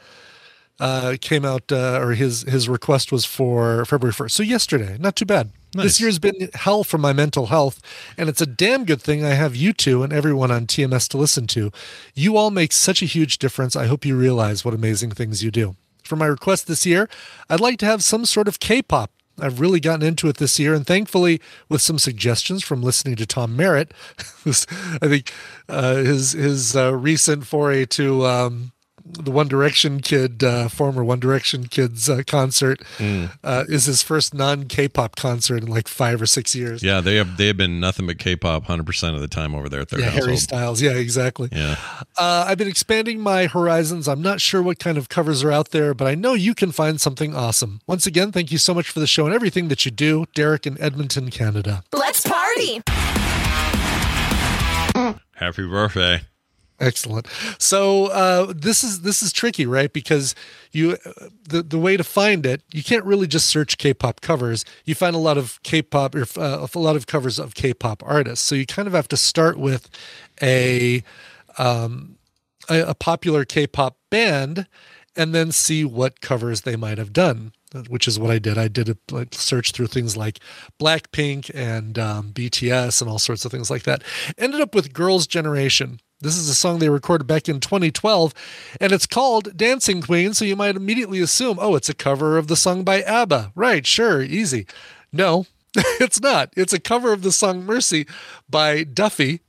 Uh, 0.79 1.17
came 1.21 1.45
out, 1.45 1.71
uh, 1.71 1.99
or 2.01 2.13
his 2.13 2.43
his 2.43 2.67
request 2.67 3.11
was 3.11 3.25
for 3.25 3.85
February 3.85 4.13
1st. 4.13 4.31
So 4.31 4.41
yesterday. 4.41 4.97
Not 4.97 5.15
too 5.15 5.25
bad. 5.25 5.51
Nice. 5.75 5.83
This 5.83 6.01
year's 6.01 6.17
been 6.17 6.49
hell 6.55 6.83
for 6.83 6.97
my 6.97 7.13
mental 7.13 7.47
health, 7.47 7.79
and 8.17 8.27
it's 8.27 8.41
a 8.41 8.47
damn 8.47 8.85
good 8.85 9.03
thing 9.03 9.23
I 9.23 9.35
have 9.35 9.55
you 9.55 9.71
two 9.71 10.01
and 10.01 10.11
everyone 10.11 10.49
on 10.49 10.65
TMS 10.65 11.07
to 11.09 11.17
listen 11.17 11.45
to. 11.47 11.71
You 12.15 12.37
all 12.37 12.49
make 12.49 12.71
such 12.71 13.03
a 13.03 13.05
huge 13.05 13.37
difference. 13.37 13.75
I 13.75 13.85
hope 13.85 14.03
you 14.03 14.17
realize 14.17 14.65
what 14.65 14.73
amazing 14.73 15.11
things 15.11 15.43
you 15.43 15.51
do. 15.51 15.75
For 16.09 16.15
my 16.15 16.25
request 16.25 16.65
this 16.65 16.87
year, 16.87 17.07
I'd 17.51 17.59
like 17.59 17.77
to 17.79 17.85
have 17.85 18.03
some 18.03 18.25
sort 18.25 18.47
of 18.47 18.59
K 18.59 18.81
pop. 18.81 19.11
I've 19.39 19.59
really 19.59 19.79
gotten 19.79 20.01
into 20.01 20.27
it 20.27 20.37
this 20.37 20.57
year, 20.57 20.73
and 20.73 20.85
thankfully, 20.85 21.39
with 21.69 21.83
some 21.83 21.99
suggestions 21.99 22.63
from 22.63 22.81
listening 22.81 23.15
to 23.17 23.27
Tom 23.27 23.55
Merritt, 23.55 23.93
I 24.47 25.07
think 25.07 25.31
uh, 25.69 25.97
his 25.97 26.31
his 26.31 26.75
uh, 26.75 26.95
recent 26.95 27.45
foray 27.45 27.85
to 27.85 28.25
um, 28.25 28.71
the 29.13 29.31
One 29.31 29.47
Direction 29.47 30.01
kid, 30.01 30.43
uh, 30.43 30.67
former 30.69 31.03
One 31.03 31.19
Direction 31.19 31.67
kids 31.67 32.09
uh, 32.09 32.21
concert, 32.25 32.81
Mm. 32.97 33.31
uh, 33.43 33.63
is 33.67 33.85
his 33.85 34.03
first 34.03 34.33
non 34.33 34.65
K-pop 34.65 35.15
concert 35.15 35.63
in 35.63 35.67
like 35.69 35.87
five 35.87 36.21
or 36.21 36.25
six 36.25 36.53
years. 36.55 36.83
Yeah, 36.83 37.01
they 37.01 37.15
have 37.15 37.37
they 37.37 37.47
have 37.47 37.57
been 37.57 37.79
nothing 37.79 38.05
but 38.07 38.17
K-pop 38.19 38.65
100% 38.65 39.15
of 39.15 39.21
the 39.21 39.27
time 39.27 39.55
over 39.55 39.67
there 39.69 39.81
at 39.81 39.89
their 39.89 39.99
yeah, 39.99 40.05
household. 40.07 40.25
Harry 40.25 40.37
Styles. 40.37 40.81
Yeah, 40.81 40.91
exactly. 40.91 41.49
Yeah. 41.51 41.75
Uh, 42.17 42.45
I've 42.47 42.57
been 42.57 42.67
expanding 42.67 43.19
my 43.19 43.47
horizons. 43.47 44.07
I'm 44.07 44.21
not 44.21 44.41
sure 44.41 44.61
what 44.61 44.79
kind 44.79 44.97
of 44.97 45.09
covers 45.09 45.43
are 45.43 45.51
out 45.51 45.71
there, 45.71 45.93
but 45.93 46.07
I 46.07 46.15
know 46.15 46.33
you 46.33 46.53
can 46.53 46.71
find 46.71 46.99
something 47.01 47.35
awesome. 47.35 47.81
Once 47.87 48.05
again, 48.05 48.31
thank 48.31 48.51
you 48.51 48.57
so 48.57 48.73
much 48.73 48.89
for 48.89 48.99
the 48.99 49.07
show 49.07 49.25
and 49.25 49.33
everything 49.33 49.67
that 49.69 49.85
you 49.85 49.91
do, 49.91 50.25
Derek 50.35 50.65
in 50.67 50.79
Edmonton, 50.81 51.29
Canada. 51.31 51.83
Let's 51.93 52.25
party. 52.25 52.81
Happy 55.35 55.65
birthday. 55.67 56.21
Excellent. 56.79 57.27
So 57.57 58.05
uh, 58.07 58.53
this 58.55 58.83
is 58.83 59.01
this 59.01 59.21
is 59.21 59.33
tricky, 59.33 59.65
right? 59.65 59.91
Because 59.91 60.33
you 60.71 60.97
the 61.47 61.61
the 61.61 61.77
way 61.77 61.97
to 61.97 62.03
find 62.03 62.45
it, 62.45 62.61
you 62.73 62.83
can't 62.83 63.03
really 63.03 63.27
just 63.27 63.47
search 63.47 63.77
K-pop 63.77 64.21
covers. 64.21 64.63
You 64.85 64.95
find 64.95 65.15
a 65.15 65.19
lot 65.19 65.37
of 65.37 65.61
K-pop 65.63 66.15
or 66.15 66.25
uh, 66.37 66.67
a 66.73 66.79
lot 66.79 66.95
of 66.95 67.05
covers 67.05 67.37
of 67.37 67.53
K-pop 67.53 68.01
artists. 68.05 68.45
So 68.45 68.55
you 68.55 68.65
kind 68.65 68.87
of 68.87 68.93
have 68.93 69.09
to 69.09 69.17
start 69.17 69.59
with 69.59 69.89
a 70.41 71.03
um, 71.57 72.17
a, 72.69 72.81
a 72.81 72.95
popular 72.95 73.43
K-pop 73.43 73.97
band, 74.09 74.65
and 75.17 75.35
then 75.35 75.51
see 75.51 75.83
what 75.83 76.21
covers 76.21 76.61
they 76.61 76.77
might 76.77 76.97
have 76.97 77.11
done. 77.11 77.51
Which 77.87 78.07
is 78.07 78.17
what 78.17 78.31
I 78.31 78.39
did. 78.39 78.57
I 78.57 78.67
did 78.67 78.89
a 78.89 78.97
like, 79.11 79.35
search 79.35 79.73
through 79.73 79.87
things 79.87 80.17
like 80.17 80.39
Blackpink 80.81 81.51
and 81.53 81.99
um, 81.99 82.31
BTS 82.31 82.99
and 82.99 83.07
all 83.07 83.19
sorts 83.19 83.45
of 83.45 83.51
things 83.51 83.69
like 83.69 83.83
that. 83.83 84.01
Ended 84.39 84.59
up 84.59 84.73
with 84.73 84.91
Girls' 84.91 85.27
Generation. 85.27 85.99
This 86.21 86.35
is 86.35 86.49
a 86.49 86.55
song 86.55 86.79
they 86.79 86.89
recorded 86.89 87.27
back 87.27 87.47
in 87.47 87.61
2012, 87.61 88.33
and 88.81 88.91
it's 88.91 89.05
called 89.05 89.55
Dancing 89.55 90.01
Queen. 90.01 90.33
So 90.33 90.43
you 90.43 90.57
might 90.57 90.75
immediately 90.75 91.21
assume, 91.21 91.57
oh, 91.61 91.75
it's 91.75 91.87
a 91.87 91.93
cover 91.93 92.37
of 92.37 92.47
the 92.47 92.57
song 92.57 92.83
by 92.83 93.01
ABBA. 93.03 93.53
Right, 93.55 93.87
sure, 93.87 94.21
easy. 94.21 94.67
No, 95.13 95.45
it's 95.75 96.19
not. 96.19 96.51
It's 96.57 96.73
a 96.73 96.79
cover 96.79 97.13
of 97.13 97.21
the 97.21 97.31
song 97.31 97.63
Mercy 97.65 98.05
by 98.49 98.83
Duffy. 98.83 99.39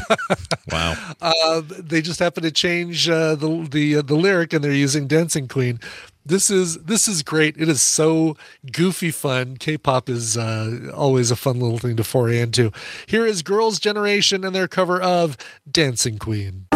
wow. 0.70 1.14
Uh, 1.22 1.62
they 1.66 2.02
just 2.02 2.20
happen 2.20 2.42
to 2.42 2.50
change 2.50 3.08
uh, 3.08 3.34
the 3.34 3.66
the 3.70 3.96
uh, 3.96 4.02
the 4.02 4.14
lyric, 4.14 4.52
and 4.52 4.62
they're 4.62 4.72
using 4.72 5.06
Dancing 5.06 5.48
Queen. 5.48 5.80
This 6.24 6.50
is 6.50 6.78
this 6.78 7.08
is 7.08 7.22
great. 7.22 7.56
It 7.56 7.68
is 7.68 7.82
so 7.82 8.36
goofy 8.70 9.10
fun. 9.10 9.56
K-pop 9.56 10.08
is 10.08 10.36
uh, 10.36 10.92
always 10.94 11.30
a 11.30 11.36
fun 11.36 11.58
little 11.58 11.78
thing 11.78 11.96
to 11.96 12.04
foray 12.04 12.38
into. 12.38 12.70
Here 13.06 13.26
is 13.26 13.42
Girls' 13.42 13.80
Generation 13.80 14.44
and 14.44 14.54
their 14.54 14.68
cover 14.68 15.00
of 15.00 15.36
Dancing 15.68 16.18
Queen. 16.18 16.66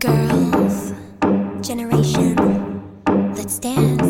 Girls, 0.00 0.92
generation, 1.60 2.34
let's 3.34 3.58
dance. 3.58 4.07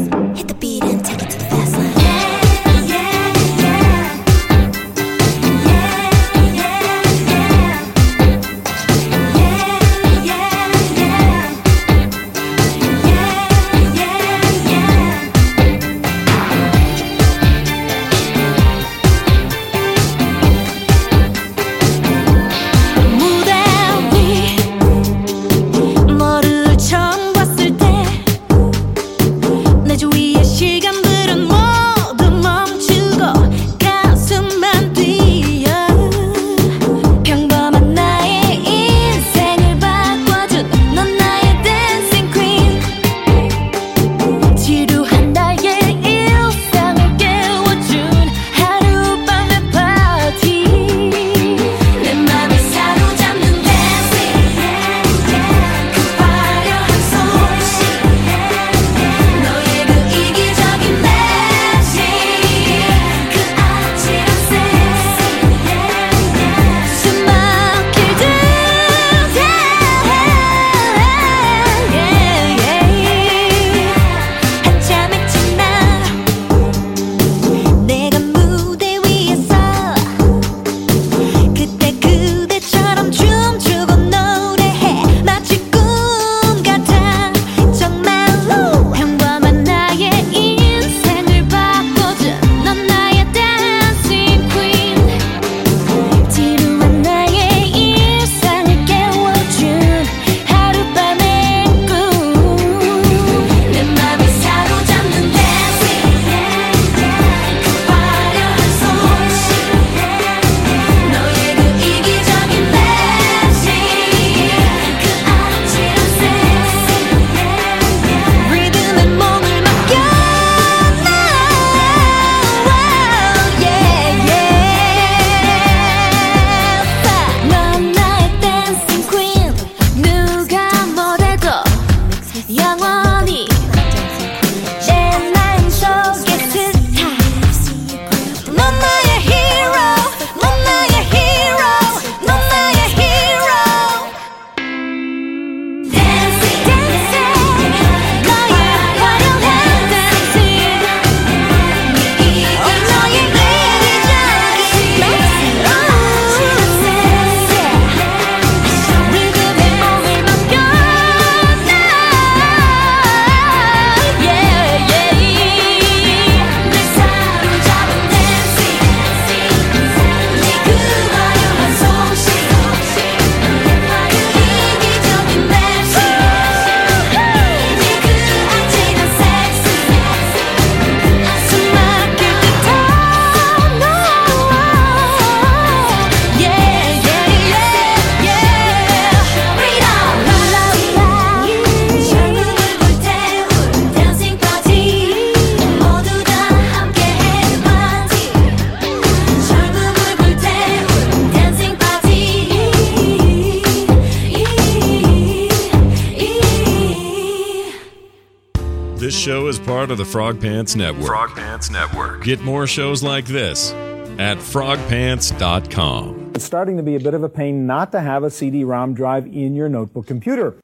Frog 210.18 210.40
Pants 210.40 210.74
Network. 210.74 211.06
Frog 211.06 211.30
Pants 211.36 211.70
Network. 211.70 212.24
Get 212.24 212.40
more 212.40 212.66
shows 212.66 213.04
like 213.04 213.24
this 213.24 213.70
at 214.18 214.36
frogpants.com. 214.38 216.32
It's 216.34 216.44
starting 216.44 216.76
to 216.76 216.82
be 216.82 216.96
a 216.96 216.98
bit 216.98 217.14
of 217.14 217.22
a 217.22 217.28
pain 217.28 217.68
not 217.68 217.92
to 217.92 218.00
have 218.00 218.24
a 218.24 218.30
CD-ROM 218.32 218.94
drive 218.94 219.26
in 219.26 219.54
your 219.54 219.68
notebook 219.68 220.08
computer. 220.08 220.56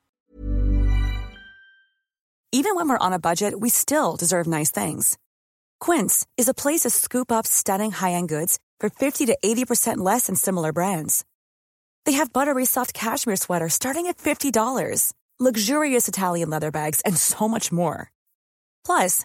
Even 2.51 2.74
when 2.74 2.89
we're 2.89 2.98
on 2.98 3.12
a 3.12 3.20
budget, 3.20 3.60
we 3.60 3.68
still 3.68 4.16
deserve 4.16 4.48
nice 4.48 4.72
things. 4.72 5.16
Quince 5.78 6.26
is 6.36 6.48
a 6.48 6.55
place 6.55 6.81
to 6.81 6.90
scoop 6.90 7.31
up 7.31 7.47
stunning 7.47 7.93
high-end 7.93 8.28
goods 8.28 8.59
for 8.81 8.90
50 8.90 9.26
to 9.26 9.39
80% 9.44 9.98
less 9.98 10.26
than 10.26 10.35
similar 10.35 10.72
brands. 10.72 11.24
They 12.06 12.12
have 12.18 12.32
buttery 12.32 12.64
soft 12.64 12.93
cashmere 12.93 13.36
sweaters 13.36 13.74
starting 13.74 14.09
at 14.09 14.18
$50, 14.18 15.12
luxurious 15.39 16.09
Italian 16.09 16.51
leather 16.51 16.72
bags, 16.72 17.02
and 17.02 17.16
so 17.16 17.47
much 17.47 17.70
more. 17.70 18.10
Plus, 18.85 19.24